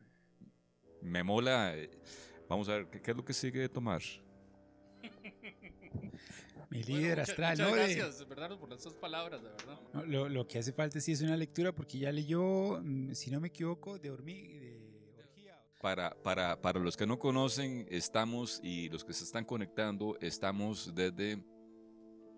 me 1.01 1.23
mola. 1.23 1.73
Vamos 2.49 2.67
a 2.69 2.73
ver, 2.73 2.87
¿qué, 2.89 3.01
qué 3.01 3.11
es 3.11 3.17
lo 3.17 3.23
que 3.23 3.33
sigue 3.33 3.59
de 3.61 3.69
tomar? 3.69 4.01
Mi 6.69 6.83
líder 6.83 7.19
astral, 7.21 7.51
muchas 7.57 7.69
¿no? 7.69 7.75
De- 7.75 7.81
gracias, 7.95 8.27
Bernardo, 8.27 8.59
por 8.59 8.73
esas 8.73 8.93
palabras, 8.93 9.41
de 9.41 9.49
verdad. 9.49 9.79
no, 9.93 10.03
lo, 10.05 10.27
lo 10.29 10.47
que 10.47 10.59
hace 10.59 10.73
falta 10.73 10.99
sí 10.99 11.13
es 11.13 11.21
una 11.21 11.37
lectura 11.37 11.71
porque 11.73 11.97
ya 11.99 12.11
leyó, 12.11 12.81
mm, 12.83 13.13
si 13.13 13.31
no 13.31 13.39
me 13.39 13.47
equivoco, 13.47 13.97
de 13.97 14.11
hormiga. 14.11 14.66
Para, 15.81 16.15
para, 16.23 16.59
para 16.61 16.79
los 16.79 16.97
que 16.97 17.05
no 17.05 17.19
conocen, 17.19 17.85
estamos, 17.91 18.59
y 18.63 18.89
los 18.89 19.05
que 19.05 19.13
se 19.13 19.23
están 19.23 19.45
conectando, 19.45 20.17
estamos 20.21 20.93
desde 20.95 21.43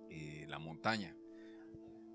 eh, 0.10 0.45
la 0.49 0.60
montaña. 0.60 1.16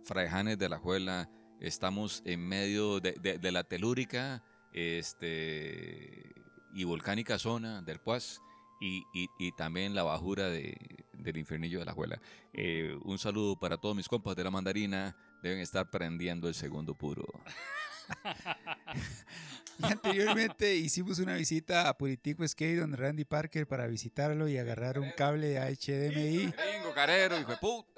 Fraijanes 0.05 0.59
de 0.59 0.69
la 0.69 0.79
Juela, 0.79 1.31
estamos 1.61 2.21
en 2.27 2.47
medio 2.47 3.01
de, 3.01 3.39
la 3.53 3.65
telúrica 3.65 4.45
este, 4.73 6.31
y 6.75 6.85
volcánica 6.85 7.39
zona 7.39 7.81
del 7.81 8.01
Puaz. 8.01 8.41
Y, 8.81 9.03
y- 9.39 9.53
también 9.53 9.95
la 9.95 10.03
bajura 10.03 10.51
de- 10.51 11.07
del 11.15 11.39
infernillo 11.39 11.79
de 11.79 11.87
la 11.87 11.93
Juela. 11.95 12.21
Eh, 12.53 12.99
un 13.05 13.17
saludo 13.19 13.59
para 13.59 13.79
todos 13.79 13.97
mis 13.97 14.09
compas 14.09 14.37
de 14.37 14.45
la 14.45 14.51
mandarina. 14.51 15.17
Deben 15.43 15.61
estar 15.61 15.89
prendiendo 15.89 16.49
el 16.49 16.55
segundo 16.55 16.95
puro. 16.95 17.25
Y 19.79 19.87
anteriormente 19.87 20.77
hicimos 20.77 21.19
una 21.19 21.35
visita 21.35 21.89
a 21.89 21.97
Puritico 21.97 22.47
Skate 22.47 22.79
donde 22.79 22.97
Randy 22.97 23.25
Parker 23.25 23.67
para 23.67 23.87
visitarlo 23.87 24.49
y 24.49 24.59
agarrar 24.59 24.99
un 24.99 25.11
cable 25.17 25.49
de 25.49 25.61
HDMI. 25.61 26.53
Gringo, 26.53 26.95
carero, 26.95 27.39
hijo 27.39 27.51
de 27.51 27.57
puta. 27.59 27.95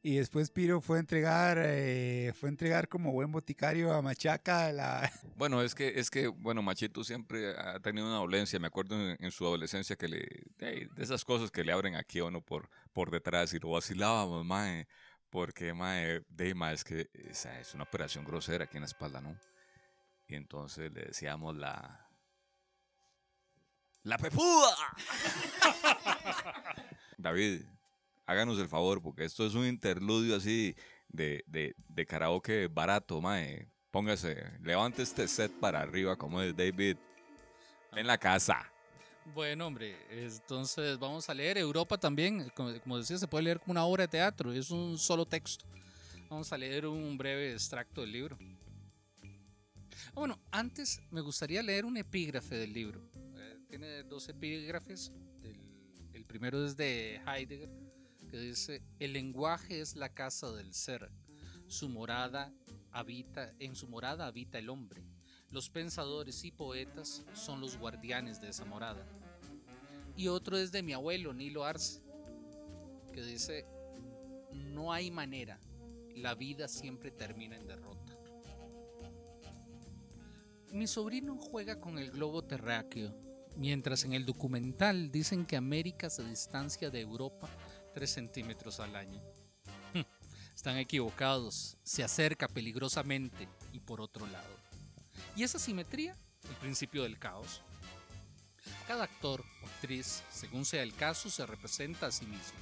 Y 0.00 0.16
después 0.16 0.50
Piro 0.50 0.80
fue 0.80 0.98
a 0.98 1.00
entregar, 1.00 1.58
eh, 1.60 2.32
fue 2.38 2.48
a 2.48 2.50
entregar 2.50 2.88
como 2.88 3.12
buen 3.12 3.32
boticario 3.32 3.92
a 3.92 4.00
Machaca 4.00 4.72
la, 4.72 5.10
Bueno, 5.36 5.60
es 5.60 5.74
que, 5.74 5.98
es 5.98 6.08
que, 6.08 6.28
bueno, 6.28 6.62
Machito 6.62 7.02
siempre 7.02 7.50
ha 7.58 7.80
tenido 7.80 8.06
una 8.06 8.16
dolencia. 8.16 8.60
Me 8.60 8.68
acuerdo 8.68 8.94
en, 8.94 9.16
en 9.18 9.30
su 9.32 9.44
adolescencia 9.44 9.96
que 9.96 10.08
le, 10.08 10.18
de, 10.56 10.88
esas 10.98 11.24
cosas 11.24 11.50
que 11.50 11.64
le 11.64 11.72
abren 11.72 11.96
aquí 11.96 12.20
a 12.20 12.24
uno 12.24 12.40
por, 12.40 12.70
por 12.92 13.10
detrás 13.10 13.52
y 13.54 13.58
lo 13.58 13.70
vacilábamos, 13.70 14.44
mae. 14.46 14.86
Porque, 15.30 15.74
mae, 15.74 16.22
de, 16.28 16.54
mae, 16.54 16.74
es 16.74 16.84
que 16.84 17.10
esa 17.12 17.58
es 17.60 17.74
una 17.74 17.82
operación 17.82 18.24
grosera 18.24 18.64
aquí 18.64 18.76
en 18.76 18.82
la 18.82 18.86
espalda, 18.86 19.20
¿no? 19.20 19.36
Y 20.28 20.34
entonces 20.34 20.92
le 20.92 21.06
decíamos 21.06 21.56
la. 21.56 22.06
¡La 24.02 24.18
pepuda! 24.18 24.76
David, 27.18 27.62
háganos 28.26 28.58
el 28.58 28.68
favor, 28.68 29.02
porque 29.02 29.24
esto 29.24 29.46
es 29.46 29.54
un 29.54 29.66
interludio 29.66 30.36
así 30.36 30.76
de, 31.08 31.42
de, 31.46 31.74
de 31.88 32.06
karaoke 32.06 32.68
barato, 32.68 33.20
mae. 33.20 33.68
Póngase, 33.90 34.52
levante 34.62 35.02
este 35.02 35.26
set 35.26 35.50
para 35.58 35.80
arriba 35.80 36.14
como 36.16 36.42
es 36.42 36.54
David. 36.54 36.98
En 37.92 38.06
la 38.06 38.18
casa. 38.18 38.70
Bueno, 39.34 39.66
hombre, 39.66 39.96
entonces 40.10 40.98
vamos 40.98 41.28
a 41.28 41.34
leer 41.34 41.56
Europa 41.56 41.96
también. 41.96 42.50
Como, 42.50 42.78
como 42.80 42.98
decía, 42.98 43.16
se 43.16 43.26
puede 43.26 43.44
leer 43.44 43.60
como 43.60 43.72
una 43.72 43.84
obra 43.84 44.02
de 44.02 44.08
teatro, 44.08 44.52
es 44.52 44.70
un 44.70 44.98
solo 44.98 45.24
texto. 45.24 45.64
Vamos 46.28 46.52
a 46.52 46.58
leer 46.58 46.86
un 46.86 47.16
breve 47.16 47.52
extracto 47.52 48.02
del 48.02 48.12
libro. 48.12 48.38
Ah, 50.08 50.20
bueno, 50.20 50.40
antes 50.50 51.00
me 51.10 51.20
gustaría 51.20 51.62
leer 51.62 51.84
un 51.84 51.96
epígrafe 51.96 52.56
del 52.56 52.72
libro. 52.72 53.02
Eh, 53.36 53.58
tiene 53.68 54.02
dos 54.04 54.28
epígrafes. 54.28 55.12
El, 55.42 55.60
el 56.12 56.24
primero 56.24 56.64
es 56.64 56.76
de 56.76 57.20
Heidegger, 57.26 57.70
que 58.30 58.38
dice: 58.38 58.82
El 58.98 59.12
lenguaje 59.12 59.80
es 59.80 59.96
la 59.96 60.14
casa 60.14 60.50
del 60.52 60.72
ser. 60.72 61.10
Su 61.66 61.88
morada 61.88 62.52
habita, 62.90 63.54
en 63.58 63.76
su 63.76 63.86
morada 63.86 64.26
habita 64.26 64.58
el 64.58 64.70
hombre. 64.70 65.04
Los 65.50 65.70
pensadores 65.70 66.44
y 66.44 66.50
poetas 66.50 67.24
son 67.34 67.60
los 67.60 67.76
guardianes 67.78 68.40
de 68.40 68.48
esa 68.48 68.64
morada. 68.64 69.06
Y 70.16 70.28
otro 70.28 70.56
es 70.56 70.72
de 70.72 70.82
mi 70.82 70.92
abuelo 70.94 71.32
Nilo 71.32 71.64
Arce, 71.64 72.00
que 73.12 73.22
dice, 73.22 73.66
no 74.52 74.92
hay 74.92 75.10
manera, 75.10 75.60
la 76.16 76.34
vida 76.34 76.66
siempre 76.66 77.10
termina 77.10 77.56
en 77.56 77.66
derrota. 77.66 77.97
Mi 80.72 80.86
sobrino 80.86 81.36
juega 81.36 81.80
con 81.80 81.98
el 81.98 82.10
globo 82.10 82.44
terráqueo, 82.44 83.14
mientras 83.56 84.04
en 84.04 84.12
el 84.12 84.26
documental 84.26 85.10
dicen 85.10 85.46
que 85.46 85.56
América 85.56 86.10
se 86.10 86.22
distancia 86.22 86.90
de 86.90 87.00
Europa 87.00 87.48
3 87.94 88.10
centímetros 88.10 88.78
al 88.78 88.94
año. 88.94 89.22
Están 90.54 90.76
equivocados, 90.76 91.78
se 91.82 92.04
acerca 92.04 92.48
peligrosamente 92.48 93.48
y 93.72 93.80
por 93.80 94.00
otro 94.00 94.26
lado. 94.26 94.48
¿Y 95.34 95.42
esa 95.42 95.58
simetría? 95.58 96.16
El 96.48 96.56
principio 96.56 97.02
del 97.02 97.18
caos. 97.18 97.62
Cada 98.86 99.04
actor 99.04 99.42
o 99.62 99.66
actriz, 99.66 100.22
según 100.30 100.64
sea 100.64 100.82
el 100.82 100.94
caso, 100.94 101.30
se 101.30 101.46
representa 101.46 102.06
a 102.06 102.12
sí 102.12 102.26
mismo. 102.26 102.58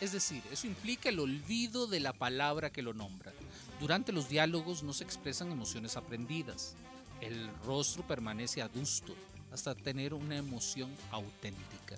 Es 0.00 0.12
decir, 0.12 0.42
eso 0.50 0.66
implica 0.66 1.08
el 1.08 1.18
olvido 1.18 1.88
de 1.88 2.00
la 2.00 2.12
palabra 2.12 2.70
que 2.70 2.82
lo 2.82 2.94
nombra. 2.94 3.32
Durante 3.80 4.12
los 4.12 4.28
diálogos 4.28 4.82
no 4.82 4.92
se 4.92 5.04
expresan 5.04 5.50
emociones 5.50 5.96
aprendidas. 5.96 6.76
El 7.20 7.48
rostro 7.64 8.06
permanece 8.06 8.62
adusto 8.62 9.14
hasta 9.50 9.74
tener 9.74 10.14
una 10.14 10.36
emoción 10.36 10.94
auténtica. 11.10 11.96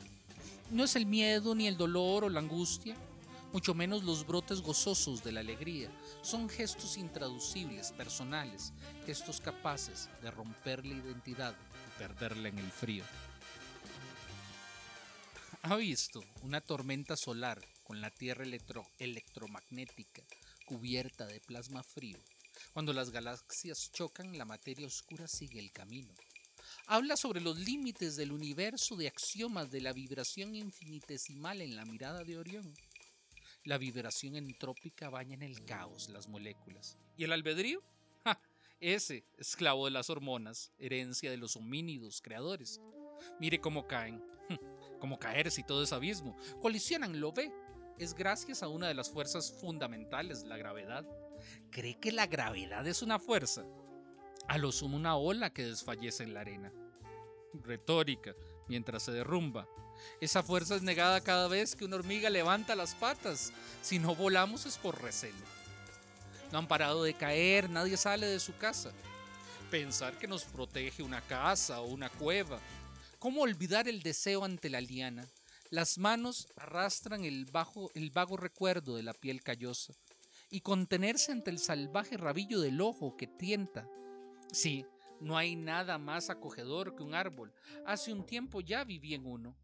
No 0.71 0.85
es 0.85 0.97
el 0.97 1.05
miedo 1.07 1.55
ni 1.55 1.67
el 1.67 1.77
dolor 1.77 2.25
o 2.25 2.29
la 2.29 2.41
angustia, 2.41 2.97
mucho 3.53 3.75
menos 3.75 4.05
los 4.05 4.27
brotes 4.27 4.61
gozosos 4.61 5.25
de 5.25 5.33
la 5.33 5.41
alegría. 5.41 5.91
Son 6.23 6.49
gestos 6.49 6.97
intraducibles, 6.97 7.93
personales, 7.93 8.73
gestos 9.05 9.41
capaces 9.41 10.09
de 10.23 10.31
romper 10.31 10.87
la 10.87 10.95
identidad 10.95 11.55
y 11.55 11.99
perderla 11.99 12.49
en 12.49 12.59
el 12.59 12.71
frío. 12.71 13.05
¿Ha 15.63 15.77
visto 15.77 16.25
una 16.43 16.61
tormenta 16.61 17.17
solar 17.17 17.61
con 17.85 18.01
la 18.01 18.11
Tierra 18.11 18.45
electro- 18.45 18.87
electromagnética 18.99 20.23
cubierta 20.65 21.27
de 21.27 21.41
plasma 21.41 21.83
frío? 21.83 22.17
Cuando 22.73 22.93
las 22.93 23.11
galaxias 23.11 23.91
chocan, 23.93 24.37
la 24.37 24.45
materia 24.45 24.87
oscura 24.87 25.27
sigue 25.29 25.61
el 25.61 25.73
camino. 25.73 26.15
Habla 26.87 27.17
sobre 27.17 27.41
los 27.41 27.59
límites 27.59 28.17
del 28.17 28.33
universo 28.33 28.97
de 28.97 29.09
axiomas 29.09 29.71
de 29.71 29.81
la 29.81 29.93
vibración 29.93 30.55
infinitesimal 30.55 31.61
en 31.61 31.77
la 31.77 31.85
mirada 31.85 32.25
de 32.25 32.39
Orión. 32.39 32.75
La 33.65 33.79
vibración 33.79 34.37
entrópica 34.37 35.11
baña 35.11 35.35
en 35.35 35.43
el 35.43 35.65
caos 35.65 36.09
las 36.09 36.29
moléculas. 36.29 36.97
¿Y 37.17 37.25
el 37.25 37.33
albedrío? 37.33 37.83
¡Ja! 38.25 38.41
Ese, 38.81 39.25
esclavo 39.37 39.85
de 39.85 39.91
las 39.91 40.09
hormonas, 40.09 40.73
herencia 40.79 41.31
de 41.31 41.37
los 41.37 41.57
homínidos 41.57 42.23
creadores. 42.23 42.81
Mire 43.39 43.61
cómo 43.61 43.87
caen. 43.87 44.23
Como 45.01 45.19
caer 45.19 45.51
si 45.51 45.63
todo 45.63 45.83
es 45.83 45.93
abismo. 45.93 46.37
Colisionan, 46.61 47.21
lo 47.21 47.33
ve. 47.33 47.53
Es 47.99 48.15
gracias 48.15 48.63
a 48.63 48.69
una 48.69 48.89
de 48.89 48.95
las 48.95 49.11
fuerzas 49.11 49.53
fundamentales, 49.61 50.45
la 50.45 50.57
gravedad. 50.57 51.07
¿Cree 51.71 51.99
que 51.99 52.13
la 52.13 52.27
gravedad 52.27 52.87
es 52.87 53.03
una 53.03 53.19
fuerza? 53.19 53.65
A 54.49 54.59
lo 54.59 54.73
sumo 54.73 54.97
una 54.97 55.17
ola 55.17 55.53
que 55.53 55.65
desfallece 55.65 56.25
en 56.25 56.35
la 56.35 56.41
arena. 56.41 56.73
Retórica, 57.53 58.35
mientras 58.69 59.05
se 59.05 59.13
derrumba. 59.13 59.69
Esa 60.21 60.43
fuerza 60.43 60.75
es 60.77 60.83
negada 60.83 61.21
cada 61.21 61.49
vez 61.49 61.77
que 61.77 61.85
una 61.85 61.97
hormiga 61.97 62.31
levanta 62.31 62.75
las 62.75 62.95
patas. 62.95 63.53
Si 63.83 63.99
no 63.99 64.15
volamos 64.15 64.67
es 64.67 64.79
por 64.79 65.01
recelo. 65.01 65.39
No 66.53 66.59
han 66.59 66.67
parado 66.67 67.05
de 67.05 67.15
caer, 67.15 67.71
nadie 67.71 67.97
sale 67.97 68.27
de 68.27 68.41
su 68.41 68.57
casa. 68.57 68.91
Pensar 69.71 70.19
que 70.19 70.27
nos 70.27 70.45
protege 70.45 71.03
una 71.03 71.21
casa 71.21 71.81
o 71.81 71.87
una 71.87 72.09
cueva. 72.09 72.59
¿Cómo 73.19 73.43
olvidar 73.43 73.87
el 73.87 74.03
deseo 74.03 74.45
ante 74.45 74.71
la 74.71 74.81
liana? 74.81 75.29
Las 75.69 75.99
manos 75.99 76.49
arrastran 76.57 77.25
el, 77.25 77.45
bajo, 77.45 77.91
el 77.95 78.11
vago 78.11 78.37
recuerdo 78.37 78.97
de 78.97 79.05
la 79.05 79.15
piel 79.15 79.43
callosa 79.43 79.95
y 80.51 80.61
contenerse 80.61 81.33
ante 81.33 81.51
el 81.51 81.59
salvaje 81.59 82.17
rabillo 82.17 82.61
del 82.61 82.81
ojo 82.81 83.17
que 83.17 83.27
tienta. 83.27 83.89
Sí, 84.53 84.85
no 85.21 85.39
hay 85.39 85.55
nada 85.55 85.99
más 85.99 86.29
acogedor 86.29 86.97
que 86.97 87.03
un 87.03 87.15
árbol. 87.15 87.55
Hace 87.87 88.13
un 88.13 88.27
tiempo 88.27 88.61
ya 88.61 88.85
viví 88.85 89.15
en 89.15 89.27
uno. 89.27 89.57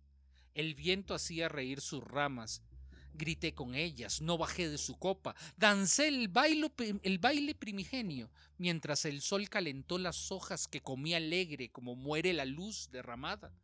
El 0.55 0.75
viento 0.75 1.15
hacía 1.15 1.49
reír 1.49 1.81
sus 1.81 2.03
ramas. 2.05 2.63
Grité 3.15 3.55
con 3.55 3.75
ellas, 3.75 4.21
no 4.21 4.37
bajé 4.37 4.69
de 4.69 4.77
su 4.77 4.99
copa, 4.99 5.35
dancé 5.57 6.09
el 6.09 6.29
baile, 6.29 6.71
el 7.03 7.19
baile 7.19 7.55
primigenio, 7.55 8.31
mientras 8.59 9.07
el 9.07 9.23
sol 9.23 9.49
calentó 9.49 9.97
las 9.97 10.31
hojas 10.31 10.69
que 10.69 10.83
comí 10.83 11.15
alegre 11.15 11.71
como 11.71 11.97
muere 11.97 12.35
la 12.35 12.45
luz 12.45 12.91
derramada. 12.91 13.55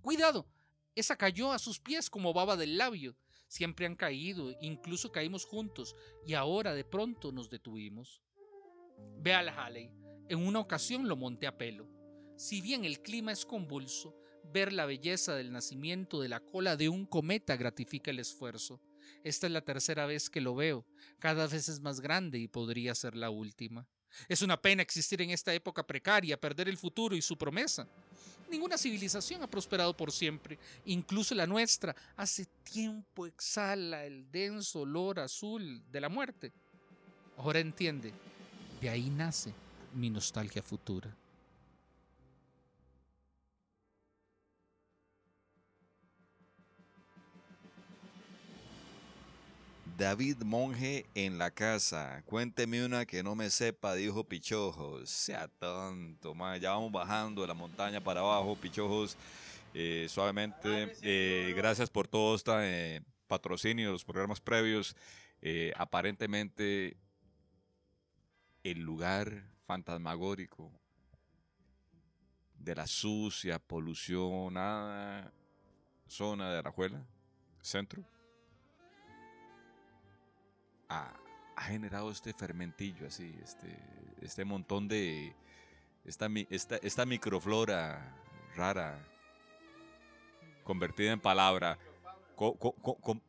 Cuidado, 0.00 0.46
esa 0.94 1.16
cayó 1.16 1.52
a 1.52 1.58
sus 1.58 1.80
pies 1.80 2.08
como 2.08 2.32
baba 2.32 2.56
del 2.56 2.78
labio. 2.78 3.16
Siempre 3.50 3.84
han 3.84 3.96
caído, 3.96 4.56
incluso 4.60 5.10
caímos 5.10 5.44
juntos, 5.44 5.96
y 6.24 6.34
ahora 6.34 6.72
de 6.72 6.84
pronto 6.84 7.32
nos 7.32 7.50
detuvimos. 7.50 8.22
Ve 9.18 9.34
al 9.34 9.48
Halley. 9.48 9.90
En 10.28 10.46
una 10.46 10.60
ocasión 10.60 11.08
lo 11.08 11.16
monté 11.16 11.48
a 11.48 11.58
pelo. 11.58 11.88
Si 12.36 12.60
bien 12.60 12.84
el 12.84 13.02
clima 13.02 13.32
es 13.32 13.44
convulso, 13.44 14.16
ver 14.44 14.72
la 14.72 14.86
belleza 14.86 15.34
del 15.34 15.50
nacimiento 15.50 16.20
de 16.20 16.28
la 16.28 16.38
cola 16.38 16.76
de 16.76 16.88
un 16.88 17.06
cometa 17.06 17.56
gratifica 17.56 18.12
el 18.12 18.20
esfuerzo. 18.20 18.80
Esta 19.24 19.48
es 19.48 19.52
la 19.52 19.62
tercera 19.62 20.06
vez 20.06 20.30
que 20.30 20.40
lo 20.40 20.54
veo. 20.54 20.86
Cada 21.18 21.48
vez 21.48 21.68
es 21.68 21.80
más 21.80 22.00
grande 22.00 22.38
y 22.38 22.46
podría 22.46 22.94
ser 22.94 23.16
la 23.16 23.30
última. 23.30 23.84
Es 24.28 24.42
una 24.42 24.62
pena 24.62 24.82
existir 24.82 25.22
en 25.22 25.30
esta 25.30 25.52
época 25.52 25.84
precaria, 25.84 26.40
perder 26.40 26.68
el 26.68 26.76
futuro 26.76 27.16
y 27.16 27.22
su 27.22 27.36
promesa. 27.36 27.88
Ninguna 28.50 28.76
civilización 28.76 29.42
ha 29.42 29.46
prosperado 29.46 29.96
por 29.96 30.10
siempre, 30.10 30.58
incluso 30.84 31.36
la 31.36 31.46
nuestra 31.46 31.94
hace 32.16 32.46
tiempo 32.64 33.26
exhala 33.26 34.04
el 34.04 34.28
denso 34.32 34.80
olor 34.80 35.20
azul 35.20 35.80
de 35.90 36.00
la 36.00 36.08
muerte. 36.08 36.52
Ahora 37.36 37.60
entiende, 37.60 38.12
de 38.80 38.90
ahí 38.90 39.08
nace 39.08 39.54
mi 39.94 40.10
nostalgia 40.10 40.62
futura. 40.62 41.14
David 50.00 50.38
Monje 50.44 51.04
en 51.14 51.36
la 51.36 51.50
casa. 51.50 52.22
Cuénteme 52.24 52.82
una 52.86 53.04
que 53.04 53.22
no 53.22 53.34
me 53.34 53.50
sepa, 53.50 53.94
dijo 53.94 54.24
Pichojos. 54.24 55.10
Sea 55.10 55.46
tonto, 55.46 56.34
ma. 56.34 56.56
Ya 56.56 56.70
vamos 56.70 56.90
bajando 56.90 57.42
de 57.42 57.48
la 57.48 57.52
montaña 57.52 58.00
para 58.00 58.20
abajo, 58.20 58.56
Pichojos. 58.56 59.18
eh, 59.74 60.06
suavemente. 60.08 60.96
Eh, 61.02 61.52
gracias 61.54 61.90
por 61.90 62.08
todo 62.08 62.34
este 62.34 63.02
patrocinio, 63.28 63.92
los 63.92 64.02
programas 64.02 64.40
previos. 64.40 64.96
Eh, 65.42 65.70
aparentemente, 65.76 66.96
el 68.64 68.78
lugar 68.78 69.44
fantasmagórico 69.66 70.72
de 72.54 72.74
la 72.74 72.86
sucia, 72.86 73.58
polucionada 73.58 75.30
zona 76.08 76.50
de 76.50 76.58
Arajuela, 76.58 77.04
centro 77.60 78.02
ha, 80.90 81.12
ha 81.56 81.62
generado 81.62 82.10
este 82.10 82.32
fermentillo 82.34 83.06
así, 83.06 83.34
este, 83.42 83.74
este 84.20 84.44
montón 84.44 84.88
de, 84.88 85.34
esta, 86.04 86.28
esta, 86.50 86.76
esta 86.76 87.06
microflora 87.06 88.14
rara, 88.56 88.98
convertida 90.64 91.12
en 91.12 91.20
palabra. 91.20 91.78
Co- 92.36 92.54
co- 92.54 92.72
co- 92.74 93.20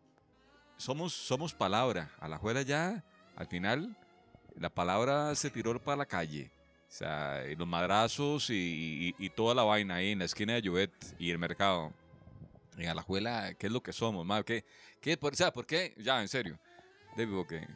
somos, 0.78 1.14
somos 1.14 1.54
palabra, 1.54 2.10
a 2.20 2.28
la 2.28 2.38
juela 2.38 2.62
ya, 2.64 3.04
al 3.36 3.48
final, 3.48 3.96
la 4.56 4.70
palabra 4.70 5.34
se 5.36 5.50
tiró 5.50 5.80
para 5.82 5.98
la 5.98 6.06
calle. 6.06 6.52
O 6.88 6.94
sea, 6.94 7.46
y 7.50 7.56
los 7.56 7.68
madrazos 7.68 8.50
y, 8.50 9.14
y- 9.20 9.26
y 9.26 9.30
toda 9.30 9.56
la 9.56 9.64
vaina 9.64 9.96
ahí 9.96 10.12
en 10.12 10.20
la 10.20 10.26
esquina 10.26 10.54
de 10.54 10.62
Llobet 10.62 10.92
y 11.20 11.30
el 11.32 11.38
mercado. 11.40 11.94
En 12.78 12.88
Alajuela, 12.90 13.54
¿qué 13.54 13.68
es 13.68 13.74
lo 13.74 13.82
que 13.82 13.94
somos? 13.94 14.26
¿Qué, 14.46 14.66
qué, 15.00 15.16
por, 15.18 15.34
o 15.34 15.36
sea, 15.36 15.52
¿por 15.54 15.66
qué? 15.66 15.94
Ya, 15.98 16.22
en 16.22 16.28
serio. 16.28 16.58
David, 17.16 17.34
porque 17.36 17.68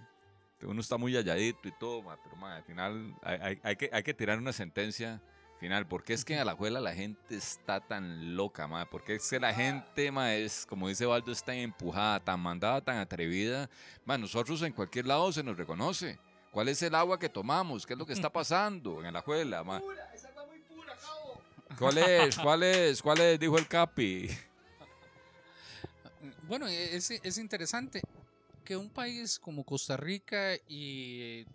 uno 0.63 0.81
está 0.81 0.97
muy 0.97 1.15
halladito 1.15 1.67
y 1.67 1.71
todo, 1.73 2.01
ma, 2.01 2.17
pero 2.23 2.35
ma, 2.35 2.55
al 2.57 2.63
final 2.63 3.13
hay, 3.21 3.37
hay- 3.41 3.59
hay 3.63 3.75
que, 3.75 3.89
hay 3.93 4.03
que 4.03 4.13
tirar 4.13 4.37
una 4.37 4.53
sentencia 4.53 5.21
final. 5.59 5.87
¿Por 5.87 6.03
qué 6.03 6.13
es 6.13 6.25
que 6.25 6.33
en 6.33 6.39
Alajuela 6.39 6.79
la 6.81 6.93
gente 6.93 7.35
está 7.35 7.79
tan 7.79 8.35
loca, 8.35 8.67
ma? 8.67 8.85
¿Por 8.85 9.03
qué 9.03 9.15
es 9.15 9.29
que 9.29 9.39
la 9.39 9.53
gente, 9.53 10.11
ma, 10.11 10.33
es, 10.33 10.65
como 10.65 10.87
dice 10.89 11.05
Waldo, 11.07 11.31
es 11.31 11.43
tan 11.43 11.55
empujada, 11.55 12.19
tan 12.19 12.39
mandada, 12.39 12.81
tan 12.81 12.97
atrevida? 12.97 13.69
Ma, 14.05 14.17
nosotros 14.17 14.61
en 14.63 14.73
cualquier 14.73 15.05
lado 15.07 15.31
se 15.31 15.43
nos 15.43 15.55
reconoce. 15.57 16.17
¿Cuál 16.51 16.69
es 16.69 16.81
el 16.81 16.95
agua 16.95 17.19
que 17.19 17.27
tomamos? 17.29 17.85
¿Qué 17.85 17.93
es 17.93 17.99
lo 17.99 18.05
que 18.05 18.13
está 18.13 18.29
pasando 18.33 18.99
en 19.01 19.07
Alajuela, 19.07 19.63
ma? 19.63 19.81
¿Cuál 21.77 21.97
es? 21.97 22.37
¿Cuál 22.37 22.63
es? 22.63 23.01
¿Cuál 23.01 23.19
es? 23.19 23.39
Dijo 23.39 23.57
el 23.57 23.67
Capi. 23.67 24.29
Bueno, 26.47 26.67
e, 26.67 26.95
es, 26.95 27.11
es 27.11 27.37
interesante 27.37 28.01
que 28.65 28.75
un 28.75 28.89
país 28.89 29.39
como 29.39 29.63
Costa 29.63 29.95
Rica 29.95 30.55
y 30.67 31.21
eh, 31.21 31.45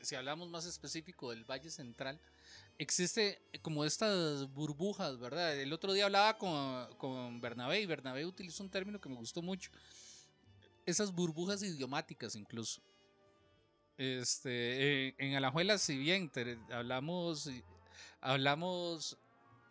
si 0.00 0.14
hablamos 0.14 0.48
más 0.50 0.66
específico 0.66 1.30
del 1.30 1.44
Valle 1.44 1.70
Central, 1.70 2.20
existe 2.78 3.40
como 3.62 3.84
estas 3.84 4.52
burbujas, 4.52 5.18
¿verdad? 5.18 5.58
El 5.58 5.72
otro 5.72 5.92
día 5.92 6.04
hablaba 6.04 6.38
con, 6.38 6.94
con 6.96 7.40
Bernabé 7.40 7.80
y 7.80 7.86
Bernabé 7.86 8.24
utilizó 8.24 8.62
un 8.62 8.70
término 8.70 9.00
que 9.00 9.08
me 9.08 9.16
gustó 9.16 9.42
mucho. 9.42 9.70
Esas 10.86 11.12
burbujas 11.12 11.62
idiomáticas 11.62 12.36
incluso. 12.36 12.80
Este, 13.98 15.08
eh, 15.08 15.14
en 15.18 15.34
Alajuela, 15.34 15.76
si 15.76 15.98
bien 15.98 16.30
te- 16.30 16.58
hablamos, 16.72 17.50
hablamos 18.22 19.18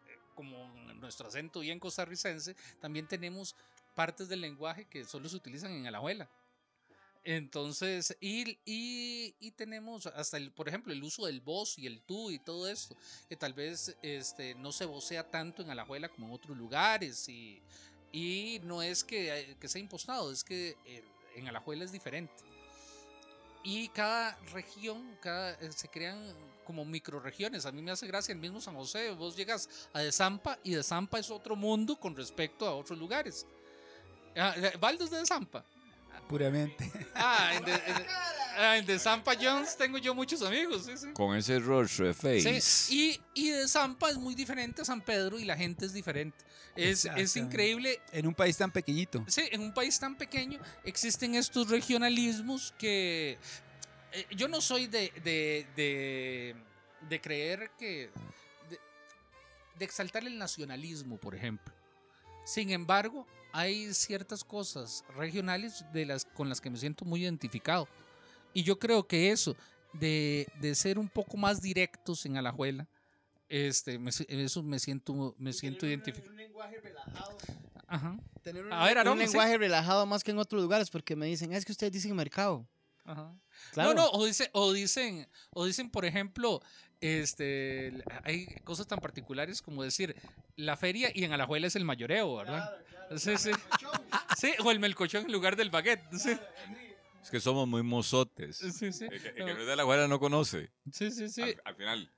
eh, 0.07 0.17
como 0.35 0.67
nuestro 0.95 1.27
acento 1.27 1.61
bien 1.61 1.79
costarricense, 1.79 2.55
también 2.79 3.07
tenemos 3.07 3.55
partes 3.95 4.29
del 4.29 4.41
lenguaje 4.41 4.85
que 4.85 5.03
solo 5.03 5.27
se 5.29 5.35
utilizan 5.35 5.71
en 5.71 5.87
Alajuela. 5.87 6.29
Entonces, 7.23 8.17
y, 8.21 8.57
y, 8.65 9.51
tenemos 9.51 10.07
hasta, 10.07 10.37
el, 10.37 10.51
por 10.51 10.67
ejemplo, 10.67 10.93
el 10.93 11.03
uso 11.03 11.25
del 11.25 11.41
vos 11.41 11.77
y 11.77 11.85
el 11.85 12.01
tú 12.01 12.31
y 12.31 12.39
todo 12.39 12.67
esto, 12.67 12.95
que 13.27 13.35
tal 13.35 13.53
vez 13.53 13.95
este, 14.01 14.55
no 14.55 14.71
se 14.71 14.85
vocea 14.85 15.29
tanto 15.29 15.61
en 15.61 15.69
Alajuela 15.69 16.09
como 16.09 16.27
en 16.27 16.33
otros 16.33 16.57
lugares. 16.57 17.27
Y, 17.27 17.61
y 18.11 18.61
no 18.63 18.81
es 18.81 19.03
que, 19.03 19.57
que 19.59 19.67
sea 19.67 19.81
impostado, 19.81 20.31
es 20.31 20.43
que 20.43 20.77
eh, 20.85 21.03
en 21.35 21.47
Alajuela 21.47 21.83
es 21.83 21.91
diferente. 21.91 22.33
Y 23.63 23.89
cada 23.89 24.37
región, 24.53 25.17
cada, 25.21 25.51
eh, 25.53 25.71
se 25.71 25.89
crean 25.89 26.33
como 26.63 26.85
microregiones. 26.85 27.65
A 27.65 27.71
mí 27.71 27.81
me 27.81 27.91
hace 27.91 28.07
gracia 28.07 28.31
el 28.31 28.39
mismo 28.39 28.61
San 28.61 28.75
José. 28.75 29.11
Vos 29.11 29.35
llegas 29.35 29.89
a 29.91 29.99
De 29.99 30.11
Zampa 30.11 30.57
y 30.63 30.71
De 30.71 30.83
Zampa 30.83 31.19
es 31.19 31.29
otro 31.29 31.55
mundo 31.55 31.99
con 31.99 32.15
respecto 32.15 32.65
a 32.65 32.75
otros 32.75 32.97
lugares. 32.97 33.45
Ah, 34.37 34.53
eh, 34.55 34.77
Valdo 34.79 35.03
es 35.03 35.11
de 35.11 35.25
Zampa. 35.25 35.65
Puramente. 36.27 36.91
Ah, 37.15 37.51
en 37.55 37.65
de, 37.65 37.71
en 37.73 37.95
de- 37.95 38.05
ah, 38.57 38.77
en 38.77 38.85
de 38.85 38.99
Zampa 38.99 39.33
Jones 39.39 39.75
tengo 39.77 39.97
yo 39.97 40.13
muchos 40.13 40.41
amigos. 40.41 40.85
Sí, 40.85 40.97
sí. 40.97 41.07
Con 41.13 41.35
ese 41.35 41.59
rostro 41.59 42.05
de 42.07 42.13
face. 42.13 42.61
Sí, 42.61 43.19
Y, 43.35 43.45
y 43.45 43.49
de 43.49 43.67
Zampa 43.67 44.09
es 44.09 44.17
muy 44.17 44.35
diferente 44.35 44.81
a 44.81 44.85
San 44.85 45.01
Pedro 45.01 45.39
y 45.39 45.45
la 45.45 45.55
gente 45.57 45.85
es 45.85 45.93
diferente. 45.93 46.37
Es, 46.75 47.03
es 47.05 47.35
increíble 47.35 47.99
En 48.11 48.25
un 48.27 48.33
país 48.35 48.55
tan 48.55 48.71
pequeñito. 48.71 49.25
Sí, 49.27 49.41
en 49.51 49.61
un 49.61 49.73
país 49.73 49.99
tan 49.99 50.15
pequeño 50.17 50.59
existen 50.85 51.35
estos 51.35 51.69
regionalismos 51.69 52.73
que 52.77 53.37
eh, 54.13 54.25
yo 54.35 54.47
no 54.47 54.61
soy 54.61 54.87
de, 54.87 55.11
de, 55.23 55.67
de, 55.75 56.55
de 57.09 57.21
creer 57.21 57.71
que... 57.77 58.09
De, 58.69 58.79
de 59.77 59.85
exaltar 59.85 60.25
el 60.25 60.37
nacionalismo, 60.37 61.17
por 61.17 61.35
ejemplo. 61.35 61.73
Sin 62.45 62.69
embargo, 62.69 63.27
hay 63.51 63.93
ciertas 63.93 64.43
cosas 64.43 65.03
regionales 65.15 65.85
de 65.93 66.05
las, 66.05 66.25
con 66.25 66.49
las 66.49 66.61
que 66.61 66.69
me 66.69 66.77
siento 66.77 67.05
muy 67.05 67.23
identificado. 67.23 67.87
Y 68.53 68.63
yo 68.63 68.79
creo 68.79 69.07
que 69.07 69.31
eso, 69.31 69.55
de, 69.93 70.47
de 70.59 70.75
ser 70.75 70.97
un 70.99 71.09
poco 71.09 71.37
más 71.37 71.61
directos 71.61 72.25
en 72.25 72.37
Alajuela, 72.37 72.87
este, 73.47 73.97
me 73.97 74.11
eso 74.27 74.61
me 74.63 74.77
siento, 74.79 75.35
me 75.37 75.53
siento 75.53 75.85
identificado. 75.87 76.31
Un 76.31 76.37
lenguaje 76.37 76.79
relajado. 76.79 77.37
Ajá, 77.87 78.19
Tener 78.43 78.65
un, 78.65 78.71
A 78.71 78.83
ver, 78.85 78.93
un 78.93 78.97
Aarón, 78.99 79.17
sí. 79.17 79.25
lenguaje 79.25 79.57
relajado 79.57 80.05
más 80.05 80.23
que 80.23 80.29
en 80.31 80.37
otros 80.37 80.61
lugares, 80.61 80.91
porque 80.91 81.15
me 81.15 81.25
dicen, 81.25 81.51
"Ah, 81.53 81.57
es 81.57 81.65
que 81.65 81.71
ustedes 81.71 81.91
dicen 81.91 82.15
mercado. 82.15 82.67
ajá. 83.03 83.33
Claro. 83.71 83.95
No, 83.95 84.03
no, 84.03 84.09
o, 84.11 84.25
dice, 84.25 84.49
o 84.53 84.71
dicen, 84.71 85.27
o 85.49 85.65
dicen, 85.65 85.89
por 85.89 86.05
ejemplo, 86.05 86.61
este, 87.01 87.93
hay 88.23 88.45
cosas 88.63 88.87
tan 88.87 88.99
particulares 88.99 89.61
como 89.61 89.83
decir 89.83 90.15
la 90.55 90.75
feria 90.75 91.11
y 91.13 91.23
en 91.23 91.33
Alajuela 91.33 91.67
es 91.67 91.75
el 91.75 91.85
mayoreo, 91.85 92.35
¿verdad? 92.37 92.69
Sí, 93.17 93.37
sí. 93.37 93.51
Sí, 94.37 94.53
o 94.63 94.71
el 94.71 94.79
melcochón 94.79 95.25
en 95.25 95.31
lugar 95.33 95.55
del 95.55 95.69
baguette. 95.69 96.03
sí. 96.13 96.31
Es 97.21 97.29
que 97.29 97.39
somos 97.41 97.67
muy 97.67 97.83
mozotes. 97.83 98.55
Sí, 98.57 98.93
sí. 98.93 99.05
El 99.11 99.21
que, 99.21 99.27
el 99.29 99.35
que 99.35 99.53
no 99.53 99.59
es 99.59 99.67
de 99.67 99.75
la 99.75 99.83
guardia 99.83 100.07
no 100.07 100.19
conoce. 100.19 100.71
Sí, 100.91 101.11
sí, 101.11 101.27
sí. 101.27 101.41
Al, 101.41 101.61
al 101.65 101.75
final, 101.75 102.11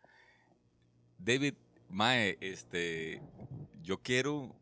David, 1.17 1.55
mae, 1.89 2.37
este, 2.41 3.21
yo 3.81 4.01
quiero, 4.01 4.55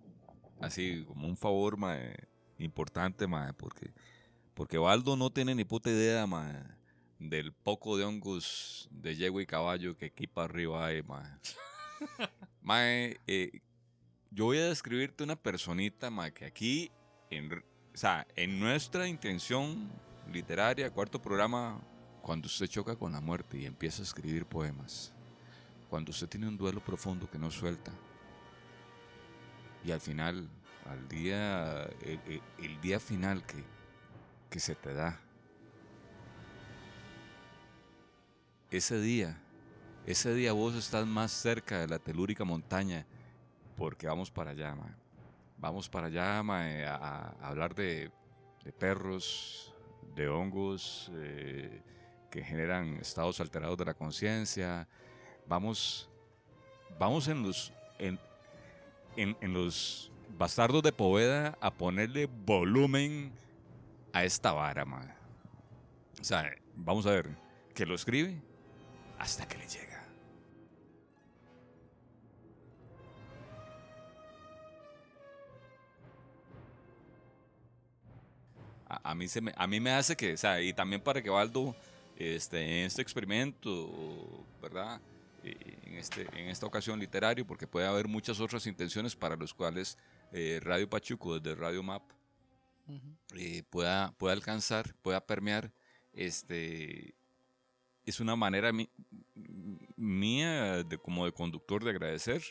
así 0.62 1.04
como 1.08 1.28
un 1.28 1.36
favor, 1.36 1.76
mae, 1.78 2.16
importante, 2.58 3.28
mae, 3.28 3.54
porque, 3.54 3.92
porque 4.54 4.78
Baldo 4.78 5.18
no 5.18 5.30
tiene 5.30 5.54
ni 5.56 5.66
puta 5.66 5.90
idea, 5.90 6.26
mae, 6.26 6.64
del 7.20 7.52
poco 7.54 7.98
de 7.98 8.06
hongos 8.06 8.88
de 8.92 9.16
yegua 9.16 9.42
y 9.42 9.46
caballo 9.46 9.98
que 9.98 10.06
aquí 10.08 10.26
para 10.28 10.46
arriba 10.46 10.86
hay, 10.86 11.04
mae. 11.04 11.30
mae, 12.62 13.20
eh, 13.28 13.62
yo 14.32 14.46
voy 14.46 14.58
a 14.60 14.66
describirte 14.70 15.24
una 15.24 15.36
personita, 15.36 16.10
mae, 16.10 16.32
que 16.34 16.46
aquí, 16.46 16.92
en, 17.30 17.52
o 17.54 17.62
sea, 17.94 18.26
en 18.36 18.60
nuestra 18.60 19.08
intención 19.08 19.90
literaria, 20.32 20.90
cuarto 20.92 21.22
programa, 21.22 21.82
cuando 22.22 22.48
usted 22.48 22.68
choca 22.68 22.96
con 22.96 23.12
la 23.12 23.20
muerte 23.22 23.58
y 23.58 23.66
empieza 23.66 24.02
a 24.02 24.06
escribir 24.06 24.46
poemas, 24.46 25.12
cuando 25.90 26.12
usted 26.12 26.30
tiene 26.30 26.48
un 26.48 26.58
duelo 26.58 26.80
profundo 26.84 27.30
que 27.30 27.40
no 27.40 27.50
suelta, 27.52 27.92
y 29.84 29.92
al 29.92 30.02
final, 30.02 30.48
al 30.86 31.08
día, 31.08 31.84
el, 32.02 32.20
el- 32.28 32.42
el 32.60 32.82
día 32.82 33.00
final 33.00 33.46
que, 33.46 33.64
que 34.50 34.60
se 34.60 34.76
te 34.76 34.94
da, 34.94 35.20
ese 38.72 39.00
día, 39.00 39.38
ese 40.06 40.34
día 40.34 40.54
vos 40.54 40.76
estás 40.76 41.06
más 41.06 41.32
cerca 41.32 41.80
de 41.80 41.88
la 41.88 42.00
telúrica 42.00 42.44
montaña 42.44 43.06
porque 43.76 44.08
vamos 44.08 44.30
para 44.32 44.52
allá, 44.52 44.76
mae. 44.76 44.92
Vamos 45.58 45.90
para 45.90 46.08
allá, 46.08 46.42
mae, 46.44 46.86
a, 46.86 47.34
hablar 47.42 47.76
de, 47.76 48.12
perros, 48.78 49.74
de 50.16 50.28
hongos 50.30 51.12
eh, 51.16 51.82
que 52.30 52.44
generan 52.44 52.96
estados 52.98 53.40
alterados 53.40 53.78
de 53.78 53.86
la 53.86 53.94
conciencia. 53.94 54.88
Vamos, 55.48 56.10
vamos 56.98 57.28
en 57.28 57.44
los, 57.44 57.74
en, 57.98 58.20
en- 59.18 59.38
en 59.42 59.54
los 59.54 60.12
bastardos 60.38 60.82
de 60.84 60.92
Poveda 60.94 61.58
a 61.60 61.72
ponerle 61.72 62.28
volumen 62.46 63.32
a 64.14 64.24
esta 64.24 64.52
vara, 64.54 64.86
mae. 64.86 65.08
O 66.22 66.24
sea, 66.24 66.50
vamos 66.76 67.06
a 67.06 67.12
ver, 67.12 67.30
que 67.74 67.86
lo 67.86 67.96
escribe 67.96 68.42
hasta 69.20 69.48
que 69.48 69.58
le 69.58 69.68
llega. 69.68 69.90
a, 78.90 79.12
a 79.12 79.16
mí 79.16 79.28
se 79.28 79.40
me, 79.40 79.54
a 79.56 79.68
mí 79.68 79.80
me 79.80 79.92
hace 79.92 80.18
que, 80.18 80.34
o 80.34 80.38
sea, 80.38 80.62
y 80.62 80.74
también 80.74 81.02
para 81.02 81.22
que 81.22 81.30
Baldo, 81.30 81.76
este, 82.18 82.62
en 82.62 82.86
este 82.88 83.02
experimento, 83.02 84.46
¿verdad? 84.62 85.00
En, 85.44 85.94
este, 85.96 86.28
en 86.34 86.50
esta 86.50 86.66
ocasión 86.66 87.00
literario, 87.00 87.46
porque 87.48 87.66
puede 87.66 87.88
haber 87.88 88.08
muchas 88.08 88.40
otras 88.42 88.68
intenciones 88.68 89.16
para 89.16 89.38
los 89.38 89.54
cuales 89.54 89.98
eh, 90.34 90.60
Radio 90.62 90.90
Pachuco 90.90 91.40
desde 91.40 91.56
Radio 91.60 91.82
Map 91.82 92.04
eh, 93.36 93.64
pueda, 93.70 94.12
pueda 94.18 94.34
alcanzar, 94.34 94.94
pueda 95.02 95.26
permear, 95.26 95.72
este, 96.14 97.14
es 98.10 98.20
una 98.20 98.36
manera 98.36 98.72
mía 99.98 100.84
de, 100.84 100.98
como 100.98 101.26
de 101.26 101.32
conductor 101.32 101.84
de 101.84 101.90
agradecer 101.92 102.42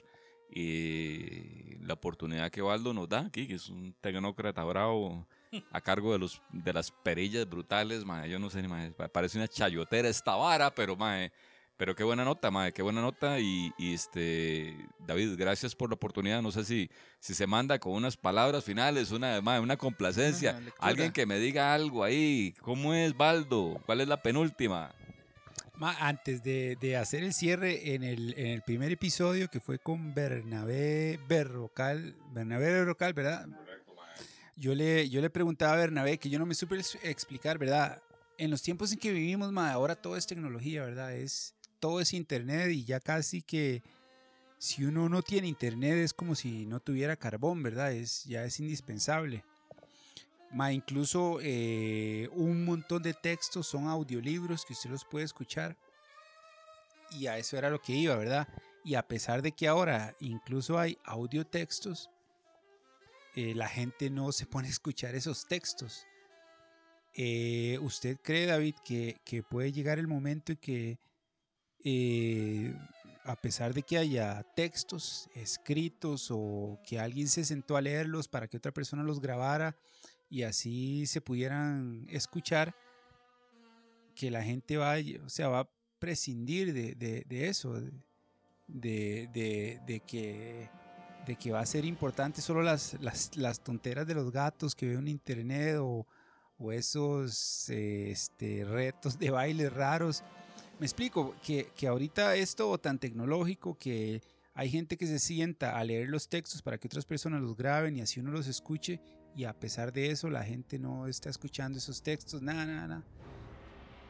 eh, 0.51 1.79
la 1.83 1.95
oportunidad 1.95 2.51
que 2.51 2.63
Baldo 2.63 2.93
nos 2.95 3.09
da 3.09 3.21
aquí, 3.21 3.47
que 3.47 3.55
es 3.55 3.69
un 3.69 3.95
tecnócrata 4.01 4.63
bravo 4.65 5.27
a 5.73 5.81
cargo 5.81 6.13
de, 6.13 6.19
los, 6.19 6.43
de 6.53 6.73
las 6.73 6.91
perillas 6.91 7.49
brutales, 7.49 8.05
mae, 8.05 8.29
yo 8.29 8.39
no 8.39 8.51
sé, 8.51 8.61
ni 8.63 8.69
mae, 8.69 8.91
pa- 8.91 9.09
parece 9.09 9.39
una 9.39 9.49
chayotera 9.49 10.09
esta 10.09 10.35
vara, 10.37 10.75
pero 10.75 10.95
mae, 10.97 11.33
pero 11.79 11.95
qué 11.95 12.05
buena 12.05 12.25
nota, 12.25 12.51
mae, 12.51 12.73
qué 12.73 12.83
buena 12.83 13.01
nota 13.01 13.39
y, 13.41 13.73
y, 13.79 13.95
este, 13.95 14.77
David, 15.07 15.37
gracias 15.39 15.75
por 15.75 15.89
la 15.91 15.95
oportunidad, 15.95 16.43
no 16.43 16.51
sé 16.51 16.65
si, 16.65 16.91
si 17.21 17.33
se 17.35 17.47
manda 17.47 17.79
con 17.79 17.93
unas 17.93 18.17
palabras 18.17 18.65
finales, 18.65 19.11
una, 19.11 19.41
mae, 19.41 19.61
una 19.61 19.77
complacencia, 19.79 20.53
lectura. 20.61 20.87
alguien 20.89 21.13
que 21.13 21.25
me 21.25 21.39
diga 21.39 21.73
algo 21.73 22.05
ahí, 22.05 22.55
¿cómo 22.61 22.93
es 22.93 23.17
Baldo? 23.17 23.81
¿Cuál 23.87 24.01
es 24.03 24.09
la 24.09 24.21
penúltima? 24.23 24.93
Ma, 25.79 25.93
antes 26.01 26.43
de, 26.43 26.77
de 26.81 26.97
hacer 26.97 27.23
el 27.23 27.33
cierre 27.33 27.95
en 27.95 28.03
el, 28.03 28.35
en 28.37 28.49
el 28.49 28.63
primer 28.63 28.91
episodio 28.91 29.49
que 29.49 29.61
fue 29.61 29.79
con 29.79 30.13
Bernabé 30.13 31.21
Berrocal, 31.29 32.17
Bernabé 32.33 32.73
Berrocal, 32.73 33.13
¿verdad? 33.13 33.47
Yo 34.57 34.75
le, 34.75 35.09
yo 35.09 35.21
le 35.21 35.31
preguntaba 35.31 35.75
a 35.75 35.77
Bernabé 35.77 36.19
que 36.19 36.31
yo 36.31 36.41
no 36.41 36.47
me 36.47 36.55
supe 36.57 36.75
ex- 36.75 36.99
explicar, 37.05 37.59
¿verdad? 37.59 38.03
En 38.39 38.51
los 38.51 38.61
tiempos 38.61 38.91
en 38.93 38.99
que 38.99 39.13
vivimos, 39.13 39.53
ma, 39.53 39.71
ahora 39.71 39.95
todo 39.95 40.17
es 40.17 40.27
tecnología, 40.27 40.85
¿verdad? 40.85 41.15
Es, 41.15 41.55
todo 41.79 42.01
es 42.01 42.13
internet 42.13 42.71
y 42.73 42.85
ya 42.85 42.99
casi 42.99 43.41
que 43.41 43.85
si 44.59 44.85
uno 44.85 45.09
no 45.09 45.23
tiene 45.23 45.47
internet 45.47 45.99
es 45.99 46.13
como 46.13 46.35
si 46.35 46.67
no 46.67 46.81
tuviera 46.81 47.15
carbón, 47.15 47.63
¿verdad? 47.63 47.93
Es, 47.93 48.25
ya 48.25 48.45
es 48.45 48.59
indispensable. 48.59 49.45
Ma, 50.51 50.73
incluso 50.73 51.39
eh, 51.43 52.29
un 52.33 52.65
montón 52.65 53.03
de 53.03 53.15
textos 53.15 53.67
son 53.67 53.87
audiolibros 53.87 54.65
que 54.65 54.73
usted 54.73 54.91
los 54.91 55.05
puede 55.05 55.25
escuchar. 55.25 55.77
Y 57.11 57.27
a 57.27 57.39
eso 57.39 57.57
era 57.57 57.71
lo 57.71 57.81
que 57.81 57.93
iba, 57.93 58.17
¿verdad? 58.17 58.49
Y 58.85 58.95
a 58.95 59.07
pesar 59.07 59.43
de 59.43 59.53
que 59.53 59.69
ahora 59.69 60.15
incluso 60.21 60.79
hay 60.79 60.99
audiotextos, 61.05 62.11
eh, 63.35 63.55
la 63.55 63.69
gente 63.69 64.11
no 64.11 64.33
se 64.33 64.47
pone 64.47 64.69
a 64.69 64.71
escuchar 64.71 65.15
esos 65.15 65.47
textos. 65.47 66.07
Eh, 67.15 67.79
¿Usted 67.83 68.17
cree, 68.23 68.47
David, 68.47 68.75
que, 68.85 69.21
que 69.25 69.43
puede 69.43 69.73
llegar 69.73 69.99
el 69.99 70.09
momento 70.09 70.53
en 70.53 70.59
que, 70.59 70.99
eh, 71.85 72.75
a 73.25 73.37
pesar 73.37 73.75
de 73.75 73.83
que 73.83 73.99
haya 73.99 74.43
textos 74.55 75.29
escritos 75.35 76.29
o 76.31 76.81
que 76.87 76.99
alguien 76.99 77.29
se 77.29 77.45
sentó 77.45 77.77
a 77.77 77.81
leerlos 77.81 78.29
para 78.29 78.49
que 78.49 78.57
otra 78.57 78.73
persona 78.73 79.03
los 79.03 79.21
grabara 79.21 79.77
y 80.31 80.43
así 80.43 81.07
se 81.07 81.21
pudieran 81.21 82.07
escuchar, 82.11 82.75
que 84.15 84.31
la 84.31 84.43
gente 84.43 84.77
va, 84.77 84.97
o 85.25 85.29
sea, 85.29 85.49
va 85.49 85.61
a 85.61 85.69
prescindir 85.99 86.73
de, 86.73 86.95
de- 86.95 87.25
de 87.29 87.49
eso, 87.49 87.75
de, 88.67 89.29
de- 89.33 89.81
de 89.87 90.01
que, 90.01 90.69
de 91.27 91.37
que 91.37 91.53
va 91.53 91.61
a 91.61 91.67
ser 91.67 91.85
importante 91.85 92.41
solo 92.43 92.63
las, 92.63 92.97
las, 93.01 93.37
las 93.37 93.61
tonteras 93.61 94.07
de 94.07 94.15
los 94.15 94.31
gatos 94.33 94.75
que 94.75 94.89
veo 94.89 94.99
en 94.99 95.09
internet 95.09 95.77
o, 95.81 96.07
o 96.59 96.73
esos 96.73 97.69
eh, 97.71 98.11
este, 98.11 98.65
retos 98.65 99.19
de 99.19 99.31
bailes 99.31 99.73
raros. 99.73 100.23
Me 100.81 100.87
explico, 100.87 101.35
que, 101.43 101.69
que 101.77 101.87
ahorita 101.89 102.37
esto 102.37 102.77
tan 102.79 102.99
tecnológico 102.99 103.77
que 103.79 104.21
hay 104.55 104.69
gente 104.71 104.97
que 104.97 105.07
se 105.07 105.19
sienta 105.21 105.79
a 105.79 105.85
leer 105.85 106.09
los 106.09 106.29
textos 106.29 106.63
para 106.63 106.79
que 106.79 106.89
otras 106.89 107.05
personas 107.07 107.41
los 107.41 107.57
graben 107.57 107.97
y 107.97 108.01
así 108.01 108.19
uno 108.21 108.31
los 108.33 108.47
escuche 108.49 109.01
y 109.39 109.45
a 109.45 109.53
pesar 109.53 109.93
de 109.93 110.11
eso 110.11 110.29
la 110.29 110.43
gente 110.43 110.81
no 110.81 111.07
está 111.07 111.31
escuchando 111.31 111.79
esos 111.79 112.03
textos, 112.03 112.43
nada, 112.43 112.67
nada, 112.67 112.87
nada. 112.89 113.03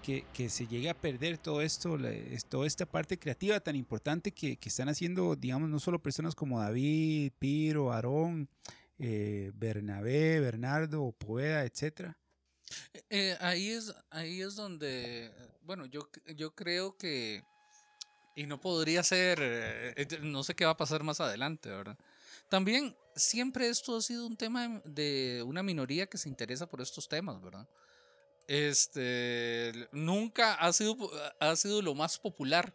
Que, 0.03 0.25
que 0.33 0.49
se 0.49 0.67
llegue 0.67 0.89
a 0.89 0.95
perder 0.99 1.37
todo 1.37 1.61
esto, 1.61 1.99
la- 1.99 2.11
toda 2.49 2.67
esta 2.67 2.87
parte 2.87 3.19
creativa 3.19 3.61
tan 3.61 3.77
importante 3.77 4.33
que, 4.33 4.57
que 4.57 4.71
están 4.71 4.89
haciendo, 4.89 5.37
digamos, 5.37 5.69
no 5.69 5.79
solo 5.79 5.99
personas 6.03 6.35
como 6.35 6.59
David, 6.59 7.33
Piro, 7.39 7.93
Aarón, 7.93 8.49
eh, 8.99 9.53
Bernabé, 9.55 10.41
Bernardo, 10.41 11.13
Poeda, 11.13 11.63
etcétera. 11.65 12.17
Eh, 13.11 13.37
ahí, 13.41 13.69
es, 13.69 13.95
ahí 14.11 14.41
es 14.41 14.55
donde, 14.55 15.31
bueno, 15.63 15.85
yo, 15.85 16.09
yo 16.35 16.55
creo 16.55 16.97
que, 16.97 17.43
y 18.35 18.47
no 18.47 18.59
podría 18.63 19.03
ser, 19.03 19.41
eh, 19.43 19.93
eh, 19.95 20.19
no 20.23 20.43
sé 20.43 20.55
qué 20.55 20.65
va 20.65 20.71
a 20.71 20.77
pasar 20.79 21.03
más 21.03 21.21
adelante, 21.21 21.69
¿verdad? 21.69 21.99
También 22.49 22.97
siempre 23.15 23.69
esto 23.69 23.97
ha 23.97 24.03
sido 24.03 24.27
un 24.27 24.37
tema 24.37 24.81
de 24.85 25.43
una 25.47 25.63
minoría 25.63 26.07
que 26.07 26.19
se 26.19 26.29
interesa 26.29 26.67
por 26.69 26.81
estos 26.81 27.09
temas, 27.09 27.41
¿verdad? 27.43 27.67
Este, 28.47 29.73
nunca 29.93 30.55
ha 30.55 30.73
sido, 30.73 30.97
ha 31.41 31.57
sido 31.57 31.83
lo 31.83 31.95
más 31.95 32.19
popular. 32.19 32.75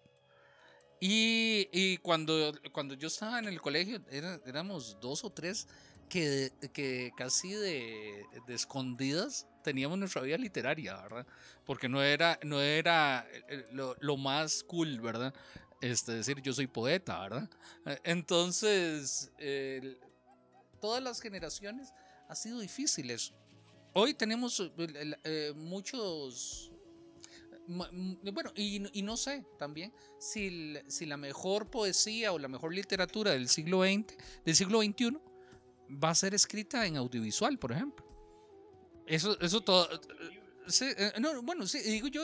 Y, 1.00 1.68
y 1.74 1.98
cuando, 1.98 2.54
cuando 2.72 2.94
yo 2.94 3.08
estaba 3.08 3.40
en 3.40 3.46
el 3.48 3.62
colegio, 3.62 4.02
era- 4.10 4.40
éramos 4.46 4.98
dos 5.02 5.24
o 5.26 5.30
tres 5.32 5.68
que, 6.10 6.52
que 6.74 7.12
casi 7.18 7.52
de, 7.54 8.26
de 8.48 8.54
escondidas 8.54 9.48
teníamos 9.64 9.98
nuestra 9.98 10.22
vida 10.22 10.38
literaria, 10.38 10.96
¿verdad? 11.02 11.26
Porque 11.66 11.90
no 11.90 12.02
era, 12.04 12.40
no 12.44 12.62
era 12.62 13.26
eh, 13.50 13.66
lo, 13.72 13.96
lo 14.00 14.18
más 14.18 14.64
cool, 14.64 15.00
¿verdad? 15.02 15.34
Este, 15.84 16.14
decir 16.14 16.42
yo 16.42 16.54
soy 16.54 16.68
poeta, 16.68 17.20
¿verdad? 17.20 17.50
Eh, 17.86 18.00
Entonces, 18.06 19.30
todas 20.80 21.04
las 21.04 21.20
generaciones 21.20 21.94
ha 22.30 22.36
sido 22.36 22.62
difícil 22.62 23.12
eso. 23.12 23.34
Hoy 23.92 24.14
tenemos 24.14 24.62
eh, 24.62 25.14
eh, 25.26 25.54
muchos... 25.58 26.72
Bueno, 27.68 28.52
y, 28.56 28.80
no 29.04 29.18
sé 29.18 29.46
también 29.60 29.94
si, 30.20 30.78
si 30.88 31.06
la 31.06 31.18
mejor 31.18 31.70
poesía 31.70 32.32
o 32.32 32.40
la 32.40 32.48
mejor 32.48 32.74
literatura 32.74 33.32
del 33.32 33.50
siglo 33.50 33.84
XX, 33.84 34.16
del 34.46 34.56
siglo 34.56 34.82
XXI, 34.82 35.18
va 36.02 36.12
a 36.12 36.16
ser 36.16 36.34
escrita 36.34 36.86
en 36.86 36.96
audiovisual, 36.96 37.58
por 37.58 37.74
ejemplo. 37.74 38.06
Eso, 39.06 39.38
eso 39.42 39.60
todo. 39.60 39.90
No, 41.20 41.42
bueno, 41.42 41.68
sí, 41.68 41.80
digo 41.80 42.08
yo, 42.08 42.24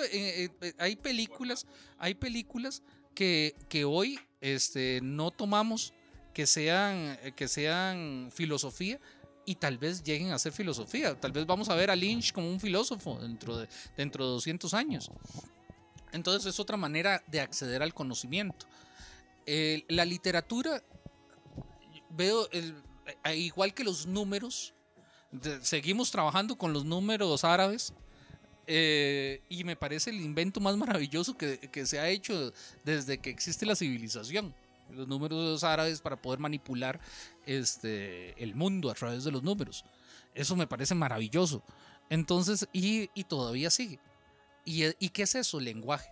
hay 0.77 0.95
películas, 0.95 1.67
hay 1.97 2.15
películas 2.15 2.83
que, 3.19 3.53
que 3.67 3.83
hoy 3.83 4.17
este, 4.39 5.01
no 5.03 5.29
tomamos 5.31 5.93
que 6.33 6.47
sean, 6.47 7.17
eh, 7.21 7.33
que 7.35 7.49
sean 7.49 8.29
filosofía 8.33 8.97
y 9.45 9.55
tal 9.55 9.77
vez 9.77 10.01
lleguen 10.03 10.31
a 10.31 10.39
ser 10.39 10.53
filosofía. 10.53 11.19
Tal 11.19 11.33
vez 11.33 11.45
vamos 11.45 11.67
a 11.67 11.75
ver 11.75 11.91
a 11.91 11.97
Lynch 11.97 12.31
como 12.31 12.49
un 12.49 12.61
filósofo 12.61 13.19
dentro 13.19 13.57
de, 13.57 13.67
dentro 13.97 14.23
de 14.25 14.31
200 14.31 14.73
años. 14.73 15.11
Entonces 16.13 16.45
es 16.53 16.61
otra 16.61 16.77
manera 16.77 17.21
de 17.27 17.41
acceder 17.41 17.83
al 17.83 17.93
conocimiento. 17.93 18.65
Eh, 19.45 19.83
la 19.89 20.05
literatura, 20.05 20.81
veo, 22.11 22.47
el- 22.51 22.73
igual 23.35 23.73
que 23.73 23.83
los 23.83 24.05
números, 24.07 24.73
de- 25.33 25.61
seguimos 25.65 26.09
trabajando 26.09 26.57
con 26.57 26.71
los 26.71 26.85
números 26.85 27.43
árabes. 27.43 27.93
Eh, 28.71 29.41
y 29.49 29.63
me 29.63 29.75
parece 29.75 30.11
el 30.11 30.21
invento 30.21 30.59
más 30.59 30.77
maravilloso 30.77 31.35
que, 31.35 31.57
que 31.57 31.85
se 31.87 31.99
ha 31.99 32.07
hecho 32.07 32.53
desde 32.85 33.17
que 33.17 33.31
existe 33.31 33.65
la 33.65 33.75
civilización. 33.75 34.53
Los 34.91 35.07
números 35.07 35.63
árabes 35.63 36.01
para 36.01 36.21
poder 36.21 36.39
manipular 36.39 36.99
este, 37.47 38.41
el 38.41 38.53
mundo 38.53 38.91
a 38.91 38.93
través 38.93 39.23
de 39.23 39.31
los 39.31 39.41
números. 39.43 39.83
Eso 40.35 40.55
me 40.55 40.67
parece 40.67 40.93
maravilloso. 40.95 41.63
Entonces, 42.09 42.67
y, 42.71 43.09
y 43.15 43.23
todavía 43.23 43.69
sigue. 43.71 43.99
¿Y, 44.65 44.85
¿Y 44.99 45.09
qué 45.09 45.23
es 45.23 45.33
eso? 45.35 45.59
Lenguaje. 45.59 46.09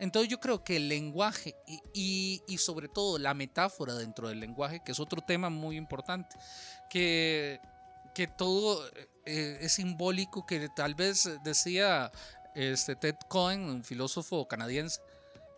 Entonces 0.00 0.30
yo 0.30 0.38
creo 0.38 0.62
que 0.62 0.76
el 0.76 0.88
lenguaje 0.88 1.56
y, 1.92 2.40
y- 2.46 2.58
sobre 2.58 2.88
todo 2.88 3.18
la 3.18 3.34
metáfora 3.34 3.94
dentro 3.94 4.28
del 4.28 4.38
lenguaje, 4.38 4.80
que 4.84 4.92
es 4.92 5.00
otro 5.00 5.20
tema 5.20 5.50
muy 5.50 5.76
importante, 5.76 6.36
que, 6.88 7.58
que 8.14 8.28
todo 8.28 8.88
eh, 9.28 9.58
es 9.60 9.72
simbólico, 9.74 10.46
que 10.46 10.68
tal 10.70 10.94
vez 10.94 11.28
decía 11.44 12.10
este, 12.54 12.96
Ted 12.96 13.16
Cohen, 13.28 13.60
un 13.68 13.84
filósofo 13.84 14.48
canadiense, 14.48 15.00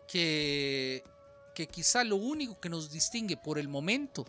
que, 0.09 1.05
que 1.55 1.67
quizá 1.69 2.03
lo 2.05 2.17
único 2.17 2.59
que 2.61 2.69
nos 2.69 2.91
distingue 2.91 3.37
por 3.37 3.59
el 3.59 3.69
momento 3.69 4.27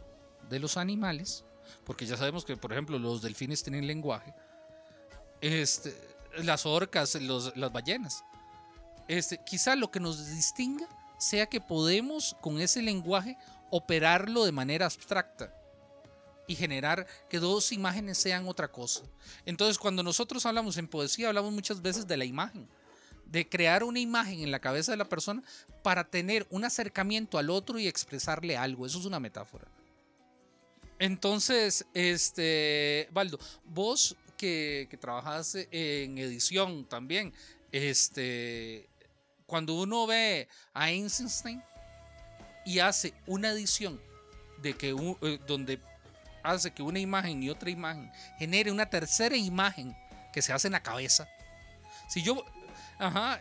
de 0.50 0.60
los 0.60 0.78
animales, 0.78 1.44
porque 1.86 2.06
ya 2.06 2.18
sabemos 2.18 2.46
que 2.46 2.56
por 2.58 2.72
ejemplo 2.72 3.00
los 3.00 3.22
delfines 3.22 3.64
tienen 3.64 3.88
lenguaje, 3.88 4.34
este, 5.42 5.96
las 6.44 6.66
orcas, 6.66 7.16
los- 7.16 7.56
las 7.58 7.72
ballenas, 7.72 8.24
este, 9.08 9.40
quizá 9.44 9.76
lo 9.76 9.90
que 9.92 10.00
nos 10.00 10.28
distinga 10.28 10.88
sea 11.18 11.48
que 11.48 11.62
podemos 11.62 12.36
con 12.42 12.60
ese 12.62 12.82
lenguaje 12.82 13.38
operarlo 13.70 14.46
de 14.46 14.52
manera 14.52 14.86
abstracta 14.86 15.54
y 16.52 16.56
generar 16.56 17.08
que 17.30 17.40
dos 17.40 17.72
imágenes 17.72 18.18
sean 18.18 18.46
otra 18.48 18.70
cosa. 18.70 19.04
Entonces, 19.46 19.78
cuando 19.78 20.04
nosotros 20.04 20.46
hablamos 20.46 20.78
en 20.78 20.88
poesía, 20.88 21.30
hablamos 21.30 21.54
muchas 21.54 21.82
veces 21.82 22.06
de 22.08 22.18
la 22.18 22.26
imagen, 22.26 22.68
de 23.26 23.48
crear 23.48 23.86
una 23.86 24.00
imagen 24.00 24.42
en 24.42 24.52
la 24.52 24.60
cabeza 24.60 24.92
de 24.92 24.98
la 24.98 25.08
persona 25.08 25.42
para 25.82 26.04
tener 26.04 26.46
un 26.50 26.66
acercamiento 26.66 27.38
al 27.38 27.50
otro 27.50 27.80
y 27.80 27.88
expresarle 27.88 28.58
algo. 28.58 28.86
Eso 28.86 29.00
es 29.00 29.06
una 29.06 29.22
metáfora. 29.22 29.66
Entonces, 31.00 31.86
este, 31.94 33.08
Baldo, 33.12 33.40
vos 33.64 34.18
que, 34.36 34.88
que 34.90 34.98
trabajas 34.98 35.56
en 35.72 36.18
edición 36.18 36.84
también, 36.84 37.34
este, 37.72 38.90
cuando 39.46 39.76
uno 39.76 40.06
ve 40.06 40.50
a 40.74 40.92
Einstein 40.92 41.64
y 42.66 42.80
hace 42.80 43.14
una 43.26 43.52
edición 43.52 44.02
de 44.62 44.74
que 44.74 44.90
eh, 45.22 45.40
donde 45.48 45.80
hace 46.44 46.72
que 46.72 46.84
una 46.84 47.00
imagen 47.00 47.42
y 47.44 47.50
otra 47.50 47.70
imagen 47.70 48.12
genere 48.38 48.72
una 48.72 48.90
tercera 48.90 49.36
imagen 49.36 49.96
que 50.34 50.42
se 50.42 50.54
hace 50.54 50.68
en 50.68 50.74
la 50.74 50.84
cabeza. 50.84 51.28
Si 52.08 52.22
yo, 52.22 52.46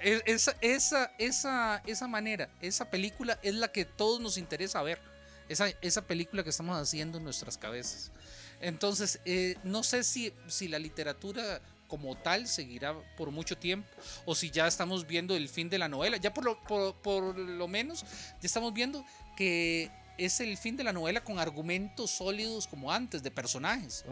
e- 0.02 0.22
esa, 0.26 0.54
esa, 0.60 1.12
esa, 1.18 1.82
esa 1.86 2.08
manera, 2.08 2.48
esa 2.60 2.90
película 2.90 3.38
es 3.42 3.54
la 3.54 3.68
que 3.68 3.84
todos 3.84 4.20
nos 4.20 4.38
interesa 4.38 4.82
ver. 4.82 5.00
Esa, 5.48 5.68
esa 5.80 6.02
película 6.02 6.44
que 6.44 6.50
estamos 6.50 6.80
haciendo 6.80 7.18
en 7.18 7.24
nuestras 7.24 7.58
cabezas. 7.58 8.12
Entonces, 8.60 9.20
eh, 9.24 9.56
no 9.64 9.82
sé 9.82 10.04
si, 10.04 10.32
si 10.46 10.68
la 10.68 10.78
literatura 10.78 11.60
como 11.88 12.16
tal 12.16 12.46
seguirá 12.46 12.94
por 13.16 13.32
mucho 13.32 13.58
tiempo 13.58 13.88
o 14.24 14.36
si 14.36 14.52
ya 14.52 14.68
estamos 14.68 15.08
viendo 15.08 15.34
el 15.34 15.48
fin 15.48 15.68
de 15.68 15.78
la 15.78 15.88
novela. 15.88 16.18
Ya 16.18 16.32
por 16.32 16.44
lo, 16.44 16.62
por, 16.62 16.94
por 16.96 17.36
lo 17.36 17.66
menos 17.66 18.02
ya 18.02 18.46
estamos 18.46 18.72
viendo 18.72 19.04
que 19.36 19.90
es 20.20 20.40
el 20.40 20.56
fin 20.58 20.76
de 20.76 20.84
la 20.84 20.92
novela 20.92 21.24
con 21.24 21.38
argumentos 21.38 22.10
sólidos 22.10 22.66
como 22.66 22.92
antes, 22.92 23.22
de 23.22 23.30
personajes, 23.30 24.04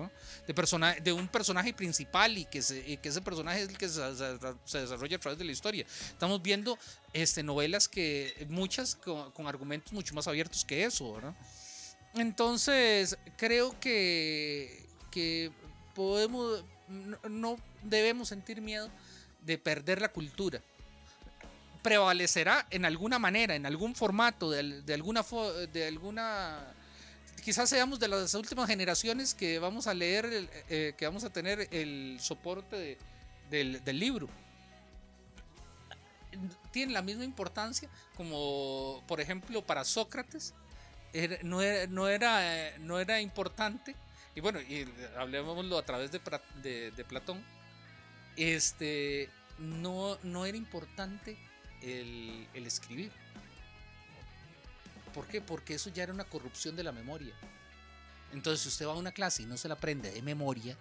de, 0.46 0.54
persona, 0.54 0.94
de 0.94 1.12
un 1.12 1.28
personaje 1.28 1.72
principal 1.74 2.38
y 2.38 2.46
que, 2.46 2.62
se- 2.62 2.98
ese 3.02 3.20
personaje 3.20 3.62
es 3.62 3.68
el 3.68 3.76
que 3.76 3.88
se, 3.88 4.00
desarrolla 4.78 5.16
a 5.16 5.20
través 5.20 5.38
de 5.38 5.44
la 5.44 5.52
historia. 5.52 5.84
Estamos 6.08 6.40
viendo 6.42 6.78
este, 7.12 7.42
novelas 7.42 7.88
que, 7.88 8.46
muchas 8.48 8.96
con, 8.96 9.46
argumentos 9.46 9.92
mucho 9.92 10.14
más 10.14 10.26
abiertos 10.26 10.64
que 10.64 10.84
eso. 10.84 11.20
Entonces, 12.14 13.16
creo 13.36 13.78
que, 13.78 14.86
que 15.10 15.52
podemos, 15.94 16.64
no 17.28 17.56
debemos 17.82 18.28
sentir 18.28 18.60
miedo 18.62 18.88
de 19.42 19.58
perder 19.58 20.00
la 20.00 20.08
cultura. 20.08 20.62
Prevalecerá 21.82 22.66
en 22.70 22.84
alguna 22.84 23.18
manera, 23.18 23.54
en 23.54 23.64
algún 23.66 23.94
formato, 23.94 24.50
de, 24.50 24.82
de 24.82 24.94
alguna, 24.94 25.22
de 25.72 25.86
alguna... 25.86 26.74
Quizás 27.44 27.70
seamos 27.70 27.98
de 28.00 28.08
las 28.08 28.34
últimas 28.34 28.68
generaciones 28.68 29.32
que 29.32 29.58
vamos 29.58 29.86
a 29.86 29.94
leer, 29.94 30.26
el- 30.26 30.50
eh, 30.68 30.94
que 30.98 31.06
vamos 31.06 31.24
a 31.24 31.30
tener 31.32 31.68
el 31.70 32.18
soporte 32.20 32.76
de- 33.50 33.80
del, 33.80 33.98
libro. 33.98 34.28
Tiene 36.72 36.92
la 36.92 37.00
misma 37.00 37.24
importancia 37.24 37.88
como, 38.16 39.02
por 39.06 39.20
ejemplo, 39.20 39.64
para 39.64 39.84
Sócrates, 39.84 40.52
no, 41.42 41.62
era, 41.62 41.86
no, 41.86 42.08
era, 42.08 42.76
no 42.80 42.98
era 42.98 43.20
importante, 43.20 43.94
y 44.34 44.40
bueno, 44.40 44.60
y 44.60 44.86
hablemoslo 45.16 45.78
a 45.78 45.86
través 45.86 46.10
de- 46.12 46.90
de 46.90 47.04
Platón, 47.04 47.42
este, 48.36 49.30
no, 49.58 50.18
no 50.22 50.44
era 50.44 50.56
importante 50.56 51.36
el, 51.82 52.46
el 52.54 52.66
escribir. 52.66 53.10
¿Por 55.14 55.26
qué? 55.26 55.40
Porque 55.40 55.74
eso 55.74 55.90
ya 55.90 56.02
era 56.02 56.12
una 56.12 56.24
corrupción 56.24 56.76
de 56.76 56.84
la 56.84 56.92
memoria. 56.92 57.34
Entonces, 58.32 58.60
si 58.62 58.68
usted 58.68 58.86
va 58.86 58.92
a 58.92 58.96
una 58.96 59.12
clase 59.12 59.42
y 59.42 59.46
no 59.46 59.56
se 59.56 59.68
la 59.68 59.74
aprende 59.74 60.10
de 60.10 60.20
memoria, 60.22 60.76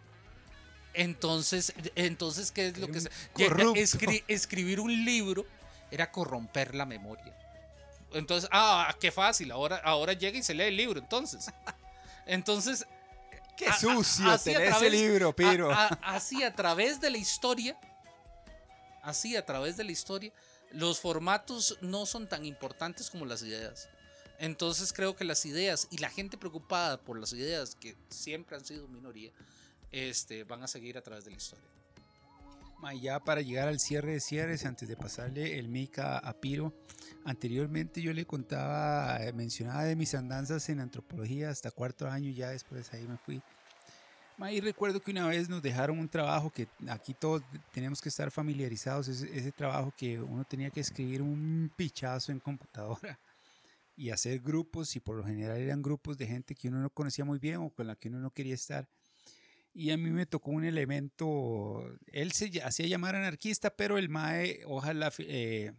entonces, 0.94 1.74
entonces 1.96 2.52
¿qué 2.52 2.68
es 2.68 2.78
lo 2.78 2.88
que 2.92 3.02
se... 3.02 3.10
escri- 3.36 4.24
escribir 4.28 4.80
un 4.80 5.06
libro 5.06 5.46
era 5.92 6.12
corromper 6.12 6.76
la 6.76 6.86
memoria. 6.86 7.34
Entonces, 8.14 8.50
ah, 8.52 8.96
qué 9.00 9.12
fácil, 9.12 9.52
ahora, 9.52 9.78
ahora 9.84 10.14
llega 10.14 10.38
y 10.38 10.44
se 10.44 10.54
lee 10.54 10.64
el 10.66 10.78
libro, 10.78 11.00
entonces. 11.00 11.48
Entonces, 12.26 12.86
Qué 13.56 13.68
a- 13.68 13.74
sucio 13.74 14.30
a 14.30 14.38
tener 14.38 14.62
ese 14.64 14.72
través- 14.72 14.92
libro, 14.92 15.36
Piro. 15.36 15.72
a- 15.72 15.88
a- 15.88 16.16
así 16.16 16.44
a 16.44 16.54
través 16.54 17.00
de 17.02 17.10
la 17.10 17.18
historia, 17.18 17.78
así 19.02 19.36
a 19.36 19.46
través 19.46 19.78
de 19.78 19.84
la 19.84 19.92
historia, 19.92 20.32
los 20.72 21.00
formatos 21.00 21.78
no 21.82 22.06
son 22.06 22.28
tan 22.28 22.46
importantes 22.46 23.10
como 23.10 23.26
las 23.26 23.42
ideas. 23.42 23.90
Entonces 24.40 24.94
creo 24.94 25.16
que 25.16 25.26
las 25.26 25.46
ideas 25.46 25.88
y 25.90 25.98
la 25.98 26.10
gente 26.10 26.38
preocupada 26.38 27.00
por 27.00 27.20
las 27.20 27.34
ideas 27.34 27.76
que 27.76 27.96
siempre 28.10 28.56
han 28.56 28.66
sido 28.66 28.88
minoría, 28.88 29.32
este, 29.92 30.44
van 30.44 30.64
a 30.64 30.68
seguir 30.68 30.98
a 30.98 31.02
través 31.02 31.26
de 31.26 31.32
la 31.32 31.38
historia. 31.38 31.66
Ya 33.02 33.20
para 33.20 33.42
llegar 33.42 33.68
al 33.68 33.80
cierre 33.80 34.14
de 34.14 34.20
cierres, 34.20 34.66
antes 34.66 34.88
de 34.88 34.96
pasarle 34.96 35.58
el 35.58 35.68
mic 35.68 35.98
a, 36.00 36.20
a 36.20 36.34
Piro, 36.34 36.74
anteriormente 37.26 38.02
yo 38.02 38.14
le 38.14 38.26
contaba, 38.26 39.18
eh, 39.24 39.34
mencionaba 39.34 39.84
de 39.84 39.96
mis 39.96 40.14
andanzas 40.14 40.70
en 40.70 40.80
antropología 40.80 41.50
hasta 41.50 41.72
cuarto 41.72 42.08
año, 42.08 42.32
ya 42.32 42.50
después 42.50 42.94
ahí 42.94 43.06
me 43.08 43.18
fui. 43.18 43.42
Y 44.40 44.62
recuerdo 44.62 45.02
que 45.02 45.10
una 45.10 45.28
vez 45.28 45.50
nos 45.50 45.64
dejaron 45.64 45.98
un 45.98 46.08
trabajo 46.08 46.52
que 46.52 46.68
aquí 46.90 47.16
todos 47.16 47.42
tenemos 47.74 48.00
que 48.00 48.10
estar 48.10 48.30
familiarizados, 48.30 49.08
ese, 49.08 49.36
ese 49.36 49.52
trabajo 49.52 49.92
que 49.98 50.20
uno 50.22 50.44
tenía 50.44 50.70
que 50.70 50.80
escribir 50.80 51.24
un 51.24 51.72
pichazo 51.76 52.32
en 52.32 52.40
computadora 52.40 53.20
y 53.98 54.12
hacer 54.12 54.40
grupos, 54.40 54.96
y 54.96 55.00
por 55.00 55.16
lo 55.16 55.24
general 55.24 55.58
eran 55.58 55.82
grupos 55.82 56.20
de 56.20 56.28
gente 56.28 56.54
que 56.54 56.68
uno 56.68 56.80
no 56.80 56.92
conocía 56.92 57.26
muy 57.26 57.40
bien 57.40 57.58
o 57.58 57.72
con 57.72 57.88
la 57.88 57.96
que 57.96 58.10
uno 58.10 58.20
no 58.20 58.30
quería 58.30 58.54
estar. 58.54 58.88
Y 59.74 59.90
a 59.90 59.98
mí 59.98 60.12
me 60.12 60.28
tocó 60.28 60.52
un 60.52 60.66
elemento, 60.66 61.84
él 62.06 62.32
se 62.32 62.52
hacía 62.62 62.86
llamar 62.86 63.16
anarquista, 63.16 63.72
pero 63.72 63.98
el 63.98 64.08
MAE, 64.08 64.62
ojalá, 64.66 65.12
eh, 65.18 65.74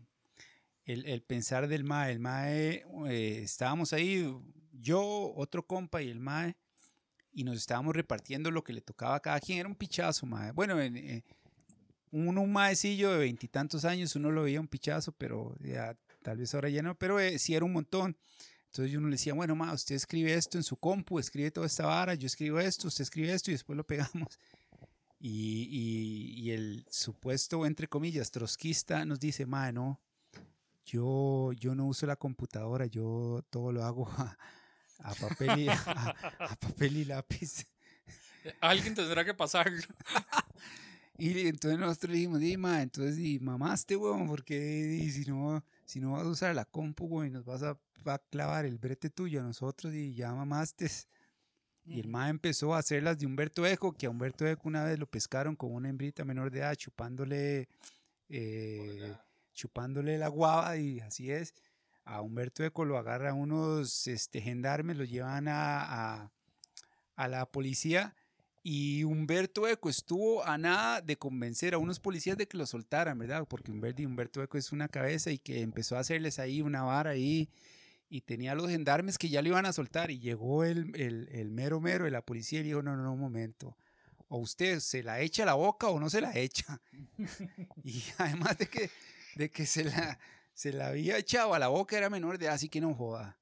el, 0.85 1.07
el 1.07 1.23
pensar 1.23 1.69
del 1.69 1.85
MAE, 1.85 2.13
el 2.13 2.19
MAE, 2.19 2.85
eh, 3.09 3.41
estábamos 3.45 3.93
ahí, 3.93 4.37
yo, 4.73 5.33
otro 5.37 5.65
compa 5.65 6.03
y 6.03 6.11
el 6.11 6.19
MAE, 6.19 6.57
y 7.33 7.45
nos 7.45 7.57
estábamos 7.57 7.95
repartiendo 7.95 8.51
lo 8.51 8.63
que 8.65 8.73
le 8.73 8.81
tocaba 8.81 9.17
a 9.17 9.21
cada 9.21 9.41
quien, 9.41 9.59
era 9.61 9.69
un 9.69 9.75
pichazo, 9.77 10.27
MAE. 10.27 10.53
Bueno, 10.53 10.81
en, 10.81 10.97
eh, 10.97 11.25
uno, 12.11 12.41
un 12.43 12.53
maecillo 12.53 13.13
de 13.13 13.19
veintitantos 13.19 13.85
años, 13.85 14.17
uno 14.17 14.31
lo 14.31 14.43
veía 14.45 14.61
un 14.61 14.69
pichazo, 14.69 15.13
pero 15.13 15.55
ya, 15.61 15.97
tal 16.23 16.39
vez 16.39 16.55
ahora 16.55 16.69
ya 16.69 16.83
no, 16.83 16.97
pero 16.99 17.21
eh, 17.21 17.39
sí 17.39 17.55
era 17.55 17.65
un 17.65 17.73
montón. 17.73 18.17
Entonces 18.67 18.95
uno 18.97 19.09
le 19.09 19.13
decía, 19.15 19.35
bueno, 19.35 19.55
ma, 19.57 19.73
usted 19.73 19.95
escribe 19.95 20.35
esto 20.35 20.59
en 20.59 20.65
su 20.65 20.77
compu, 20.77 21.19
escribe 21.19 21.51
toda 21.51 21.67
esta 21.67 21.87
vara, 21.87 22.15
yo 22.15 22.27
escribo 22.27 22.61
esto, 22.61 22.89
usted 22.89 23.03
escribe 23.03 23.33
esto 23.33 23.51
y 23.51 23.55
después 23.55 23.77
lo 23.77 23.85
pegamos. 23.87 24.39
Y, 25.21 25.67
y- 25.69 26.41
y 26.43 26.51
el 26.53 26.87
supuesto, 26.89 27.67
entre 27.67 27.89
comillas, 27.89 28.31
trotskista 28.31 29.05
nos 29.05 29.19
dice, 29.19 29.47
ma, 29.47 29.73
no, 29.73 30.01
yo, 30.87 31.53
yo 31.55 31.75
no 31.75 31.87
uso 31.87 32.07
la 32.07 32.15
computadora, 32.15 32.87
yo 32.87 33.43
todo 33.51 33.73
lo 33.73 33.83
hago 33.85 34.09
a, 34.17 34.39
a 34.99 35.15
papel, 35.15 35.59
y, 35.61 35.69
a, 35.69 36.17
a 36.39 36.57
papel 36.57 36.97
y 36.97 37.05
lápiz. 37.05 37.67
Alguien 38.61 38.95
tendrá 38.95 39.25
que 39.25 39.35
pasarlo. 39.35 39.83
Y 41.21 41.49
entonces 41.49 41.81
nosotros 41.81 42.13
dijimos, 42.13 42.39
di, 42.39 42.57
ma, 42.57 42.81
entonces 42.81 43.19
y 43.19 43.41
mamaste, 43.41 43.97
weón, 43.97 44.29
porque 44.29 44.57
di, 44.57 45.11
si 45.11 45.29
no, 45.29 45.65
si 45.85 45.99
no 45.99 46.13
vas 46.13 46.23
a 46.23 46.29
usar 46.29 46.55
la 46.55 46.65
compu, 46.65 47.07
weón, 47.07 47.33
nos 47.33 47.45
vas 47.45 47.65
a, 47.65 47.77
va 48.07 48.15
a 48.15 48.19
clavar 48.19 48.65
el 48.67 48.79
brete 48.79 49.11
tuyo 49.11 49.41
a 49.41 49.43
nosotros 49.43 49.93
y 49.93 50.15
ya 50.15 50.33
mamaste. 50.33 50.89
Y 51.85 51.99
el 51.99 52.07
ma 52.07 52.29
empezó 52.29 52.73
a 52.73 52.79
hacer 52.79 53.03
las 53.03 53.19
de 53.19 53.27
Humberto 53.27 53.67
Eco, 53.67 53.93
que 53.93 54.07
a 54.07 54.11
Humberto 54.11 54.47
Eco 54.47 54.69
una 54.69 54.85
vez 54.85 54.97
lo 54.97 55.07
pescaron 55.07 55.57
con 55.57 55.75
una 55.75 55.89
hembrita 55.89 56.25
menor 56.25 56.53
de 56.53 56.61
edad 56.61 56.77
chupándole, 56.77 57.69
eh, 58.29 59.13
chupándole 59.55 60.19
la 60.19 60.29
guava 60.29 60.77
y 60.77 61.01
así 61.01 61.33
es. 61.33 61.53
A 62.09 62.23
Humberto 62.23 62.65
Eco 62.65 62.87
lo 62.87 62.97
agarran 62.97 63.37
unos 63.37 64.07
este, 64.07 64.41
gendarmes, 64.41 64.97
lo 64.97 65.05
llevan 65.05 65.47
a, 65.47 66.31
a, 67.17 67.29
la 67.29 67.45
policía 67.45 68.17
y 68.63 69.05
Humberto 69.05 69.69
Eco 69.69 69.91
estuvo 69.91 70.43
a 70.43 70.57
nada 70.57 71.03
de 71.03 71.17
convencer 71.19 71.75
a 71.75 71.79
unos 71.79 72.01
policías 72.01 72.39
de 72.39 72.49
que 72.49 72.57
lo 72.57 72.65
soltaran, 72.65 73.19
¿verdad? 73.19 73.47
Porque 73.47 73.71
Humberto, 73.71 74.03
Humberto 74.05 74.43
Eco 74.43 74.57
es 74.57 74.73
una 74.73 74.89
cabeza 74.89 75.31
y 75.31 75.39
que 75.39 75.61
empezó 75.61 75.97
a 75.97 76.01
hacerles 76.01 76.39
ahí 76.39 76.63
una 76.63 76.83
vara 76.83 77.11
ahí 77.11 77.51
y 78.09 78.23
tenía 78.23 78.53
a 78.53 78.55
los 78.55 78.71
gendarmes 78.71 79.19
que 79.19 79.29
ya 79.29 79.43
lo 79.43 79.49
iban 79.49 79.67
a 79.67 79.75
soltar 79.75 80.11
y 80.11 80.19
llegó 80.19 80.65
el, 80.65 80.99
el, 80.99 81.29
el 81.31 81.51
mero 81.51 81.79
mero 81.79 82.07
de 82.07 82.11
la 82.11 82.23
policía 82.23 82.61
y 82.61 82.63
dijo, 82.63 82.81
no, 82.81 82.97
no, 82.97 83.03
no, 83.03 83.13
un 83.13 83.21
momento. 83.21 83.77
O 84.29 84.39
usted 84.39 84.81
se 84.81 85.03
la 85.03 85.21
echa 85.21 85.43
a 85.43 85.47
la 85.47 85.55
boca 85.55 85.89
o 85.89 86.01
no 86.01 86.09
se 86.09 86.23
la 86.23 86.35
echa. 86.35 86.81
y 87.85 88.03
además 88.17 88.57
de 88.57 88.67
que, 88.67 88.91
de 89.35 89.51
que 89.51 89.67
se, 89.67 89.85
la, 89.85 90.19
se 90.59 90.73
la 90.73 90.89
había 90.89 91.17
echado 91.17 91.55
a 91.55 91.61
la 91.61 91.69
boca 91.69 91.97
era 91.97 92.11
menor 92.11 92.37
de 92.37 92.47
edad, 92.47 92.57
así 92.57 92.69
que 92.69 92.81
no 92.81 92.93
joda. 92.93 93.39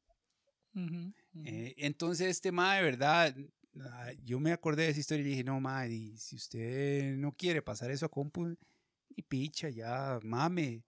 Eh, 1.47 1.73
entonces 1.79 2.27
este 2.27 2.53
ma 2.53 2.75
de 2.75 2.83
verdad, 2.83 3.35
ah, 3.81 4.13
yo 4.23 4.39
me 4.39 4.53
acordé 4.53 4.83
de 4.83 4.91
esa 4.91 5.01
historia 5.01 5.25
y 5.25 5.31
dije, 5.31 5.43
no 5.43 5.59
ma, 5.59 5.87
y 5.87 6.15
si 6.19 6.37
usted 6.37 7.17
no 7.17 7.33
quiere 7.33 7.63
pasar 7.63 7.91
eso 7.91 8.05
a 8.05 8.11
compu, 8.11 8.55
y 9.09 9.23
picha, 9.23 9.71
ya 9.71 10.21
mame. 10.23 10.85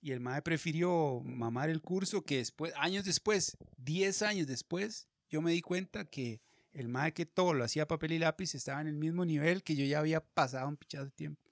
Y 0.00 0.12
el 0.12 0.20
mae 0.20 0.40
prefirió 0.40 1.20
mamar 1.22 1.68
el 1.68 1.82
curso 1.82 2.22
que 2.22 2.38
después, 2.38 2.72
años 2.78 3.04
después, 3.04 3.58
10 3.76 4.22
años 4.22 4.46
después, 4.46 5.08
yo 5.28 5.42
me 5.42 5.52
di 5.52 5.60
cuenta 5.60 6.06
que 6.06 6.40
el 6.72 6.88
mae 6.88 7.12
que 7.12 7.26
todo 7.26 7.52
lo 7.52 7.64
hacía 7.64 7.86
papel 7.86 8.12
y 8.12 8.18
lápiz 8.18 8.54
estaba 8.54 8.80
en 8.80 8.86
el 8.86 8.96
mismo 8.96 9.26
nivel 9.26 9.62
que 9.62 9.76
yo 9.76 9.84
ya 9.84 9.98
había 9.98 10.20
pasado 10.20 10.66
un 10.68 10.78
pichazo 10.78 11.04
de 11.04 11.10
tiempo. 11.10 11.42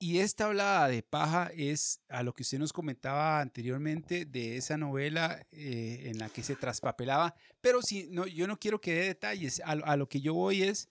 Y 0.00 0.18
esta 0.20 0.44
hablada 0.46 0.86
de 0.88 1.02
paja 1.02 1.50
es 1.56 2.00
a 2.08 2.22
lo 2.22 2.32
que 2.32 2.42
usted 2.42 2.58
nos 2.60 2.72
comentaba 2.72 3.40
anteriormente 3.40 4.26
de 4.26 4.56
esa 4.56 4.76
novela 4.76 5.44
eh, 5.50 6.02
en 6.06 6.18
la 6.18 6.28
que 6.28 6.44
se 6.44 6.54
traspapelaba. 6.54 7.34
Pero 7.60 7.82
si, 7.82 8.06
no, 8.08 8.26
yo 8.28 8.46
no 8.46 8.58
quiero 8.60 8.80
que 8.80 8.94
dé 8.94 9.06
detalles. 9.06 9.60
A, 9.64 9.74
lo- 9.74 9.84
a 9.86 9.96
lo 9.96 10.08
que 10.08 10.20
yo 10.20 10.34
voy 10.34 10.62
es 10.62 10.88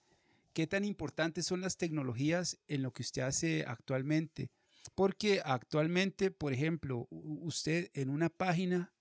qué 0.52 0.66
tan 0.66 0.84
importantes 0.84 1.46
son 1.46 1.62
las 1.62 1.78
tecnologías 1.78 2.58
en 2.68 2.82
lo 2.82 2.92
que 2.92 3.02
usted 3.02 3.22
hace 3.22 3.64
actualmente. 3.66 4.50
Porque 4.94 5.40
actualmente, 5.42 6.30
por 6.30 6.52
ejemplo, 6.52 7.06
usted 7.10 7.90
en 7.94 8.10
una 8.10 8.28
página 8.28 8.92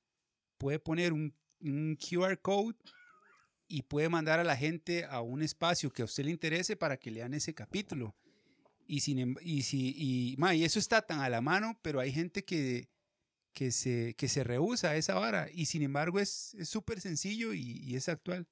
puede 0.58 0.80
poner 0.80 1.12
un, 1.12 1.34
un 1.60 1.98
QR 1.98 2.40
code 2.40 2.78
y 3.68 3.82
puede 3.82 4.08
mandar 4.08 4.40
a 4.40 4.46
la 4.46 4.56
gente 4.56 5.04
a 5.04 5.20
un 5.22 5.42
espacio 5.42 5.92
que 5.92 6.02
a 6.02 6.06
usted 6.06 6.24
le 6.24 6.32
interese 6.32 6.78
para 6.78 6.96
que 6.96 7.12
lean 7.12 7.34
ese 7.34 7.54
capítulo. 7.54 8.16
Y, 8.88 9.02
sin, 9.02 9.20
em- 9.20 9.36
y, 9.42 9.64
si, 9.64 9.94
y, 9.98 10.36
ma, 10.38 10.56
y 10.56 10.64
eso 10.64 10.80
está 10.80 11.02
tan 11.02 11.20
a 11.20 11.30
la 11.30 11.42
mano, 11.42 11.78
pero 11.82 12.00
hay 12.00 12.12
gente 12.12 12.46
que, 12.46 12.88
que, 13.54 13.72
se, 13.72 14.16
que 14.16 14.30
se 14.30 14.44
rehúsa 14.44 14.92
a 14.92 14.96
esa 14.96 15.16
vara. 15.16 15.50
Y 15.54 15.66
sin 15.66 15.82
embargo 15.84 16.20
es 16.20 16.56
súper 16.64 17.02
sencillo 17.02 17.54
y, 17.54 17.82
y 17.84 17.96
es 17.96 18.08
actual. 18.08 18.48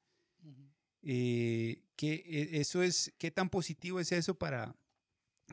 Eh, 1.02 1.84
¿qué, 1.96 2.24
e- 2.26 2.60
eso 2.60 2.84
es, 2.84 3.14
¿Qué 3.18 3.32
tan 3.32 3.50
positivo 3.50 4.00
es 4.00 4.12
eso 4.12 4.36
para, 4.38 4.76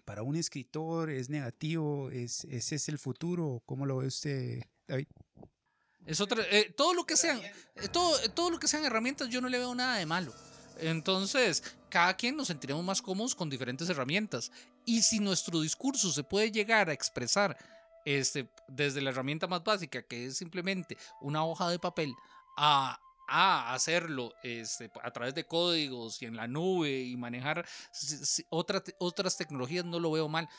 para 0.04 0.22
un 0.22 0.34
escritor? 0.36 1.10
¿Es 1.10 1.28
negativo? 1.28 2.10
¿Es, 2.10 2.44
¿Ese 2.44 2.76
es 2.76 2.88
el 2.88 2.98
futuro? 2.98 3.62
¿Cómo 3.66 3.86
lo 3.86 3.98
ve 3.98 4.06
usted, 4.06 4.62
David? 4.88 5.06
Es 6.06 6.20
otra, 6.20 6.42
eh, 6.50 6.72
todo 6.76 6.94
lo 6.94 7.04
que 7.06 7.16
sean, 7.16 7.38
eh, 7.40 7.88
todo, 7.92 8.18
eh, 8.20 8.28
todo 8.28 8.50
lo 8.50 8.59
que 8.59 8.66
sean 8.66 8.84
herramientas, 8.84 9.28
yo 9.28 9.40
no 9.40 9.48
le 9.48 9.59
veo 9.59 9.74
nada 9.74 9.98
de 9.98 10.06
malo. 10.06 10.34
Entonces, 10.80 11.62
cada 11.90 12.16
quien 12.16 12.36
nos 12.36 12.48
sentiremos 12.48 12.82
más 12.84 13.02
cómodos 13.02 13.34
con 13.34 13.48
diferentes 13.50 13.88
herramientas. 13.88 14.50
Y 14.84 15.02
si 15.02 15.20
nuestro 15.20 15.60
discurso 15.60 16.10
se 16.12 16.24
puede 16.24 16.50
llegar 16.50 16.88
a 16.88 16.92
expresar 16.92 17.56
este, 18.04 18.48
desde 18.68 19.00
la 19.00 19.10
herramienta 19.10 19.46
más 19.46 19.62
básica, 19.62 20.02
que 20.02 20.26
es 20.26 20.36
simplemente 20.36 20.96
una 21.20 21.44
hoja 21.44 21.68
de 21.70 21.78
papel, 21.78 22.14
a, 22.56 22.98
hacerlo 23.28 24.34
este, 24.42 24.90
a 25.02 25.10
través 25.10 25.34
de 25.34 25.46
códigos 25.46 26.20
y 26.20 26.26
en 26.26 26.36
la 26.36 26.46
nube 26.46 27.00
y 27.00 27.16
manejar 27.16 27.66
otra 28.50 28.82
otras 28.98 29.38
tecnologías, 29.38 29.86
no 29.86 29.98
lo 29.98 30.10
veo 30.10 30.28
mal. 30.28 30.50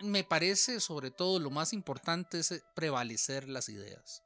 Me 0.00 0.24
parece, 0.24 0.80
sobre 0.80 1.12
todo, 1.12 1.38
lo 1.38 1.50
más 1.50 1.72
importante 1.72 2.40
es 2.40 2.64
prevalecer 2.74 3.48
las 3.48 3.68
ideas 3.68 4.22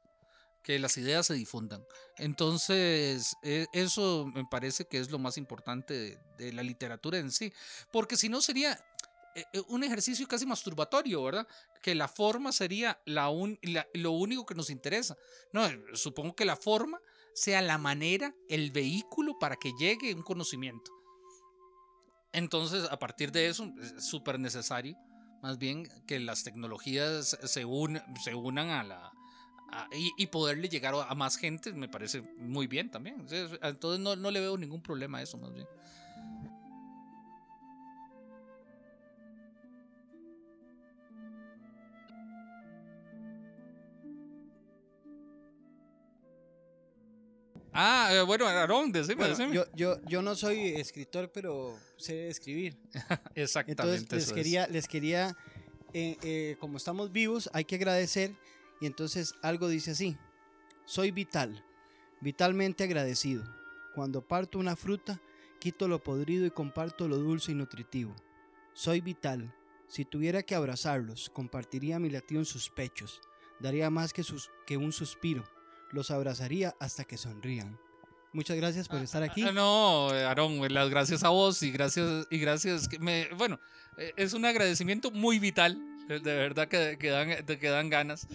que 0.63 0.79
las 0.79 0.97
ideas 0.97 1.27
se 1.27 1.33
difundan. 1.33 1.85
Entonces, 2.17 3.35
e- 3.43 3.67
eso 3.73 4.25
me 4.33 4.45
parece 4.45 4.85
que 4.85 4.97
es 4.97 5.11
lo 5.11 5.19
más 5.19 5.37
importante 5.37 6.17
de, 6.37 6.53
la 6.53 6.63
literatura 6.63 7.17
en 7.17 7.31
sí, 7.31 7.53
porque 7.91 8.17
si 8.17 8.29
no 8.29 8.41
sería 8.41 8.83
un 9.67 9.83
ejercicio 9.83 10.27
casi 10.27 10.45
masturbatorio, 10.45 11.23
¿verdad? 11.23 11.47
Que 11.81 11.95
la 11.95 12.07
forma 12.07 12.51
sería 12.51 12.99
lo 13.05 14.11
único 14.11 14.45
que 14.45 14.55
nos 14.55 14.69
interesa. 14.69 15.15
No, 15.51 15.65
eh, 15.65 15.81
supongo 15.93 16.35
que 16.35 16.45
la 16.45 16.55
forma 16.55 16.99
sea 17.33 17.61
la 17.61 17.77
manera, 17.77 18.33
el 18.49 18.71
vehículo 18.71 19.37
para 19.39 19.55
que 19.55 19.71
llegue 19.79 20.13
un 20.13 20.21
conocimiento. 20.21 20.91
Entonces, 22.31 22.85
a 22.89 22.97
partir 22.97 23.31
de 23.31 23.47
eso, 23.47 23.71
es 23.81 24.05
súper 24.05 24.39
necesario, 24.39 24.95
más 25.41 25.57
bien, 25.57 25.87
que 26.07 26.19
las 26.19 26.43
tecnologías 26.43 27.37
se, 27.43 27.65
un- 27.65 28.01
se 28.23 28.33
unan 28.33 28.69
a 28.69 28.83
la, 28.83 29.11
y, 30.17 30.27
poderle 30.27 30.69
llegar 30.69 30.93
a 30.95 31.15
más 31.15 31.35
gente 31.37 31.73
me 31.73 31.89
parece 31.89 32.21
muy 32.37 32.67
bien 32.67 32.91
también. 32.91 33.25
Entonces 33.61 33.99
no 33.99 34.31
le 34.31 34.39
veo 34.39 34.57
ningún 34.57 34.81
problema 34.81 35.17
a 35.19 35.21
eso, 35.23 35.37
más 35.37 35.53
bien. 35.53 35.67
Ah, 47.73 48.09
eh, 48.11 48.21
bueno, 48.21 48.47
Aarón, 48.47 48.91
decime, 48.91 49.15
Bueno, 49.15 49.35
decime. 49.35 49.53
yo, 49.55 49.65
yo, 49.73 49.99
yo 50.05 50.21
no 50.21 50.35
soy 50.35 50.75
escritor, 50.75 51.31
pero 51.31 51.77
sé 51.97 52.27
escribir. 52.29 52.77
Exactamente. 53.35 53.81
Entonces 53.83 54.11
les 54.11 54.23
eso 54.23 54.31
es. 54.31 54.35
quería, 54.35 54.67
les 54.67 54.87
quería 54.87 55.35
eh, 55.93 56.17
eh, 56.21 56.55
como 56.59 56.77
estamos 56.77 57.11
vivos, 57.11 57.49
hay 57.53 57.65
que 57.65 57.75
agradecer. 57.75 58.35
Y 58.81 58.85
entonces 58.85 59.35
algo 59.41 59.67
dice 59.69 59.91
así: 59.91 60.17
Soy 60.85 61.11
vital, 61.11 61.63
vitalmente 62.21 62.83
agradecido. 62.83 63.43
Cuando 63.95 64.27
parto 64.27 64.59
una 64.59 64.75
fruta, 64.75 65.21
quito 65.59 65.87
lo 65.87 66.01
podrido 66.03 66.45
y 66.45 66.51
comparto 66.51 67.07
lo 67.07 67.17
dulce 67.17 67.51
y 67.51 67.55
nutritivo. 67.55 68.15
Soy 68.73 69.01
vital. 69.01 69.53
Si 69.87 70.05
tuviera 70.05 70.41
que 70.41 70.55
abrazarlos, 70.55 71.29
compartiría 71.29 71.99
mi 71.99 72.09
latido 72.09 72.41
en 72.41 72.45
sus 72.45 72.69
pechos. 72.69 73.21
Daría 73.59 73.91
más 73.91 74.11
que, 74.11 74.23
sus, 74.23 74.49
que 74.65 74.77
un 74.77 74.91
suspiro. 74.91 75.43
Los 75.93 76.11
abrazaría 76.11 76.75
hasta 76.79 77.05
que 77.05 77.17
sonrían. 77.17 77.79
Muchas 78.33 78.57
gracias 78.57 78.89
por 78.89 78.99
estar 78.99 79.21
aquí. 79.21 79.43
Ah, 79.43 79.51
No, 79.51 80.13
eh, 80.13 80.25
Aarón, 80.25 80.59
las 80.73 80.89
gracias 80.89 81.23
a 81.23 81.29
vos 81.29 81.61
y 81.61 81.71
gracias, 81.71 82.27
y 82.31 82.39
gracias. 82.39 82.87
que 82.87 82.97
me, 82.97 83.29
bueno, 83.37 83.59
eh, 83.97 84.11
es 84.17 84.33
un 84.33 84.43
agradecimiento 84.43 85.11
muy 85.11 85.37
vital, 85.37 85.77
eh, 86.09 86.19
de 86.19 86.35
verdad 86.35 86.67
que, 86.67 86.97
que, 86.97 87.09
dan, 87.09 87.45
de 87.45 87.59
que 87.59 87.69
dan 87.69 87.89
ganas 87.91 88.27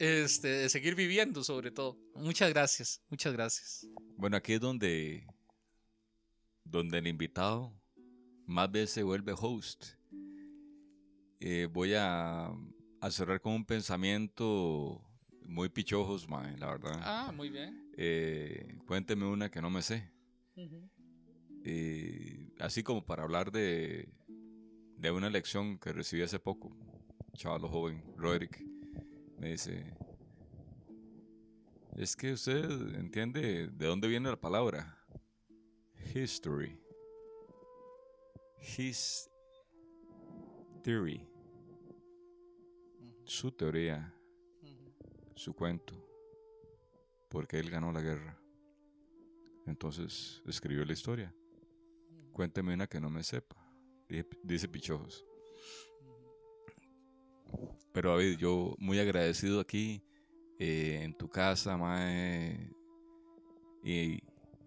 este, 0.00 0.48
de 0.48 0.68
seguir 0.68 0.96
viviendo, 0.96 1.44
sobre 1.44 1.70
todo. 1.70 1.96
Muchas 2.16 2.50
gracias, 2.50 3.00
muchas 3.08 3.32
gracias. 3.32 3.86
Bueno, 4.16 4.36
aquí 4.36 4.54
es 4.54 4.60
donde, 4.60 5.24
donde 6.64 6.98
el 6.98 7.06
invitado 7.06 7.72
más 8.44 8.72
veces 8.72 8.90
se 8.90 9.02
vuelve 9.04 9.34
host. 9.38 9.84
Eh, 11.38 11.68
voy 11.70 11.94
a, 11.94 12.50
a 13.00 13.10
cerrar 13.12 13.40
con 13.40 13.52
un 13.52 13.64
pensamiento 13.64 15.00
muy 15.50 15.68
pichojos, 15.68 16.28
mae, 16.28 16.56
la 16.56 16.66
verdad. 16.68 17.00
Ah, 17.02 17.32
muy 17.34 17.50
bien. 17.50 17.90
Eh, 17.96 18.78
cuénteme 18.86 19.26
una 19.26 19.50
que 19.50 19.60
no 19.60 19.68
me 19.68 19.82
sé. 19.82 20.10
Eh, 21.64 22.52
así 22.58 22.82
como 22.82 23.04
para 23.04 23.24
hablar 23.24 23.50
de, 23.50 24.08
de 24.96 25.10
una 25.10 25.28
lección 25.28 25.78
que 25.78 25.92
recibí 25.92 26.22
hace 26.22 26.38
poco. 26.38 26.74
Chaval 27.34 27.62
joven, 27.62 28.02
Roderick, 28.16 28.64
me 29.38 29.50
dice, 29.50 29.94
es 31.96 32.16
que 32.16 32.32
usted 32.32 32.64
entiende 32.94 33.68
de 33.68 33.86
dónde 33.86 34.08
viene 34.08 34.28
la 34.30 34.40
palabra. 34.40 34.96
History. 36.14 36.80
his 38.60 39.28
theory, 40.82 41.26
su 43.24 43.50
teoría, 43.50 44.12
su 45.40 45.54
cuento, 45.54 45.94
porque 47.30 47.58
él 47.58 47.70
ganó 47.70 47.90
la 47.92 48.02
guerra. 48.02 48.38
Entonces 49.66 50.42
escribió 50.46 50.84
la 50.84 50.92
historia. 50.92 51.34
Cuénteme 52.32 52.74
una 52.74 52.86
que 52.86 53.00
no 53.00 53.08
me 53.08 53.22
sepa, 53.22 53.56
di- 54.06 54.22
dice 54.42 54.68
Pichojos. 54.68 55.24
Pero 57.92 58.10
David, 58.10 58.36
yo 58.36 58.74
muy 58.78 58.98
agradecido 58.98 59.60
aquí 59.60 60.04
eh, 60.58 61.00
en 61.02 61.16
tu 61.16 61.28
casa, 61.30 61.74
mae. 61.78 62.70
Y, 63.82 64.20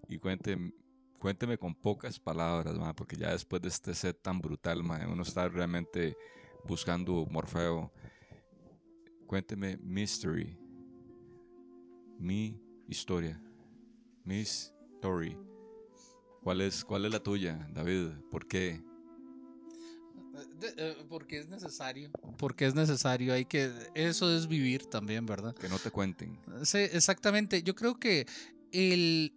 y 0.07 0.17
cuente- 0.19 0.73
cuénteme 1.19 1.57
con 1.59 1.75
pocas 1.75 2.19
palabras, 2.19 2.75
mae, 2.79 2.95
porque 2.95 3.15
ya 3.15 3.31
después 3.31 3.61
de 3.61 3.67
este 3.69 3.93
set 3.93 4.19
tan 4.23 4.39
brutal, 4.41 4.83
mae, 4.83 5.05
uno 5.05 5.21
está 5.21 5.47
realmente 5.47 6.17
buscando 6.65 7.27
Morfeo. 7.27 7.93
Cuénteme 9.27 9.77
Mystery. 9.77 10.57
Mi 12.19 12.59
historia. 12.87 13.41
Miss 14.23 14.73
Story. 14.95 15.37
¿Cuál 16.43 16.61
es, 16.61 16.83
¿Cuál 16.83 17.05
es 17.05 17.11
la 17.11 17.21
tuya, 17.21 17.67
David? 17.73 18.09
¿Por 18.29 18.47
qué? 18.47 18.83
Eh, 20.77 21.05
porque 21.09 21.39
es 21.39 21.47
necesario. 21.47 22.11
Porque 22.37 22.65
es 22.65 22.75
necesario. 22.75 23.33
Hay 23.33 23.45
que. 23.45 23.71
Eso 23.93 24.35
es 24.35 24.47
vivir 24.47 24.85
también, 24.85 25.25
¿verdad? 25.25 25.53
Que 25.55 25.69
no 25.69 25.77
te 25.79 25.91
cuenten. 25.91 26.39
Sí, 26.63 26.79
exactamente. 26.79 27.63
Yo 27.63 27.75
creo 27.75 27.99
que 27.99 28.25
el, 28.71 29.33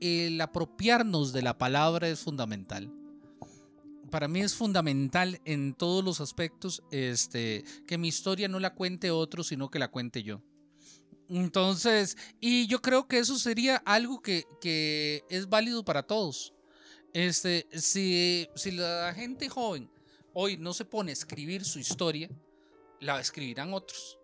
el 0.00 0.40
apropiarnos 0.40 1.32
de 1.32 1.42
la 1.42 1.58
palabra 1.58 2.08
es 2.08 2.20
fundamental. 2.20 2.92
Para 4.10 4.28
mí 4.28 4.40
es 4.40 4.54
fundamental 4.54 5.40
en 5.44 5.74
todos 5.74 6.04
los 6.04 6.20
aspectos 6.20 6.82
este, 6.90 7.64
que 7.86 7.98
mi 7.98 8.08
historia 8.08 8.48
no 8.48 8.60
la 8.60 8.74
cuente 8.74 9.10
otro, 9.10 9.42
sino 9.42 9.68
que 9.68 9.78
la 9.78 9.90
cuente 9.90 10.22
yo. 10.22 10.42
Entonces, 11.28 12.16
y 12.40 12.66
yo 12.66 12.80
creo 12.80 13.08
que 13.08 13.18
eso 13.18 13.38
sería 13.38 13.76
algo 13.84 14.22
que, 14.22 14.44
que 14.60 15.24
es 15.28 15.48
válido 15.48 15.84
para 15.84 16.02
todos. 16.02 16.54
Este, 17.12 17.66
si, 17.72 18.48
si 18.54 18.72
la 18.72 19.12
gente 19.14 19.48
joven 19.48 19.90
hoy 20.34 20.58
no 20.58 20.74
se 20.74 20.84
pone 20.84 21.12
a 21.12 21.14
escribir 21.14 21.64
su 21.64 21.78
historia, 21.78 22.28
la 23.00 23.18
escribirán 23.20 23.72
otros. 23.72 24.18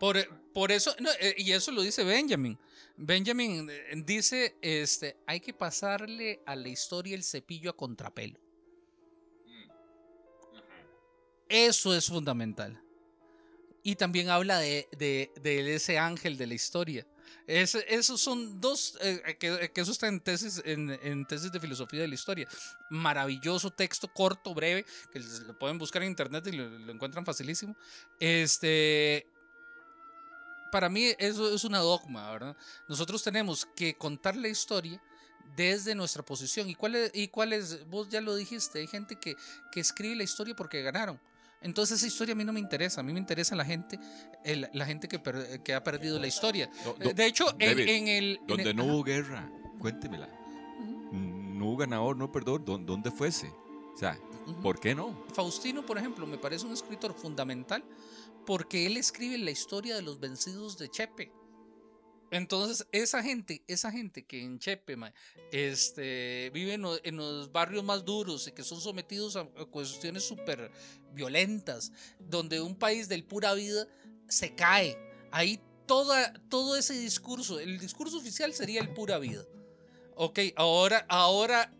Por, 0.00 0.16
por 0.52 0.72
eso, 0.72 0.94
no, 1.00 1.10
eh, 1.20 1.34
y 1.36 1.52
eso 1.52 1.70
lo 1.70 1.82
dice 1.82 2.02
Benjamin. 2.02 2.58
Benjamin 2.96 3.68
eh, 3.70 4.02
dice, 4.04 4.56
este, 4.60 5.18
hay 5.26 5.40
que 5.40 5.52
pasarle 5.52 6.40
a 6.46 6.56
la 6.56 6.68
historia 6.68 7.14
el 7.14 7.22
cepillo 7.22 7.70
a 7.70 7.76
contrapelo. 7.76 8.40
Eso 11.48 11.94
es 11.94 12.06
fundamental. 12.06 12.82
Y 13.82 13.96
también 13.96 14.28
habla 14.28 14.58
de, 14.58 14.88
de- 14.98 15.74
ese 15.74 15.98
ángel 15.98 16.36
de 16.36 16.46
la 16.46 16.54
historia. 16.54 17.06
Es- 17.46 17.74
esos 17.74 18.20
son 18.20 18.60
dos, 18.60 18.98
eh, 19.00 19.36
que, 19.38 19.70
que 19.72 19.80
eso 19.80 19.92
está 19.92 20.08
en 20.08 20.20
tesis, 20.20 20.60
en, 20.64 21.26
tesis 21.26 21.50
de 21.50 21.60
filosofía 21.60 22.02
de 22.02 22.08
la 22.08 22.14
historia. 22.14 22.48
Maravilloso 22.90 23.70
texto, 23.70 24.08
corto, 24.12 24.54
breve, 24.54 24.84
que 25.12 25.20
lo 25.20 25.58
pueden 25.58 25.78
buscar 25.78 26.02
en 26.02 26.10
internet 26.10 26.46
y 26.48 26.52
lo, 26.52 26.92
encuentran 26.92 27.24
facilísimo. 27.24 27.76
Este, 28.20 29.26
para 30.70 30.88
mí 30.88 31.14
eso 31.18 31.54
es 31.54 31.64
una 31.64 31.78
dogma, 31.78 32.30
¿verdad? 32.30 32.56
Nosotros 32.88 33.22
tenemos 33.22 33.66
que 33.76 33.94
contar 33.94 34.36
la 34.36 34.48
historia 34.48 35.00
desde 35.56 35.94
nuestra 35.94 36.22
posición. 36.22 36.68
¿Y 36.68 36.74
cuál 36.74 36.96
es? 36.96 37.10
Y? 37.14 37.30
Vos 37.86 38.08
ya 38.10 38.20
lo 38.20 38.34
dijiste, 38.34 38.80
hay 38.80 38.86
gente 38.86 39.16
que, 39.16 39.36
que 39.72 39.80
escribe 39.80 40.16
la 40.16 40.24
historia 40.24 40.54
porque 40.54 40.82
ganaron. 40.82 41.18
Entonces 41.60 41.98
esa 41.98 42.06
historia 42.06 42.32
a 42.34 42.36
mí 42.36 42.44
no 42.44 42.52
me 42.52 42.60
interesa, 42.60 43.00
a 43.00 43.04
mí 43.04 43.12
me 43.12 43.18
interesa 43.18 43.56
la 43.56 43.64
gente, 43.64 43.98
el- 44.44 44.68
la 44.72 44.86
gente 44.86 45.08
que, 45.08 45.18
per- 45.18 45.62
que 45.62 45.74
ha 45.74 45.82
perdido 45.82 46.18
la 46.20 46.26
historia. 46.28 46.70
Do- 46.84 46.96
Eh, 47.00 47.04
do- 47.04 47.12
De 47.14 47.26
hecho, 47.26 47.50
en, 47.58 47.68
David, 47.70 47.88
en 47.88 48.08
el... 48.08 48.36
en 48.40 48.46
Donde 48.46 48.70
el- 48.70 48.76
no 48.76 48.84
hubo 48.84 49.02
guerra, 49.02 49.50
cuéntemela. 49.78 50.28
No 51.12 51.66
hubo 51.70 51.76
ganador, 51.78 52.16
no 52.16 52.30
perdedor, 52.30 52.64
¿dó- 52.64 52.78
¿dónde 52.78 53.10
fuese? 53.10 53.48
O 53.94 53.96
sea. 53.98 54.16
¿por 54.62 54.78
qué 54.80 54.94
no? 54.94 55.24
Faustino, 55.34 55.84
por 55.84 55.98
ejemplo, 55.98 56.26
me 56.26 56.38
parece 56.38 56.64
un 56.64 56.72
escritor 56.72 57.12
fundamental 57.14 57.84
porque 58.46 58.86
él 58.86 58.96
escribe 58.96 59.36
la 59.38 59.50
historia 59.50 59.94
de 59.96 60.02
los 60.02 60.20
vencidos 60.20 60.78
de 60.78 60.88
Chepe. 60.88 61.32
Entonces, 62.30 62.86
esa 62.92 63.22
gente, 63.22 63.62
esa 63.66 63.90
gente 63.90 64.24
que 64.26 64.42
en 64.42 64.58
Chepe 64.58 64.96
ma, 64.96 65.12
este, 65.50 66.50
vive 66.52 66.74
en, 66.74 66.82
lo- 66.82 67.02
en 67.04 67.16
los 67.16 67.50
barrios 67.52 67.84
más 67.84 68.04
duros 68.04 68.46
y 68.48 68.52
que 68.52 68.62
son 68.62 68.80
sometidos 68.80 69.36
a, 69.36 69.44
cuestiones 69.70 70.24
súper 70.24 70.70
violentas, 71.14 71.92
donde 72.18 72.60
un 72.60 72.74
país 72.74 73.08
del 73.08 73.24
pura 73.24 73.54
vida 73.54 73.86
se 74.28 74.54
cae. 74.54 74.98
Ahí 75.30 75.60
toda, 75.86 76.32
todo 76.50 76.76
ese 76.76 76.94
discurso, 76.94 77.60
el 77.60 77.78
discurso 77.78 78.18
oficial 78.18 78.52
sería 78.52 78.80
el 78.80 78.92
pura 78.92 79.18
vida. 79.18 79.44
Ok, 80.14 80.40
ahora, 80.56 81.06
ahora 81.08 81.72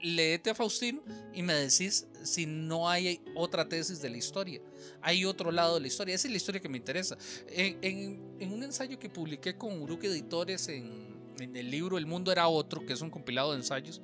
léete 0.00 0.50
a 0.50 0.54
Faustino 0.54 1.02
y 1.34 1.42
me 1.42 1.54
decís 1.54 2.06
si 2.26 2.46
no 2.46 2.88
hay 2.88 3.20
otra 3.34 3.68
tesis 3.68 4.00
de 4.02 4.10
la 4.10 4.16
historia. 4.16 4.60
Hay 5.02 5.24
otro 5.24 5.50
lado 5.50 5.74
de 5.76 5.80
la 5.80 5.86
historia. 5.86 6.14
Esa 6.14 6.28
es 6.28 6.32
la 6.32 6.36
historia 6.36 6.60
que 6.60 6.68
me 6.68 6.76
interesa. 6.78 7.16
En, 7.48 7.78
en- 7.82 8.36
en 8.40 8.52
un 8.52 8.62
ensayo 8.62 8.98
que 8.98 9.08
publiqué 9.08 9.56
con 9.56 9.80
Uruque 9.80 10.08
Editores 10.08 10.68
en, 10.68 11.16
en 11.40 11.56
el 11.56 11.70
libro 11.70 11.96
El 11.98 12.06
mundo 12.06 12.30
era 12.32 12.48
otro, 12.48 12.84
que 12.84 12.92
es 12.92 13.00
un 13.00 13.10
compilado 13.10 13.52
de 13.52 13.58
ensayos, 13.58 14.00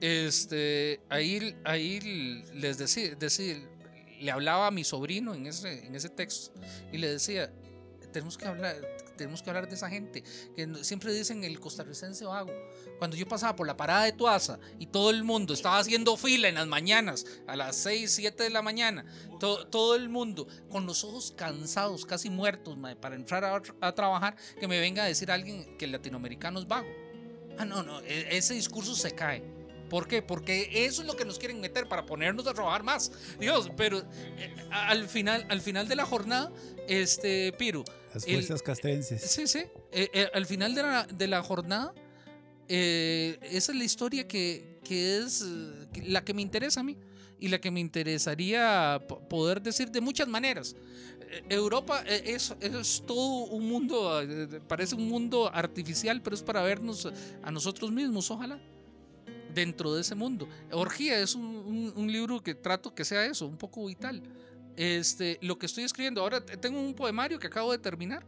este, 0.00 1.00
ahí, 1.08 1.56
ahí 1.64 2.44
les 2.54 2.78
decía, 2.78 3.14
decía- 3.16 3.60
le 4.20 4.30
hablaba 4.30 4.66
a 4.66 4.70
mi 4.70 4.84
sobrino 4.84 5.34
en 5.34 5.46
ese, 5.46 5.86
en 5.86 5.94
ese 5.94 6.08
texto 6.08 6.52
y 6.92 6.98
le 6.98 7.08
decía, 7.08 7.52
tenemos 8.12 8.36
que 8.38 8.46
hablar, 8.46 8.76
tenemos 9.18 9.42
que 9.42 9.50
hablar 9.50 9.68
de 9.68 9.74
esa 9.74 9.90
gente 9.90 10.22
que 10.56 10.66
siempre 10.82 11.12
dicen 11.12 11.44
el 11.44 11.60
costarricense 11.60 12.24
vago. 12.24 12.50
Cuando 12.98 13.16
yo 13.16 13.28
pasaba 13.28 13.54
por 13.54 13.66
la 13.66 13.76
parada 13.76 14.04
de 14.04 14.12
Tuaza 14.12 14.58
y 14.78 14.86
todo 14.86 15.10
el 15.10 15.22
mundo 15.24 15.52
estaba 15.52 15.78
haciendo 15.78 16.16
fila 16.16 16.48
en 16.48 16.54
las 16.54 16.66
mañanas, 16.66 17.26
a 17.46 17.54
las 17.56 17.76
6, 17.76 18.10
7 18.10 18.44
de 18.44 18.50
la 18.50 18.62
mañana, 18.62 19.04
to- 19.38 19.66
todo 19.66 19.94
el 19.94 20.08
mundo 20.08 20.48
con 20.70 20.86
los 20.86 21.04
ojos 21.04 21.32
cansados, 21.36 22.06
casi 22.06 22.30
muertos, 22.30 22.76
mae, 22.78 22.96
para 22.96 23.14
entrar 23.14 23.44
a, 23.44 23.60
a 23.80 23.94
trabajar, 23.94 24.36
que 24.58 24.66
me 24.66 24.80
venga 24.80 25.02
a 25.02 25.06
decir 25.06 25.30
alguien 25.30 25.76
que 25.76 25.84
el 25.84 25.92
latinoamericano 25.92 26.58
es 26.60 26.66
vago. 26.66 26.88
Ah, 27.58 27.64
no, 27.64 27.82
no, 27.82 28.00
e- 28.00 28.36
ese 28.36 28.54
discurso 28.54 28.94
se 28.94 29.10
cae. 29.12 29.42
¿Por 29.88 30.06
qué? 30.08 30.22
Porque 30.22 30.84
eso 30.86 31.02
es 31.02 31.06
lo 31.08 31.16
que 31.16 31.24
nos 31.24 31.38
quieren 31.38 31.60
meter 31.60 31.88
para 31.88 32.04
ponernos 32.06 32.46
a 32.46 32.54
trabajar 32.54 32.82
más. 32.82 33.10
Dios, 33.40 33.70
pero 33.76 33.98
eh, 33.98 34.54
al 34.70 35.08
final, 35.08 35.46
al 35.48 35.60
final 35.60 35.88
de 35.88 35.96
la 35.96 36.04
jornada, 36.06 36.52
este, 36.86 37.52
Piru, 37.52 37.84
Las 38.14 38.26
El- 38.26 38.34
fuerzas 38.34 38.62
castrenses. 38.62 39.22
Sí, 39.22 39.46
sí. 39.46 39.60
Eh, 39.92 40.08
eh, 40.12 40.28
al 40.34 40.46
final 40.46 40.74
de 40.74 40.82
la, 40.82 41.04
de 41.04 41.26
la 41.28 41.42
jornada, 41.42 41.94
eh, 42.68 43.38
esa 43.42 43.72
es 43.72 43.78
la 43.78 43.84
historia 43.84 44.26
que, 44.28 44.78
que 44.84 45.18
es 45.18 45.44
la 46.04 46.24
que 46.24 46.34
me 46.34 46.42
interesa 46.42 46.80
a 46.80 46.82
mí 46.82 46.96
y 47.40 47.48
la 47.48 47.60
que 47.60 47.70
me 47.70 47.80
interesaría 47.80 49.00
po- 49.08 49.20
poder 49.28 49.62
decir 49.62 49.90
de 49.90 50.00
muchas 50.00 50.28
maneras. 50.28 50.74
Eh, 51.30 51.44
Europa 51.50 52.02
eh, 52.06 52.22
es, 52.26 52.54
es 52.60 53.02
todo 53.06 53.44
un 53.46 53.68
mundo, 53.68 54.20
parece 54.66 54.94
un 54.96 55.08
mundo 55.08 55.50
artificial, 55.52 56.20
pero 56.22 56.34
es 56.36 56.42
para 56.42 56.62
vernos 56.62 57.08
a 57.42 57.50
nosotros 57.50 57.90
mismos, 57.92 58.30
ojalá. 58.30 58.60
Dentro 59.58 59.92
de 59.94 60.00
ese 60.02 60.14
mundo. 60.14 60.48
Orgía 60.72 61.18
es 61.18 61.34
un, 61.34 61.44
un- 61.44 61.92
un 61.96 62.12
libro 62.12 62.40
que 62.42 62.54
trato 62.54 62.94
que 62.94 63.04
sea 63.04 63.24
eso, 63.26 63.46
un 63.46 63.56
poco 63.56 63.86
vital. 63.86 64.22
Este, 64.76 65.38
lo 65.42 65.58
que 65.58 65.66
estoy 65.66 65.82
escribiendo 65.84 66.20
ahora, 66.20 66.40
te- 66.44 66.56
tengo 66.56 66.78
un 66.80 66.94
poemario 66.94 67.38
que 67.40 67.48
acabo 67.48 67.72
de 67.72 67.78
terminar, 67.78 68.24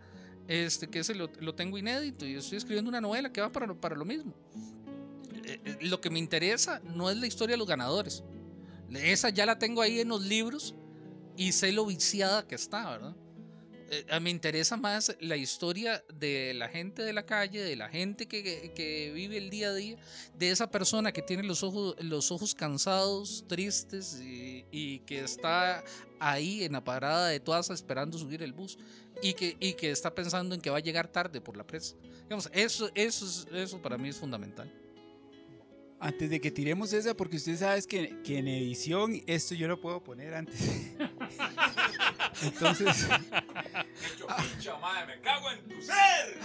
este, 0.48 0.88
que 0.88 0.98
ese 1.00 1.14
lo, 1.14 1.30
lo 1.40 1.54
tengo 1.54 1.78
inédito 1.78 2.26
y 2.26 2.34
estoy 2.34 2.58
escribiendo 2.58 2.88
una 2.88 3.00
novela 3.00 3.32
que 3.32 3.40
va 3.40 3.50
para, 3.52 3.72
para 3.74 3.94
lo 3.94 4.04
mismo. 4.04 4.34
Eh, 5.44 5.60
eh, 5.64 5.78
lo 5.82 6.00
que 6.00 6.10
me 6.10 6.18
interesa 6.18 6.80
no 6.96 7.08
es 7.10 7.16
la 7.16 7.26
historia 7.28 7.54
de 7.54 7.58
los 7.58 7.68
ganadores. 7.68 8.24
Esa 8.92 9.28
ya 9.30 9.46
la 9.46 9.58
tengo 9.58 9.80
ahí 9.82 10.00
en 10.00 10.08
los 10.08 10.22
libros 10.22 10.74
y 11.36 11.52
sé 11.52 11.70
lo 11.70 11.86
viciada 11.86 12.46
que 12.48 12.56
está, 12.56 12.90
¿verdad? 12.90 13.14
Eh, 13.92 14.20
me 14.20 14.30
interesa 14.30 14.76
más 14.76 15.16
la 15.20 15.36
historia 15.36 16.04
de 16.14 16.54
la 16.54 16.68
gente 16.68 17.02
de 17.02 17.12
la 17.12 17.26
calle, 17.26 17.60
de 17.60 17.74
la 17.74 17.88
gente 17.88 18.28
que, 18.28 18.72
que 18.74 19.10
vive 19.12 19.36
el 19.36 19.50
día 19.50 19.70
a 19.70 19.74
día, 19.74 19.96
de 20.38 20.50
esa 20.50 20.70
persona 20.70 21.10
que 21.12 21.22
tiene 21.22 21.42
los 21.42 21.64
ojos, 21.64 21.96
los 22.00 22.30
ojos 22.30 22.54
cansados, 22.54 23.44
tristes 23.48 24.20
y, 24.20 24.64
y 24.70 25.00
que 25.00 25.20
está 25.24 25.82
ahí 26.20 26.62
en 26.62 26.72
la 26.72 26.84
parada 26.84 27.26
de 27.28 27.40
Tuaza 27.40 27.74
esperando 27.74 28.16
subir 28.16 28.42
el 28.44 28.52
bus 28.52 28.78
y 29.22 29.34
que, 29.34 29.56
y 29.58 29.72
que 29.72 29.90
está 29.90 30.14
pensando 30.14 30.54
en 30.54 30.60
que 30.60 30.70
va 30.70 30.76
a 30.78 30.80
llegar 30.80 31.08
tarde 31.08 31.40
por 31.40 31.56
la 31.56 31.66
presa. 31.66 31.96
Eso, 32.28 32.48
eso, 32.54 32.90
es- 32.94 33.46
eso 33.52 33.82
para 33.82 33.98
mí 33.98 34.08
es 34.08 34.16
fundamental. 34.16 34.72
Antes 36.00 36.30
de 36.30 36.40
que 36.40 36.50
tiremos 36.50 36.92
esa, 36.94 37.14
porque 37.14 37.36
usted 37.36 37.56
sabe 37.56 37.82
que, 37.82 38.22
que 38.22 38.38
en 38.38 38.48
edición 38.48 39.20
esto 39.26 39.54
yo 39.54 39.68
lo 39.68 39.80
puedo 39.80 40.02
poner 40.02 40.34
antes. 40.34 40.58
Entonces, 42.42 43.06
me 45.06 45.20
cago 45.20 45.50
en 45.50 45.68
tu 45.68 45.82
ser! 45.82 46.38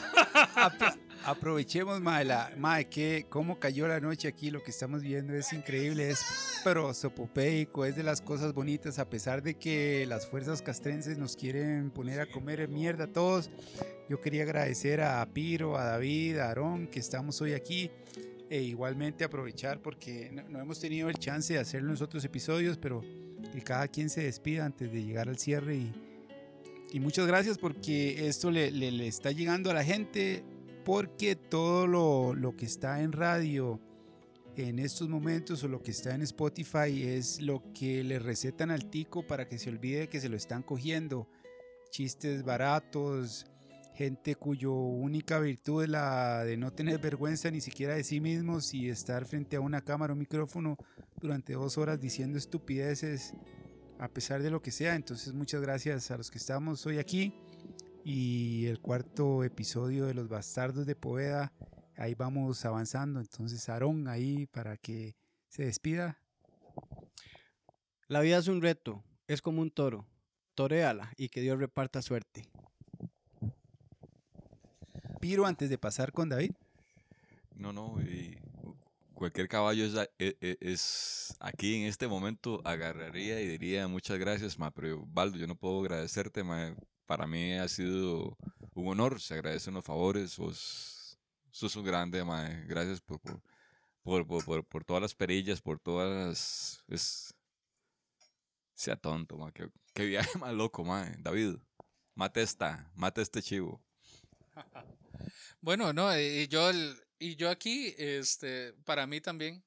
aprovechemos, 1.25 1.99
mae, 2.01 2.23
la, 2.23 2.51
mae, 2.57 2.85
que 2.87 3.25
cómo 3.29 3.59
cayó 3.59 3.87
la 3.87 3.99
noche 3.99 4.27
aquí, 4.27 4.51
lo 4.51 4.61
que 4.61 4.71
estamos 4.71 5.01
viendo 5.01 5.33
es 5.33 5.51
increíble, 5.53 6.09
es 6.09 6.23
prosopopeico, 6.63 7.85
es 7.85 7.95
de 7.95 8.03
las 8.03 8.21
cosas 8.21 8.53
bonitas, 8.53 8.99
a 8.99 9.09
pesar 9.09 9.41
de 9.41 9.55
que 9.55 10.05
las 10.07 10.27
fuerzas 10.27 10.61
castrenses 10.61 11.17
nos 11.17 11.35
quieren 11.35 11.89
poner 11.89 12.21
a 12.21 12.27
comer 12.27 12.67
mierda 12.67 13.05
a 13.05 13.11
todos. 13.11 13.49
Yo 14.07 14.21
quería 14.21 14.43
agradecer 14.43 15.01
a 15.01 15.25
Piro, 15.33 15.77
a 15.77 15.85
David, 15.85 16.37
a 16.37 16.49
Aarón, 16.49 16.87
que 16.87 16.99
estamos 16.99 17.41
hoy 17.41 17.53
aquí, 17.53 17.89
e 18.49 18.61
igualmente 18.61 19.23
aprovechar 19.23 19.81
porque 19.81 20.31
no, 20.49 20.59
hemos 20.59 20.79
tenido 20.79 21.09
el 21.09 21.17
chance 21.17 21.53
de 21.53 21.59
hacerlo 21.59 21.87
en 21.87 21.93
los 21.93 22.01
otros 22.01 22.23
episodios, 22.25 22.77
pero 22.77 23.01
que 23.51 23.61
cada 23.63 23.87
quien 23.87 24.09
se 24.09 24.23
despida 24.23 24.65
antes 24.65 24.91
de 24.91 25.03
llegar 25.03 25.27
al 25.29 25.37
cierre 25.39 25.75
y, 25.77 25.93
y 26.93 26.99
muchas 26.99 27.25
gracias 27.27 27.57
porque 27.57 28.27
esto 28.27 28.51
le, 28.51 28.71
le- 28.71 28.91
le 28.91 29.07
está 29.07 29.31
llegando 29.31 29.71
a 29.71 29.73
la 29.73 29.83
gente 29.83 30.43
porque 30.83 31.35
todo 31.35 31.87
lo, 31.87 32.33
lo 32.35 32.55
que 32.55 32.65
está 32.65 33.01
en 33.01 33.11
radio 33.11 33.79
en 34.55 34.79
estos 34.79 35.09
momentos 35.09 35.63
o 35.63 35.67
lo 35.67 35.81
que 35.81 35.91
está 35.91 36.13
en 36.15 36.21
Spotify 36.21 37.03
es 37.03 37.41
lo 37.41 37.61
que 37.73 38.03
le 38.03 38.19
recetan 38.19 38.71
al 38.71 38.89
tico 38.89 39.25
para 39.27 39.47
que 39.49 39.57
se 39.57 39.69
olvide 39.69 40.07
que 40.07 40.21
se 40.21 40.29
lo 40.29 40.37
están 40.37 40.63
cogiendo. 40.63 41.27
Chistes 41.89 42.43
baratos, 42.43 43.45
gente 43.95 44.35
cuyo 44.35 44.73
única 44.73 45.39
virtud 45.39 45.83
es 45.83 45.89
la 45.89 46.43
de 46.43 46.57
no 46.57 46.73
tener 46.73 46.99
vergüenza 46.99 47.49
ni 47.49 47.61
siquiera 47.61 47.95
de 47.95 48.03
sí 48.03 48.19
mismos 48.19 48.73
y 48.73 48.89
estar 48.89 49.25
frente 49.25 49.55
a 49.55 49.61
una 49.61 49.81
cámara 49.81 50.11
o 50.11 50.15
micrófono 50.17 50.77
durante 51.21 51.53
dos 51.53 51.77
horas 51.77 51.99
diciendo 51.99 52.37
estupideces 52.37 53.33
a 53.97 54.09
pesar 54.09 54.43
de 54.43 54.49
lo 54.49 54.61
que 54.61 54.71
sea. 54.71 54.95
Entonces 54.95 55.33
muchas 55.33 55.61
gracias 55.61 56.11
a 56.11 56.17
los 56.17 56.29
que 56.29 56.37
estamos 56.37 56.85
hoy 56.85 56.97
aquí 56.97 57.33
y 58.03 58.65
el 58.65 58.81
cuarto 58.81 59.45
episodio 59.45 60.05
de 60.07 60.13
Los 60.13 60.27
Bastardos 60.27 60.85
de 60.85 60.95
Poveda. 60.95 61.53
Ahí 61.95 62.15
vamos 62.15 62.65
avanzando. 62.65 63.21
Entonces 63.21 63.69
Aarón 63.69 64.09
ahí 64.09 64.45
para 64.47 64.75
que 64.75 65.15
se 65.47 65.63
despida. 65.63 66.19
La 68.09 68.19
vida 68.19 68.37
es 68.37 68.49
un 68.49 68.61
reto, 68.61 69.05
es 69.27 69.41
como 69.41 69.61
un 69.61 69.71
toro. 69.71 70.05
Toréala 70.53 71.13
y 71.15 71.29
que 71.29 71.39
Dios 71.39 71.57
reparta 71.57 72.01
suerte. 72.01 72.49
Antes 75.45 75.69
de 75.71 75.77
pasar 75.79 76.11
con 76.11 76.29
David. 76.29 76.51
No, 77.57 77.73
no, 77.73 77.97
cualquier 79.15 79.47
caballo 79.47 79.85
e- 80.19 80.37
e- 80.39 80.57
es 80.61 81.35
aquí 81.39 81.75
en 81.81 81.87
este 81.87 82.07
momento 82.07 82.61
agarraría 82.63 83.41
y 83.41 83.47
diría 83.47 83.87
muchas 83.87 84.19
gracias, 84.19 84.57
pero 84.75 85.03
Baldo, 85.07 85.37
yo 85.37 85.47
no 85.47 85.55
puedo 85.55 85.79
agradecerte. 85.81 86.43
Para 87.07 87.25
mí 87.25 87.53
ha 87.53 87.67
sido 87.67 88.37
un 88.75 88.87
honor, 88.87 89.19
se 89.19 89.33
agradecen 89.35 89.73
los 89.73 89.83
favores, 89.85 90.31
sos, 90.31 91.17
sos 91.49 91.75
un 91.75 91.85
grande, 91.85 92.23
ma. 92.23 92.47
Gracias 92.67 93.01
por, 93.01 93.19
por, 93.19 94.27
por, 94.27 94.45
por, 94.45 94.63
por- 94.65 94.83
todas 94.83 95.01
las 95.01 95.15
perillas, 95.15 95.61
por 95.61 95.79
todas. 95.79 96.83
Es, 96.87 97.33
sea 98.75 98.95
tonto, 98.95 99.37
ma, 99.37 99.51
qué 99.51 100.05
viaje 100.05 100.37
más 100.39 100.53
loco, 100.53 100.83
ma. 100.83 101.09
David, 101.19 101.55
mate 102.13 102.41
esta, 102.43 102.91
mate 102.95 103.21
este 103.21 103.41
chivo. 103.41 103.84
Bueno, 105.61 105.93
no, 105.93 106.11
eh, 106.13 106.43
y 106.43 106.47
yo, 106.47 106.69
el- 106.69 106.95
y 107.19 107.35
yo 107.35 107.49
aquí, 107.49 107.93
este, 107.97 108.73
para 108.85 109.07
mí 109.07 109.21
también, 109.21 109.63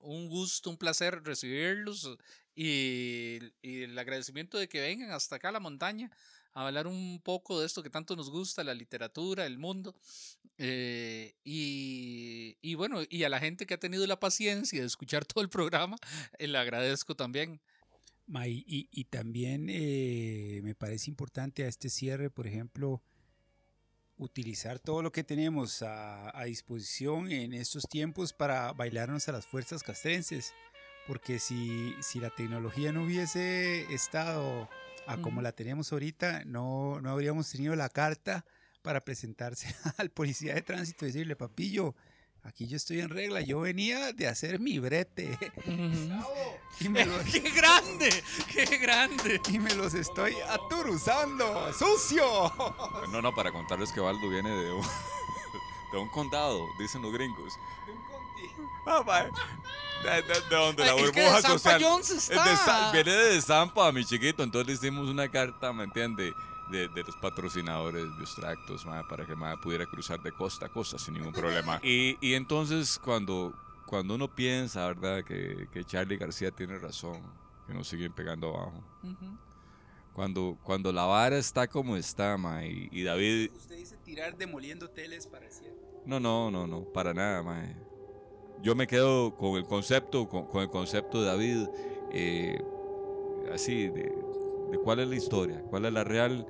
un 0.00 0.28
gusto, 0.28 0.70
un 0.70 0.76
placer 0.76 1.22
recibirlos 1.24 2.18
y, 2.54 3.38
y 3.62 3.82
el 3.82 3.98
agradecimiento 3.98 4.58
de 4.58 4.68
que 4.68 4.80
vengan 4.80 5.10
hasta 5.10 5.36
acá 5.36 5.48
a 5.48 5.52
la 5.52 5.60
montaña 5.60 6.10
a 6.52 6.66
hablar 6.66 6.86
un 6.86 7.20
poco 7.22 7.60
de 7.60 7.66
esto 7.66 7.82
que 7.82 7.90
tanto 7.90 8.16
nos 8.16 8.30
gusta, 8.30 8.64
la 8.64 8.74
literatura, 8.74 9.46
el 9.46 9.58
mundo. 9.58 9.94
eh, 10.58 11.34
y, 11.44 12.56
y 12.60 12.74
bueno, 12.74 13.00
y 13.08 13.24
a 13.24 13.28
la 13.28 13.40
gente 13.40 13.66
que 13.66 13.74
ha 13.74 13.80
tenido 13.80 14.06
la 14.06 14.20
paciencia 14.20 14.80
de 14.80 14.86
escuchar 14.86 15.24
todo 15.24 15.42
el 15.42 15.48
programa, 15.50 15.96
eh, 16.38 16.46
le 16.48 16.58
agradezco 16.58 17.14
también. 17.16 17.60
Y, 18.46 18.88
y- 18.92 19.04
también 19.04 19.66
me 20.62 20.74
parece 20.74 21.10
importante 21.10 21.64
a 21.64 21.68
este 21.68 21.88
cierre, 21.90 22.30
por 22.30 22.46
ejemplo, 22.46 23.02
utilizar 24.20 24.78
todo 24.78 25.02
lo 25.02 25.12
que 25.12 25.24
tenemos 25.24 25.82
a, 25.82 26.38
a 26.38 26.44
disposición 26.44 27.32
en 27.32 27.54
estos 27.54 27.84
tiempos 27.88 28.32
para 28.32 28.72
bailarnos 28.72 29.28
a 29.28 29.32
las 29.32 29.46
fuerzas 29.46 29.82
castrenses. 29.82 30.54
Porque 31.06 31.38
si, 31.38 31.94
si 32.02 32.20
la 32.20 32.30
tecnología 32.30 32.92
no 32.92 33.04
hubiese 33.04 33.92
estado 33.92 34.68
a 35.06 35.16
como 35.16 35.42
la 35.42 35.52
tenemos 35.52 35.92
ahorita, 35.92 36.44
no, 36.44 37.00
no 37.00 37.10
habríamos 37.10 37.50
tenido 37.50 37.74
la 37.74 37.88
carta 37.88 38.44
para 38.82 39.00
presentarse 39.00 39.74
al 39.96 40.10
policía 40.10 40.54
de 40.54 40.62
tránsito 40.62 41.04
y 41.04 41.08
decirle, 41.08 41.36
papillo, 41.36 41.94
aquí 42.44 42.66
yo 42.66 42.76
estoy 42.76 43.00
en 43.00 43.08
regla, 43.10 43.40
yo 43.40 43.60
venía 43.60 44.12
de 44.12 44.26
hacer 44.28 44.60
mi 44.60 44.78
brete. 44.78 45.38
y 46.80 46.88
me 46.88 47.06
¡Qué 47.32 47.40
grande! 47.50 48.24
¡Qué 48.52 48.64
grande! 48.78 49.40
y 49.48 49.58
me 49.58 49.74
los 49.74 49.94
estoy 49.94 50.34
aturuzando, 50.48 51.72
sucio. 51.72 52.52
No, 53.10 53.20
no, 53.22 53.34
para 53.34 53.52
contarles 53.52 53.92
que 53.92 54.00
Baldo 54.00 54.28
viene 54.28 54.50
de 54.50 54.72
un, 54.72 54.82
de 55.92 55.98
un 55.98 56.08
condado, 56.10 56.66
dicen 56.78 57.02
los 57.02 57.12
gringos. 57.12 57.52
Ah, 58.86 59.02
mae. 59.06 59.28
De, 60.02 60.22
de- 60.22 60.40
de 60.48 60.56
donde 60.56 60.84
la 60.86 60.92
Ay, 60.92 61.00
es 61.04 61.10
que 61.10 61.20
de 61.20 61.26
burbuja 61.28 61.42
social. 61.48 61.82
Jones 61.82 62.10
es 62.10 62.28
de 62.30 62.34
viene 62.92 63.12
de 63.12 63.42
Zampa, 63.42 63.92
mi 63.92 64.02
chiquito. 64.04 64.42
Entonces 64.42 64.66
le 64.66 64.72
hicimos 64.74 65.08
una 65.10 65.30
carta, 65.30 65.72
¿me 65.74 65.84
entiende? 65.84 66.32
De, 66.70 66.88
de 66.88 67.02
los 67.02 67.16
patrocinadores 67.16 68.04
de 68.16 68.22
extractos, 68.22 68.86
mae, 68.86 69.02
para 69.08 69.26
que 69.26 69.34
mae, 69.34 69.56
pudiera 69.56 69.86
cruzar 69.86 70.22
de 70.22 70.30
costa 70.30 70.66
a 70.66 70.68
costa 70.68 70.98
sin 70.98 71.14
ningún 71.14 71.32
problema. 71.32 71.80
Y, 71.82 72.16
y 72.20 72.34
entonces 72.34 72.98
cuando, 72.98 73.52
cuando 73.86 74.14
uno 74.14 74.28
piensa, 74.32 74.86
¿verdad? 74.86 75.24
Que, 75.24 75.66
que 75.72 75.84
Charlie 75.84 76.16
García 76.16 76.50
tiene 76.50 76.78
razón, 76.78 77.20
que 77.66 77.74
nos 77.74 77.88
siguen 77.88 78.12
pegando 78.12 78.48
abajo. 78.48 78.84
Cuando, 80.12 80.58
cuando 80.62 80.92
la 80.92 81.04
vara 81.04 81.38
está 81.38 81.66
como 81.66 81.96
está, 81.96 82.36
mae, 82.36 82.68
y, 82.68 82.88
y 82.92 83.02
David 83.02 83.50
Usted 83.56 83.76
dice 83.76 83.96
tirar 84.04 84.36
demoliendo 84.36 84.88
teles 84.90 85.26
para 85.26 85.46
el 85.46 85.52
cielo. 85.52 85.74
No, 86.06 86.20
no, 86.20 86.50
no, 86.50 86.66
no, 86.66 86.84
para 86.84 87.12
nada, 87.14 87.42
mae. 87.42 87.76
Yo 88.62 88.74
me 88.74 88.86
quedo 88.86 89.34
con 89.36 89.56
el 89.56 89.64
concepto, 89.64 90.28
con, 90.28 90.46
con 90.46 90.62
el 90.62 90.68
concepto 90.68 91.20
de 91.20 91.26
David, 91.26 91.68
eh, 92.12 92.62
así, 93.52 93.88
de, 93.88 94.12
de 94.70 94.78
cuál 94.78 95.00
es 95.00 95.08
la 95.08 95.16
historia, 95.16 95.62
cuál 95.70 95.86
es 95.86 95.92
la 95.92 96.04
real. 96.04 96.46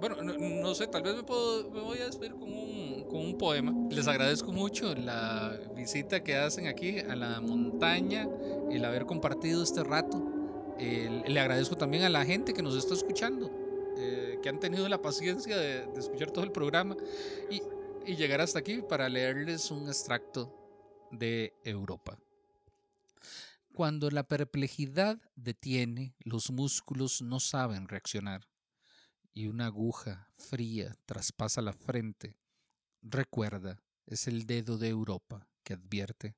Bueno, 0.00 0.22
no, 0.22 0.34
no 0.36 0.74
sé, 0.74 0.86
tal 0.86 1.02
vez 1.02 1.14
me, 1.16 1.22
puedo, 1.22 1.70
me 1.70 1.80
voy 1.80 1.98
a 1.98 2.06
despedir 2.06 2.32
con 2.32 2.52
un, 2.52 3.04
con 3.08 3.20
un 3.20 3.38
poema. 3.38 3.72
Les 3.90 4.06
agradezco 4.06 4.52
mucho 4.52 4.94
la 4.94 5.58
visita 5.74 6.22
que 6.22 6.36
hacen 6.36 6.66
aquí 6.66 6.98
a 6.98 7.14
la 7.16 7.40
montaña, 7.40 8.28
el 8.70 8.84
haber 8.84 9.06
compartido 9.06 9.62
este 9.62 9.82
rato. 9.84 10.22
El- 10.78 11.22
le 11.32 11.40
agradezco 11.40 11.76
también 11.76 12.02
a 12.02 12.08
la 12.10 12.24
gente 12.24 12.52
que 12.52 12.62
nos 12.62 12.76
está 12.76 12.94
escuchando, 12.94 13.50
eh, 13.96 14.38
que 14.42 14.48
han 14.48 14.60
tenido 14.60 14.88
la 14.88 15.00
paciencia 15.00 15.56
de, 15.56 15.86
de 15.86 16.00
escuchar 16.00 16.30
todo 16.32 16.44
el 16.44 16.52
programa 16.52 16.96
y, 17.50 17.62
y 18.04 18.16
llegar 18.16 18.40
hasta 18.40 18.58
aquí 18.58 18.82
para 18.86 19.08
leerles 19.08 19.70
un 19.70 19.86
extracto 19.86 20.52
de 21.12 21.54
Europa. 21.64 22.18
Cuando 23.72 24.10
la 24.10 24.24
perplejidad 24.24 25.18
detiene, 25.34 26.14
los 26.20 26.50
músculos 26.50 27.22
no 27.22 27.40
saben 27.40 27.88
reaccionar 27.88 28.42
y 29.34 29.48
una 29.48 29.66
aguja 29.66 30.30
fría 30.38 30.94
traspasa 31.04 31.60
la 31.60 31.72
frente. 31.72 32.38
Recuerda, 33.02 33.82
es 34.06 34.28
el 34.28 34.46
dedo 34.46 34.78
de 34.78 34.88
Europa 34.88 35.48
que 35.64 35.74
advierte. 35.74 36.36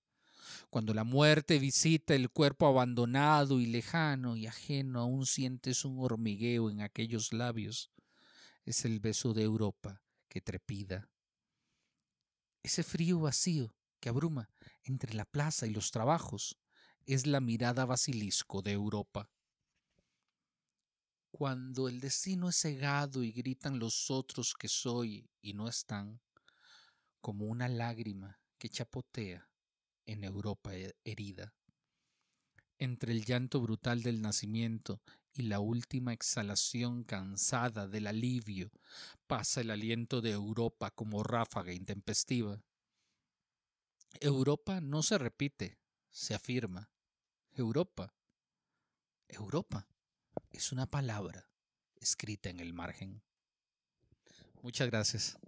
Cuando 0.71 0.95
la 0.95 1.05
muerte 1.05 1.59
visita 1.59 2.15
el 2.15 2.31
cuerpo 2.31 2.67
abandonado 2.67 3.61
y 3.61 3.67
lejano 3.67 4.37
y 4.37 4.47
ajeno, 4.47 5.01
aún 5.01 5.27
sientes 5.27 5.85
un 5.85 5.99
hormigueo 5.99 6.71
en 6.71 6.81
aquellos 6.81 7.33
labios. 7.33 7.91
Es 8.65 8.85
el 8.85 8.99
beso 8.99 9.35
de 9.35 9.43
Europa 9.43 10.03
que 10.29 10.41
trepida. 10.41 11.11
Ese 12.63 12.83
frío 12.83 13.21
vacío 13.21 13.75
que 14.01 14.09
abruma 14.09 14.51
entre 14.85 15.15
la 15.15 15.25
plaza 15.25 15.67
y 15.67 15.71
los 15.71 15.91
trabajos 15.91 16.59
es 17.05 17.27
la 17.27 17.41
mirada 17.41 17.85
basilisco 17.85 18.63
de 18.63 18.73
Europa 18.73 19.31
cuando 21.37 21.87
el 21.87 22.01
destino 22.01 22.49
es 22.49 22.57
cegado 22.63 23.23
y 23.23 23.31
gritan 23.31 23.79
los 23.79 24.11
otros 24.11 24.55
que 24.55 24.69
soy 24.69 25.29
y 25.43 25.53
no 25.53 25.69
están, 25.69 26.19
como 27.21 27.45
una 27.45 27.69
lágrima 27.69 28.41
que 28.57 28.71
chapotea 28.71 29.47
en 30.07 30.25
Europa 30.25 30.75
he- 30.75 30.97
herida. 31.05 31.55
Entre 32.79 33.13
el 33.13 33.27
llanto 33.27 33.61
brutal 33.61 34.03
del 34.03 34.23
nacimiento 34.23 35.03
y 35.35 35.43
la 35.43 35.61
última 35.61 36.15
exhalación 36.15 37.05
cansada 37.05 37.87
del 37.87 38.07
alivio, 38.07 38.71
pasa 39.27 39.61
el 39.61 39.71
aliento 39.71 40.23
de 40.23 40.31
Europa 40.31 40.91
como 40.91 41.23
ráfaga 41.23 41.75
intempestiva. 41.75 42.65
Europa 44.23 44.81
no 44.81 45.03
se 45.03 45.19
repite, 45.19 45.77
se 46.11 46.35
afirma. 46.35 46.89
Europa. 47.53 48.15
Europa 49.29 49.87
es 50.57 50.73
una 50.73 50.87
palabra 50.87 51.51
escrita 51.97 52.49
en 52.49 52.61
el 52.61 52.73
margen. 52.73 53.23
Muchas 54.63 54.89
gracias. 54.89 55.39